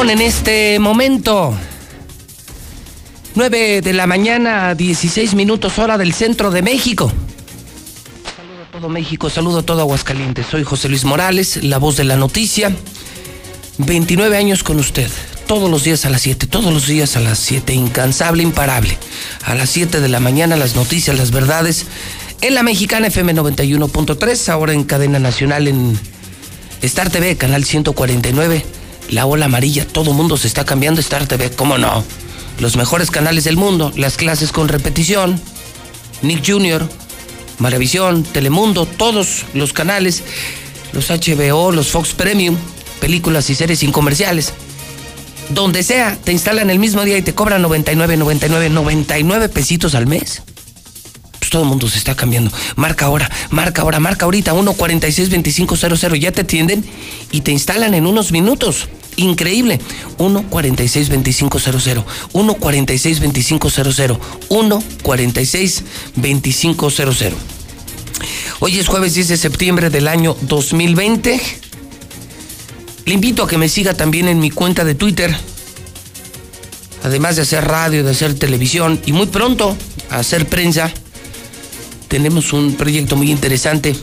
En 0.00 0.22
este 0.22 0.78
momento 0.80 1.54
9 3.34 3.80
de 3.82 3.92
la 3.92 4.06
mañana, 4.06 4.74
16 4.74 5.34
minutos 5.34 5.78
hora 5.78 5.98
del 5.98 6.14
centro 6.14 6.50
de 6.50 6.62
México. 6.62 7.12
Saludo 8.34 8.62
a 8.62 8.72
todo 8.72 8.88
México, 8.88 9.30
saludo 9.30 9.58
a 9.58 9.62
todo 9.62 9.82
Aguascalientes. 9.82 10.46
Soy 10.50 10.64
José 10.64 10.88
Luis 10.88 11.04
Morales, 11.04 11.62
la 11.62 11.78
voz 11.78 11.96
de 11.96 12.04
la 12.04 12.16
noticia. 12.16 12.74
29 13.78 14.36
años 14.36 14.64
con 14.64 14.80
usted, 14.80 15.08
todos 15.46 15.70
los 15.70 15.84
días 15.84 16.04
a 16.06 16.10
las 16.10 16.22
7, 16.22 16.46
todos 16.48 16.72
los 16.72 16.86
días 16.86 17.16
a 17.16 17.20
las 17.20 17.38
7, 17.38 17.72
incansable, 17.74 18.42
imparable. 18.42 18.96
A 19.44 19.54
las 19.54 19.70
7 19.70 20.00
de 20.00 20.08
la 20.08 20.18
mañana 20.18 20.56
las 20.56 20.74
noticias, 20.74 21.16
las 21.16 21.30
verdades. 21.30 21.86
En 22.40 22.54
la 22.54 22.64
mexicana 22.64 23.08
FM 23.08 23.34
91.3, 23.34 24.48
ahora 24.48 24.72
en 24.72 24.82
cadena 24.82 25.18
nacional 25.20 25.68
en 25.68 25.96
Star 26.82 27.10
TV, 27.10 27.36
canal 27.36 27.64
149. 27.64 28.79
La 29.10 29.26
ola 29.26 29.46
amarilla, 29.46 29.86
todo 29.86 30.12
mundo 30.12 30.36
se 30.36 30.46
está 30.46 30.64
cambiando 30.64 31.00
Star 31.00 31.26
TV, 31.26 31.50
¿cómo 31.50 31.78
no? 31.78 32.04
Los 32.60 32.76
mejores 32.76 33.10
canales 33.10 33.42
del 33.42 33.56
mundo, 33.56 33.92
las 33.96 34.16
clases 34.16 34.52
con 34.52 34.68
repetición, 34.68 35.40
Nick 36.22 36.46
Jr., 36.46 36.88
Maravisión, 37.58 38.22
Telemundo, 38.22 38.86
todos 38.86 39.46
los 39.52 39.72
canales, 39.72 40.22
los 40.92 41.10
HBO, 41.10 41.72
los 41.72 41.88
Fox 41.88 42.12
Premium, 42.14 42.56
películas 43.00 43.50
y 43.50 43.56
series 43.56 43.80
sin 43.80 43.90
comerciales. 43.90 44.52
Donde 45.48 45.82
sea, 45.82 46.16
te 46.22 46.30
instalan 46.30 46.70
el 46.70 46.78
mismo 46.78 47.04
día 47.04 47.18
y 47.18 47.22
te 47.22 47.34
cobran 47.34 47.62
99, 47.62 48.16
99, 48.16 48.70
99 48.70 49.48
pesitos 49.48 49.96
al 49.96 50.06
mes. 50.06 50.42
Pues 51.40 51.50
todo 51.50 51.62
el 51.62 51.68
mundo 51.68 51.88
se 51.88 51.98
está 51.98 52.14
cambiando. 52.14 52.52
Marca 52.76 53.06
ahora, 53.06 53.28
marca 53.50 53.82
ahora, 53.82 53.98
marca 53.98 54.26
ahorita 54.26 54.54
146-2500. 54.54 56.16
Ya 56.20 56.30
te 56.30 56.42
atienden 56.42 56.84
y 57.32 57.40
te 57.40 57.50
instalan 57.50 57.94
en 57.94 58.06
unos 58.06 58.30
minutos. 58.30 58.88
Increíble. 59.20 59.78
146-2500. 60.18 62.04
146-2500. 62.32 64.18
146-2500. 64.48 67.32
Hoy 68.60 68.78
es 68.78 68.88
jueves 68.88 69.12
10 69.14 69.28
de 69.28 69.36
septiembre 69.36 69.90
del 69.90 70.08
año 70.08 70.34
2020. 70.42 71.38
Le 73.04 73.14
invito 73.14 73.42
a 73.42 73.48
que 73.48 73.58
me 73.58 73.68
siga 73.68 73.92
también 73.94 74.28
en 74.28 74.40
mi 74.40 74.50
cuenta 74.50 74.84
de 74.84 74.94
Twitter. 74.94 75.36
Además 77.02 77.36
de 77.36 77.42
hacer 77.42 77.64
radio, 77.64 78.04
de 78.04 78.12
hacer 78.12 78.38
televisión 78.38 79.00
y 79.04 79.12
muy 79.12 79.26
pronto 79.26 79.76
hacer 80.10 80.46
prensa, 80.46 80.92
tenemos 82.08 82.52
un 82.52 82.74
proyecto 82.74 83.16
muy 83.16 83.30
interesante 83.30 83.96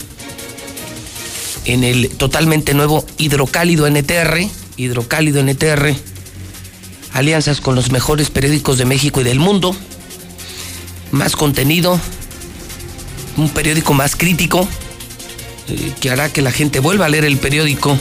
en 1.66 1.84
el 1.84 2.10
totalmente 2.10 2.74
nuevo 2.74 3.06
Hidrocálido 3.18 3.88
NTR, 3.88 4.50
Hidrocálido 4.78 5.42
NTR, 5.44 5.96
alianzas 7.14 7.62
con 7.62 7.76
los 7.76 7.92
mejores 7.92 8.30
periódicos 8.30 8.78
de 8.78 8.86
México 8.86 9.22
y 9.22 9.24
del 9.24 9.40
mundo, 9.40 9.76
más 11.12 11.36
contenido, 11.36 12.00
un 13.38 13.50
periódico 13.50 13.94
más 13.94 14.16
crítico, 14.16 14.68
eh, 15.68 15.92
que 16.00 16.12
hará 16.12 16.32
que 16.32 16.42
la 16.42 16.52
gente 16.52 16.80
vuelva 16.80 17.06
a 17.06 17.10
leer 17.10 17.26
el 17.26 17.38
periódico 17.38 17.98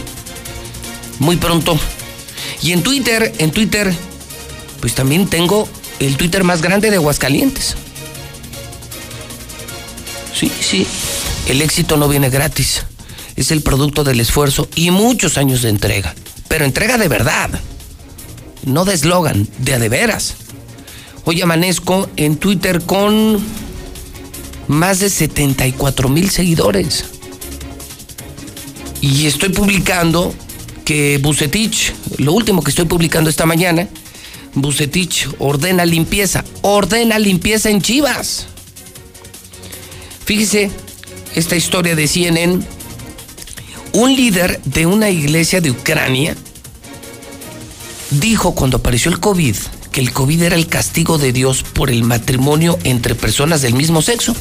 muy 1.18 1.36
pronto. 1.36 1.78
Y 2.62 2.72
en 2.72 2.82
Twitter, 2.82 3.32
en 3.38 3.50
Twitter, 3.50 3.92
pues 4.80 4.94
también 4.94 5.26
tengo 5.28 5.68
el 5.98 6.16
Twitter 6.16 6.44
más 6.44 6.62
grande 6.62 6.90
de 6.90 6.96
Aguascalientes. 6.96 7.76
Sí, 10.34 10.52
sí, 10.60 10.86
el 11.48 11.62
éxito 11.62 11.96
no 11.96 12.08
viene 12.08 12.28
gratis. 12.28 12.84
Es 13.36 13.50
el 13.50 13.62
producto 13.62 14.04
del 14.04 14.20
esfuerzo 14.20 14.68
y 14.74 14.90
muchos 14.90 15.38
años 15.38 15.62
de 15.62 15.70
entrega. 15.70 16.14
Pero 16.48 16.64
entrega 16.64 16.98
de 16.98 17.08
verdad. 17.08 17.50
No 18.64 18.84
de 18.84 18.94
eslogan, 18.94 19.48
de 19.58 19.74
a 19.74 19.78
de 19.78 19.88
veras. 19.88 20.34
Hoy 21.24 21.40
amanezco 21.42 22.08
en 22.16 22.36
Twitter 22.36 22.82
con 22.82 23.40
más 24.68 25.00
de 25.00 25.10
74 25.10 26.08
mil 26.08 26.30
seguidores. 26.30 27.04
Y 29.00 29.26
estoy 29.26 29.50
publicando 29.50 30.34
que 30.84 31.18
Bucetich, 31.18 31.92
lo 32.18 32.32
último 32.32 32.62
que 32.62 32.70
estoy 32.70 32.86
publicando 32.86 33.28
esta 33.28 33.46
mañana, 33.46 33.88
Bucetich 34.54 35.28
ordena 35.38 35.84
limpieza, 35.84 36.44
ordena 36.62 37.18
limpieza 37.18 37.70
en 37.70 37.82
Chivas. 37.82 38.46
Fíjese 40.24 40.70
esta 41.34 41.56
historia 41.56 41.94
de 41.94 42.08
CNN. 42.08 42.75
Un 43.96 44.14
líder 44.14 44.60
de 44.66 44.84
una 44.84 45.08
iglesia 45.08 45.62
de 45.62 45.70
Ucrania 45.70 46.36
dijo 48.10 48.54
cuando 48.54 48.76
apareció 48.76 49.10
el 49.10 49.20
COVID 49.20 49.56
que 49.90 50.00
el 50.00 50.12
COVID 50.12 50.42
era 50.42 50.54
el 50.54 50.66
castigo 50.66 51.16
de 51.16 51.32
Dios 51.32 51.62
por 51.62 51.88
el 51.88 52.02
matrimonio 52.02 52.78
entre 52.84 53.14
personas 53.14 53.62
del 53.62 53.72
mismo 53.72 54.02
sexo. 54.02 54.36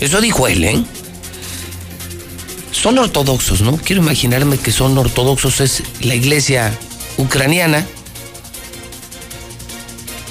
Eso 0.00 0.22
dijo 0.22 0.48
él, 0.48 0.64
¿eh? 0.64 0.82
Son 2.72 2.96
ortodoxos, 2.96 3.60
¿no? 3.60 3.76
Quiero 3.76 4.00
imaginarme 4.00 4.56
que 4.56 4.72
son 4.72 4.96
ortodoxos, 4.96 5.60
es 5.60 5.82
la 6.00 6.14
iglesia 6.14 6.72
ucraniana. 7.18 7.86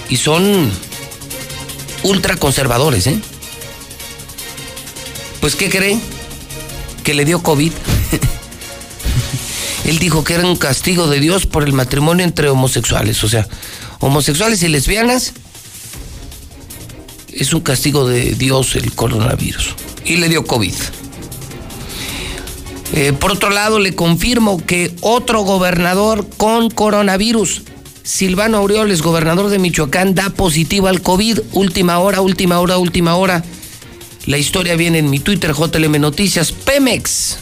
Y 0.10 0.18
son 0.18 0.72
ultraconservadores, 2.02 3.06
¿eh? 3.06 3.20
Pues, 5.40 5.56
¿qué 5.56 5.70
creen? 5.70 6.15
Que 7.06 7.14
le 7.14 7.24
dio 7.24 7.42
COVID. 7.42 7.72
Él 9.86 10.00
dijo 10.00 10.24
que 10.24 10.34
era 10.34 10.46
un 10.46 10.58
castigo 10.58 11.08
de 11.08 11.22
Dios 11.22 11.46
por 11.46 11.64
el 11.64 11.72
matrimonio 11.72 12.26
entre 12.26 12.50
homosexuales. 12.50 13.24
O 13.24 13.30
sea, 13.30 13.48
homosexuales 14.00 14.62
y 14.64 14.68
lesbianas 14.68 15.34
es 17.32 17.54
un 17.54 17.62
castigo 17.62 18.08
de 18.08 18.34
Dios 18.34 18.76
el 18.76 18.92
coronavirus. 18.94 19.76
Y 20.04 20.18
le 20.18 20.28
dio 20.28 20.46
COVID. 20.46 20.74
Eh, 22.94 23.14
por 23.14 23.32
otro 23.32 23.50
lado, 23.50 23.80
le 23.80 23.94
confirmo 23.94 24.64
que 24.66 24.96
otro 25.02 25.42
gobernador 25.42 26.28
con 26.38 26.70
coronavirus, 26.70 27.64
Silvano 28.04 28.58
Aureoles, 28.58 29.02
gobernador 29.02 29.50
de 29.50 29.60
Michoacán, 29.60 30.16
da 30.16 30.30
positivo 30.30 30.88
al 30.88 31.02
COVID. 31.02 31.40
Última 31.52 32.00
hora, 32.00 32.22
última 32.22 32.60
hora, 32.60 32.78
última 32.78 33.16
hora. 33.16 33.44
La 34.28 34.40
historia 34.40 34.76
viene 34.76 34.98
en 34.98 35.10
mi 35.12 35.20
Twitter, 35.20 35.54
JLM 35.54 36.02
Noticias. 36.02 36.52
Pemex. 36.52 37.38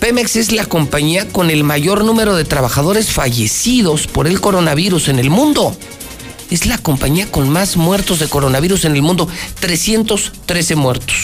Pemex 0.00 0.34
es 0.34 0.50
la 0.50 0.66
compañía 0.66 1.28
con 1.28 1.48
el 1.48 1.62
mayor 1.62 2.04
número 2.04 2.34
de 2.34 2.44
trabajadores 2.44 3.12
fallecidos 3.12 4.08
por 4.08 4.26
el 4.26 4.40
coronavirus 4.40 5.08
en 5.08 5.20
el 5.20 5.30
mundo. 5.30 5.76
Es 6.50 6.66
la 6.66 6.78
compañía 6.78 7.30
con 7.30 7.48
más 7.48 7.76
muertos 7.76 8.18
de 8.18 8.28
coronavirus 8.28 8.84
en 8.84 8.96
el 8.96 9.02
mundo. 9.02 9.28
313 9.60 10.74
muertos. 10.74 11.16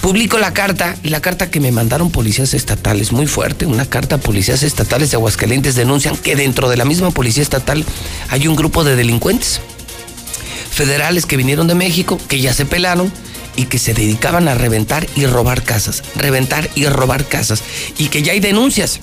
Publico 0.00 0.38
la 0.38 0.54
carta, 0.54 0.96
la 1.02 1.20
carta 1.20 1.50
que 1.50 1.60
me 1.60 1.72
mandaron 1.72 2.10
policías 2.10 2.54
estatales, 2.54 3.12
muy 3.12 3.26
fuerte, 3.26 3.66
una 3.66 3.84
carta 3.84 4.16
policías 4.16 4.62
estatales 4.62 5.10
de 5.10 5.18
Aguascalientes 5.18 5.74
denuncian 5.74 6.16
que 6.16 6.36
dentro 6.36 6.70
de 6.70 6.78
la 6.78 6.86
misma 6.86 7.10
policía 7.10 7.42
estatal 7.42 7.84
hay 8.30 8.48
un 8.48 8.56
grupo 8.56 8.82
de 8.82 8.96
delincuentes 8.96 9.60
federales 10.80 11.26
que 11.26 11.36
vinieron 11.36 11.66
de 11.66 11.74
México, 11.74 12.18
que 12.26 12.40
ya 12.40 12.54
se 12.54 12.64
pelaron 12.64 13.12
y 13.54 13.66
que 13.66 13.78
se 13.78 13.92
dedicaban 13.92 14.48
a 14.48 14.54
reventar 14.54 15.06
y 15.14 15.26
robar 15.26 15.62
casas, 15.62 16.02
reventar 16.16 16.70
y 16.74 16.86
robar 16.86 17.26
casas, 17.26 17.62
y 17.98 18.06
que 18.06 18.22
ya 18.22 18.32
hay 18.32 18.40
denuncias, 18.40 18.98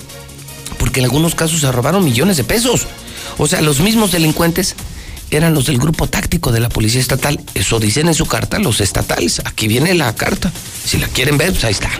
porque 0.76 0.98
en 0.98 1.04
algunos 1.04 1.36
casos 1.36 1.60
se 1.60 1.70
robaron 1.70 2.04
millones 2.04 2.36
de 2.36 2.42
pesos. 2.42 2.88
O 3.36 3.46
sea, 3.46 3.60
los 3.62 3.78
mismos 3.78 4.10
delincuentes 4.10 4.74
eran 5.30 5.54
los 5.54 5.66
del 5.66 5.78
grupo 5.78 6.08
táctico 6.08 6.50
de 6.50 6.58
la 6.58 6.68
Policía 6.68 7.00
Estatal. 7.00 7.38
Eso 7.54 7.78
dicen 7.78 8.08
en 8.08 8.14
su 8.14 8.26
carta 8.26 8.58
los 8.58 8.80
estatales. 8.80 9.40
Aquí 9.44 9.68
viene 9.68 9.94
la 9.94 10.12
carta. 10.16 10.52
Si 10.84 10.98
la 10.98 11.06
quieren 11.06 11.38
ver, 11.38 11.52
pues 11.52 11.62
ahí 11.62 11.74
está. 11.74 11.90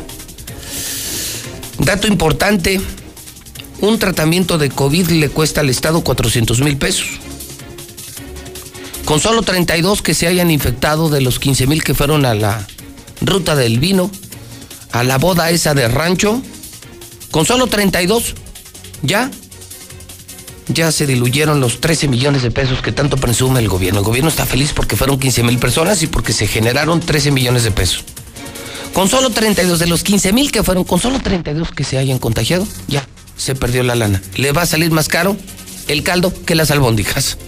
Dato 1.79 2.09
importante, 2.09 2.81
un 3.81 4.01
tratamiento 4.01 4.59
de 4.59 4.71
COVID 4.71 5.11
le 5.11 5.29
cuesta 5.29 5.61
al 5.61 5.71
Estado 5.71 6.01
400 6.01 6.63
mil 6.63 6.77
pesos. 6.79 7.07
Con 9.09 9.21
solo 9.21 9.41
32 9.41 10.03
que 10.03 10.13
se 10.13 10.27
hayan 10.27 10.51
infectado 10.51 11.09
de 11.09 11.23
los 11.23 11.39
15 11.39 11.67
mil 11.67 11.83
que 11.83 11.95
fueron 11.95 12.27
a 12.27 12.35
la 12.35 12.67
ruta 13.23 13.57
del 13.57 13.79
vino, 13.79 14.11
a 14.93 15.03
la 15.03 15.17
boda 15.17 15.49
esa 15.49 15.73
de 15.73 15.89
rancho, 15.89 16.43
con 17.31 17.47
solo 17.47 17.69
32, 17.69 18.35
ya, 19.01 19.31
ya 20.67 20.93
se 20.93 21.07
diluyeron 21.07 21.59
los 21.59 21.81
13 21.81 22.07
millones 22.09 22.43
de 22.43 22.51
pesos 22.51 22.83
que 22.83 22.93
tanto 22.93 23.17
presume 23.17 23.61
el 23.61 23.71
gobierno. 23.71 24.01
El 24.01 24.05
gobierno 24.05 24.29
está 24.29 24.45
feliz 24.45 24.75
porque 24.75 24.95
fueron 24.95 25.19
15 25.19 25.43
mil 25.43 25.57
personas 25.57 26.03
y 26.03 26.07
porque 26.07 26.35
se 26.35 26.47
generaron 26.47 27.01
13 27.01 27.31
millones 27.31 27.65
de 27.65 27.71
pesos. 27.71 28.05
Con 28.93 29.09
solo 29.09 29.31
32 29.31 29.79
de 29.79 29.87
los 29.87 30.03
15 30.03 30.35
mil 30.35 30.53
que 30.53 30.63
fueron, 30.63 30.85
con 30.85 31.01
solo 31.01 31.19
32 31.19 31.73
que 31.73 31.85
se 31.85 31.97
hayan 31.97 32.19
contagiado, 32.19 32.69
ya 32.89 33.09
se 33.39 33.55
perdió 33.55 33.83
la 33.85 33.95
lana. 33.95 34.21
Le 34.35 34.53
va 34.53 34.61
a 34.61 34.67
salir 34.67 34.91
más 34.91 35.09
caro 35.09 35.35
el 35.87 36.03
caldo 36.03 36.31
que 36.45 36.55
las 36.55 36.71
albóndigas. 36.71 37.39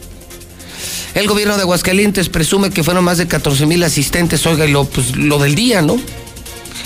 El 1.14 1.26
gobierno 1.26 1.56
de 1.56 1.62
Aguascalientes 1.62 2.28
presume 2.28 2.70
que 2.70 2.84
fueron 2.84 3.04
más 3.04 3.18
de 3.18 3.26
14 3.26 3.66
mil 3.66 3.82
asistentes, 3.82 4.46
oiga, 4.46 4.66
y 4.66 4.70
lo, 4.70 4.84
pues, 4.84 5.16
lo 5.16 5.38
del 5.38 5.54
día, 5.54 5.82
¿no? 5.82 5.98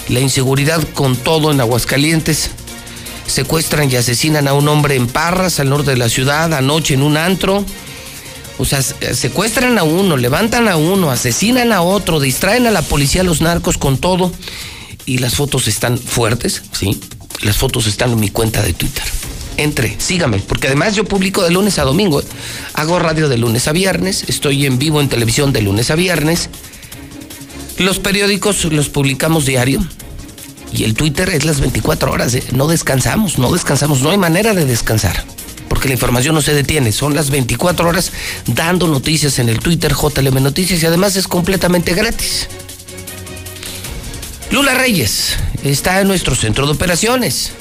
La 0.08 0.20
inseguridad 0.20 0.82
con 0.94 1.16
todo 1.16 1.50
en 1.50 1.60
Aguascalientes. 1.60 2.50
Secuestran 3.26 3.90
y 3.90 3.96
asesinan 3.96 4.48
a 4.48 4.54
un 4.54 4.68
hombre 4.68 4.96
en 4.96 5.06
Parras, 5.06 5.60
al 5.60 5.70
norte 5.70 5.90
de 5.90 5.96
la 5.96 6.08
ciudad, 6.08 6.52
anoche 6.54 6.94
en 6.94 7.02
un 7.02 7.16
antro. 7.16 7.64
O 8.58 8.64
sea, 8.64 8.82
secuestran 8.82 9.78
a 9.78 9.82
uno, 9.82 10.16
levantan 10.16 10.68
a 10.68 10.76
uno, 10.76 11.10
asesinan 11.10 11.72
a 11.72 11.82
otro, 11.82 12.20
distraen 12.20 12.66
a 12.66 12.70
la 12.70 12.82
policía, 12.82 13.22
a 13.22 13.24
los 13.24 13.40
narcos 13.40 13.78
con 13.78 13.98
todo. 13.98 14.32
Y 15.06 15.18
las 15.18 15.34
fotos 15.34 15.68
están 15.68 15.98
fuertes, 15.98 16.62
¿sí? 16.72 16.98
Las 17.42 17.56
fotos 17.56 17.86
están 17.86 18.12
en 18.12 18.20
mi 18.20 18.30
cuenta 18.30 18.62
de 18.62 18.72
Twitter 18.72 19.04
entre, 19.56 19.98
sígame, 20.00 20.38
porque 20.38 20.66
además 20.66 20.94
yo 20.94 21.04
publico 21.04 21.42
de 21.42 21.50
lunes 21.50 21.78
a 21.78 21.84
domingo, 21.84 22.20
¿eh? 22.20 22.24
hago 22.74 22.98
radio 22.98 23.28
de 23.28 23.38
lunes 23.38 23.68
a 23.68 23.72
viernes, 23.72 24.24
estoy 24.28 24.66
en 24.66 24.78
vivo 24.78 25.00
en 25.00 25.08
televisión 25.08 25.52
de 25.52 25.62
lunes 25.62 25.90
a 25.90 25.94
viernes, 25.94 26.48
los 27.78 27.98
periódicos 27.98 28.64
los 28.66 28.88
publicamos 28.88 29.46
diario 29.46 29.84
y 30.72 30.84
el 30.84 30.94
Twitter 30.94 31.28
es 31.30 31.44
las 31.44 31.60
24 31.60 32.10
horas, 32.10 32.34
¿eh? 32.34 32.42
no 32.52 32.66
descansamos, 32.66 33.38
no 33.38 33.52
descansamos, 33.52 34.00
no 34.02 34.10
hay 34.10 34.18
manera 34.18 34.54
de 34.54 34.64
descansar. 34.64 35.24
Porque 35.68 35.88
la 35.88 35.94
información 35.94 36.34
no 36.34 36.42
se 36.42 36.54
detiene, 36.54 36.92
son 36.92 37.14
las 37.14 37.30
24 37.30 37.88
horas 37.88 38.12
dando 38.46 38.86
noticias 38.86 39.38
en 39.38 39.48
el 39.48 39.58
Twitter 39.58 39.92
JLM 39.92 40.42
Noticias 40.42 40.82
y 40.82 40.86
además 40.86 41.16
es 41.16 41.26
completamente 41.26 41.94
gratis. 41.94 42.48
Lula 44.50 44.74
Reyes 44.74 45.36
está 45.64 46.00
en 46.00 46.06
nuestro 46.06 46.36
centro 46.36 46.66
de 46.66 46.72
operaciones. 46.72 47.52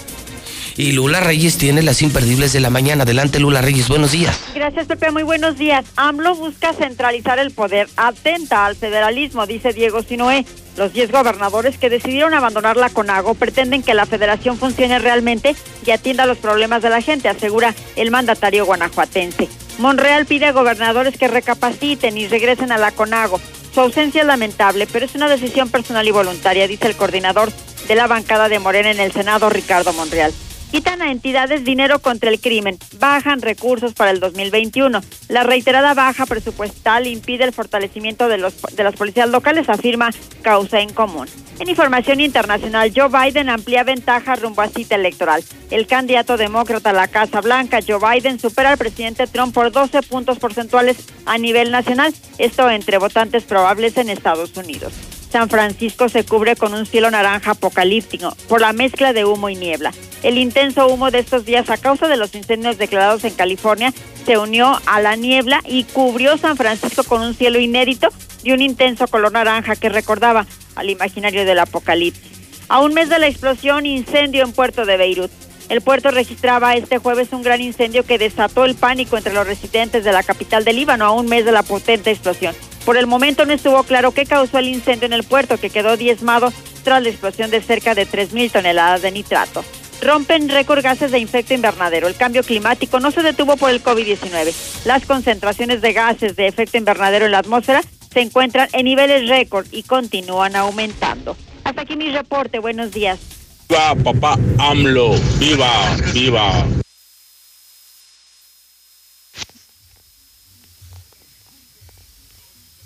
Y 0.76 0.94
Lula 0.94 1.20
Reyes 1.20 1.58
tiene 1.58 1.84
las 1.84 2.02
imperdibles 2.02 2.52
de 2.54 2.60
la 2.60 2.70
mañana. 2.70 3.04
Adelante, 3.04 3.40
Lula 3.40 3.62
Reyes, 3.62 3.88
buenos 3.88 4.12
días. 4.12 4.40
Gracias, 4.56 4.88
Pepe, 4.88 5.12
muy 5.12 5.24
buenos 5.24 5.58
días. 5.58 5.86
AMLO 5.96 6.36
busca 6.36 6.74
centralizar 6.74 7.38
el 7.38 7.52
poder, 7.52 7.88
atenta 7.96 8.66
al 8.66 8.76
federalismo, 8.76 9.46
dice 9.46 9.74
Diego 9.74 10.02
Sinoé. 10.02 10.46
Los 10.76 10.94
10 10.94 11.12
gobernadores 11.12 11.78
que 11.78 11.92
decidieron 11.92 12.34
abandonar 12.34 12.78
la 12.78 12.90
CONAGO 12.90 13.36
pretenden 13.36 13.84
que 13.84 13.94
la 13.94 14.08
federación 14.08 14.58
funcione 14.58 14.98
realmente 14.98 15.56
y 15.86 15.92
atienda 15.92 16.26
los 16.26 16.40
problemas 16.40 16.82
de 16.82 16.90
la 16.90 17.02
gente, 17.02 17.30
asegura 17.30 17.76
el 17.96 18.10
mandatario 18.10 18.66
guanajuatense. 18.66 19.48
Monreal 19.78 20.26
pide 20.26 20.48
a 20.48 20.52
gobernadores 20.52 21.18
que 21.18 21.28
recapaciten 21.28 22.18
y 22.18 22.28
regresen 22.28 22.72
a 22.72 22.80
la 22.80 22.92
CONAGO. 22.92 23.40
Su 23.74 23.82
ausencia 23.82 24.22
es 24.22 24.28
lamentable, 24.28 24.88
pero 24.92 25.06
es 25.06 25.14
una 25.14 25.30
decisión 25.30 25.70
personal 25.70 26.08
y 26.08 26.12
voluntaria, 26.12 26.68
dice 26.68 26.88
el 26.88 26.96
coordinador 26.96 27.52
de 27.88 27.96
la 27.96 28.08
bancada 28.08 28.50
de 28.50 28.60
Morena 28.60 28.90
en 28.90 29.00
el 29.00 29.12
Senado, 29.12 29.50
Ricardo 29.50 29.94
Monreal. 29.94 30.34
Quitan 30.74 31.04
a 31.04 31.12
entidades 31.12 31.64
dinero 31.64 32.00
contra 32.00 32.32
el 32.32 32.42
crimen, 32.42 32.80
bajan 32.98 33.44
recursos 33.44 33.94
para 33.94 34.10
el 34.10 34.20
2021. 34.20 35.02
La 35.30 35.44
reiterada 35.44 35.94
baja 35.94 36.26
presupuestal 36.26 37.06
impide 37.06 37.44
el 37.44 37.54
fortalecimiento 37.54 38.28
de, 38.28 38.40
los, 38.40 38.60
de 38.60 38.84
las 38.84 38.96
policías 38.96 39.30
locales, 39.30 39.70
afirma 39.70 40.10
Causa 40.42 40.80
en 40.80 40.92
Común. 40.92 41.28
En 41.60 41.70
información 41.70 42.22
internacional, 42.22 42.92
Joe 42.92 43.08
Biden 43.08 43.50
amplía 43.50 43.84
ventaja 43.84 44.36
rumbo 44.36 44.64
a 44.64 44.68
cita 44.68 44.96
electoral. 44.96 45.44
El 45.70 45.86
candidato 45.86 46.38
demócrata 46.38 46.90
a 46.90 46.94
la 46.94 47.08
Casa 47.08 47.42
Blanca, 47.42 47.78
Joe 47.88 48.00
Biden, 48.00 48.40
supera 48.40 48.72
al 48.72 48.80
presidente 48.80 49.28
Trump 49.28 49.54
por 49.54 49.72
12 49.72 50.02
puntos 50.02 50.40
porcentuales 50.40 50.98
a 51.28 51.38
nivel 51.38 51.70
nacional, 51.70 52.16
esto 52.40 52.68
entre 52.72 52.98
votantes 52.98 53.44
probables 53.44 53.96
en 53.98 54.10
Estados 54.10 54.58
Unidos. 54.58 55.13
San 55.34 55.50
Francisco 55.50 56.10
se 56.10 56.24
cubre 56.26 56.56
con 56.56 56.76
un 56.76 56.86
cielo 56.86 57.10
naranja 57.10 57.52
apocalíptico 57.52 58.38
por 58.48 58.62
la 58.62 58.72
mezcla 58.72 59.14
de 59.14 59.26
humo 59.26 59.50
y 59.50 59.56
niebla. 59.56 59.92
El 60.22 60.38
intenso 60.38 60.86
humo 60.86 61.10
de 61.10 61.18
estos 61.18 61.44
días 61.44 61.72
a 61.72 61.78
causa 61.78 62.08
de 62.08 62.18
los 62.18 62.36
incendios 62.36 62.78
declarados 62.78 63.24
en 63.24 63.34
California 63.34 63.92
se 64.28 64.38
unió 64.38 64.80
a 64.86 65.02
la 65.02 65.16
niebla 65.16 65.62
y 65.66 65.86
cubrió 65.86 66.38
San 66.38 66.56
Francisco 66.56 67.04
con 67.04 67.24
un 67.24 67.34
cielo 67.34 67.60
inédito 67.60 68.10
y 68.44 68.52
un 68.52 68.62
intenso 68.62 69.08
color 69.08 69.32
naranja 69.32 69.76
que 69.76 69.90
recordaba 69.90 70.46
al 70.76 70.92
imaginario 70.92 71.46
del 71.46 71.58
apocalipsis. 71.58 72.32
A 72.70 72.82
un 72.82 72.94
mes 72.94 73.10
de 73.10 73.18
la 73.18 73.26
explosión, 73.26 73.88
incendio 73.88 74.44
en 74.44 74.52
Puerto 74.52 74.86
de 74.86 74.98
Beirut. 74.98 75.32
El 75.70 75.82
puerto 75.82 76.12
registraba 76.12 76.76
este 76.76 76.98
jueves 76.98 77.30
un 77.32 77.42
gran 77.42 77.62
incendio 77.62 78.04
que 78.04 78.18
desató 78.18 78.66
el 78.66 78.76
pánico 78.76 79.18
entre 79.18 79.34
los 79.34 79.48
residentes 79.48 80.04
de 80.04 80.12
la 80.12 80.24
capital 80.24 80.64
del 80.64 80.76
Líbano 80.76 81.06
a 81.06 81.12
un 81.12 81.28
mes 81.28 81.46
de 81.46 81.52
la 81.52 81.64
potente 81.64 82.12
explosión. 82.12 82.56
Por 82.86 82.98
el 82.98 83.08
momento 83.08 83.46
no 83.46 83.54
estuvo 83.54 83.82
claro 83.84 84.12
qué 84.12 84.26
causó 84.26 84.60
el 84.60 84.68
incendio 84.68 85.06
en 85.06 85.14
el 85.14 85.24
puerto, 85.24 85.58
que 85.58 85.70
quedó 85.70 85.96
diezmado 85.96 86.52
tras 86.84 87.02
la 87.02 87.10
explosión 87.10 87.50
de 87.50 87.62
cerca 87.62 87.96
de 87.96 88.06
3.000 88.06 88.52
toneladas 88.52 89.02
de 89.02 89.12
nitrato. 89.12 89.64
Rompen 90.02 90.50
récord 90.50 90.84
gases 90.84 91.12
de 91.12 91.22
efecto 91.22 91.54
invernadero. 91.54 92.10
El 92.10 92.16
cambio 92.16 92.44
climático 92.44 93.00
no 93.00 93.12
se 93.12 93.24
detuvo 93.24 93.56
por 93.56 93.70
el 93.70 93.82
COVID-19. 93.82 94.54
Las 94.86 95.06
concentraciones 95.06 95.82
de 95.82 95.94
gases 95.94 96.36
de 96.36 96.48
efecto 96.48 96.78
invernadero 96.78 97.26
en 97.26 97.32
la 97.32 97.38
atmósfera 97.38 97.82
se 98.12 98.20
encuentran 98.20 98.68
en 98.74 98.84
niveles 98.84 99.30
récord 99.30 99.66
y 99.72 99.84
continúan 99.84 100.58
aumentando. 100.58 101.38
Hasta 101.64 101.84
aquí 101.84 101.96
mi 101.96 102.12
reporte. 102.12 102.60
Buenos 102.60 102.92
días. 102.92 103.43
Viva 103.70 103.96
papá 103.96 104.38
AMLO, 104.60 105.16
viva, 105.40 105.96
viva. 106.14 106.66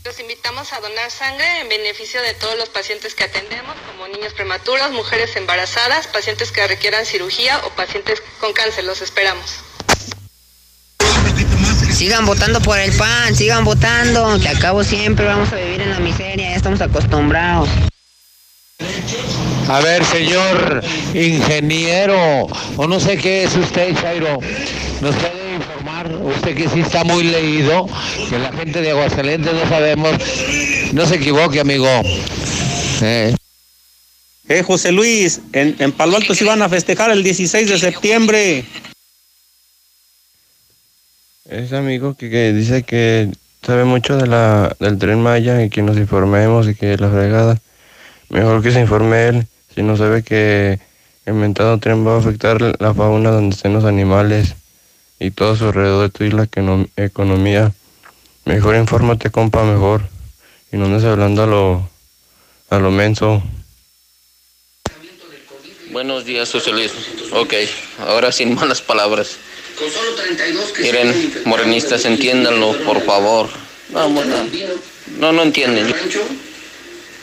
Los 0.05 0.19
invitamos 0.21 0.71
a 0.71 0.79
donar 0.79 1.11
sangre 1.11 1.59
en 1.59 1.69
beneficio 1.69 2.21
de 2.21 2.33
todos 2.35 2.57
los 2.57 2.69
pacientes 2.69 3.13
que 3.13 3.25
atendemos, 3.25 3.75
como 3.87 4.07
niños 4.07 4.33
prematuros, 4.33 4.91
mujeres 4.91 5.35
embarazadas, 5.35 6.07
pacientes 6.07 6.51
que 6.53 6.65
requieran 6.65 7.05
cirugía 7.05 7.59
o 7.65 7.69
pacientes 7.71 8.23
con 8.39 8.53
cáncer. 8.53 8.85
Los 8.85 9.01
esperamos. 9.01 9.59
Sigan 11.93 12.25
votando 12.25 12.61
por 12.61 12.79
el 12.79 12.95
pan, 12.95 13.35
sigan 13.35 13.65
votando, 13.65 14.39
que 14.39 14.47
acabo 14.47 14.83
siempre 14.83 15.25
vamos 15.25 15.51
a 15.51 15.55
vivir 15.55 15.81
en 15.81 15.89
la 15.89 15.99
miseria, 15.99 16.51
ya 16.51 16.55
estamos 16.55 16.79
acostumbrados. 16.79 17.67
A 19.69 19.81
ver, 19.81 20.05
señor 20.05 20.83
ingeniero, 21.13 22.47
o 22.77 22.87
no 22.87 22.99
sé 22.99 23.17
qué 23.17 23.43
es 23.43 23.55
usted, 23.55 23.95
Chairo, 23.95 24.39
nos 25.01 25.15
puede 25.15 25.55
informar, 25.55 26.11
usted 26.23 26.55
que 26.55 26.69
sí 26.69 26.79
está 26.81 27.03
muy 27.03 27.23
leído, 27.23 27.87
que 28.29 28.39
la 28.39 28.51
gente 28.53 28.81
de 28.81 28.91
Aguascalientes 28.91 29.53
no 29.53 29.67
sabemos, 29.67 30.15
no 30.93 31.05
se 31.05 31.15
equivoque, 31.15 31.59
amigo. 31.59 31.87
Eh. 33.01 33.35
Eh, 34.47 34.63
José 34.63 34.93
Luis, 34.93 35.41
en, 35.51 35.75
en 35.79 35.91
Palo 35.91 36.15
Alto 36.15 36.33
se 36.33 36.45
van 36.45 36.61
a 36.61 36.69
festejar 36.69 37.11
el 37.11 37.23
16 37.23 37.69
de 37.69 37.77
septiembre. 37.77 38.63
Es 41.49 41.73
amigo 41.73 42.15
que, 42.15 42.29
que 42.29 42.53
dice 42.53 42.83
que 42.83 43.29
sabe 43.61 43.83
mucho 43.83 44.15
de 44.15 44.27
la, 44.27 44.75
del 44.79 44.97
tren 44.97 45.21
Maya 45.21 45.61
y 45.63 45.69
que 45.69 45.81
nos 45.81 45.97
informemos 45.97 46.69
y 46.69 46.75
que 46.75 46.95
la 46.95 47.09
fregada. 47.09 47.59
Mejor 48.29 48.61
que 48.61 48.71
se 48.71 48.81
informe 48.81 49.27
él, 49.27 49.47
si 49.73 49.83
no 49.83 49.95
sabe 49.97 50.23
que 50.23 50.79
el 51.25 51.33
mentado 51.33 51.77
tren 51.77 52.05
va 52.05 52.15
a 52.15 52.19
afectar 52.19 52.61
la 52.79 52.93
fauna 52.93 53.31
donde 53.31 53.55
estén 53.55 53.73
los 53.73 53.85
animales 53.85 54.55
y 55.19 55.31
todo 55.31 55.53
a 55.53 55.57
su 55.57 55.65
alrededor 55.65 56.11
de 56.11 56.29
tu 56.29 56.35
la 56.35 56.43
econom- 56.45 56.89
economía. 56.95 57.71
Mejor 58.45 58.75
infórmate, 58.75 59.29
compa, 59.29 59.63
mejor. 59.63 60.03
Y 60.71 60.77
no 60.77 60.85
andes 60.85 61.03
hablando 61.03 61.43
a 61.43 61.47
lo, 61.47 61.89
a 62.69 62.79
lo 62.79 62.91
menso. 62.91 63.41
Buenos 65.91 66.25
días, 66.25 66.51
José 66.51 66.71
Luis. 66.71 66.91
Ok, 67.31 67.53
ahora 67.99 68.31
sin 68.31 68.55
malas 68.55 68.81
palabras. 68.81 69.37
Miren, 70.81 71.33
morenistas, 71.45 72.05
entiéndanlo, 72.05 72.73
por 72.85 73.01
favor. 73.03 73.49
No, 73.91 74.09
no, 74.09 74.23
no, 75.19 75.31
no 75.31 75.43
entienden. 75.43 75.93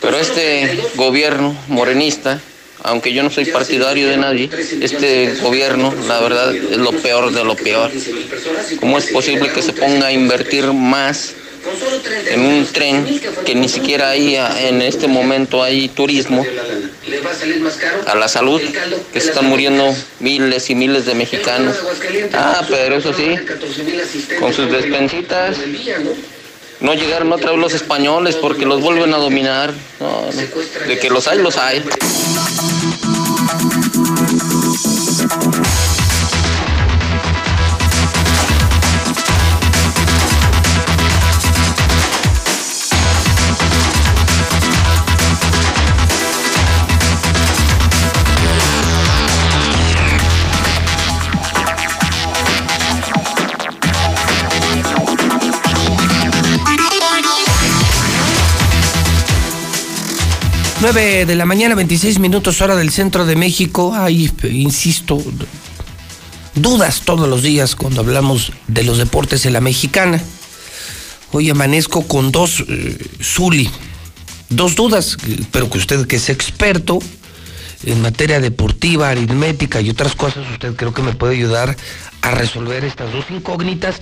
Pero 0.05 0.19
este 0.19 0.79
gobierno 0.97 1.57
morenista, 1.69 2.39
aunque 2.83 3.13
yo 3.13 3.23
no 3.23 3.31
soy 3.31 3.47
partidario 3.47 4.09
de 4.09 4.17
nadie, 4.19 4.51
este 4.81 5.35
gobierno, 5.41 5.95
la 6.07 6.21
verdad, 6.21 6.55
es 6.55 6.77
lo 6.77 6.93
peor 6.93 7.33
de 7.33 7.45
lo 7.45 7.57
peor. 7.57 7.91
¿Cómo 8.81 8.99
es 8.99 9.07
posible 9.07 9.51
que 9.51 9.63
se 9.63 9.73
ponga 9.73 10.09
a 10.09 10.13
invertir 10.13 10.73
más 10.73 11.35
en 12.31 12.41
un 12.41 12.67
tren 12.67 13.21
que 13.47 13.55
ni 13.55 13.69
siquiera 13.69 14.11
hay 14.11 14.37
en 14.37 14.83
este 14.83 15.09
momento 15.09 15.63
hay 15.63 15.89
turismo 15.89 16.45
a 18.07 18.15
la 18.15 18.29
salud, 18.29 18.61
que 19.13 19.21
se 19.21 19.29
están 19.29 19.47
muriendo 19.47 19.95
miles 20.21 20.69
y 20.69 20.75
miles 20.75 21.07
de 21.07 21.15
mexicanos. 21.15 21.77
Ah, 22.35 22.67
pero 22.69 22.97
eso 22.97 23.15
sí, 23.15 23.35
con 24.39 24.53
sus 24.53 24.71
despensitas. 24.71 25.57
No 26.85 26.93
llegaron 26.93 27.33
otra 27.33 27.51
vez 27.51 27.59
los 27.59 27.73
españoles 27.73 28.37
porque 28.37 28.67
los 28.67 28.83
vuelven 28.83 29.15
a 29.15 29.17
dominar. 29.17 29.73
De 30.87 30.99
que 30.99 31.09
los 31.09 31.27
hay, 31.27 31.39
los 31.39 31.57
hay. 31.57 31.83
Nueve 60.85 61.25
de 61.25 61.35
la 61.35 61.47
mañana, 61.47 61.75
26 61.75 62.19
minutos 62.19 62.61
hora 62.61 62.77
del 62.77 62.91
centro 62.91 63.25
de 63.25 63.37
México. 63.37 63.95
Hay, 63.95 64.31
insisto, 64.51 65.19
dudas 66.55 67.01
todos 67.07 67.27
los 67.27 67.43
días 67.43 67.75
cuando 67.75 68.03
hablamos 68.03 68.53
de 68.67 68.83
los 68.83 68.99
deportes 68.99 69.47
en 69.47 69.55
la 69.55 69.63
mexicana. 69.63 70.21
Hoy 71.33 71.49
amanezco 71.49 72.07
con 72.07 72.33
dos, 72.33 72.63
eh, 72.69 72.99
Zuli, 73.23 73.71
dos 74.51 74.75
dudas, 74.75 75.17
pero 75.51 75.71
que 75.71 75.79
usted 75.79 76.07
que 76.07 76.17
es 76.17 76.29
experto 76.29 76.99
en 77.85 78.03
materia 78.03 78.39
deportiva, 78.39 79.09
aritmética 79.09 79.81
y 79.81 79.89
otras 79.89 80.15
cosas, 80.15 80.45
usted 80.53 80.77
creo 80.77 80.93
que 80.93 81.01
me 81.01 81.15
puede 81.15 81.33
ayudar 81.33 81.75
a 82.21 82.31
resolver 82.33 82.85
estas 82.85 83.11
dos 83.11 83.25
incógnitas 83.31 84.01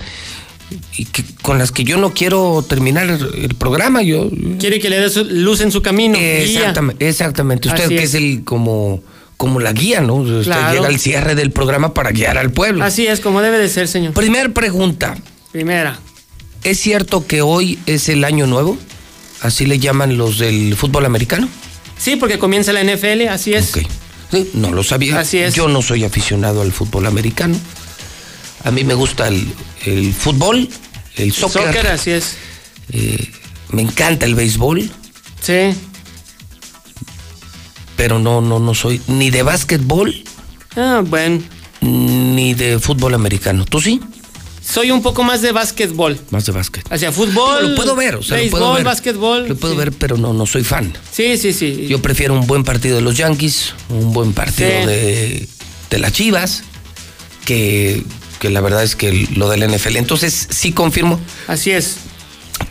y 0.97 1.05
que, 1.07 1.25
con 1.43 1.59
las 1.59 1.73
que 1.73 1.85
yo 1.85 1.97
no 1.99 2.13
quiero 2.13 2.65
terminar 2.69 3.09
el 3.09 3.55
programa. 3.57 4.03
Yo 4.03 4.31
Quiere 4.59 4.79
que 4.81 4.91
le 4.91 4.99
dé 5.01 5.11
su- 5.11 5.25
luz 5.25 5.61
en 5.61 5.71
su 5.73 5.83
camino. 5.83 6.17
Exactamente, 6.19 7.09
exactamente. 7.09 7.69
Usted 7.69 7.85
Así 7.85 7.97
que 7.97 8.03
es. 8.03 8.11
es 8.11 8.15
el 8.15 8.45
como 8.45 9.03
como 9.37 9.59
la 9.59 9.73
guía, 9.73 10.01
¿no? 10.01 10.15
Usted 10.17 10.45
Claro. 10.45 10.73
llega 10.75 10.87
al 10.87 11.01
cierre 11.01 11.35
del 11.35 11.51
programa 11.51 11.95
para 11.95 12.13
guiar 12.13 12.39
al 12.39 12.53
pueblo. 12.53 12.85
Así 12.85 13.09
es, 13.09 13.19
como 13.19 13.43
debe 13.43 13.59
de 13.59 13.69
ser, 13.69 13.89
señor. 13.89 14.13
Primer 14.13 14.53
pregunta. 14.53 15.17
Primera. 15.51 15.99
¿Es 16.63 16.79
cierto 16.79 17.27
que 17.27 17.43
hoy 17.43 17.81
es 17.87 18.09
el 18.09 18.23
año 18.23 18.47
nuevo? 18.47 18.79
Así 19.41 19.67
le 19.67 19.81
llaman 19.81 20.17
los 20.17 20.39
del 20.39 20.77
fútbol 20.77 21.07
americano. 21.07 21.49
Sí, 21.99 22.15
porque 22.15 22.39
comienza 22.39 22.73
la 22.73 22.83
NFL, 22.85 23.27
así 23.29 23.53
es. 23.53 23.73
Sí, 24.31 24.51
no 24.55 24.71
lo 24.71 24.85
sabía. 24.85 25.19
Así 25.19 25.39
es. 25.39 25.55
Yo 25.55 25.67
no 25.67 25.83
soy 25.83 26.05
aficionado 26.05 26.63
al 26.63 26.71
fútbol 26.71 27.07
americano. 27.07 27.57
A 28.65 28.71
mí 28.71 28.85
me 28.85 28.95
gusta 28.95 29.29
el, 29.29 29.47
el 29.85 30.13
fútbol, 30.13 30.69
el 31.17 31.33
soccer. 31.33 31.63
Soccer, 31.67 31.87
así 31.89 32.11
es. 32.13 32.37
Eh, 32.93 33.31
me 33.71 33.83
encanta 33.83 34.27
el 34.27 34.35
béisbol. 34.35 34.91
Sí. 35.41 35.75
Pero 37.97 38.19
no, 38.19 38.41
no, 38.41 38.59
no 38.59 38.75
soy 38.75 39.01
ni 39.07 39.31
de 39.31 39.43
básquetbol 39.43 40.15
Ah, 40.77 41.03
bueno. 41.05 41.43
ni 41.81 42.55
de 42.55 42.79
fútbol 42.79 43.15
americano. 43.15 43.65
¿Tú 43.65 43.81
sí? 43.81 44.01
Soy 44.65 44.91
un 44.93 45.03
poco 45.03 45.23
más 45.25 45.43
de 45.43 45.53
básquetbol. 45.53 46.19
Más 46.31 46.47
de 46.47 46.53
básquet. 46.53 46.91
Hacia 46.91 47.11
fútbol. 47.13 47.71
lo 47.71 47.77
puedo 47.77 47.95
ver, 47.97 48.15
o 48.17 48.23
sea, 48.23 48.37
lo 48.37 48.43
béisbol, 48.43 48.61
puedo 48.61 48.73
ver. 48.75 48.85
básquetbol. 48.85 49.49
Lo 49.49 49.57
puedo 49.57 49.77
ver, 49.77 49.93
pero 49.93 50.17
no, 50.17 50.33
no 50.33 50.47
soy 50.47 50.63
fan. 50.65 50.93
Sí, 51.11 51.37
sí, 51.37 51.53
sí. 51.53 51.87
Yo 51.89 52.01
prefiero 52.01 52.35
un 52.35 52.47
buen 52.47 52.63
partido 52.65 52.97
de 52.97 53.03
los 53.03 53.17
Yankees, 53.17 53.75
un 53.89 54.13
buen 54.13 54.33
partido 54.33 54.71
Sí. 54.71 54.87
de, 54.87 55.49
de 55.91 55.99
las 55.99 56.13
Chivas, 56.13 56.63
que, 57.45 58.03
que 58.43 58.51
la 58.51 58.61
verdad 58.61 58.83
es 58.83 58.97
que 58.97 59.29
lo 59.37 59.49
del 59.49 59.71
NFL. 59.71 59.97
Entonces, 59.99 60.49
sí 60.51 60.73
confirmo. 60.73 61.21
Así 61.47 61.71
es. 61.71 61.99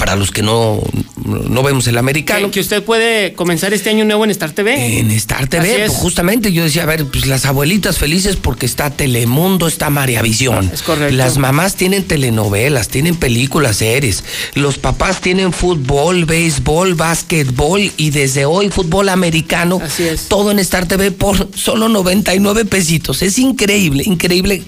Para 0.01 0.15
los 0.15 0.31
que 0.31 0.41
no, 0.41 0.81
no 1.23 1.61
vemos 1.61 1.85
el 1.85 1.95
americano. 1.95 2.47
Que, 2.47 2.53
que 2.53 2.59
usted 2.61 2.81
puede 2.81 3.33
comenzar 3.33 3.71
este 3.71 3.91
año 3.91 4.03
nuevo 4.03 4.23
en 4.23 4.31
Star 4.31 4.51
TV. 4.51 4.97
En 4.97 5.11
Star 5.11 5.47
TV, 5.47 5.85
pues, 5.85 5.91
justamente 5.91 6.51
yo 6.51 6.63
decía, 6.63 6.81
a 6.81 6.85
ver, 6.87 7.05
pues 7.05 7.27
las 7.27 7.45
abuelitas 7.45 7.99
felices 7.99 8.35
porque 8.35 8.65
está 8.65 8.89
Telemundo, 8.89 9.67
está 9.67 9.91
Mariavisión. 9.91 10.71
Es 10.73 10.81
correcto. 10.81 11.15
Las 11.15 11.37
mamás 11.37 11.75
tienen 11.75 12.03
telenovelas, 12.05 12.87
tienen 12.87 13.15
películas, 13.15 13.77
series. 13.77 14.23
Los 14.55 14.79
papás 14.79 15.21
tienen 15.21 15.53
fútbol, 15.53 16.25
béisbol, 16.25 16.95
básquetbol 16.95 17.91
y 17.95 18.09
desde 18.09 18.45
hoy 18.45 18.71
fútbol 18.71 19.09
americano. 19.09 19.79
Así 19.83 20.07
es. 20.07 20.29
Todo 20.29 20.49
en 20.49 20.57
Star 20.57 20.87
TV 20.87 21.11
por 21.11 21.47
solo 21.55 21.89
99 21.89 22.65
pesitos. 22.65 23.21
Es 23.21 23.37
increíble, 23.37 24.01
increíble 24.03 24.63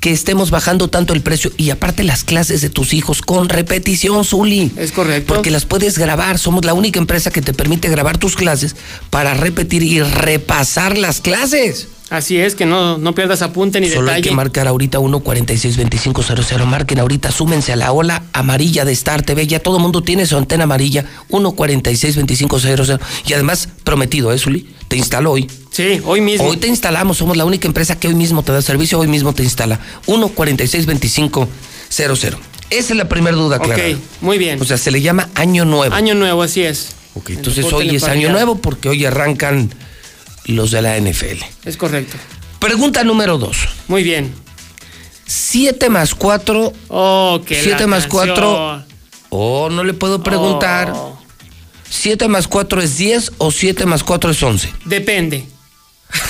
que 0.00 0.12
estemos 0.12 0.50
bajando 0.50 0.88
tanto 0.88 1.12
el 1.12 1.20
precio 1.20 1.52
y 1.58 1.68
aparte 1.68 2.04
las 2.04 2.24
clases 2.24 2.62
de 2.62 2.70
tus 2.70 2.94
hijos 2.94 3.20
con 3.20 3.50
repetición, 3.50 4.24
Zuli. 4.24 4.72
Es 4.78 4.92
correcto. 4.92 5.34
Porque 5.34 5.50
las 5.50 5.66
puedes 5.66 5.98
grabar. 5.98 6.38
Somos 6.38 6.64
la 6.64 6.74
única 6.74 6.98
empresa 6.98 7.30
que 7.30 7.42
te 7.42 7.52
permite 7.52 7.88
grabar 7.88 8.18
tus 8.18 8.36
clases 8.36 8.76
para 9.10 9.34
repetir 9.34 9.82
y 9.82 10.00
repasar 10.00 10.96
las 10.96 11.20
clases. 11.20 11.88
Así 12.10 12.38
es, 12.38 12.54
que 12.54 12.64
no, 12.64 12.96
no 12.96 13.14
pierdas 13.14 13.42
apunte 13.42 13.80
ni 13.80 13.88
Solo 13.90 14.10
hay 14.10 14.16
detalle. 14.16 14.30
que 14.30 14.34
marcar 14.34 14.66
ahorita 14.66 14.98
1462500. 14.98 16.64
Marquen 16.64 17.00
ahorita, 17.00 17.30
súmense 17.30 17.72
a 17.72 17.76
la 17.76 17.92
ola 17.92 18.22
amarilla 18.32 18.86
de 18.86 18.92
Star 18.92 19.20
TV. 19.22 19.46
Ya 19.46 19.60
todo 19.60 19.76
el 19.76 19.82
mundo 19.82 20.02
tiene 20.02 20.24
su 20.24 20.38
antena 20.38 20.64
amarilla. 20.64 21.04
1462500. 21.28 22.98
Y 23.26 23.34
además, 23.34 23.68
prometido, 23.84 24.32
¿eh, 24.32 24.38
Zuli? 24.38 24.70
Te 24.88 24.96
instalo 24.96 25.32
hoy. 25.32 25.50
Sí, 25.70 26.00
hoy 26.04 26.22
mismo. 26.22 26.46
Hoy 26.46 26.56
te 26.56 26.66
instalamos. 26.68 27.18
Somos 27.18 27.36
la 27.36 27.44
única 27.44 27.68
empresa 27.68 28.00
que 28.00 28.08
hoy 28.08 28.14
mismo 28.14 28.42
te 28.42 28.52
da 28.52 28.62
servicio. 28.62 28.98
Hoy 28.98 29.08
mismo 29.08 29.34
te 29.34 29.42
instala. 29.42 29.78
1462500. 30.06 32.38
Esa 32.70 32.92
es 32.92 32.96
la 32.96 33.08
primera 33.08 33.36
duda, 33.36 33.58
Clara. 33.58 33.82
Ok, 33.82 33.96
muy 34.20 34.38
bien. 34.38 34.60
O 34.60 34.64
sea, 34.64 34.76
se 34.76 34.90
le 34.90 35.00
llama 35.00 35.28
Año 35.34 35.64
Nuevo. 35.64 35.94
Año 35.94 36.14
nuevo, 36.14 36.42
así 36.42 36.62
es. 36.62 36.90
Ok, 37.14 37.30
entonces 37.30 37.64
hoy 37.72 37.96
es 37.96 38.04
Año. 38.04 38.30
Nuevo 38.30 38.58
porque 38.58 38.88
hoy 38.88 39.04
arrancan 39.04 39.72
los 40.44 40.70
de 40.70 40.82
la 40.82 40.98
NFL. 40.98 41.42
Es 41.64 41.76
correcto. 41.76 42.16
Pregunta 42.58 43.04
número 43.04 43.38
dos. 43.38 43.56
Muy 43.88 44.02
bien. 44.02 44.32
7 45.26 45.90
más 45.90 46.14
4. 46.14 46.72
Oh, 46.88 47.40
que 47.44 47.62
7 47.62 47.80
la 47.80 47.86
más 47.86 48.06
canción. 48.06 48.34
4 48.36 48.84
Oh, 49.30 49.68
no 49.70 49.84
le 49.84 49.92
puedo 49.92 50.22
preguntar. 50.22 50.92
¿7 51.90 52.28
más 52.28 52.48
4 52.48 52.82
es 52.82 52.96
10 52.96 53.32
o 53.38 53.50
7 53.50 53.86
más 53.86 54.02
4 54.02 54.30
es 54.30 54.42
11? 54.42 54.72
Depende. 54.84 55.46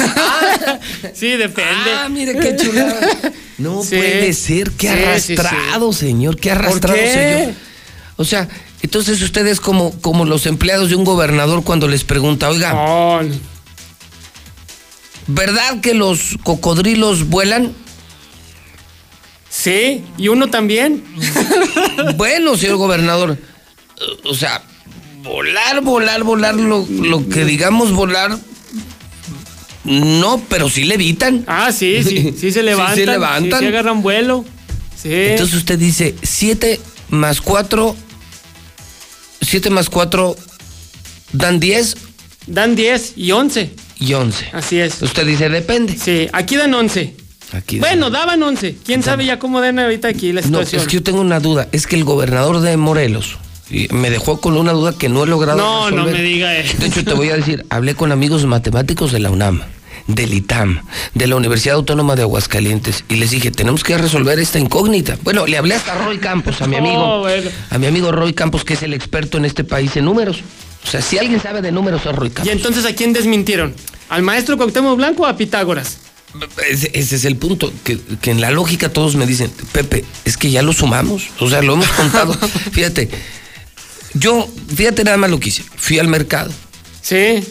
sí, 1.14 1.28
depende. 1.30 1.92
Ah, 1.94 2.08
mire 2.08 2.38
qué 2.38 2.56
chulada. 2.56 3.00
No 3.58 3.82
Sí. 3.82 3.96
puede 3.96 4.32
ser, 4.32 4.70
qué 4.72 4.88
Sí, 4.88 4.94
sí, 5.20 5.34
arrastrado, 5.36 5.92
señor, 5.92 6.36
qué 6.36 6.50
arrastrado 6.52 6.96
qué? 6.98 7.44
yo. 7.48 7.54
O 8.16 8.24
sea, 8.24 8.48
entonces 8.82 9.20
ustedes 9.22 9.60
como, 9.60 9.92
como 10.00 10.24
los 10.24 10.46
empleados 10.46 10.88
de 10.90 10.94
un 10.94 11.04
gobernador 11.04 11.62
cuando 11.64 11.88
les 11.88 12.04
pregunta, 12.04 12.48
oiga, 12.48 13.20
¿verdad 15.26 15.80
que 15.80 15.94
los 15.94 16.36
cocodrilos 16.42 17.28
vuelan? 17.28 17.72
Sí, 19.50 20.04
y 20.16 20.28
uno 20.28 20.48
también. 20.48 21.04
Bueno, 22.16 22.56
señor 22.56 22.76
gobernador, 22.76 23.36
o 24.24 24.32
sea, 24.34 24.62
volar, 25.24 25.80
volar, 25.82 26.22
volar, 26.22 26.54
lo, 26.54 26.86
lo 26.88 27.28
que 27.28 27.44
digamos 27.44 27.90
volar, 27.92 28.38
no, 29.88 30.40
pero 30.48 30.68
sí 30.68 30.84
levitan. 30.84 31.44
Ah, 31.46 31.72
sí, 31.72 32.02
sí, 32.04 32.34
sí 32.38 32.52
se 32.52 32.62
levantan. 32.62 32.94
Sí 32.94 33.00
se 33.02 33.06
levantan. 33.06 33.60
sí 33.60 33.66
agarran 33.66 34.02
vuelo. 34.02 34.44
Sí. 35.00 35.10
Entonces 35.12 35.56
usted 35.56 35.78
dice 35.78 36.14
7 36.22 36.80
más 37.10 37.40
4, 37.40 37.96
7 39.40 39.70
más 39.70 39.88
4 39.90 40.36
dan 41.32 41.60
10 41.60 41.96
Dan 42.46 42.74
10 42.76 43.12
y 43.16 43.30
11. 43.32 43.70
y 44.00 44.12
11. 44.14 44.46
Así 44.52 44.78
es. 44.80 45.02
Usted 45.02 45.26
dice 45.26 45.48
depende. 45.48 45.96
Sí, 45.96 46.28
aquí 46.32 46.56
dan 46.56 46.72
11. 46.74 47.14
Aquí 47.52 47.78
Bueno, 47.78 48.10
daban 48.10 48.42
11. 48.42 48.76
¿Quién 48.84 49.02
sabe 49.02 49.24
ya 49.26 49.38
cómo 49.38 49.60
den 49.60 49.78
ahorita 49.78 50.08
aquí 50.08 50.32
la 50.32 50.40
No, 50.42 50.46
situación? 50.46 50.82
es 50.82 50.88
que 50.88 50.94
yo 50.94 51.02
tengo 51.02 51.20
una 51.20 51.40
duda. 51.40 51.68
Es 51.72 51.86
que 51.86 51.96
el 51.96 52.04
gobernador 52.04 52.60
de 52.60 52.76
Morelos 52.76 53.36
y 53.70 53.86
me 53.92 54.08
dejó 54.10 54.40
con 54.40 54.56
una 54.56 54.72
duda 54.72 54.94
que 54.98 55.10
no 55.10 55.24
he 55.24 55.26
logrado 55.26 55.58
No, 55.58 55.90
no 55.90 55.96
resolver. 56.04 56.14
me 56.14 56.22
diga 56.22 56.56
eso. 56.56 56.76
De 56.78 56.86
hecho, 56.86 57.04
te 57.04 57.12
voy 57.12 57.28
a 57.30 57.36
decir, 57.36 57.66
hablé 57.68 57.94
con 57.94 58.12
amigos 58.12 58.44
matemáticos 58.46 59.12
de 59.12 59.18
la 59.20 59.30
UNAM, 59.30 59.62
del 60.08 60.34
ITAM, 60.34 60.82
de 61.14 61.26
la 61.28 61.36
Universidad 61.36 61.76
Autónoma 61.76 62.16
de 62.16 62.22
Aguascalientes 62.22 63.04
y 63.08 63.14
les 63.16 63.30
dije, 63.30 63.50
tenemos 63.52 63.84
que 63.84 63.96
resolver 63.96 64.38
esta 64.40 64.58
incógnita. 64.58 65.16
Bueno, 65.22 65.46
le 65.46 65.56
hablé 65.58 65.74
hasta 65.76 65.92
a 65.92 66.04
Roy 66.04 66.18
Campos, 66.18 66.60
a 66.60 66.66
mi 66.66 66.76
amigo, 66.78 66.98
Oh, 66.98 67.20
bueno. 67.20 67.50
a 67.70 67.78
mi 67.78 67.86
amigo 67.86 68.10
Roy 68.10 68.32
Campos, 68.32 68.64
que 68.64 68.74
es 68.74 68.82
el 68.82 68.94
experto 68.94 69.38
en 69.38 69.44
este 69.44 69.62
país 69.64 69.96
en 69.96 70.06
números. 70.06 70.40
O 70.84 70.90
sea, 70.90 71.02
si 71.02 71.18
alguien 71.18 71.40
sabe 71.40 71.60
de 71.62 71.70
números 71.70 72.02
es 72.06 72.14
Roy 72.16 72.28
¿Y 72.28 72.30
Campos. 72.32 72.52
entonces 72.52 72.84
a 72.86 72.94
quién 72.94 73.12
desmintieron? 73.12 73.74
¿Al 74.08 74.22
maestro 74.22 74.56
Cuauhtémoc 74.56 74.96
Blanco 74.96 75.22
o 75.24 75.26
a 75.26 75.36
Pitágoras? 75.36 75.98
Ese, 76.68 76.90
ese 76.94 77.16
es 77.16 77.24
el 77.24 77.36
punto, 77.36 77.72
que, 77.84 77.98
que 78.20 78.30
en 78.30 78.40
la 78.40 78.50
lógica 78.50 78.90
todos 78.90 79.16
me 79.16 79.26
dicen, 79.26 79.50
Pepe, 79.72 80.04
es 80.24 80.36
que 80.36 80.50
ya 80.50 80.62
lo 80.62 80.72
sumamos, 80.72 81.28
o 81.40 81.48
sea, 81.48 81.62
lo 81.62 81.74
hemos 81.74 81.88
contado. 81.88 82.32
fíjate, 82.72 83.08
yo, 84.14 84.48
fíjate 84.74 85.04
nada 85.04 85.16
más 85.16 85.30
lo 85.30 85.38
que 85.40 85.48
hice, 85.50 85.64
fui 85.76 85.98
al 85.98 86.08
mercado. 86.08 86.50
Sí. 87.02 87.42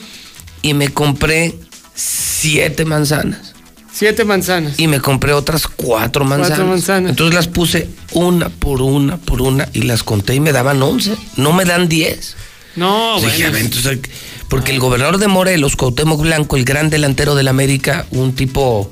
Y 0.62 0.74
me 0.74 0.90
compré 0.90 1.56
siete 1.98 2.86
manzanas. 2.86 3.54
Siete 3.92 4.26
manzanas. 4.26 4.80
Y 4.80 4.88
me 4.88 5.02
compré 5.02 5.34
otras 5.34 5.68
cuatro 5.68 6.24
manzanas. 6.24 6.50
Cuatro 6.50 6.68
manzanas. 6.68 7.10
Entonces 7.10 7.34
las 7.34 7.48
puse 7.48 7.90
una 8.14 8.50
por 8.50 8.82
una 8.84 9.18
por 9.18 9.42
una 9.42 9.68
y 9.74 9.82
las 9.82 10.04
conté 10.04 10.36
y 10.36 10.40
me 10.40 10.52
daban 10.52 10.82
once. 10.84 11.16
No 11.36 11.52
me 11.52 11.66
dan 11.66 11.90
diez. 11.90 12.36
No, 12.76 13.20
bueno. 13.20 13.58
entonces, 13.58 13.98
porque 14.50 14.72
el 14.72 14.80
gobernador 14.80 15.18
de 15.18 15.28
Morelos, 15.28 15.76
Cuauhtémoc 15.76 16.22
Blanco, 16.22 16.58
el 16.58 16.64
gran 16.64 16.92
delantero 16.92 17.34
del 17.34 17.48
América, 17.48 18.06
un 18.12 18.36
tipo 18.36 18.92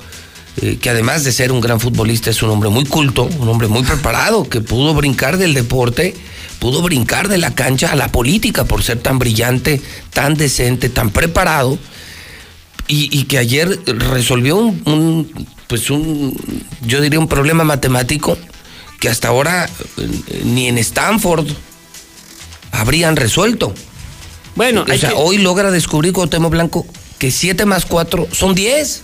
eh, 0.62 0.80
que 0.82 0.90
además 0.90 1.24
de 1.24 1.32
ser 1.32 1.52
un 1.52 1.62
gran 1.62 1.80
futbolista 1.80 2.32
es 2.32 2.42
un 2.42 2.50
hombre 2.50 2.70
muy 2.70 2.86
culto, 2.86 3.30
un 3.40 3.48
hombre 3.48 3.68
muy 3.68 3.84
preparado, 3.84 4.50
que 4.50 4.60
pudo 4.60 4.96
brincar 4.96 5.38
del 5.38 5.54
deporte, 5.54 6.16
pudo 6.58 6.82
brincar 6.82 7.28
de 7.28 7.38
la 7.38 7.54
cancha 7.54 7.92
a 7.92 7.96
la 7.96 8.08
política 8.08 8.64
por 8.64 8.82
ser 8.82 8.98
tan 8.98 9.20
brillante, 9.20 9.80
tan 10.12 10.34
decente, 10.34 10.90
tan 10.90 11.12
preparado, 11.12 11.78
y, 12.88 13.10
y 13.18 13.24
que 13.26 13.38
ayer 13.38 13.80
resolvió 13.86 14.58
un, 14.58 14.82
un, 14.86 15.48
pues 15.68 15.90
un, 15.90 16.36
yo 16.86 17.02
diría 17.02 17.20
un 17.20 17.28
problema 17.28 17.64
matemático 17.64 18.38
que 19.00 19.10
hasta 19.10 19.28
ahora 19.30 19.70
eh, 19.98 20.42
ni 20.46 20.68
en 20.68 20.78
Stanford 20.78 21.48
habrían 22.72 23.16
resuelto. 23.16 23.74
Bueno, 24.56 24.84
O 24.90 24.98
sea, 24.98 25.10
que- 25.10 25.16
hoy 25.18 25.38
logra 25.40 25.72
descubrir 25.72 26.14
Cuauhtémoc 26.14 26.52
Blanco 26.52 26.86
que 27.18 27.32
7 27.32 27.66
más 27.66 27.86
4 27.86 28.28
son 28.32 28.56
10. 28.56 29.02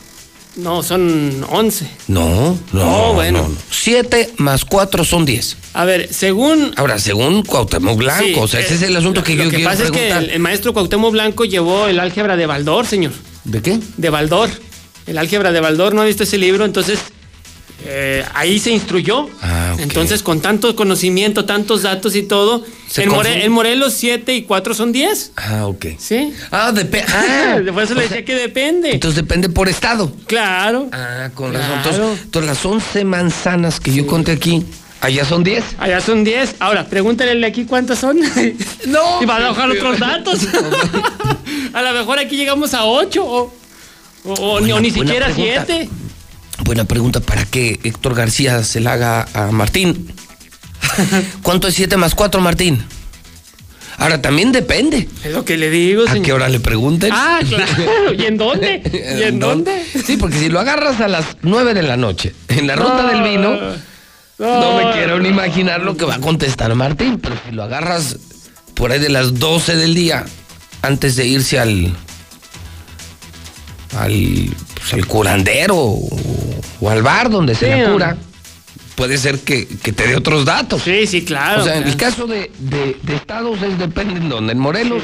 No, 0.58 0.84
son 0.84 1.46
11. 1.50 1.90
No, 2.10 2.58
no, 2.74 3.10
Oh, 3.10 3.14
bueno. 3.14 3.50
7 3.70 4.34
más 4.38 4.66
4 4.66 5.06
son 5.06 5.26
10. 5.26 5.56
A 5.74 5.86
ver, 5.86 6.14
según... 6.14 6.74
Ahora, 6.76 7.00
según 7.00 7.44
Cuauhtémoc 7.44 7.98
Blanco, 7.98 8.24
Sí, 8.26 8.36
o 8.38 8.48
sea, 8.50 8.60
ese 8.60 8.74
eh, 8.74 8.78
es 8.78 8.82
el 8.84 8.98
asunto 8.98 9.24
que 9.24 9.36
lo 9.36 9.46
yo 9.46 9.50
que 9.50 9.56
quiero 9.58 9.72
pasa 9.72 9.84
es 9.86 9.92
preguntar. 9.92 10.20
que 10.20 10.26
el, 10.26 10.32
el 10.32 10.40
maestro 10.40 10.74
Cuauhtémoc 10.74 11.12
Blanco 11.14 11.46
llevó 11.46 11.88
el 11.88 12.00
álgebra 12.02 12.36
de 12.36 12.46
Baldor, 12.46 12.86
señor. 12.86 13.14
¿De 13.44 13.62
qué? 13.62 13.80
De 13.98 14.10
Baldor. 14.10 14.50
El 15.08 15.18
álgebra 15.18 15.52
de 15.52 15.60
Baldor, 15.60 15.94
¿no 15.96 16.02
ha 16.02 16.06
visto 16.06 16.24
ese 16.24 16.38
libro? 16.38 16.64
Entonces, 16.66 17.00
eh, 17.86 18.24
ahí 18.36 18.60
se 18.60 18.70
instruyó. 18.72 19.28
Ah, 19.42 19.76
Entonces, 19.80 20.22
con 20.22 20.40
tanto 20.42 20.76
conocimiento, 20.76 21.46
tantos 21.46 21.82
datos 21.82 22.16
y 22.16 22.22
todo, 22.24 22.64
en, 22.98 23.10
More- 23.10 23.24
confunde. 23.24 23.46
en 23.46 23.52
Morelos 23.52 23.94
7 23.96 24.36
y 24.36 24.44
4 24.44 24.76
son 24.76 24.92
10. 24.92 25.32
Ah, 25.38 25.66
ok. 25.66 25.86
¿Sí? 25.98 26.32
Ah, 26.52 26.72
depende. 26.72 27.12
Ah, 27.12 27.58
Por 27.74 27.82
eso 27.84 27.96
le 27.96 28.02
decía 28.02 28.18
sea, 28.18 28.26
que 28.26 28.36
depende. 28.36 28.92
Entonces 28.92 29.16
depende 29.16 29.50
por 29.50 29.68
estado. 29.68 30.12
Claro. 30.28 30.90
Ah, 30.92 31.32
con 31.34 31.50
Claro. 31.52 31.66
razón. 31.68 31.78
Entonces, 31.96 32.24
entonces, 32.26 32.48
las 32.50 32.66
11 32.66 33.04
manzanas 33.06 33.80
que 33.80 33.92
yo 33.92 34.06
conté 34.06 34.34
aquí, 34.34 34.64
allá 35.02 35.26
son 35.26 35.44
10. 35.44 35.64
Allá 35.80 36.00
son 36.02 36.24
10. 36.24 36.56
Ahora, 36.60 36.86
pregúntale 36.86 37.46
aquí 37.46 37.66
cuántas 37.66 38.00
son. 38.00 38.18
No. 38.88 39.22
Y 39.22 39.26
va 39.26 39.38
a 39.38 39.50
bajar 39.50 39.70
otros 39.70 40.00
datos. 40.00 40.40
a 41.74 41.82
lo 41.82 41.94
mejor 41.94 42.20
aquí 42.20 42.36
llegamos 42.38 42.74
a 42.74 42.86
8 42.86 43.24
o, 43.24 43.54
o- 44.26 44.34
o 44.34 44.60
ni- 44.60 44.72
o 44.72 44.80
ni 44.80 44.90
buena 44.92 45.06
siquiera 45.14 45.26
pregunta. 45.28 45.66
7. 45.68 45.90
Buena 46.64 46.84
pregunta 46.86 47.20
para 47.20 47.46
que 47.46 47.80
Héctor 47.84 48.16
García 48.16 48.64
se 48.64 48.80
la 48.80 48.94
haga 48.94 49.28
a 49.34 49.52
Martín. 49.52 50.12
¿Cuánto 51.42 51.68
es 51.68 51.76
7 51.76 51.98
más 51.98 52.16
4, 52.16 52.42
Martín? 52.42 52.84
Ahora 53.98 54.22
también 54.22 54.52
depende. 54.52 55.08
Es 55.24 55.32
lo 55.32 55.46
que 55.46 55.58
le 55.58 55.70
digo, 55.70 56.04
¿A 56.04 56.08
señor. 56.12 56.26
qué 56.26 56.34
hora 56.34 56.50
le 56.50 56.60
pregunten? 56.60 57.12
Ah, 57.14 57.40
claro. 57.48 58.14
¿Y 58.18 58.26
en 58.26 58.38
dónde? 58.38 58.82
¿Y 59.20 59.24
en 59.24 59.40
dónde? 59.40 59.86
Sí, 60.06 60.18
porque 60.18 60.40
si 60.40 60.50
lo 60.50 60.60
agarras 60.60 61.00
a 61.02 61.08
las 61.08 61.26
9 61.44 61.74
de 61.76 61.84
la 61.84 61.98
noche 61.98 62.34
en 62.48 62.66
la 62.68 62.76
ruta 62.76 63.08
del 63.08 63.22
vino, 63.22 63.58
no 64.42 64.78
me 64.78 64.92
quiero 64.94 65.20
ni 65.20 65.30
imaginar 65.30 65.82
lo 65.82 65.96
que 65.96 66.06
va 66.06 66.16
a 66.16 66.20
contestar 66.20 66.74
Martín. 66.76 67.20
Pero 67.20 67.36
si 67.46 67.52
lo 67.54 67.64
agarras 67.64 68.18
por 68.74 68.92
ahí 68.92 69.00
de 69.00 69.10
las 69.10 69.40
12 69.40 69.76
del 69.76 69.94
día, 69.96 70.26
antes 70.82 71.16
de 71.16 71.28
irse 71.28 71.60
al. 71.60 71.94
al. 73.98 74.50
pues, 74.76 74.94
al 74.94 75.06
curandero 75.06 75.76
o, 75.78 76.10
o 76.80 76.90
al 76.90 77.02
bar 77.04 77.30
donde 77.30 77.56
se 77.56 77.66
Sí, 77.66 77.72
la 77.72 77.76
hombre. 77.78 77.92
cura, 77.94 78.18
puede 78.96 79.18
ser 79.18 79.40
que, 79.40 79.68
que 79.68 79.92
te 79.94 80.08
dé 80.08 80.16
otros 80.16 80.46
datos. 80.46 80.82
Sí, 80.84 81.06
sí, 81.08 81.24
claro. 81.24 81.62
o 81.62 81.66
sea, 81.66 81.78
en 81.78 81.84
el 81.88 81.96
claro. 81.98 82.16
caso 82.16 82.28
de, 82.28 82.52
de- 82.60 82.98
de 83.04 83.16
estados 83.16 83.62
es 83.62 83.78
depende 83.78 84.16
en 84.20 84.30
dónde. 84.30 84.54
En 84.54 84.60
Morelos, 84.60 85.04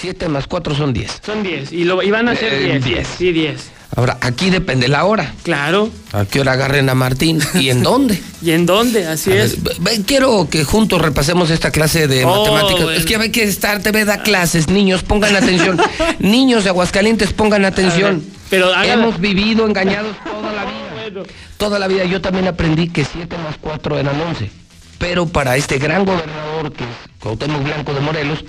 7 0.00 0.28
más 0.28 0.46
4 0.46 0.74
son 0.74 0.92
10. 0.92 1.20
Son 1.24 1.42
10. 1.42 1.72
Y, 1.72 1.84
lo, 1.84 2.02
y 2.02 2.10
van 2.10 2.28
a 2.28 2.36
ser 2.36 2.52
Eh, 2.54 2.80
10. 2.80 2.84
10. 2.84 3.08
Sí, 3.18 3.32
10. 3.32 3.60
Ahora, 3.94 4.16
aquí 4.22 4.48
depende 4.48 4.88
la 4.88 5.04
hora. 5.04 5.34
Claro. 5.42 5.90
¿A 6.12 6.24
qué 6.24 6.40
hora 6.40 6.52
agarren 6.52 6.88
a 6.88 6.94
Martín? 6.94 7.40
¿Y 7.54 7.68
en 7.70 7.82
dónde? 7.82 8.22
¿Y 8.42 8.52
en 8.52 8.64
dónde? 8.64 9.06
Así 9.06 9.30
A 9.32 9.44
es. 9.44 9.58
quiero 10.06 10.48
que 10.50 10.64
juntos 10.64 11.00
repasemos 11.02 11.50
esta 11.50 11.70
clase 11.70 12.08
de 12.08 12.24
Oh, 12.24 12.38
matemáticas. 12.40 12.82
bueno. 12.84 12.98
Es 12.98 13.04
que 13.04 13.16
hay 13.16 13.30
que 13.30 13.42
estar, 13.44 13.82
TV 13.82 14.04
da 14.06 14.22
clases, 14.22 14.68
niños, 14.68 15.02
pongan 15.02 15.36
atención. 15.36 15.78
niños 16.20 16.64
de 16.64 16.70
Aguascalientes, 16.70 17.32
pongan 17.34 17.64
atención. 17.66 18.24
pero 18.48 18.72
Hemos 18.82 19.20
vivido 19.20 19.66
engañados 19.66 20.16
toda 20.24 20.52
la 20.52 20.64
vida. 20.64 21.22
Toda 21.58 21.78
la 21.78 21.86
vida 21.86 22.04
yo 22.04 22.20
también 22.20 22.48
aprendí 22.48 22.88
que 22.88 23.04
7 23.04 23.36
más 23.38 23.56
4 23.60 23.98
eran 23.98 24.18
11. 24.20 24.50
Pero 24.98 25.26
para 25.26 25.56
este 25.56 25.78
gran 25.78 26.04
gobernador 26.06 26.72
que 26.72 26.84
es 26.84 26.90
Cuauhtémoc 27.20 27.62
Blanco 27.62 27.92
de 27.92 28.00
Morelos, 28.00 28.44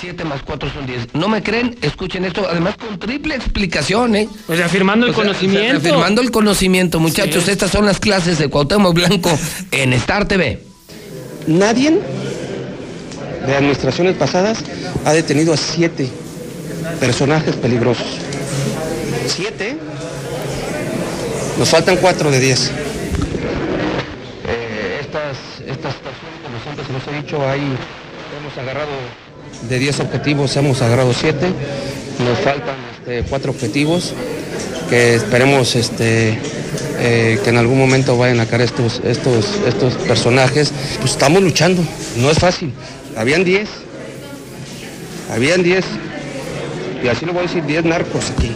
7 0.00 0.24
más 0.24 0.42
4 0.42 0.70
son 0.72 0.86
10. 0.86 1.14
¿No 1.14 1.28
me 1.28 1.42
creen? 1.42 1.76
Escuchen 1.82 2.24
esto, 2.24 2.46
además 2.48 2.76
con 2.76 2.98
triple 2.98 3.34
explicación, 3.34 4.14
¿eh? 4.16 4.28
Pues 4.46 4.58
reafirmando 4.58 5.06
el 5.06 5.12
O 5.12 5.14
sea, 5.14 5.24
conocimiento. 5.24 5.72
reafirmando 5.72 6.20
el 6.22 6.30
conocimiento, 6.30 7.00
muchachos. 7.00 7.44
Sí. 7.44 7.50
Estas 7.50 7.70
son 7.70 7.86
las 7.86 7.98
clases 8.00 8.38
de 8.38 8.48
Cuauhtémoc 8.48 8.94
Blanco 8.94 9.30
en 9.70 9.92
Star 9.94 10.26
TV. 10.28 10.62
Nadie 11.46 11.98
de 13.46 13.54
administraciones 13.56 14.16
pasadas 14.16 14.58
ha 15.04 15.12
detenido 15.12 15.52
a 15.52 15.56
siete 15.56 16.08
personajes 17.00 17.54
peligrosos. 17.56 18.06
Siete. 19.26 19.76
Nos 21.58 21.68
faltan 21.68 21.96
cuatro 21.96 22.30
de 22.30 22.40
diez. 22.40 22.70
Eh, 24.48 24.98
estas, 25.00 25.36
estas 25.66 25.94
personas, 25.94 26.36
como 26.44 26.60
siempre 26.62 26.84
se 26.84 26.92
los 26.92 27.06
he 27.08 27.22
dicho, 27.22 27.48
ahí 27.48 27.62
hemos 28.38 28.58
agarrado 28.58 28.90
de 29.68 29.78
10 29.78 30.00
objetivos, 30.00 30.56
hemos 30.56 30.82
agarrado 30.82 31.12
7. 31.12 31.46
Nos 32.24 32.38
faltan 32.38 32.76
este, 32.98 33.22
cuatro 33.28 33.52
objetivos 33.52 34.14
que 34.88 35.14
esperemos 35.14 35.74
este, 35.76 36.38
eh, 36.98 37.38
que 37.42 37.50
en 37.50 37.56
algún 37.56 37.78
momento 37.78 38.16
vayan 38.16 38.40
a 38.40 38.46
caer 38.46 38.62
estos, 38.62 39.00
estos, 39.04 39.46
estos 39.66 39.94
personajes. 39.94 40.72
Pues 41.00 41.12
estamos 41.12 41.42
luchando, 41.42 41.82
no 42.16 42.30
es 42.30 42.38
fácil. 42.38 42.72
Habían 43.16 43.44
10, 43.44 43.68
habían 45.32 45.62
10, 45.62 45.84
y 47.02 47.08
así 47.08 47.26
lo 47.26 47.32
voy 47.32 47.44
a 47.44 47.46
decir, 47.46 47.64
10 47.64 47.84
narcos 47.84 48.30
aquí. 48.30 48.50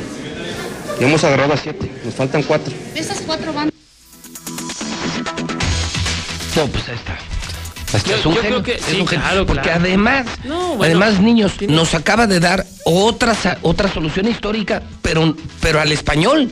Y 1.01 1.05
hemos 1.05 1.25
agarrado 1.25 1.55
a 1.55 1.57
7, 1.57 1.91
nos 2.05 2.15
faltan 2.15 2.43
4. 2.43 2.73
Esas 2.95 3.23
cuatro 3.27 3.53
bandas. 3.53 3.75
No, 6.57 6.67
pues 6.67 6.89
ahí 6.89 6.95
está. 6.97 7.30
Yo- 7.93 8.15
es 8.17 8.27
un 8.27 8.35
yo 8.35 8.43
genio, 8.43 8.63
creo 8.63 8.63
que 8.63 8.75
es 8.75 8.83
sí, 8.83 9.01
un 9.01 9.07
genio. 9.07 9.25
claro, 9.25 9.47
Porque 9.47 9.63
claro. 9.63 9.81
además, 9.81 10.27
No, 10.45 10.77
bueno, 10.77 10.85
además, 10.85 11.21
niños, 11.21 11.53
tiene- 11.57 11.75
nos 11.75 11.95
acaba 11.95 12.27
de 12.27 12.41
dar 12.41 12.65
otra, 12.85 13.35
otra 13.63 13.93
solución 13.93 14.29
histórica, 14.29 14.83
pero, 15.03 15.35
pero 15.61 15.81
al 15.81 15.91
español. 15.93 16.51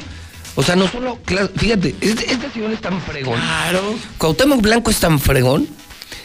O 0.57 0.63
sea, 0.63 0.75
no 0.75 0.89
solo, 0.89 1.19
fíjate, 1.57 1.95
este, 2.01 2.33
este 2.33 2.51
señor 2.51 2.73
es 2.73 2.81
tan 2.81 3.01
fregón. 3.01 3.39
Claro. 3.39 3.95
Cuauhtémoc 4.19 4.61
Blanco 4.61 4.91
es 4.91 4.99
tan 4.99 5.21
fregón 5.21 5.69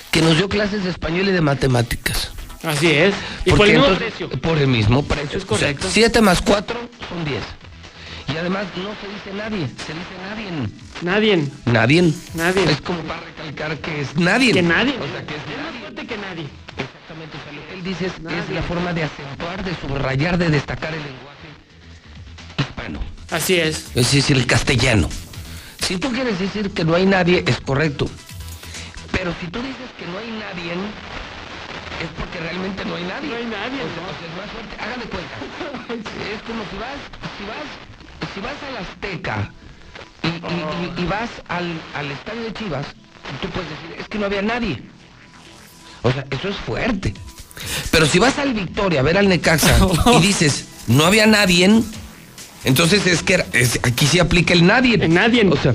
que 0.09 0.21
nos 0.23 0.37
dio 0.37 0.49
clases 0.49 0.83
de 0.83 0.89
español 0.89 1.27
y 1.29 1.31
de 1.31 1.41
matemáticas. 1.41 2.31
Así 2.63 2.89
es. 2.89 3.13
Y 3.45 3.51
por 3.51 3.67
el 3.67 3.77
mismo 3.79 3.95
precio. 3.95 4.29
Por 4.29 4.57
el 4.57 4.67
mismo 4.67 5.03
precio. 5.03 5.37
Es 5.37 5.45
correcto. 5.45 5.87
7 5.91 6.21
más 6.21 6.41
4 6.41 6.79
son 7.09 7.25
10. 7.25 7.43
Y 8.27 8.37
además 8.37 8.65
no 8.77 8.89
se 9.01 9.07
dice 9.07 9.33
nadie, 9.35 9.67
se 9.85 9.93
dice 9.93 10.15
nadie. 10.29 10.49
Nadie. 11.01 11.49
Nadie. 11.65 12.13
Nadie. 12.35 12.71
Es 12.71 12.81
como 12.81 12.99
para 13.03 13.19
recalcar 13.21 13.77
que 13.79 14.01
es 14.01 14.15
nadie. 14.15 14.53
Que 14.53 14.61
nadie. 14.61 14.95
O 14.99 15.07
sea, 15.11 15.25
que 15.25 15.35
es 15.35 15.41
Es 15.41 15.61
más 15.61 15.75
fuerte 15.81 16.07
que 16.07 16.17
nadie. 16.17 16.47
Exactamente, 16.77 17.37
o 17.37 17.43
sea, 17.43 17.53
lo 17.53 17.67
que 17.67 17.73
él 17.73 17.83
dice 17.83 18.05
es, 18.07 18.13
es 18.13 18.49
la 18.55 18.61
forma 18.63 18.93
de 18.93 19.03
acentuar, 19.03 19.63
de 19.63 19.75
subrayar, 19.75 20.37
de 20.37 20.49
destacar 20.49 20.93
el 20.93 21.01
lenguaje 21.03 21.47
hispano. 22.59 22.99
Así 23.29 23.55
es. 23.59 23.91
Es 23.95 24.11
decir, 24.11 24.37
el 24.37 24.45
castellano. 24.47 25.09
Si 25.85 25.97
tú 25.97 26.11
quieres 26.11 26.39
decir 26.39 26.71
que 26.71 26.85
no 26.85 26.95
hay 26.95 27.05
nadie, 27.05 27.43
es 27.45 27.59
correcto. 27.59 28.09
Pero 29.11 29.33
si 29.39 29.47
tú 29.47 29.59
dices 29.61 29.89
que 29.99 30.05
no 30.07 30.17
hay 30.17 30.31
nadie, 30.31 30.73
es 32.01 32.09
porque 32.17 32.39
realmente 32.39 32.85
no 32.85 32.95
hay 32.95 33.03
nadie. 33.03 33.29
No 33.29 33.35
hay 33.35 33.45
nadie, 33.45 33.81
O 33.83 33.89
sea, 33.93 34.01
¿no? 34.01 34.09
o 34.09 34.15
sea, 34.17 34.27
es 34.27 34.35
más 34.37 34.49
fuerte. 34.49 34.75
Hagan 34.81 34.99
de 34.99 35.05
cuenta. 35.05 35.35
Es 36.33 36.41
como 36.43 36.63
si 36.71 36.77
vas, 36.77 36.97
si 37.37 37.43
vas, 37.45 37.69
si 38.33 38.39
vas 38.41 38.53
al 38.67 38.77
Azteca 38.77 39.51
y, 40.23 40.27
y- 40.27 40.99
y- 40.99 41.03
y 41.03 41.05
vas 41.05 41.29
al, 41.47 41.79
al 41.95 42.11
estadio 42.11 42.41
de 42.43 42.53
Chivas, 42.53 42.85
tú 43.41 43.47
puedes 43.49 43.69
decir, 43.69 43.95
es 43.99 44.07
que 44.07 44.17
no 44.19 44.25
había 44.25 44.41
nadie. 44.41 44.81
O 46.01 46.11
sea, 46.11 46.25
eso 46.31 46.49
es 46.49 46.55
fuerte. 46.57 47.13
Pero 47.91 48.05
si 48.05 48.19
vas 48.19 48.37
al 48.39 48.53
Victoria 48.53 48.99
a 48.99 49.03
ver 49.03 49.17
al 49.17 49.29
Necaxa 49.29 49.77
y 50.17 50.21
dices, 50.21 50.65
no 50.87 51.05
había 51.05 51.25
nadie, 51.27 51.81
entonces 52.65 53.05
es 53.07 53.23
que 53.23 53.45
es- 53.53 53.79
aquí 53.83 54.05
sí 54.07 54.19
aplica 54.19 54.53
el 54.53 54.65
nadie. 54.65 54.95
El 54.95 55.13
nadie. 55.13 55.47
O 55.47 55.55
sea, 55.57 55.73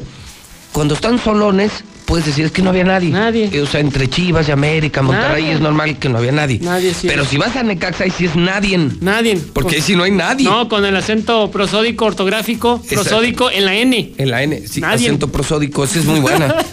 cuando 0.73 0.94
están 0.94 1.18
solones, 1.18 1.73
puedes 2.09 2.25
decir, 2.25 2.47
es 2.47 2.51
que 2.53 2.62
no 2.62 2.70
había 2.70 2.85
nadie. 2.85 3.11
Nadie. 3.11 3.51
Eh, 3.53 3.61
O 3.61 3.67
sea, 3.67 3.81
entre 3.81 4.09
Chivas 4.09 4.49
y 4.49 4.51
América, 4.53 5.03
Monterrey, 5.03 5.43
Nadie. 5.43 5.55
es 5.55 5.61
normal 5.61 5.99
que 5.99 6.09
no 6.09 6.17
había 6.19 6.33
nadie. 6.33 6.59
Nadie, 6.61 6.95
sí. 6.95 7.07
Pero 7.07 7.25
si 7.27 7.37
vas 7.37 7.55
a 7.55 7.62
Necaxa, 7.62 8.05
ahí 8.05 8.11
sí 8.11 8.25
es 8.25 8.35
nadie. 8.35 8.78
Nadie. 9.03 9.39
Porque 9.53 9.77
ahí 9.77 9.83
sí 9.83 9.95
no 9.95 10.05
hay 10.05 10.11
nadie. 10.11 10.47
No, 10.49 10.69
con 10.70 10.85
el 10.87 10.97
acento 10.97 11.51
prosódico 11.51 12.07
ortográfico, 12.07 12.81
Exacto. 12.83 12.95
prosódico 13.05 13.51
en 13.51 13.65
la 13.67 13.75
N. 13.75 14.15
En 14.17 14.31
la 14.31 14.43
N, 14.43 14.67
sí, 14.67 14.81
Nadie. 14.81 15.07
acento 15.07 15.28
prosódico, 15.28 15.85
esa 15.85 15.99
es 15.99 16.07
muy 16.07 16.20
buena. 16.20 16.55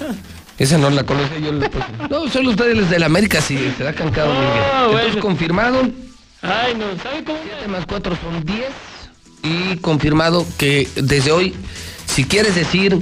Esa 0.57 0.77
no 0.77 0.89
la 0.89 1.03
conocía 1.03 1.37
yo. 1.39 1.51
la- 1.51 1.69
No, 2.09 2.29
solo 2.29 2.51
ustedes 2.51 2.77
los 2.77 2.89
de 2.89 2.97
la 2.97 3.07
América, 3.07 3.41
sí, 3.41 3.59
se 3.77 3.83
da 3.83 3.91
cancado 3.91 4.31
bien. 4.31 4.45
Ah, 4.45 4.83
Entonces, 4.85 5.05
bueno. 5.11 5.21
confirmado, 5.21 5.81
Ay, 6.41 6.75
no, 6.79 6.85
¿sabe 7.03 7.25
cómo? 7.25 7.39
7 7.43 7.67
más 7.67 7.85
4 7.85 8.17
son 8.23 8.45
10. 8.45 8.63
Y 9.43 9.75
confirmado 9.79 10.45
que 10.57 10.87
desde 10.95 11.31
hoy, 11.33 11.53
si 12.05 12.23
quieres 12.23 12.55
decir 12.55 12.97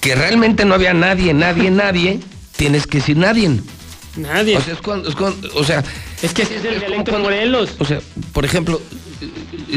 que 0.00 0.14
realmente 0.14 0.64
no 0.64 0.74
había 0.74 0.94
nadie, 0.94 1.34
nadie, 1.34 1.70
nadie, 1.70 2.20
tienes 2.56 2.86
que 2.86 2.98
decir 2.98 3.16
nadie. 3.16 3.50
Nadie. 4.16 4.56
O 4.56 4.60
sea, 4.60 4.74
es 4.74 4.80
cuando, 4.80 5.08
es 5.08 5.14
cuando- 5.14 5.48
o 5.54 5.64
sea, 5.64 5.82
es 6.22 6.32
que 6.32 6.42
ese 6.42 6.56
es 6.56 6.64
el 6.64 6.80
dialecto 6.80 7.12
de 7.12 7.18
Morelos. 7.18 7.70
o 7.78 7.84
sea, 7.84 8.00
por 8.32 8.44
ejemplo, 8.44 8.80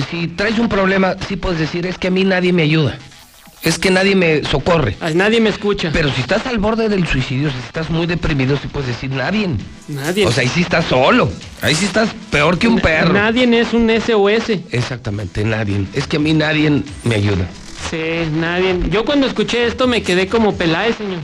si 0.09 0.27
traes 0.27 0.58
un 0.59 0.69
problema, 0.69 1.16
sí 1.27 1.35
puedes 1.35 1.59
decir, 1.59 1.85
es 1.85 1.98
que 1.98 2.08
a 2.08 2.11
mí 2.11 2.24
nadie 2.24 2.53
me 2.53 2.64
ayuda. 2.64 2.98
Es 3.64 3.77
que 3.77 3.91
nadie 3.91 4.16
me 4.16 4.43
socorre. 4.43 4.98
Nadie 5.14 5.40
me 5.40 5.51
escucha. 5.51 5.91
Pero 5.93 6.11
si 6.11 6.22
estás 6.22 6.48
al 6.48 6.58
borde 6.58 6.90
del 6.90 7.06
suicidio, 7.08 7.51
si 7.51 7.58
estás 7.59 7.91
muy 7.91 8.08
deprimido, 8.08 8.58
sí 8.59 8.67
puedes 8.67 8.88
decir 8.88 9.11
nadie. 9.11 9.50
Nadie. 9.88 10.25
O 10.25 10.32
sea, 10.32 10.41
ahí 10.41 10.50
sí 10.50 10.61
estás 10.61 10.85
solo. 10.85 11.32
Ahí 11.61 11.75
sí 11.75 11.85
estás 11.85 12.09
peor 12.32 12.58
que 12.58 12.67
un 12.67 12.80
perro. 12.80 13.14
Nadie 13.14 13.43
es 13.61 13.72
un 13.74 13.88
SOS. 13.91 14.50
Exactamente, 14.72 15.43
nadie. 15.43 15.85
Es 15.93 16.08
que 16.08 16.17
a 16.17 16.19
mí 16.19 16.33
nadie 16.33 16.82
me 17.03 17.16
ayuda. 17.16 17.45
Sí, 17.90 18.30
nadie. 18.34 18.80
Yo 18.90 19.06
cuando 19.06 19.27
escuché 19.27 19.66
esto 19.66 19.88
me 19.88 20.01
quedé 20.03 20.27
como 20.27 20.56
Peláez, 20.56 20.98
señor. 20.98 21.19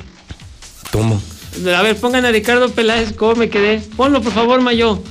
¿Cómo? 0.92 1.22
A 1.76 1.82
ver, 1.82 1.96
pongan 1.98 2.26
a 2.26 2.32
Ricardo 2.32 2.70
Peláez, 2.70 3.14
¿cómo 3.14 3.36
me 3.36 3.50
quedé? 3.50 3.82
Ponlo, 3.96 4.22
por 4.22 4.34
favor, 4.34 4.62
Mayo. 4.62 5.02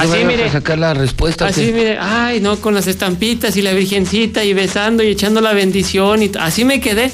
Así, 0.00 0.20
no 0.22 0.26
mire. 0.26 0.44
a 0.44 0.52
sacar 0.52 0.78
la 0.78 0.94
respuesta. 0.94 1.46
Así, 1.46 1.72
mire, 1.72 1.98
ay, 1.98 2.40
no, 2.40 2.56
con 2.56 2.74
las 2.74 2.86
estampitas 2.86 3.56
y 3.56 3.62
la 3.62 3.72
virgencita 3.72 4.44
y 4.44 4.52
besando 4.54 5.02
y 5.02 5.08
echando 5.08 5.40
la 5.40 5.52
bendición 5.52 6.22
y 6.22 6.30
así 6.38 6.64
me 6.64 6.80
quedé. 6.80 7.10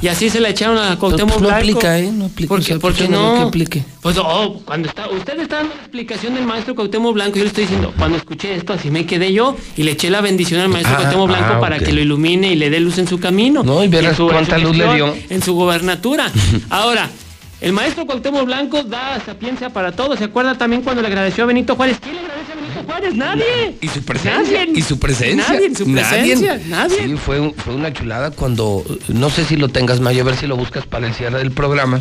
Y 0.00 0.08
así 0.08 0.30
se 0.30 0.38
la 0.40 0.50
echaron 0.50 0.78
a 0.78 0.96
Cuauhtémoc 0.96 1.36
Ah. 1.36 1.38
Pues 1.38 1.50
no 1.50 1.56
aplica, 1.56 1.98
¿eh? 1.98 2.10
No 2.12 2.26
aplica. 2.26 2.48
¿Por 2.48 2.58
O 2.58 2.62
qué, 2.62 2.66
sea, 2.68 2.78
por 2.78 2.92
qué 2.92 2.98
pues, 3.04 3.10
no, 3.10 3.34
no? 3.34 3.40
que 3.42 3.48
aplique. 3.48 3.84
Pues 4.00 4.16
oh, 4.18 4.60
cuando 4.64 4.88
está, 4.88 5.08
usted 5.08 5.40
está 5.40 5.56
dando 5.56 5.74
la 5.74 5.80
explicación 5.80 6.34
del 6.34 6.44
maestro 6.44 6.74
Cuauhtémoc 6.76 7.14
Blanco, 7.14 7.36
yo 7.36 7.42
le 7.42 7.48
estoy 7.48 7.64
diciendo, 7.64 7.92
cuando 7.98 8.16
escuché 8.16 8.54
esto, 8.54 8.72
así 8.72 8.90
me 8.90 9.06
quedé 9.06 9.32
yo 9.32 9.56
y 9.76 9.82
le 9.82 9.92
eché 9.92 10.08
la 10.10 10.20
bendición 10.20 10.60
al 10.60 10.68
maestro 10.68 10.94
Ah, 10.94 10.98
Cuauhtémoc 11.00 11.28
Blanco 11.28 11.54
ah, 11.56 11.60
para 11.60 11.78
que 11.80 11.92
lo 11.92 12.00
ilumine 12.00 12.52
y 12.52 12.54
le 12.56 12.70
dé 12.70 12.78
luz 12.80 12.98
en 12.98 13.08
su 13.08 13.18
camino. 13.18 13.64
No, 13.64 13.82
y 13.82 13.88
verás 13.88 14.16
cuánta 14.16 14.58
luz 14.58 14.76
le 14.76 14.94
dio. 14.94 15.14
En 15.30 15.42
su 15.42 15.54
gobernatura. 15.54 16.30
Ahora, 16.70 17.10
el 17.60 17.72
maestro 17.72 18.06
Cuauhtémoc 18.06 18.44
Blanco 18.44 18.82
da 18.84 19.20
sapiencia 19.24 19.70
para 19.70 19.92
todos. 19.92 20.18
¿Se 20.18 20.24
acuerda 20.26 20.56
también 20.56 20.82
cuando 20.82 21.02
le 21.02 21.08
agradeció 21.08 21.44
a 21.44 21.46
Benito 21.48 21.74
Juárez? 21.74 21.98
¿Quién 22.00 22.14
le 22.14 22.20
agradece 22.20 22.52
a 22.52 22.54
Benito 22.54 22.82
Juárez? 22.84 23.14
Nadie. 23.14 23.76
Y 23.80 23.88
su 23.88 24.02
presencia. 24.04 24.58
Nadie. 24.60 24.72
Y 24.78 24.82
su 24.82 24.98
presencia. 24.98 25.48
Nadie, 25.48 25.74
su 25.74 25.92
presencia, 25.92 26.60
nadie. 26.66 27.04
Sí, 27.04 27.16
fue, 27.16 27.40
un- 27.40 27.54
fue 27.54 27.74
una 27.74 27.92
chulada 27.92 28.30
cuando, 28.30 28.84
no 29.08 29.28
sé 29.30 29.44
si 29.44 29.56
lo 29.56 29.68
tengas, 29.68 30.00
Mayo, 30.00 30.22
a 30.22 30.24
ver 30.26 30.36
si 30.36 30.46
lo 30.46 30.56
buscas 30.56 30.86
para 30.86 31.06
el 31.08 31.14
cierre 31.14 31.38
del 31.38 31.50
programa. 31.50 32.00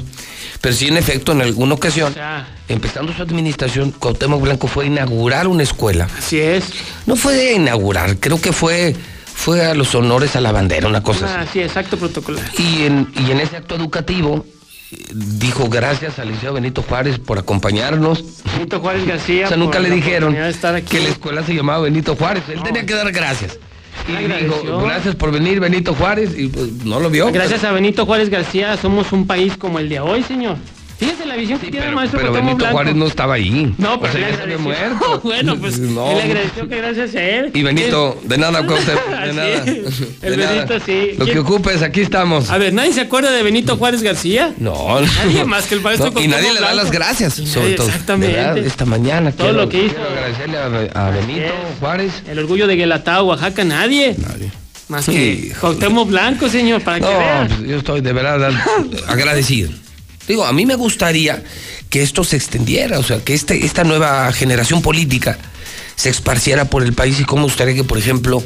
Pero 0.61 0.75
sí, 0.75 0.87
en 0.87 0.97
efecto, 0.97 1.31
en 1.31 1.41
alguna 1.41 1.73
ocasión, 1.73 2.11
O 2.11 2.15
sea, 2.15 2.47
empezando 2.67 3.11
su 3.13 3.21
administración, 3.21 3.91
Cuauhtémoc 3.91 4.41
Blanco 4.41 4.67
fue 4.67 4.83
a 4.85 4.87
inaugurar 4.87 5.47
una 5.47 5.63
escuela. 5.63 6.07
así 6.17 6.39
es. 6.39 6.65
No 7.07 7.15
fue 7.15 7.49
a 7.49 7.53
inaugurar, 7.53 8.17
creo 8.17 8.39
que 8.39 8.51
fue, 8.53 8.95
fue 9.25 9.65
a 9.65 9.73
los 9.73 9.93
honores 9.95 10.35
a 10.35 10.41
la 10.41 10.51
bandera, 10.51 10.87
una 10.87 11.01
cosa 11.03 11.25
Ah, 11.27 11.41
así. 11.41 11.53
sí, 11.53 11.59
exacto 11.61 11.97
protocolar. 11.97 12.43
Y 12.57 12.83
en, 12.85 13.07
y 13.15 13.31
en 13.31 13.39
ese 13.39 13.57
acto 13.57 13.75
educativo 13.75 14.45
dijo 15.13 15.67
gracias 15.69 16.19
al 16.19 16.29
Liceo 16.29 16.53
Benito 16.53 16.81
Juárez 16.81 17.19
por 17.19 17.37
acompañarnos. 17.37 18.23
Benito 18.53 18.79
Juárez 18.79 19.05
García. 19.05 19.45
O 19.45 19.47
sea, 19.49 19.57
nunca 19.57 19.79
le 19.79 19.89
dijeron 19.89 20.35
que 20.89 20.99
la 20.99 21.09
escuela 21.09 21.43
se 21.43 21.53
llamaba 21.53 21.79
Benito 21.79 22.15
Juárez. 22.15 22.43
Él 22.49 22.63
tenía 22.63 22.85
que 22.85 22.93
dar 22.93 23.11
gracias. 23.11 23.59
Y 24.07 24.43
dijo, 24.43 24.81
gracias 24.81 25.15
por 25.15 25.31
venir 25.31 25.59
Benito 25.59 25.93
Juárez. 25.93 26.37
Y 26.37 26.47
pues 26.47 26.71
no 26.85 26.99
lo 26.99 27.09
vio. 27.09 27.31
Gracias 27.31 27.63
a 27.63 27.71
Benito 27.71 28.05
Juárez 28.05 28.29
García 28.29 28.77
somos 28.77 29.11
un 29.11 29.27
país 29.27 29.57
como 29.57 29.79
el 29.79 29.89
de 29.89 29.99
hoy, 29.99 30.23
señor. 30.23 30.57
Fíjese 30.99 31.25
la 31.27 31.35
visión 31.35 31.59
que 31.59 31.67
tiene 31.69 31.79
el 31.79 31.83
Pero, 31.91 31.95
maestro 31.95 32.19
pero 32.19 32.33
Benito 32.33 32.55
Blanco. 32.55 32.73
Juárez 32.73 32.95
no 32.95 33.05
estaba 33.05 33.33
ahí. 33.35 33.73
No, 33.77 33.99
pero 33.99 34.13
O 34.13 34.17
sea, 34.17 34.29
ya 34.31 34.45
se 34.47 34.57
muerto. 34.57 35.19
bueno, 35.23 35.55
pues 35.59 35.77
No. 35.79 36.09
él 36.11 36.21
agradeció 36.21 36.67
que 36.67 36.75
gracias 36.77 37.15
a 37.15 37.21
él. 37.23 37.51
Y 37.53 37.61
Benito, 37.61 38.19
de 38.23 38.37
nada, 38.39 38.63
Cuauhtémoc, 38.65 39.05
de 39.07 39.29
Sí, 39.29 39.35
nada. 39.35 39.63
el 40.23 40.31
De 40.31 40.37
nada. 40.37 40.51
Benito 40.65 40.79
sí. 40.85 41.11
Lo 41.19 41.25
que 41.25 41.31
¿Quién- 41.33 41.43
ocupes, 41.43 41.81
aquí 41.83 42.01
estamos. 42.01 42.49
A 42.49 42.57
ver, 42.57 42.73
¿nadie 42.73 42.93
se 42.93 43.01
acuerda 43.01 43.31
de 43.31 43.43
Benito 43.43 43.77
Juárez 43.77 44.01
García? 44.01 44.53
No, 44.57 44.99
Nadie 44.99 45.45
más 45.45 45.67
que 45.67 45.75
el 45.75 45.81
maestro 45.81 46.09
No, 46.11 46.19
Y 46.19 46.27
nadie 46.27 46.51
le 46.53 46.59
da 46.59 46.73
las 46.73 46.89
Blanco. 46.89 46.91
gracias, 46.93 47.33
Sí, 47.35 47.45
sobre 47.45 47.73
todo. 47.73 47.87
exactamente. 47.87 48.65
Esta 48.65 48.85
mañana 48.85 49.31
Todo 49.31 49.47
quiero, 49.49 49.61
lo 49.63 49.69
que 49.69 49.85
hizo. 49.85 49.95
quiero 49.95 50.09
agradecerle 50.09 50.57
a, 50.95 51.07
a 51.07 51.11
Benito. 51.11 51.53
Juárez. 51.79 52.11
El 52.27 52.39
orgullo 52.39 52.65
de 52.65 52.75
Guelatao, 52.75 53.25
Oaxaca, 53.27 53.63
nadie. 53.63 54.15
Nadie. 54.17 54.51
Más 54.87 55.05
que 55.05 55.53
Cuauhtémoc 55.59 56.07
Blanco, 56.09 56.49
señor, 56.49 56.81
para 56.81 56.97
que 56.99 57.05
No, 57.05 57.19
vean. 57.19 57.47
pues, 57.49 57.69
yo 57.69 57.77
estoy 57.77 58.01
de 58.01 58.13
verdad 58.13 58.49
agradecido. 59.07 59.69
Digo, 60.27 60.45
a 60.45 60.53
mí 60.53 60.65
me 60.65 60.75
gustaría 60.75 61.43
que 61.89 62.01
esto 62.01 62.23
se 62.23 62.35
extendiera, 62.35 62.99
o 62.99 63.03
sea, 63.03 63.23
que 63.23 63.33
este, 63.33 63.65
esta 63.65 63.83
nueva 63.83 64.31
generación 64.33 64.81
política 64.81 65.37
se 65.95 66.09
esparciera 66.09 66.65
por 66.65 66.83
el 66.83 66.93
país 66.93 67.19
y 67.19 67.23
cómo 67.23 67.43
gustaría 67.43 67.73
que, 67.75 67.83
por 67.83 67.97
ejemplo, 67.97 68.43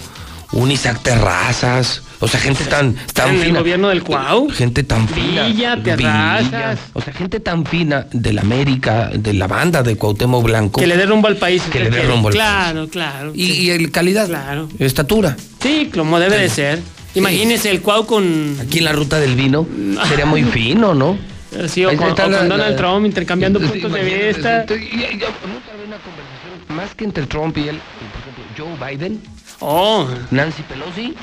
un 0.54 0.72
Isaac 0.72 1.00
Terrazas, 1.02 2.02
o 2.20 2.28
sea, 2.28 2.40
gente 2.40 2.64
tan, 2.66 2.96
tan 3.14 3.36
en 3.36 3.42
el 3.42 3.54
gobierno 3.54 3.90
del 3.90 4.04
Cuau. 4.04 4.50
Gente 4.52 4.84
tan 4.84 5.08
fina. 5.08 5.48
Villa, 5.48 5.82
Terrazas. 5.82 6.78
O 6.94 7.02
sea, 7.02 7.14
gente 7.14 7.40
tan 7.40 7.66
fina 7.66 8.06
de 8.12 8.32
la 8.34 8.42
América, 8.42 9.10
de 9.14 9.34
la 9.34 9.48
banda 9.48 9.82
de 9.82 9.96
Cuauhtémoc 9.96 10.44
Blanco. 10.44 10.80
Que 10.80 10.86
le 10.88 10.98
dé 10.98 11.08
rumbo 11.08 11.28
al 11.28 11.38
país. 11.38 11.64
Que 11.72 11.80
le 11.80 11.90
dé 11.90 12.04
rumbo 12.04 12.28
al 12.28 12.34
Claro, 12.36 12.88
claro. 12.90 13.32
y, 13.34 13.48
sí. 13.48 13.62
y 13.64 13.70
el 13.72 13.90
calidad, 13.92 14.28
Claro. 14.28 14.70
estatura. 14.78 15.36
Sí, 15.64 15.90
como 15.92 16.20
debe 16.20 16.38
de 16.38 16.50
ser. 16.50 16.80
Imagínese 17.16 17.72
el 17.72 17.82
Cuau 17.82 18.06
con. 18.06 18.56
Aquí 18.62 18.78
en 18.78 18.86
la 18.86 18.92
ruta 18.92 19.20
del 19.20 19.36
vino 19.36 19.68
sería 20.08 20.26
muy 20.28 20.44
fino, 20.44 20.94
¿no? 20.94 21.18
Sí, 21.68 21.86
o 21.86 21.90
con, 21.98 22.10
la- 22.10 22.16
con 22.16 22.32
Donald 22.50 22.72
la- 22.72 22.76
Trump 22.76 23.06
intercambiando 23.06 23.60
puntos 23.60 23.92
de 23.94 24.02
vista. 24.04 24.66
y- 24.70 24.74
y- 24.74 24.78
nunca 24.78 25.72
una 25.86 25.98
conversación 25.98 26.76
más 26.76 26.96
que 26.96 27.04
entre 27.04 27.26
Trump 27.28 27.58
y 27.58 27.68
él, 27.68 27.80
por 28.14 28.22
ejemplo, 28.22 28.78
Joe 28.80 28.96
Biden, 28.96 29.22
Oh, 29.60 30.08
Nancy 30.32 30.64
Pelosi 30.64 31.02
y 31.02 31.14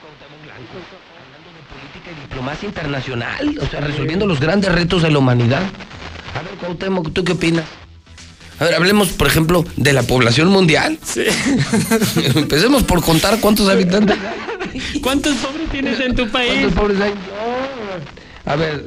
Cuauhtémoc 0.00 0.42
Blanco. 0.44 2.22
diplomacia 2.28 2.66
internacional, 2.68 3.58
o 3.60 3.66
sea, 3.66 3.80
resolviendo 3.80 4.26
los 4.26 4.40
grandes 4.40 4.72
retos 4.72 5.02
de 5.02 5.10
la 5.10 5.18
humanidad. 5.18 5.62
A 6.34 6.42
ver, 6.42 6.52
Cuauhtémoc, 6.60 7.12
¿tú 7.12 7.22
qué 7.24 7.32
opinas? 7.32 7.64
A 8.58 8.64
ver, 8.64 8.74
hablemos, 8.74 9.08
por 9.10 9.26
ejemplo, 9.26 9.64
de 9.76 9.92
la 9.92 10.02
población 10.02 10.48
mundial. 10.48 10.98
Sí. 11.04 11.24
Empecemos 12.34 12.82
por 12.84 13.02
contar 13.04 13.38
cuántos 13.40 13.68
habitantes 13.68 14.16
hay. 14.18 15.00
¿Cuántos 15.02 15.34
pobres 15.36 15.68
tienes 15.70 16.00
en 16.00 16.14
tu 16.14 16.28
país? 16.28 16.52
¿Cuántos 16.52 16.72
pobres 16.72 17.00
hay? 17.02 17.10
No. 17.12 18.50
A 18.52 18.56
ver, 18.56 18.84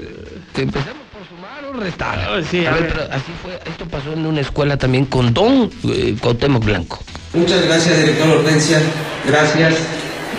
empecemos 0.57 1.03
por 1.13 1.27
sumar 1.27 1.65
o 1.65 1.73
restar. 1.79 2.29
Oh, 2.31 2.41
sí, 2.43 2.65
a, 2.65 2.71
a 2.71 2.73
ver, 2.73 2.83
ver. 2.83 2.93
pero 2.93 3.03
así 3.13 3.31
fue, 3.41 3.59
esto 3.69 3.85
pasó 3.85 4.13
en 4.13 4.25
una 4.25 4.41
escuela 4.41 4.77
también 4.77 5.05
con 5.05 5.33
Don 5.33 5.69
eh, 5.89 6.15
Cuauhtémoc 6.19 6.63
Blanco. 6.65 6.99
Muchas 7.33 7.63
gracias, 7.65 7.97
director 7.97 8.27
Hortensia. 8.29 8.81
Gracias. 9.27 9.75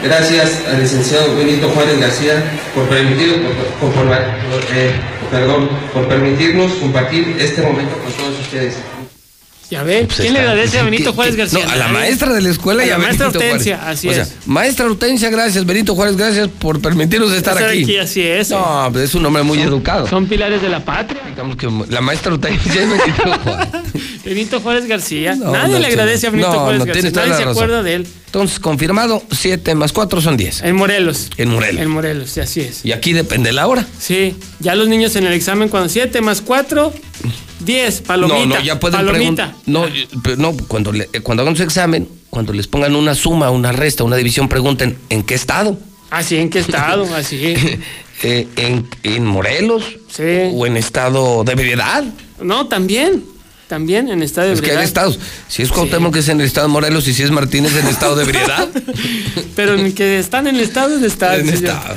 Gracias 0.02 0.62
al 0.66 0.80
licenciado 0.80 1.36
Benito 1.36 1.68
Juárez 1.68 2.00
García 2.00 2.42
por 2.74 2.84
permitir, 2.88 3.42
por, 3.78 3.92
por- 3.92 4.04
por- 4.04 4.16
eh, 4.74 4.92
perdón, 5.30 5.68
por 5.92 6.08
permitirnos 6.08 6.72
compartir 6.72 7.36
este 7.38 7.60
momento 7.60 7.98
con 7.98 8.10
todos 8.14 8.40
ustedes. 8.40 8.78
Ya 9.70 9.84
ve, 9.84 10.04
Pues 10.06 10.18
¿quién 10.20 10.32
le 10.34 10.40
agradece 10.40 10.80
a 10.80 10.82
Benito 10.82 11.04
¿Quién- 11.04 11.14
Juárez? 11.14 11.36
García? 11.36 11.64
No, 11.64 11.70
a 11.70 11.76
la 11.76 11.88
maestra 11.88 12.32
de 12.32 12.40
la 12.42 12.48
escuela 12.50 12.82
A 12.82 12.86
y 12.86 12.88
la 12.88 12.96
a 12.96 12.98
maestra 12.98 13.28
Benito 13.28 13.38
Hortensia, 13.44 13.76
Juárez. 13.78 13.98
así 13.98 14.08
O 14.08 14.12
sea, 14.12 14.22
es. 14.24 14.32
maestra 14.46 14.86
Hortensia, 14.86 15.30
gracias. 15.30 15.64
Benito 15.64 15.94
Juárez, 15.94 16.16
gracias 16.16 16.48
por 16.48 16.80
permitirnos 16.80 17.30
estar, 17.32 17.54
Estar 17.54 17.70
aquí. 17.70 17.82
aquí, 17.84 17.96
así 17.98 18.20
es. 18.22 18.50
No, 18.50 18.88
pues 18.90 19.04
es 19.04 19.14
un 19.14 19.24
hombre 19.26 19.42
muy 19.44 19.58
Son- 19.58 19.68
educado. 19.68 20.08
Son 20.08 20.26
pilares 20.26 20.60
de 20.60 20.68
la 20.70 20.84
patria. 20.84 21.22
Digamos 21.28 21.56
que 21.56 21.68
la 21.88 22.00
maestra 22.00 22.32
Hortensia 22.32 22.82
y 22.82 22.86
Benito 22.86 23.38
Juárez. 23.44 23.68
Benito 24.24 24.60
Juárez 24.60 24.86
García. 24.86 25.34
No, 25.34 25.52
Nadie 25.52 25.74
no, 25.74 25.78
le 25.80 25.86
agradece 25.86 26.26
a 26.26 26.30
Benito 26.30 26.52
no, 26.52 26.58
Juárez 26.60 26.78
no, 26.80 26.86
García. 26.86 27.10
Nadie 27.10 27.34
se 27.34 27.42
acuerda 27.44 27.82
de 27.82 27.94
él. 27.94 28.06
Entonces, 28.26 28.60
confirmado, 28.60 29.22
7 29.30 29.74
más 29.74 29.92
4 29.92 30.20
son 30.20 30.36
10. 30.36 30.62
En 30.62 30.76
Morelos. 30.76 31.30
En 31.36 31.50
Morelos. 31.50 31.80
En 31.82 31.88
Morelos, 31.90 32.30
sí, 32.30 32.40
así 32.40 32.60
es. 32.60 32.84
Y 32.84 32.92
aquí 32.92 33.12
depende 33.12 33.52
la 33.52 33.66
hora. 33.66 33.86
Sí, 33.98 34.36
ya 34.60 34.74
los 34.74 34.88
niños 34.88 35.16
en 35.16 35.26
el 35.26 35.32
examen 35.32 35.68
cuando 35.68 35.88
7 35.88 36.20
más 36.20 36.40
4, 36.42 36.92
10, 37.60 38.00
palomita. 38.02 38.38
no, 38.46 38.46
no, 38.56 38.60
ya 38.62 38.78
pueden 38.78 39.06
preguntar. 39.06 39.54
No, 39.66 39.86
no 40.36 40.56
cuando, 40.68 40.92
le- 40.92 41.08
eh, 41.12 41.20
cuando 41.20 41.42
hagan 41.42 41.56
su 41.56 41.62
examen, 41.62 42.08
cuando 42.30 42.52
les 42.52 42.66
pongan 42.66 42.94
una 42.94 43.14
suma, 43.14 43.50
una 43.50 43.72
resta, 43.72 44.04
una 44.04 44.16
división, 44.16 44.48
pregunten 44.48 44.96
¿en 45.08 45.22
qué 45.24 45.34
estado? 45.34 45.78
Así, 46.10 46.36
¿en 46.36 46.50
qué 46.50 46.60
estado? 46.60 47.12
Así. 47.14 47.54
Eh, 48.22 48.46
en, 48.56 48.86
en 49.02 49.24
Morelos? 49.24 49.82
Sí. 50.08 50.50
¿O 50.52 50.66
en 50.66 50.76
estado 50.76 51.42
de 51.42 51.52
ebriedad? 51.52 52.04
No, 52.42 52.66
también. 52.68 53.24
También 53.70 54.08
en 54.08 54.20
estado 54.20 54.48
de 54.48 54.54
Es 54.54 54.60
que 54.60 54.66
hay 54.66 54.70
ebriedad. 54.72 54.84
estados. 54.84 55.20
Si 55.46 55.62
es 55.62 55.70
Cuauhtémoc 55.70 56.12
que 56.12 56.18
es 56.18 56.28
en 56.28 56.40
el 56.40 56.46
estado 56.48 56.66
de 56.66 56.72
Morelos 56.72 57.06
y 57.06 57.14
si 57.14 57.22
es 57.22 57.30
Martínez 57.30 57.70
en 57.76 57.86
el 57.86 57.92
estado 57.92 58.16
de 58.16 58.24
ebriedad. 58.24 58.68
Pero 59.54 59.74
en 59.74 59.86
el 59.86 59.94
que 59.94 60.18
están 60.18 60.48
en 60.48 60.56
el 60.56 60.62
estado 60.62 60.96
es 60.96 61.00
de 61.02 61.06
estado. 61.06 61.34
En 61.38 61.46
señor. 61.46 61.64
estado. 61.76 61.94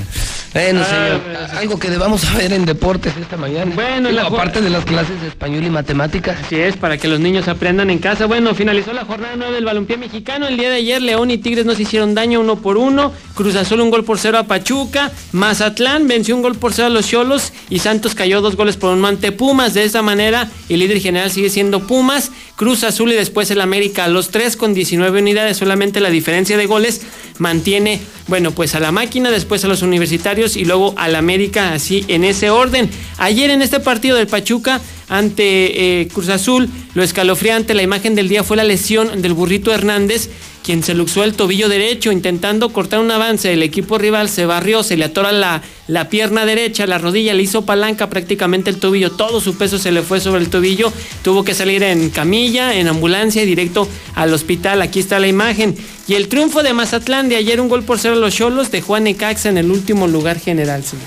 Bueno, 0.54 0.82
Ah, 0.84 0.86
señor, 0.86 1.58
algo 1.58 1.80
que 1.80 1.90
debamos 1.90 2.22
saber 2.22 2.54
en 2.54 2.66
deportes 2.66 3.14
esta 3.18 3.38
mañana. 3.38 3.72
Bueno, 3.74 4.12
la 4.12 4.28
aparte 4.28 4.62
de 4.62 4.70
las 4.70 4.86
clases 4.86 5.20
de 5.22 5.28
español 5.30 5.64
y 5.64 5.70
matemáticas. 5.72 6.38
Así 6.46 6.58
es, 6.58 6.78
para 6.78 6.98
que 7.00 7.08
los 7.08 7.20
niños 7.20 7.48
aprendan 7.48 7.90
en 7.90 7.98
casa. 7.98 8.28
Bueno, 8.28 8.54
finalizó 8.54 8.94
la 8.94 9.04
jornada 9.04 9.34
9 9.36 9.52
del 9.56 9.66
balompié 9.66 9.98
mexicano. 9.98 10.48
El 10.48 10.58
día 10.58 10.70
de 10.70 10.76
ayer 10.76 11.02
León 11.02 11.32
y 11.32 11.40
Tigres 11.40 11.66
no 11.66 11.74
se 11.74 11.82
hicieron 11.82 12.14
daño 12.14 12.40
uno 12.40 12.58
por 12.58 12.78
uno. 12.78 13.12
Cruz 13.34 13.56
Azul 13.56 13.82
un 13.82 13.90
gol 13.90 14.04
por 14.04 14.20
cero 14.20 14.38
a 14.38 14.44
Pachuca. 14.44 15.12
Mazatlán 15.32 16.08
venció 16.08 16.36
un 16.36 16.44
gol 16.44 16.56
por 16.56 16.72
cero 16.74 16.86
a 16.88 16.92
los 16.92 17.08
Cholos. 17.08 17.52
Y 17.72 17.80
Santos 17.80 18.14
cayó 18.14 18.42
dos 18.42 18.56
goles 18.56 18.78
por 18.78 18.94
uno 18.94 19.08
ante 19.08 19.32
Pumas. 19.32 19.74
De 19.74 19.84
esa 19.84 20.04
manera, 20.04 20.50
el 20.70 20.80
líder 20.80 21.00
general 21.00 21.32
sigue 21.32 21.50
siendo 21.50 21.88
Pumas. 21.88 22.32
Cruz 22.56 22.84
Azul 22.84 23.12
y 23.12 23.16
después 23.16 23.50
el 23.50 23.60
América. 23.60 24.08
Los 24.08 24.30
tres 24.30 24.56
con 24.56 24.76
19 24.76 25.20
unidades. 25.20 25.58
Solamente 25.58 26.00
la 26.00 26.12
diferencia 26.12 26.58
de 26.58 26.68
goles 26.68 27.02
mantiene, 27.40 28.00
bueno, 28.28 28.52
pues 28.52 28.76
a 28.76 28.80
la 28.80 28.92
máquina, 28.92 29.32
después 29.32 29.66
a 29.66 29.68
los 29.68 29.82
universitarios 29.82 30.43
y 30.56 30.66
luego 30.66 30.94
al 30.98 31.16
América, 31.16 31.74
así 31.74 32.04
en 32.08 32.24
ese 32.24 32.50
orden. 32.50 32.90
Ayer 33.18 33.50
en 33.50 33.62
este 33.62 33.80
partido 33.80 34.18
del 34.18 34.28
Pachuca 34.28 34.82
ante 35.10 36.02
eh, 36.02 36.08
Cruz 36.08 36.30
Azul, 36.30 36.70
lo 36.94 37.04
escalofriante, 37.04 37.74
la 37.74 37.84
imagen 37.84 38.16
del 38.16 38.28
día 38.28 38.44
fue 38.44 38.58
la 38.58 38.64
lesión 38.64 39.22
del 39.22 39.34
burrito 39.34 39.74
Hernández, 39.74 40.30
quien 40.64 40.82
se 40.82 40.94
luxó 40.94 41.24
el 41.24 41.34
tobillo 41.34 41.68
derecho 41.68 42.12
intentando 42.12 42.70
cortar 42.70 43.00
un 43.00 43.12
avance. 43.12 43.52
El 43.52 43.62
equipo 43.64 43.98
rival 43.98 44.30
se 44.30 44.46
barrió, 44.46 44.82
se 44.82 44.96
le 44.96 45.06
atora 45.06 45.32
la, 45.32 45.62
la 45.88 46.10
pierna 46.10 46.46
derecha, 46.46 46.88
la 46.88 46.98
rodilla, 46.98 47.34
le 47.34 47.44
hizo 47.44 47.66
palanca 47.66 48.10
prácticamente 48.10 48.70
el 48.70 48.78
tobillo. 48.78 49.12
Todo 49.12 49.42
su 49.42 49.58
peso 49.58 49.78
se 49.78 49.92
le 49.92 50.02
fue 50.02 50.22
sobre 50.22 50.42
el 50.42 50.50
tobillo. 50.50 50.92
Tuvo 51.22 51.44
que 51.44 51.54
salir 51.54 51.84
en 51.84 52.10
camilla, 52.10 52.74
en 52.76 52.88
ambulancia 52.88 53.44
y 53.44 53.46
directo 53.46 53.88
al 54.16 54.34
hospital. 54.34 54.82
Aquí 54.82 55.00
está 55.00 55.20
la 55.20 55.28
imagen. 55.28 55.76
Y 56.08 56.16
el 56.16 56.30
triunfo 56.30 56.64
de 56.64 56.74
Mazatlán 56.74 57.28
de 57.28 57.36
ayer, 57.36 57.60
un 57.60 57.68
gol 57.68 57.84
por 57.84 58.00
cero 58.00 58.16
a 58.16 58.18
los 58.18 58.34
Cholos, 58.34 58.72
dejó 58.72 58.96
a 58.96 59.02
Necaxa 59.02 59.50
en 59.50 59.58
el 59.58 59.70
último 59.70 60.08
lugar 60.08 60.40
general, 60.40 60.84
señor. 60.84 61.06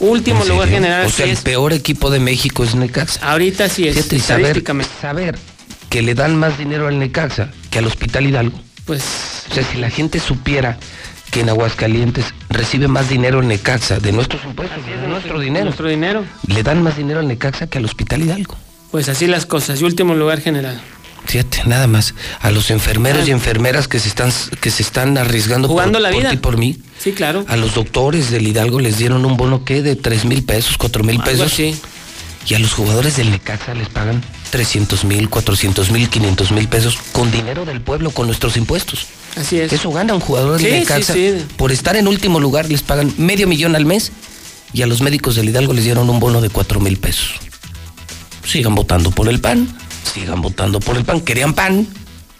Último 0.00 0.42
¿En 0.42 0.48
lugar 0.48 0.68
general. 0.68 1.06
O 1.06 1.10
sea, 1.10 1.26
el 1.26 1.32
es. 1.32 1.40
peor 1.40 1.72
equipo 1.72 2.10
de 2.10 2.20
México 2.20 2.64
es 2.64 2.74
Necaxa. 2.74 3.20
Ahorita 3.30 3.68
sí 3.68 3.86
es. 3.86 3.96
Fíjate, 3.96 4.16
y 4.16 4.20
saber, 4.20 4.64
saber 5.00 5.38
que 5.88 6.02
le 6.02 6.14
dan 6.14 6.36
más 6.36 6.58
dinero 6.58 6.88
al 6.88 6.98
Necaxa 6.98 7.50
que 7.70 7.78
al 7.78 7.86
Hospital 7.86 8.26
Hidalgo. 8.26 8.67
Pues 8.88 9.02
O 9.50 9.54
sea, 9.54 9.62
si 9.62 9.78
la 9.78 9.88
gente 9.90 10.18
supiera 10.18 10.78
que 11.30 11.40
en 11.40 11.48
Aguascalientes 11.50 12.24
recibe 12.48 12.88
más 12.88 13.08
dinero 13.08 13.40
el 13.40 13.46
Necaxa 13.48 14.00
de 14.00 14.10
nuestros 14.12 14.42
impuestos, 14.44 14.84
de 14.84 15.06
nuestro 15.06 15.38
dinero, 15.38 15.64
nuestro 15.66 15.88
dinero. 15.88 16.24
le 16.46 16.62
dan 16.64 16.82
más 16.82 16.96
dinero 16.96 17.20
al 17.20 17.28
Necaxa 17.28 17.66
que 17.68 17.78
al 17.78 17.84
Hospital 17.84 18.22
Hidalgo. 18.22 18.56
Pues 18.90 19.08
así 19.10 19.26
las 19.26 19.44
cosas. 19.46 19.80
Y 19.80 19.84
último 19.84 20.14
lugar 20.14 20.40
general. 20.40 20.80
Fíjate, 21.26 21.60
nada 21.66 21.86
más. 21.86 22.14
A 22.40 22.50
los 22.50 22.70
enfermeros 22.70 23.24
Ah. 23.24 23.28
y 23.28 23.30
enfermeras 23.32 23.86
que 23.86 23.98
se 24.00 24.08
están, 24.08 24.32
que 24.62 24.70
se 24.70 24.82
están 24.82 25.18
arriesgando 25.18 25.68
Jugando 25.68 25.98
por, 25.98 26.02
la 26.02 26.08
por 26.10 26.18
vida. 26.18 26.30
ti 26.30 26.36
y 26.36 26.38
por 26.38 26.56
mí. 26.56 26.78
Sí, 26.98 27.12
claro. 27.12 27.44
A 27.48 27.56
los 27.56 27.74
doctores 27.74 28.30
del 28.30 28.46
Hidalgo 28.46 28.80
les 28.80 28.96
dieron 28.96 29.26
un 29.26 29.36
bono 29.36 29.62
que 29.64 29.82
de 29.82 29.94
tres 29.96 30.24
mil 30.24 30.42
pesos, 30.42 30.78
cuatro 30.78 31.04
mil 31.04 31.20
pesos. 31.20 31.52
así. 31.52 31.78
Y 32.48 32.54
a 32.54 32.58
los 32.58 32.72
jugadores 32.72 33.16
del 33.16 33.30
Necaxa 33.30 33.74
les 33.74 33.88
pagan 33.88 34.22
300 34.50 35.04
mil, 35.04 35.28
400 35.28 35.90
mil, 35.90 36.08
500 36.08 36.50
mil 36.52 36.66
pesos 36.66 36.98
con 37.12 37.30
dinero 37.30 37.66
del 37.66 37.82
pueblo, 37.82 38.10
con 38.10 38.26
nuestros 38.26 38.56
impuestos. 38.56 39.06
Así 39.36 39.60
es. 39.60 39.70
Eso 39.72 39.90
gana 39.92 40.14
un 40.14 40.20
jugador 40.20 40.58
Sí, 40.58 40.64
del 40.64 40.74
sí, 40.74 40.80
Necaxa. 40.80 41.12
sí. 41.12 41.34
Por 41.56 41.72
estar 41.72 41.96
en 41.96 42.08
último 42.08 42.40
lugar 42.40 42.68
les 42.70 42.82
pagan 42.82 43.12
medio 43.18 43.46
millón 43.46 43.76
al 43.76 43.84
mes 43.84 44.12
y 44.72 44.80
a 44.82 44.86
los 44.86 45.02
médicos 45.02 45.34
del 45.36 45.48
Hidalgo 45.50 45.74
les 45.74 45.84
dieron 45.84 46.08
un 46.08 46.20
bono 46.20 46.40
de 46.40 46.48
4 46.48 46.80
mil 46.80 46.96
pesos. 46.96 47.34
Sigan 48.46 48.74
votando 48.74 49.10
por 49.10 49.28
el 49.28 49.40
PAN, 49.40 49.68
sigan 50.14 50.40
votando 50.40 50.80
por 50.80 50.96
el 50.96 51.04
PAN. 51.04 51.20
¿Querían 51.20 51.52
PAN? 51.52 51.86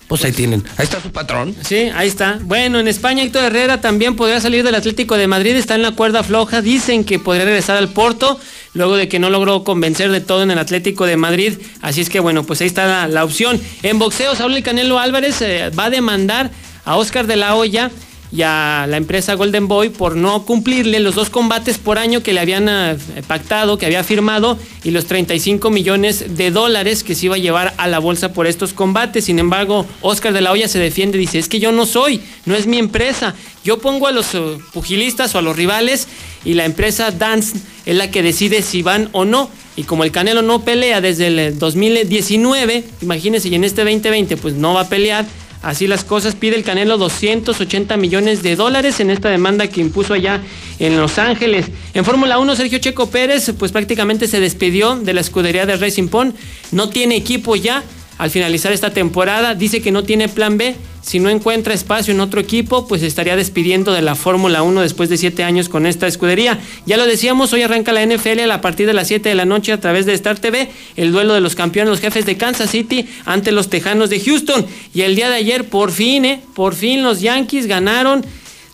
Pues 0.09 0.25
ahí 0.25 0.33
tienen. 0.33 0.65
Ahí 0.79 0.85
está 0.85 1.03
su 1.03 1.13
patrón. 1.13 1.55
Sí, 1.67 1.91
ahí 1.95 2.09
está. 2.09 2.39
Bueno, 2.41 2.81
en 2.81 2.89
España 2.89 3.23
Héctor 3.23 3.45
Herrera 3.45 3.83
también 3.83 4.17
podría 4.17 4.41
salir 4.41 4.65
del 4.65 4.75
Atlético 4.75 5.19
de 5.19 5.27
Madrid, 5.27 5.55
está 5.55 5.75
en 5.75 5.83
la 5.83 5.91
cuerda 5.93 6.23
floja, 6.23 6.63
dicen 6.63 7.05
que 7.05 7.19
podría 7.19 7.45
regresar 7.45 7.77
al 7.77 7.91
Porto, 7.91 8.41
luego 8.75 8.97
de 8.97 9.09
que 9.09 9.19
no 9.19 9.31
logró 9.31 9.65
convencer 9.65 10.11
de 10.11 10.21
todo 10.21 10.43
en 10.43 10.51
el 10.51 10.59
Atlético 10.59 11.07
de 11.07 11.17
Madrid, 11.17 11.55
así 11.81 12.01
es 12.01 12.11
que 12.11 12.21
bueno, 12.21 12.45
pues 12.45 12.61
ahí 12.61 12.67
está 12.67 13.07
la, 13.09 13.25
opción. 13.25 13.61
En 13.83 13.99
boxeo, 13.99 14.35
Saúl 14.35 14.57
El 14.57 14.63
Canelo 14.63 14.99
Álvarez 14.99 15.41
eh, 15.43 15.71
va 15.71 15.87
a 15.87 15.91
demandar 15.91 16.51
a 16.85 16.97
Oscar 16.97 17.27
de 17.27 17.37
la 17.37 17.55
Hoya 17.55 17.91
y 18.31 18.43
a 18.43 18.87
la 18.89 18.97
empresa 18.97 19.35
Golden 19.35 19.69
Boy 19.69 19.89
por 19.89 20.17
no 20.17 20.45
cumplirle 20.45 21.01
los 21.01 21.15
dos 21.15 21.31
combates 21.31 21.79
por 21.79 21.99
año 21.99 22.23
que 22.23 22.33
le 22.33 22.41
habían 22.41 22.69
eh, 22.69 22.97
pactado, 23.27 23.79
que 23.79 23.87
había 23.87 24.05
firmado, 24.05 24.59
y 24.85 24.91
los 24.91 25.07
35 25.07 25.71
millones 25.71 26.37
de 26.37 26.51
dólares 26.51 27.05
que 27.05 27.15
se 27.15 27.27
iba 27.27 27.37
a 27.37 27.39
llevar 27.39 27.75
a 27.79 27.87
la 27.89 27.99
bolsa 27.99 28.33
por 28.33 28.47
estos 28.47 28.73
combates. 28.73 29.25
Sin 29.25 29.39
embargo, 29.39 29.87
Oscar 30.03 30.33
de 30.33 30.41
la 30.41 30.53
Hoya 30.53 30.69
se 30.69 30.79
defiende, 30.79 31.19
dice, 31.19 31.39
es 31.39 31.49
que 31.49 31.61
yo 31.61 31.73
no 31.73 31.87
soy, 31.87 32.21
no 32.45 32.55
es 32.55 32.67
mi 32.67 32.79
empresa. 32.79 33.35
Yo 33.65 33.79
pongo 33.79 34.07
a 34.07 34.13
los 34.13 34.35
eh, 34.35 34.59
pugilistas 34.73 35.35
o 35.35 35.39
a 35.39 35.43
los 35.43 35.57
rivales 35.57 36.09
y 36.45 36.55
la 36.55 36.65
empresa 36.65 37.11
Dance 37.11 37.59
es 37.87 37.97
la 37.97 38.11
que 38.11 38.23
decide 38.23 38.63
si 38.63 38.83
van 38.83 39.09
o 39.13 39.25
no. 39.25 39.51
Y 39.77 39.85
como 39.85 40.05
el 40.05 40.11
Canelo 40.11 40.43
no 40.43 40.65
pelea 40.65 41.01
desde 41.01 41.29
el 41.29 41.59
2019, 41.59 42.85
imagínense, 43.01 43.49
y 43.49 43.55
en 43.55 43.65
este 43.65 43.83
2020 43.85 44.37
pues 44.37 44.55
no 44.55 44.75
va 44.75 44.83
a 44.83 44.89
pelear, 44.89 45.25
Así 45.63 45.87
las 45.89 46.05
cosas, 46.05 46.37
pide 46.37 46.57
el 46.57 46.63
Canelo 46.63 46.99
280 46.99 47.97
millones 47.97 48.43
de 48.43 48.55
dólares 48.55 49.01
en 49.01 49.11
esta 49.11 49.29
demanda 49.29 49.67
que 49.67 49.81
impuso 49.81 50.15
allá 50.15 50.41
en 50.79 50.97
Los 50.97 51.19
Ángeles. 51.19 51.67
En 51.95 52.05
Fórmula 52.05 52.39
1, 52.39 52.55
Sergio 52.55 52.79
Checo 52.79 53.11
Pérez, 53.11 53.53
pues 53.59 53.73
prácticamente 53.73 54.29
se 54.29 54.39
despidió 54.39 54.97
de 54.97 55.15
la 55.15 55.21
escudería 55.21 55.67
de 55.67 55.77
Racing 55.77 56.09
Point. 56.09 56.37
No 56.71 56.91
tiene 56.91 57.17
equipo 57.17 57.57
ya 57.57 57.83
al 58.19 58.31
finalizar 58.31 58.73
esta 58.73 58.91
temporada. 58.91 59.55
Dice 59.55 59.81
que 59.81 59.93
no 59.93 60.03
tiene 60.05 60.29
plan 60.29 60.59
B. 60.59 60.75
Si 61.01 61.21
no 61.21 61.31
encuentra 61.31 61.73
espacio 61.73 62.13
en 62.13 62.21
otro 62.21 62.41
equipo, 62.41 62.87
pues 62.87 63.03
estaría 63.03 63.37
despidiendo 63.37 63.93
de 63.93 64.03
la 64.03 64.15
Fórmula 64.15 64.63
1 64.63 64.83
después 64.83 65.09
de 65.09 65.17
siete 65.17 65.43
años 65.43 65.71
con 65.71 65.87
esta 65.87 66.07
escudería. 66.07 66.59
Ya 66.85 66.99
lo 66.99 67.07
decíamos, 67.07 67.53
hoy 67.55 67.63
arranca 67.63 67.93
la 67.93 68.05
NFL 68.05 68.51
a 68.51 68.61
partir 68.61 68.87
de 68.87 68.93
las 68.93 69.09
7 69.09 69.29
de 69.29 69.35
la 69.35 69.47
noche 69.47 69.73
a 69.73 69.81
través 69.81 70.05
de 70.05 70.13
Star 70.13 70.39
TV, 70.39 70.69
el 70.97 71.13
duelo 71.13 71.33
de 71.33 71.41
los 71.41 71.55
campeones, 71.55 71.91
los 71.91 72.01
jefes 72.01 72.27
de 72.27 72.37
Kansas 72.37 72.71
City 72.71 73.09
ante 73.25 73.53
los 73.53 73.71
Tejanos 73.71 74.11
de 74.11 74.21
Houston. 74.21 74.67
Y 74.93 75.03
el 75.03 75.17
día 75.17 75.31
de 75.31 75.37
ayer, 75.37 75.65
por 75.65 75.93
fin, 75.93 76.25
eh, 76.27 76.41
por 76.55 76.75
fin 76.75 77.03
los 77.03 77.21
Yankees 77.21 77.67
ganaron 77.67 78.27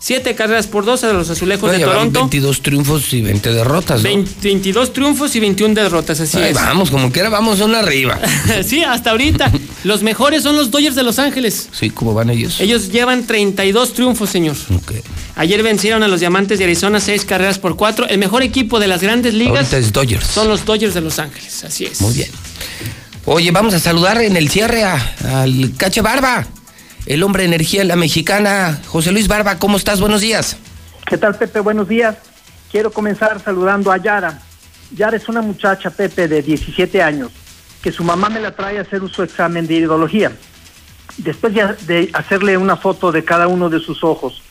7 0.05 0.35
carreras 0.35 0.67
por 0.67 0.85
2 0.85 1.03
a 1.05 1.13
los 1.15 1.31
Azulejos 1.31 1.73
No, 1.73 1.79
de 1.79 1.83
Toronto. 1.83 2.21
22 2.21 2.61
triunfos 2.61 3.11
y 3.15 3.23
20 3.23 3.53
derrotas, 3.53 4.03
¿no? 4.03 4.09
20 4.11 4.31
22 4.43 4.93
triunfos 4.93 5.35
y 5.35 5.41
21 5.41 5.75
derrotas, 5.75 6.21
así 6.21 6.37
Ahí 6.37 6.51
es. 6.51 6.55
vamos, 6.55 6.91
como 6.91 7.11
quiera, 7.11 7.31
vamos 7.31 7.61
una 7.63 7.79
arriba. 7.79 8.21
sí, 8.67 8.85
hasta 8.85 9.13
ahorita. 9.13 9.51
los 9.85 10.03
mejores 10.03 10.43
son 10.43 10.57
los 10.57 10.71
Dodgers 10.71 10.95
de 10.95 11.05
Los 11.05 11.19
Ángeles. 11.19 11.71
Sí, 11.73 11.89
¿cómo 11.89 12.13
van 12.13 12.29
ellos? 12.29 12.61
Ellos 12.61 12.91
llevan 12.93 13.25
32 13.27 13.95
triunfos, 13.95 14.29
señor. 14.29 14.57
Ayer 15.37 15.63
vencieron 15.63 16.03
a 16.03 16.09
los 16.09 16.21
Diamantes 16.21 16.59
de 16.59 16.65
Arizona 16.65 17.01
6 17.01 17.25
carreras 17.25 17.59
por 17.59 17.75
4. 17.77 18.07
El 18.11 18.19
mejor 18.19 18.43
equipo 18.43 18.79
de 18.79 18.89
las 18.89 19.01
grandes 19.01 19.33
ligas 19.33 19.57
Ahorita 19.73 19.79
es 19.79 19.91
Dodgers. 19.91 20.27
son 20.27 20.49
los 20.49 20.67
Dodgers 20.67 20.93
de 20.93 21.01
Los 21.01 21.19
Ángeles, 21.19 21.65
así 21.65 21.87
es. 21.87 22.03
Muy 22.03 22.13
bien. 22.13 22.29
Oye, 23.25 23.51
vamos 23.53 23.73
a 23.73 23.81
saludar 23.81 24.21
en 24.21 24.37
el 24.37 24.51
cierre 24.51 24.85
a- 24.85 25.15
al 25.43 25.73
Cache 25.79 26.03
Barba, 26.03 26.47
el 27.07 27.23
hombre 27.23 27.45
energía 27.45 27.83
en 27.83 27.89
la 27.89 27.97
mexicana. 27.97 28.81
José 28.87 29.13
Luis 29.13 29.29
Barba, 29.29 29.59
¿cómo 29.59 29.77
estás? 29.77 30.01
Buenos 30.01 30.21
días. 30.21 30.57
¿Qué 31.07 31.19
tal, 31.19 31.37
Pepe? 31.37 31.61
Buenos 31.61 31.89
días. 31.89 32.17
Quiero 32.71 32.91
comenzar 32.91 33.41
saludando 33.41 33.93
a 33.93 33.99
Yara. 33.99 34.41
Yara 34.91 35.17
es 35.17 35.29
una 35.29 35.43
muchacha, 35.43 35.91
Pepe, 35.91 36.29
de 36.29 36.43
17 36.43 37.03
años, 37.03 37.31
que 37.83 37.93
su 37.93 38.05
mamá 38.05 38.29
me 38.29 38.41
la 38.41 38.55
trae 38.55 38.79
a 38.79 38.83
hacer 38.83 39.03
su 39.11 39.23
examen 39.23 39.67
de 39.67 39.75
iridología. 39.75 40.33
Después 41.19 41.55
de, 41.55 41.75
de 41.87 42.11
hacerle 42.13 42.57
una 42.57 42.77
foto 42.77 43.13
de 43.13 43.25
cada 43.25 43.49
uno 43.49 43.69
de 43.71 43.81
sus 43.81 44.03
ojos, 44.03 44.43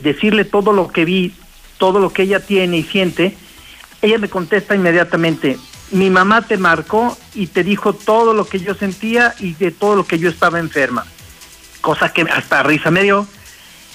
decirle 0.00 0.44
todo 0.44 0.72
lo 0.72 0.88
que 0.88 1.04
vi, 1.04 1.34
todo 1.78 1.98
lo 1.98 2.12
que 2.12 2.22
ella 2.22 2.40
tiene 2.40 2.78
y 2.78 2.82
siente, 2.84 3.36
ella 4.02 4.18
me 4.18 4.28
contesta 4.28 4.74
inmediatamente, 4.74 5.58
mi 5.90 6.10
mamá 6.10 6.42
te 6.42 6.56
marcó 6.56 7.16
y 7.34 7.48
te 7.48 7.64
dijo 7.64 7.92
todo 7.92 8.34
lo 8.34 8.46
que 8.46 8.60
yo 8.60 8.74
sentía 8.74 9.34
y 9.40 9.54
de 9.54 9.70
todo 9.70 9.96
lo 9.96 10.04
que 10.04 10.18
yo 10.18 10.28
estaba 10.28 10.58
enferma. 10.58 11.04
Cosa 11.82 12.10
que 12.14 12.22
hasta 12.22 12.62
risa 12.62 12.90
me 12.90 13.02
dio 13.02 13.28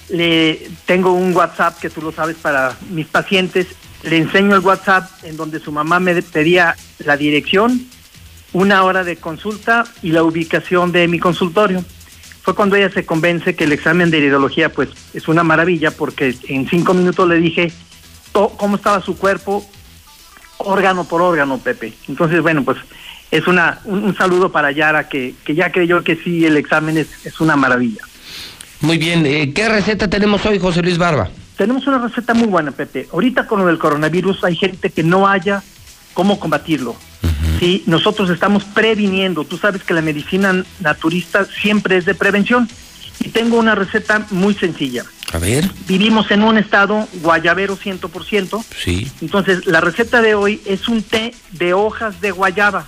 le 0.10 0.70
tengo 0.86 1.12
un 1.12 1.36
WhatsApp 1.36 1.80
que 1.80 1.90
tú 1.90 2.02
lo 2.02 2.12
sabes 2.12 2.38
para 2.38 2.78
mis 2.90 3.08
pacientes. 3.08 3.68
Le 4.04 4.18
enseño 4.18 4.56
el 4.56 4.62
WhatsApp 4.62 5.10
en 5.24 5.38
donde 5.38 5.60
su 5.60 5.72
mamá 5.72 6.00
me 6.00 6.22
pedía 6.22 6.76
la 7.00 7.18
dirección, 7.18 7.88
una 8.54 8.84
hora 8.84 9.04
de 9.04 9.18
consulta 9.18 9.86
y 10.02 10.12
la 10.12 10.24
ubicación 10.24 10.92
de 10.92 11.08
mi 11.08 11.20
consultorio. 11.20 11.84
Fue 12.42 12.56
cuando 12.56 12.78
ella 12.78 12.90
se 12.90 13.06
convence 13.06 13.56
que 13.56 13.66
el 13.66 13.74
examen 13.74 14.10
de 14.10 14.20
iridología 14.20 14.70
pues 14.70 14.90
es 15.14 15.28
una 15.28 15.44
maravilla 15.44 15.92
porque 15.92 16.38
en 16.48 16.70
cinco 16.70 16.94
minutos 16.94 17.28
le 17.28 17.36
dije 17.38 17.74
cómo 18.32 18.78
estaba 18.78 19.02
su 19.02 19.18
cuerpo, 19.18 19.68
órgano 20.58 21.04
por 21.04 21.22
órgano, 21.22 21.58
Pepe. 21.58 21.94
Entonces, 22.08 22.42
bueno, 22.42 22.64
pues 22.64 22.78
es 23.32 23.48
una, 23.48 23.80
un, 23.86 24.04
un 24.04 24.16
saludo 24.16 24.52
para 24.52 24.72
Yara 24.72 25.10
que, 25.10 25.36
que 25.44 25.56
ya 25.56 25.72
creyó 25.72 26.04
que 26.04 26.16
sí, 26.16 26.46
el 26.46 26.58
examen 26.58 26.98
es, 26.98 27.08
es 27.26 27.40
una 27.40 27.56
maravilla. 27.56 28.02
Muy 28.82 28.98
bien, 28.98 29.26
eh, 29.26 29.52
¿qué 29.54 29.68
receta 29.70 30.08
tenemos 30.10 30.46
hoy, 30.46 30.60
José 30.60 30.82
Luis 30.82 30.98
Barba? 30.98 31.30
Tenemos 31.58 31.88
una 31.88 31.98
receta 31.98 32.34
muy 32.36 32.48
buena, 32.48 32.72
Pepe. 32.72 33.08
Ahorita 33.12 33.48
con 33.48 33.60
lo 33.60 33.66
del 33.66 33.80
coronavirus 33.80 34.44
hay 34.44 34.56
gente 34.56 34.92
que 34.92 35.04
no 35.04 35.28
haya 35.28 35.64
cómo 36.14 36.40
combatirlo. 36.40 36.96
Sí, 37.60 37.84
nosotros 37.88 38.30
estamos 38.30 38.64
previniendo. 38.66 39.44
Tú 39.44 39.58
sabes 39.58 39.84
que 39.84 39.96
la 39.96 40.02
medicina 40.04 40.64
naturista 40.80 41.46
siempre 41.46 41.98
es 41.98 42.06
de 42.06 42.14
prevención. 42.14 42.70
Y 43.20 43.30
tengo 43.30 43.58
una 43.58 43.74
receta 43.74 44.28
muy 44.30 44.54
sencilla. 44.54 45.04
A 45.34 45.40
ver, 45.40 45.68
Vivimos 45.88 46.30
en 46.30 46.44
un 46.44 46.60
estado 46.60 47.08
guayabero 47.24 47.76
100%. 47.76 48.64
sí. 48.78 49.12
Entonces, 49.22 49.66
la 49.66 49.82
receta 49.82 50.22
de 50.22 50.36
hoy 50.36 50.62
es 50.66 50.88
un 50.88 51.02
té 51.02 51.34
de 51.54 51.74
hojas 51.74 52.22
de 52.22 52.30
guayaba. 52.30 52.86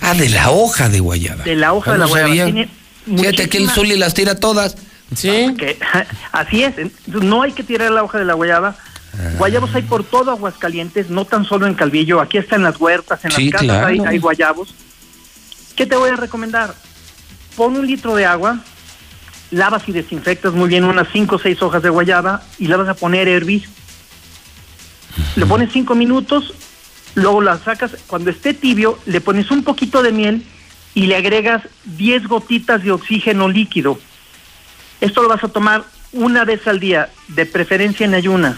Ah, 0.00 0.14
de 0.14 0.28
la 0.28 0.50
hoja 0.50 0.88
de 0.88 1.00
guayaba. 1.00 1.44
De 1.44 1.54
la 1.56 1.72
hoja 1.72 1.90
Ah, 1.90 1.94
de 1.94 1.98
la 2.00 2.06
guayaba. 2.06 2.44
Tiene 2.44 2.68
Fíjate 3.06 3.48
que 3.48 3.58
el 3.58 3.68
Zuli 3.70 3.96
las 3.96 4.14
tira 4.14 4.34
todas. 4.36 4.76
Sí. 5.14 5.54
Que- 5.58 5.78
así 6.32 6.62
es, 6.64 6.74
no 7.06 7.42
hay 7.42 7.52
que 7.52 7.62
tirar 7.62 7.90
la 7.90 8.02
hoja 8.02 8.18
de 8.18 8.24
la 8.24 8.34
guayaba. 8.34 8.76
Ah. 9.14 9.30
Guayabos 9.38 9.74
hay 9.74 9.82
por 9.82 10.02
todo 10.04 10.30
Aguascalientes, 10.32 11.10
no 11.10 11.24
tan 11.24 11.44
solo 11.44 11.66
en 11.66 11.74
Calvillo, 11.74 12.20
aquí 12.20 12.38
está 12.38 12.56
en 12.56 12.62
las 12.64 12.80
huertas, 12.80 13.24
en 13.24 13.30
Sí, 13.32 13.44
las 13.44 13.52
casas 13.52 13.66
claro. 13.66 13.86
hay, 13.86 14.00
hay 14.00 14.18
guayabos. 14.18 14.74
¿Qué 15.76 15.86
te 15.86 15.94
voy 15.96 16.10
a 16.10 16.16
recomendar? 16.16 16.74
Pon 17.56 17.76
un 17.76 17.86
litro 17.86 18.16
de 18.16 18.24
agua, 18.26 18.58
lavas 19.50 19.82
y 19.88 19.92
desinfectas 19.92 20.52
muy 20.54 20.68
bien 20.68 20.84
unas 20.84 21.06
5 21.12 21.36
o 21.36 21.38
6 21.38 21.62
hojas 21.62 21.82
de 21.82 21.90
guayaba 21.90 22.42
y 22.58 22.66
la 22.66 22.76
vas 22.76 22.88
a 22.88 22.94
poner 22.94 23.28
a 23.28 23.32
hervir. 23.32 23.68
Le 25.36 25.46
pones 25.46 25.70
5 25.72 25.94
minutos, 25.94 26.52
luego 27.14 27.40
la 27.40 27.58
sacas, 27.58 27.92
cuando 28.06 28.30
esté 28.30 28.54
tibio, 28.54 28.98
le 29.06 29.20
pones 29.20 29.50
un 29.50 29.64
poquito 29.64 30.02
de 30.02 30.12
miel 30.12 30.42
y 30.94 31.06
le 31.06 31.16
agregas 31.16 31.62
10 31.84 32.26
gotitas 32.28 32.82
de 32.84 32.92
oxígeno 32.92 33.48
líquido. 33.48 33.98
Esto 35.00 35.22
lo 35.22 35.28
vas 35.28 35.44
a 35.44 35.48
tomar 35.48 35.84
una 36.12 36.44
vez 36.44 36.66
al 36.66 36.78
día, 36.80 37.10
de 37.28 37.46
preferencia 37.46 38.06
en 38.06 38.14
ayunas. 38.14 38.56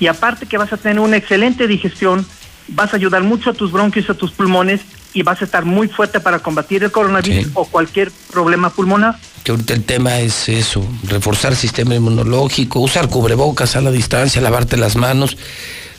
Y 0.00 0.06
aparte 0.06 0.46
que 0.46 0.58
vas 0.58 0.72
a 0.72 0.76
tener 0.76 1.00
una 1.00 1.16
excelente 1.16 1.66
digestión, 1.66 2.26
vas 2.68 2.92
a 2.92 2.96
ayudar 2.96 3.22
mucho 3.22 3.50
a 3.50 3.54
tus 3.54 3.72
bronquios, 3.72 4.08
a 4.10 4.14
tus 4.14 4.30
pulmones 4.32 4.80
y 5.12 5.22
vas 5.22 5.40
a 5.42 5.44
estar 5.44 5.64
muy 5.64 5.88
fuerte 5.88 6.20
para 6.20 6.38
combatir 6.40 6.82
el 6.82 6.90
coronavirus 6.90 7.44
Sí. 7.46 7.50
o 7.54 7.66
cualquier 7.66 8.10
problema 8.32 8.70
pulmonar. 8.70 9.16
Que 9.44 9.50
ahorita 9.52 9.74
el 9.74 9.84
tema 9.84 10.18
es 10.20 10.48
eso, 10.48 10.84
reforzar 11.04 11.52
el 11.52 11.58
sistema 11.58 11.94
inmunológico, 11.94 12.80
usar 12.80 13.08
cubrebocas 13.08 13.76
a 13.76 13.80
la 13.80 13.90
distancia, 13.90 14.40
lavarte 14.40 14.76
las 14.76 14.96
manos, 14.96 15.36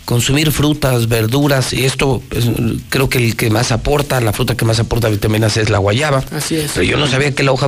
consumir 0.05 0.51
frutas, 0.51 1.07
verduras, 1.07 1.73
y 1.73 1.85
esto 1.85 2.21
pues, 2.29 2.45
creo 2.89 3.09
que 3.09 3.17
el 3.17 3.35
que 3.35 3.49
más 3.49 3.71
aporta, 3.71 4.21
la 4.21 4.33
fruta 4.33 4.55
que 4.55 4.63
más 4.65 4.79
aporta 4.79 5.09
vitaminas 5.09 5.57
es 5.57 5.69
la 5.69 5.79
guayaba. 5.79 6.23
Así 6.31 6.55
es. 6.55 6.71
Pero 6.73 6.83
yo 6.83 6.97
no 6.97 7.07
sabía 7.07 7.33
que 7.33 7.43
la 7.43 7.51
hoja, 7.51 7.67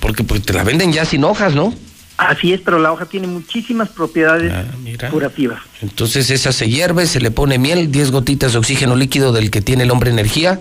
porque, 0.00 0.24
porque 0.24 0.44
te 0.44 0.52
la 0.52 0.62
venden 0.64 0.92
ya 0.92 1.04
sin 1.04 1.24
hojas, 1.24 1.54
¿no? 1.54 1.74
Así 2.16 2.52
es, 2.52 2.60
pero 2.60 2.78
la 2.78 2.92
hoja 2.92 3.06
tiene 3.06 3.26
muchísimas 3.26 3.88
propiedades 3.88 4.52
Ah, 4.52 5.10
curativas. 5.10 5.60
Entonces 5.82 6.30
esa 6.30 6.52
se 6.52 6.68
hierve, 6.68 7.06
se 7.06 7.20
le 7.20 7.32
pone 7.32 7.58
miel, 7.58 7.90
10 7.90 8.12
gotitas 8.12 8.52
de 8.52 8.58
oxígeno 8.58 8.94
líquido 8.94 9.32
del 9.32 9.50
que 9.50 9.60
tiene 9.60 9.82
el 9.82 9.90
hombre 9.90 10.10
energía, 10.10 10.60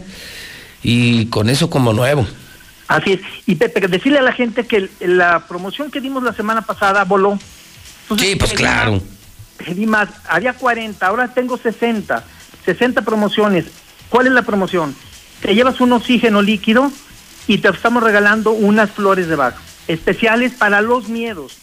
y 0.82 1.28
con 1.28 1.50
eso 1.50 1.70
como 1.70 1.94
nuevo. 1.94 2.26
Así 2.88 3.14
es. 3.14 3.20
Y 3.46 3.56
Pepe, 3.56 3.88
decirle 3.88 4.20
a 4.20 4.24
la 4.24 4.34
gente 4.34 4.66
que 4.66 4.90
la 5.00 5.46
promoción 5.48 5.92
que 5.92 6.02
dimos 6.02 6.24
la 6.24 6.34
semana 6.34 6.62
pasada 6.64 7.04
voló. 7.04 7.38
Entonces, 8.04 8.30
Sí, 8.30 8.36
pues 8.36 8.54
claro. 8.54 9.02
Pedí 9.58 9.86
más. 9.86 10.10
Había 10.28 10.54
40, 10.54 11.06
ahora 11.06 11.34
tengo 11.34 11.58
60. 11.58 12.24
60 12.66 13.02
promociones. 13.04 13.66
¿Cuál 14.10 14.28
es 14.28 14.34
la 14.34 14.42
promoción? 14.44 14.96
Te 15.42 15.54
llevas 15.56 15.82
un 15.82 15.92
oxígeno 15.94 16.42
líquido 16.42 16.92
y 17.48 17.58
te 17.58 17.70
estamos 17.70 18.04
regalando 18.04 18.52
unas 18.52 18.92
flores 18.92 19.28
de 19.28 19.36
Bach. 19.36 19.56
Especiales 19.88 20.54
para 20.54 20.82
los 20.82 21.10
miedos. 21.10 21.58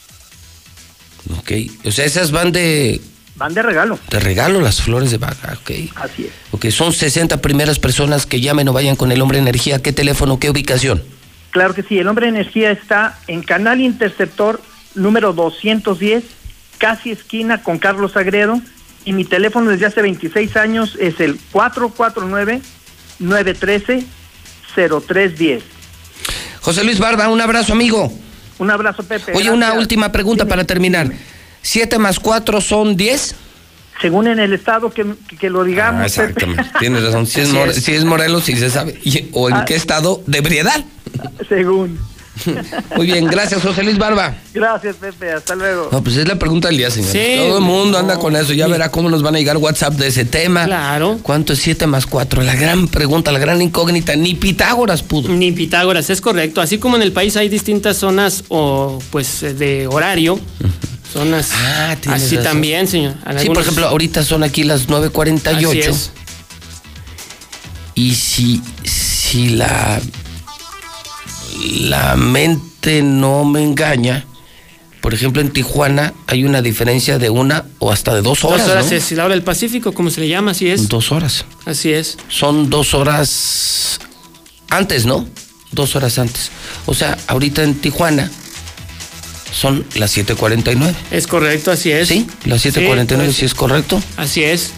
Ok, 1.39 1.53
o 1.85 1.91
sea, 1.91 2.05
esas 2.05 2.33
van 2.33 2.53
de, 2.53 3.01
Van 3.37 3.55
de 3.55 3.63
regalo. 3.63 3.99
de 4.11 4.21
regalo 4.21 4.61
las 4.61 4.83
flores 4.83 5.11
de 5.11 5.19
vaca, 5.19 5.59
ok. 5.63 5.71
Así 5.97 6.25
es. 6.27 6.33
Ok, 6.51 6.67
son 6.71 6.93
60 6.93 7.41
primeras 7.41 7.79
personas 7.79 8.27
que 8.27 8.41
llamen 8.41 8.69
o 8.69 8.73
vayan 8.73 8.97
con 8.97 9.13
el 9.13 9.21
hombre 9.23 9.39
energía. 9.39 9.81
¿Qué 9.83 9.93
teléfono, 9.93 10.39
qué 10.39 10.51
ubicación? 10.51 11.03
Claro 11.51 11.75
que 11.75 11.83
sí, 11.83 11.99
el 11.99 12.09
hombre 12.09 12.29
energía 12.29 12.71
está 12.71 13.19
en 13.27 13.43
Canal 13.43 13.81
Interceptor 13.81 14.61
número 14.95 15.33
210, 15.33 16.25
casi 16.81 17.13
esquina 17.13 17.63
con 17.63 17.79
Carlos 17.79 18.17
Agredo, 18.17 18.61
y 19.05 19.13
mi 19.13 19.25
teléfono 19.25 19.71
desde 19.71 19.87
hace 19.87 20.03
26 20.03 20.57
años 20.57 20.97
es 20.99 21.21
el 21.21 21.39
449-913-0310. 24.77 25.61
José 26.61 26.85
Luis 26.85 26.99
Barba, 26.99 27.29
un 27.29 27.41
abrazo, 27.41 27.73
amigo. 27.73 28.13
Un 28.59 28.71
abrazo, 28.71 29.03
Pepe. 29.03 29.33
Oye, 29.35 29.51
una 29.51 29.73
última 29.75 30.13
pregunta 30.13 30.47
para 30.47 30.65
terminar. 30.65 31.11
¿Siete 31.63 31.99
más 31.99 32.19
cuatro 32.21 32.61
son 32.61 32.97
10? 32.97 33.35
Según 34.01 34.27
en 34.29 34.39
el 34.39 34.53
estado 34.55 34.91
que, 34.91 35.07
que 35.39 35.49
lo 35.51 35.65
digamos. 35.65 36.01
Ah, 36.19 36.23
Pepe. 36.23 36.33
exactamente. 36.33 36.79
Tienes 36.79 37.03
razón. 37.03 37.27
Si 37.27 37.41
es, 37.41 37.49
si 37.85 37.93
es 37.95 38.05
Morelos, 38.05 38.45
sí 38.45 38.57
se 38.57 38.71
sabe. 38.71 38.99
Y- 39.05 39.29
¿O 39.33 39.49
en 39.49 39.57
Ah. 39.57 39.65
qué 39.67 39.75
estado 39.75 40.23
de 40.27 40.39
ebriedad? 40.39 40.85
Según. 41.49 41.99
Muy 42.97 43.07
bien, 43.07 43.27
gracias, 43.27 43.61
José 43.63 43.83
Luis 43.83 43.99
Barba. 43.99 44.35
Gracias, 44.55 44.97
Pepe. 44.97 45.33
Hasta 45.33 45.55
luego. 45.55 45.89
No, 45.93 46.03
pues 46.03 46.17
es 46.17 46.27
la 46.27 46.37
pregunta 46.37 46.69
del 46.69 46.79
día, 46.79 46.91
señor. 46.91 47.11
Sí. 47.11 47.35
Todo 47.37 47.59
el 47.59 47.65
mundo 47.65 47.99
anda 47.99 48.19
con 48.19 48.35
eso. 48.37 48.53
Ya 48.53 48.67
verá 48.67 48.91
cómo 48.91 49.11
nos 49.11 49.23
van 49.23 49.35
a 49.35 49.39
llegar 49.39 49.57
WhatsApp 49.59 49.95
de 49.95 50.07
ese 50.07 50.25
tema. 50.25 50.65
Claro. 50.65 51.19
¿Cuánto 51.23 51.53
es 51.53 51.59
7 51.59 51.87
más 51.87 52.07
4? 52.07 52.43
La 52.43 52.55
gran 52.55 52.89
pregunta, 52.89 53.31
la 53.33 53.39
gran 53.39 53.61
incógnita. 53.61 54.17
Ni 54.17 54.35
Pitágoras 54.35 55.03
pudo. 55.03 55.29
Ni 55.29 55.53
Pitágoras, 55.53 56.09
es 56.09 56.21
correcto. 56.21 56.61
Así 56.61 56.79
como 56.79 56.97
en 56.97 57.03
el 57.03 57.13
país 57.13 57.37
hay 57.37 57.49
distintas 57.49 57.97
zonas 57.99 58.45
o 58.49 59.01
pues 59.11 59.43
eh, 59.43 59.53
de 59.55 59.87
horario, 59.89 60.41
zonas 61.13 61.51
Ah, 61.55 61.97
así 62.09 62.37
razón. 62.37 62.45
también, 62.53 62.87
señor. 62.87 63.15
En 63.27 63.39
Sí, 63.41 63.49
por 63.49 63.63
ejemplo, 63.63 63.87
ahorita 63.89 64.23
son 64.25 64.45
aquí 64.45 64.63
las 64.65 64.83
Así 64.83 64.89
9.48. 64.93 65.75
es. 65.89 66.11
Y 67.95 68.15
si, 68.15 68.63
si 68.85 69.51
la, 69.51 70.01
la 71.61 72.17
mente 72.17 73.03
no 73.03 73.45
me 73.45 73.63
engaña, 73.63 74.27
por 75.01 75.15
ejemplo, 75.15 75.41
en 75.41 75.51
Tijuana 75.51 76.13
hay 76.27 76.45
una 76.45 76.61
diferencia 76.63 77.19
de 77.19 77.31
una 77.31 77.65
o 77.79 77.91
hasta 77.91 78.15
de 78.15 78.23
dos 78.23 78.45
horas. 78.45 78.61
Dos 78.61 78.71
horas 78.71 78.91
¿no? 78.91 78.97
es 78.97 79.13
la 79.13 79.25
hora 79.25 79.35
del 79.35 79.43
Pacífico, 79.43 79.93
como 79.93 80.11
se 80.11 80.21
le 80.21 80.29
llama, 80.29 80.51
así 80.51 80.69
es. 80.69 80.89
Dos 80.89 81.11
horas. 81.11 81.47
Así 81.65 81.93
es. 81.93 82.19
Son 82.29 82.69
dos 82.69 82.93
horas 82.95 83.99
antes, 84.69 85.07
¿no? 85.07 85.27
Dos 85.73 85.97
horas 85.97 86.19
antes. 86.19 86.51
O 86.87 86.95
sea, 86.95 87.17
ahorita 87.29 87.63
en 87.63 87.77
Tijuana 87.77 88.31
son 89.53 89.87
las 89.95 90.17
7:49. 90.17 90.95
Es 91.11 91.27
correcto, 91.27 91.71
así 91.71 91.91
es. 91.91 92.09
Sí, 92.09 92.27
las 92.45 92.65
7:49, 92.65 93.25
pues, 93.25 93.37
sí 93.37 93.47
es 93.47 93.55
correcto. 93.55 94.03
Así 94.17 94.45
es. 94.45 94.73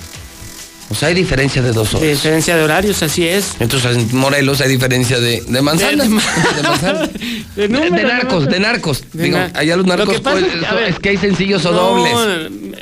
O 0.93 0.95
sea, 0.95 1.09
hay 1.09 1.15
diferencia 1.15 1.61
de 1.63 1.73
dos 1.73 1.95
horas. 1.95 2.09
Diferencia 2.09 2.55
de 2.57 2.63
horarios, 2.63 3.03
así 3.03 3.27
es. 3.27 3.55
Entonces 3.59 3.97
en 3.97 4.17
Morelos 4.17 4.61
hay 4.61 4.69
diferencia 4.69 5.19
de, 5.19 5.41
de 5.41 5.63
manzanas. 5.63 6.07
De, 6.09 6.15
manzanas. 6.15 7.11
De, 7.57 7.69
De- 7.69 7.91
de 7.91 8.03
narcos, 8.05 8.47
de 8.47 8.61
narcos. 8.61 9.05
Digo, 9.13 9.39
allá 9.55 9.77
los 9.77 9.87
Lo 9.87 9.97
narcos 9.97 10.15
que 10.17 10.21
pasa 10.21 10.39
pues, 10.41 10.53
es 10.55 10.61
que, 10.61 10.67
a 10.67 10.69
son- 10.71 10.79
ver, 10.79 10.89
es 10.91 10.99
que 11.01 11.09
hay 11.09 11.17
sencillos 11.17 11.65
o 11.67 11.73
dobles. 11.73 12.15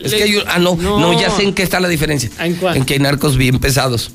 Es 0.02 0.14
que 0.14 0.22
hay 0.24 0.42
ah 0.47 0.58
no, 0.58 0.76
no, 0.76 0.98
no. 1.00 1.20
ya 1.20 1.30
sé 1.30 1.42
en 1.44 1.55
qué 1.55 1.62
está 1.62 1.80
la 1.80 1.89
diferencia. 1.89 2.30
¿En 2.40 2.55
cuál? 2.56 2.76
En 2.76 2.84
que 2.84 2.94
hay 2.94 3.00
narcos 3.00 3.36
bien 3.36 3.58
pesados. 3.58 4.10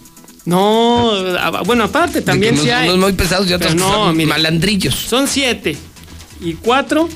No, 0.45 1.11
ah, 1.40 1.64
bueno, 1.65 1.85
aparte 1.85 2.22
también 2.22 2.56
sí 2.56 2.64
unos- 2.64 2.74
hay. 2.75 2.88
unos 2.90 2.99
muy 3.01 3.14
pesados 3.14 3.49
y 3.49 3.53
otros 3.53 3.74
no, 3.75 3.90
son 3.90 4.15
mire, 4.17 4.30
malandrillos. 4.30 4.93
Son 4.93 5.27
siete 5.27 5.75
y 6.41 6.53
cuatro, 6.53 7.09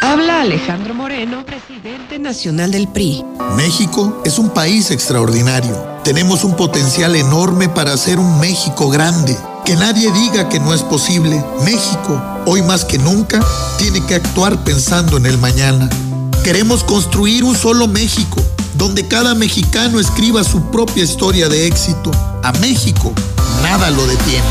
Habla 0.00 0.42
Alejandro 0.42 0.94
Moreno, 0.94 1.44
presidente 1.44 2.20
nacional 2.20 2.70
del 2.70 2.86
PRI. 2.86 3.24
México 3.56 4.22
es 4.24 4.38
un 4.38 4.50
país 4.50 4.92
extraordinario. 4.92 5.74
Tenemos 6.04 6.44
un 6.44 6.54
potencial 6.54 7.16
enorme 7.16 7.68
para 7.68 7.92
hacer 7.92 8.20
un 8.20 8.38
México 8.38 8.90
grande. 8.90 9.36
Que 9.64 9.74
nadie 9.74 10.12
diga 10.12 10.48
que 10.48 10.60
no 10.60 10.72
es 10.72 10.82
posible. 10.82 11.44
México, 11.64 12.22
hoy 12.46 12.62
más 12.62 12.84
que 12.84 12.98
nunca, 12.98 13.40
tiene 13.78 14.04
que 14.06 14.14
actuar 14.14 14.62
pensando 14.62 15.16
en 15.16 15.26
el 15.26 15.36
mañana. 15.36 15.90
Queremos 16.44 16.84
construir 16.84 17.42
un 17.42 17.56
solo 17.56 17.88
México, 17.88 18.40
donde 18.74 19.08
cada 19.08 19.34
mexicano 19.34 19.98
escriba 19.98 20.44
su 20.44 20.70
propia 20.70 21.02
historia 21.02 21.48
de 21.48 21.66
éxito. 21.66 22.12
A 22.44 22.52
México, 22.52 23.12
nada 23.62 23.90
lo 23.90 24.06
detiene. 24.06 24.46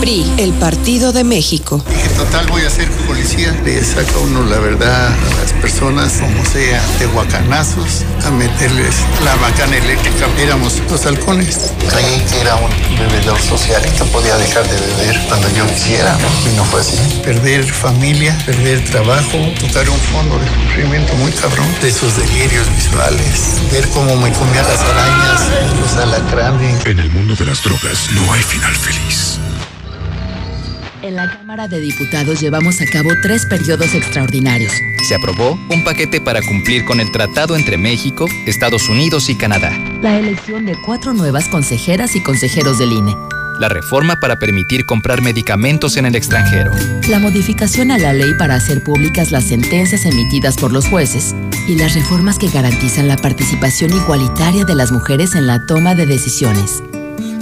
PRI, 0.00 0.24
el 0.38 0.54
Partido 0.54 1.12
de 1.12 1.24
México. 1.24 1.84
Dije, 1.88 2.08
total, 2.16 2.46
voy 2.48 2.62
a 2.62 2.70
ser 2.70 2.88
policía. 3.06 3.52
Le 3.64 3.84
saca 3.84 4.16
uno 4.18 4.42
la 4.44 4.58
verdad 4.58 5.08
a 5.08 5.40
las 5.42 5.52
personas, 5.60 6.14
como 6.14 6.42
sea, 6.46 6.82
de 6.98 7.06
guacanazos, 7.06 8.04
a 8.24 8.30
meterles 8.30 8.94
la 9.22 9.36
bacana 9.36 9.76
eléctrica. 9.76 10.26
Éramos 10.38 10.80
los 10.90 11.04
halcones. 11.04 11.74
Creí 11.90 12.20
que 12.30 12.40
era 12.40 12.56
un 12.56 12.70
bebedor 12.98 13.38
social 13.42 13.82
y 13.86 13.90
que 13.90 14.04
podía 14.04 14.36
dejar 14.38 14.66
de 14.68 14.80
beber 14.80 15.20
cuando 15.28 15.48
yo 15.50 15.66
quisiera, 15.66 16.16
¿no? 16.16 16.50
Y 16.50 16.56
no 16.56 16.64
fue 16.64 16.80
así. 16.80 16.96
Perder 17.22 17.64
familia, 17.64 18.36
perder 18.46 18.82
trabajo, 18.90 19.36
tocar 19.60 19.88
un 19.90 20.00
fondo 20.00 20.38
de 20.38 20.46
sufrimiento 20.46 21.14
muy 21.16 21.32
cabrón. 21.32 21.66
De 21.82 21.88
esos 21.88 22.16
delirios 22.16 22.66
visuales. 22.74 23.60
Ver 23.70 23.86
cómo 23.90 24.16
me 24.16 24.32
comía 24.32 24.62
las 24.62 24.80
arañas, 24.80 25.42
los 25.78 25.92
alacranes. 25.96 26.86
En 26.86 26.98
el 26.98 27.10
mundo 27.10 27.34
de 27.34 27.44
las 27.44 27.62
drogas 27.62 28.08
no 28.14 28.32
hay 28.32 28.42
final 28.42 28.74
feliz. 28.74 29.38
En 31.10 31.16
la 31.16 31.28
Cámara 31.28 31.66
de 31.66 31.80
Diputados 31.80 32.40
llevamos 32.40 32.80
a 32.80 32.86
cabo 32.86 33.10
tres 33.20 33.44
periodos 33.44 33.96
extraordinarios. 33.96 34.72
Se 35.08 35.16
aprobó 35.16 35.58
un 35.68 35.82
paquete 35.82 36.20
para 36.20 36.40
cumplir 36.40 36.84
con 36.84 37.00
el 37.00 37.10
tratado 37.10 37.56
entre 37.56 37.76
México, 37.76 38.26
Estados 38.46 38.88
Unidos 38.88 39.28
y 39.28 39.34
Canadá. 39.34 39.76
La 40.02 40.20
elección 40.20 40.66
de 40.66 40.80
cuatro 40.80 41.12
nuevas 41.12 41.48
consejeras 41.48 42.14
y 42.14 42.22
consejeros 42.22 42.78
del 42.78 42.92
INE. 42.92 43.16
La 43.58 43.68
reforma 43.68 44.20
para 44.20 44.38
permitir 44.38 44.86
comprar 44.86 45.20
medicamentos 45.20 45.96
en 45.96 46.06
el 46.06 46.14
extranjero. 46.14 46.70
La 47.08 47.18
modificación 47.18 47.90
a 47.90 47.98
la 47.98 48.12
ley 48.12 48.32
para 48.38 48.54
hacer 48.54 48.84
públicas 48.84 49.32
las 49.32 49.42
sentencias 49.42 50.06
emitidas 50.06 50.56
por 50.58 50.70
los 50.70 50.86
jueces. 50.86 51.34
Y 51.66 51.74
las 51.74 51.96
reformas 51.96 52.38
que 52.38 52.50
garantizan 52.50 53.08
la 53.08 53.16
participación 53.16 53.92
igualitaria 53.92 54.64
de 54.64 54.76
las 54.76 54.92
mujeres 54.92 55.34
en 55.34 55.48
la 55.48 55.66
toma 55.66 55.96
de 55.96 56.06
decisiones. 56.06 56.84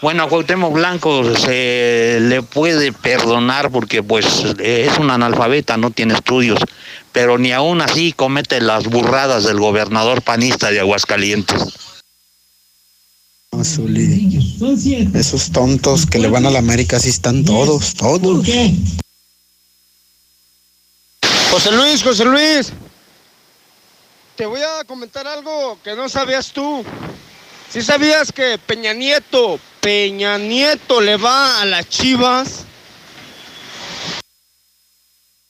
Bueno, 0.00 0.22
a 0.22 0.28
Cuauhtémoc 0.28 0.72
Blanco 0.72 1.34
se 1.36 2.18
le 2.20 2.42
puede 2.42 2.92
perdonar 2.92 3.70
porque 3.70 4.02
pues 4.02 4.26
es 4.58 4.98
un 4.98 5.10
analfabeta, 5.10 5.76
no 5.76 5.90
tiene 5.90 6.14
estudios, 6.14 6.60
pero 7.16 7.38
ni 7.38 7.50
aún 7.50 7.80
así 7.80 8.12
comete 8.12 8.60
las 8.60 8.84
burradas 8.84 9.44
del 9.44 9.58
gobernador 9.58 10.20
panista 10.20 10.70
de 10.70 10.80
Aguascalientes. 10.80 11.72
Zuli. 13.64 14.38
Esos 15.14 15.50
tontos 15.50 16.04
que 16.04 16.18
le 16.18 16.28
van 16.28 16.44
a 16.44 16.50
la 16.50 16.58
América, 16.58 16.98
así 16.98 17.08
están 17.08 17.42
todos, 17.42 17.94
todos. 17.94 18.46
José 21.50 21.72
Luis, 21.72 22.02
José 22.02 22.26
Luis. 22.26 22.70
Te 24.36 24.44
voy 24.44 24.60
a 24.60 24.84
comentar 24.84 25.26
algo 25.26 25.78
que 25.82 25.94
no 25.94 26.10
sabías 26.10 26.52
tú. 26.52 26.84
¿Sí 27.72 27.80
sabías 27.80 28.30
que 28.30 28.58
Peña 28.58 28.92
Nieto, 28.92 29.58
Peña 29.80 30.36
Nieto 30.36 31.00
le 31.00 31.16
va 31.16 31.62
a 31.62 31.64
las 31.64 31.88
chivas? 31.88 32.65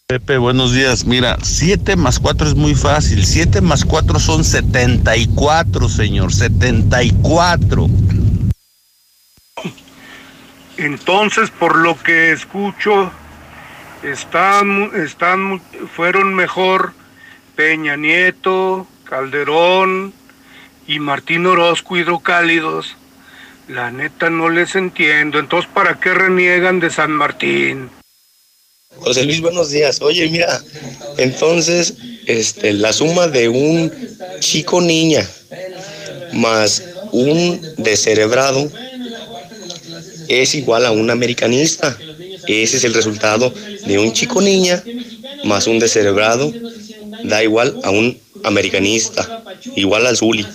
Pepe, 0.08 0.38
buenos 0.38 0.72
días. 0.72 1.04
Mira, 1.04 1.36
7 1.42 1.96
más 1.96 2.20
4 2.20 2.46
es 2.46 2.54
muy 2.54 2.76
fácil. 2.76 3.26
7 3.26 3.60
más 3.60 3.84
4 3.84 4.20
son 4.20 4.44
74, 4.44 5.88
señor. 5.88 6.32
74. 6.32 7.88
Entonces, 10.76 11.50
por 11.50 11.76
lo 11.78 12.00
que 12.00 12.30
escucho, 12.30 13.10
están, 14.04 14.92
están, 14.94 15.60
fueron 15.96 16.34
mejor 16.34 16.92
Peña 17.56 17.96
Nieto, 17.96 18.86
Calderón 19.02 20.12
y 20.86 21.00
Martín 21.00 21.46
Orozco 21.46 21.96
hidrocálidos. 21.96 22.96
La 23.66 23.90
neta 23.90 24.30
no 24.30 24.50
les 24.50 24.76
entiendo. 24.76 25.40
Entonces, 25.40 25.68
¿para 25.74 25.98
qué 25.98 26.14
reniegan 26.14 26.78
de 26.78 26.90
San 26.90 27.10
Martín? 27.10 27.90
José 29.00 29.24
Luis, 29.24 29.40
buenos 29.40 29.70
días. 29.70 30.00
Oye, 30.02 30.28
mira, 30.28 30.62
entonces, 31.16 31.94
este, 32.26 32.72
la 32.72 32.92
suma 32.92 33.28
de 33.28 33.48
un 33.48 33.92
chico 34.40 34.80
niña 34.80 35.28
más 36.32 36.82
un 37.12 37.60
descerebrado 37.76 38.70
es 40.28 40.54
igual 40.54 40.86
a 40.86 40.90
un 40.90 41.10
americanista. 41.10 41.96
Ese 42.48 42.76
es 42.76 42.84
el 42.84 42.94
resultado 42.94 43.52
de 43.86 43.98
un 43.98 44.12
chico 44.12 44.40
niña 44.40 44.82
más 45.44 45.66
un 45.66 45.78
descerebrado 45.78 46.52
da 47.24 47.42
igual 47.42 47.78
a 47.82 47.90
un 47.90 48.18
americanista, 48.44 49.42
igual 49.74 50.06
al 50.06 50.16
Zuli. 50.16 50.46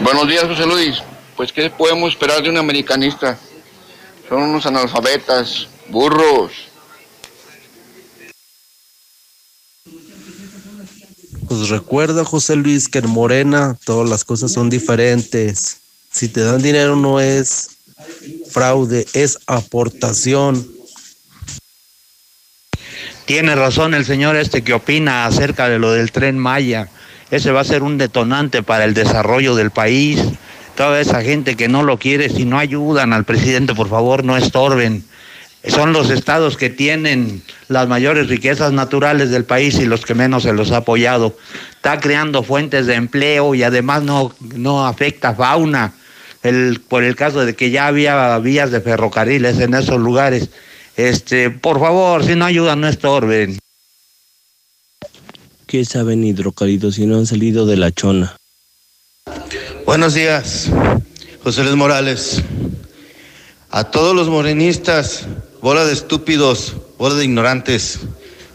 Buenos 0.00 0.28
días, 0.28 0.44
José 0.44 0.66
Luis. 0.66 0.98
Pues, 1.36 1.52
¿qué 1.52 1.70
podemos 1.70 2.12
esperar 2.12 2.42
de 2.42 2.50
un 2.50 2.56
americanista? 2.56 3.38
Son 4.28 4.42
unos 4.42 4.66
analfabetas, 4.66 5.68
burros. 5.92 6.52
Pues 11.46 11.68
recuerda, 11.68 12.24
José 12.24 12.56
Luis, 12.56 12.88
que 12.88 13.00
en 13.00 13.10
Morena 13.10 13.76
todas 13.84 14.08
las 14.08 14.24
cosas 14.24 14.50
son 14.52 14.70
diferentes. 14.70 15.76
Si 16.10 16.28
te 16.28 16.40
dan 16.40 16.62
dinero 16.62 16.96
no 16.96 17.20
es 17.20 17.76
fraude, 18.50 19.06
es 19.12 19.38
aportación. 19.46 20.66
Tiene 23.26 23.54
razón 23.54 23.94
el 23.94 24.04
señor 24.04 24.36
este 24.36 24.62
que 24.62 24.74
opina 24.74 25.26
acerca 25.26 25.68
de 25.68 25.78
lo 25.78 25.92
del 25.92 26.10
tren 26.10 26.38
Maya. 26.38 26.88
Ese 27.30 27.50
va 27.50 27.60
a 27.60 27.64
ser 27.64 27.82
un 27.82 27.98
detonante 27.98 28.62
para 28.62 28.84
el 28.84 28.94
desarrollo 28.94 29.54
del 29.54 29.70
país. 29.70 30.20
Toda 30.74 31.00
esa 31.00 31.22
gente 31.22 31.54
que 31.54 31.68
no 31.68 31.82
lo 31.82 31.98
quiere, 31.98 32.28
si 32.28 32.44
no 32.44 32.58
ayudan 32.58 33.12
al 33.12 33.24
presidente, 33.24 33.74
por 33.74 33.88
favor, 33.88 34.24
no 34.24 34.36
estorben. 34.36 35.04
Son 35.68 35.92
los 35.92 36.10
estados 36.10 36.56
que 36.56 36.70
tienen 36.70 37.42
las 37.68 37.86
mayores 37.86 38.28
riquezas 38.28 38.72
naturales 38.72 39.30
del 39.30 39.44
país 39.44 39.76
y 39.76 39.84
los 39.84 40.04
que 40.04 40.14
menos 40.14 40.42
se 40.42 40.52
los 40.52 40.72
ha 40.72 40.78
apoyado. 40.78 41.36
Está 41.76 42.00
creando 42.00 42.42
fuentes 42.42 42.86
de 42.86 42.94
empleo 42.94 43.54
y 43.54 43.62
además 43.62 44.02
no, 44.02 44.34
no 44.40 44.86
afecta 44.86 45.34
fauna. 45.34 45.94
El, 46.42 46.80
por 46.80 47.04
el 47.04 47.14
caso 47.14 47.44
de 47.44 47.54
que 47.54 47.70
ya 47.70 47.86
había 47.86 48.36
vías 48.38 48.72
de 48.72 48.80
ferrocarriles 48.80 49.60
en 49.60 49.74
esos 49.74 50.00
lugares. 50.00 50.50
Este, 50.96 51.50
por 51.50 51.78
favor, 51.78 52.24
si 52.24 52.34
no 52.34 52.44
ayudan, 52.44 52.80
no 52.80 52.88
estorben. 52.88 53.58
¿Qué 55.66 55.84
saben 55.84 56.24
hidrocálidos 56.24 56.96
si 56.96 57.06
no 57.06 57.16
han 57.16 57.26
salido 57.26 57.64
de 57.66 57.76
la 57.76 57.92
chona? 57.92 58.36
Buenos 59.86 60.14
días, 60.14 60.68
José 61.42 61.62
Luis 61.62 61.76
Morales. 61.76 62.42
A 63.70 63.84
todos 63.84 64.14
los 64.14 64.28
morenistas, 64.28 65.26
bola 65.62 65.84
de 65.86 65.92
estúpidos, 65.92 66.74
bola 66.98 67.14
de 67.14 67.24
ignorantes. 67.24 68.00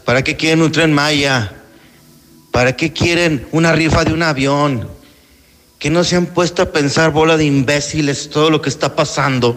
¿Para 0.04 0.22
qué 0.22 0.36
quieren 0.36 0.62
un 0.62 0.70
tren 0.70 0.92
Maya? 0.92 1.64
¿Para 2.52 2.76
qué 2.76 2.92
quieren 2.92 3.48
una 3.50 3.72
rifa 3.72 4.04
de 4.04 4.12
un 4.12 4.22
avión? 4.22 4.88
Que 5.78 5.88
no 5.90 6.04
se 6.04 6.16
han 6.16 6.26
puesto 6.26 6.62
a 6.62 6.70
pensar 6.70 7.10
bola 7.10 7.38
de 7.38 7.46
imbéciles 7.46 8.28
todo 8.28 8.50
lo 8.50 8.60
que 8.60 8.68
está 8.68 8.94
pasando. 8.94 9.56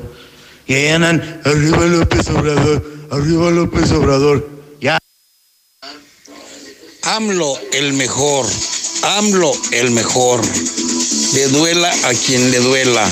Y 0.66 0.76
ahí 0.76 0.88
andan, 0.88 1.42
arriba 1.44 1.86
López 1.86 2.30
Obrador, 2.30 2.86
arriba 3.12 3.52
López 3.52 3.92
Obrador. 3.92 4.50
Ya. 4.80 4.98
AMLO 7.04 7.58
el 7.74 7.94
mejor, 7.94 8.46
AMLO 9.18 9.52
el 9.74 9.92
mejor. 9.92 10.42
Le 11.34 11.48
duela 11.48 11.92
a 12.06 12.14
quien 12.14 12.50
le 12.50 12.60
duela. 12.60 13.12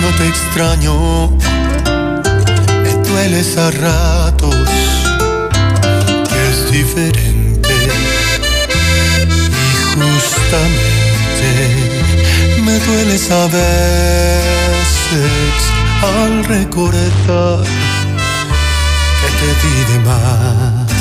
No 0.00 0.08
te 0.16 0.26
extraño, 0.28 1.30
me 2.82 2.92
dueles 3.08 3.56
a 3.56 3.70
ratos, 3.70 4.54
que 6.28 6.48
es 6.50 6.70
diferente. 6.70 7.74
Y 9.20 9.76
justamente 9.94 11.50
me 12.64 12.78
dueles 12.80 13.30
a 13.30 13.46
veces 13.46 13.68
al 16.02 16.44
recordar 16.44 17.64
que 19.20 19.28
te 19.38 19.50
di 19.62 19.74
de 19.92 19.98
más 20.00 20.98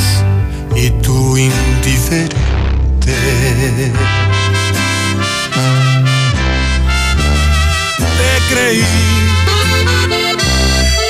y 0.76 0.90
tú 1.02 1.38
indiferente. 1.38 2.38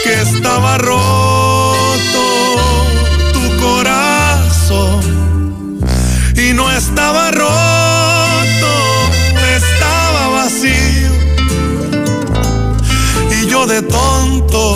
Que 0.03 0.21
estaba 0.21 0.77
roto 0.77 2.23
tu 3.31 3.57
corazón 3.57 4.99
y 6.35 6.51
no 6.53 6.69
estaba 6.69 7.31
roto, 7.31 8.73
estaba 9.55 10.27
vacío. 10.27 11.11
Y 13.31 13.47
yo 13.47 13.65
de 13.65 13.81
tonto 13.81 14.75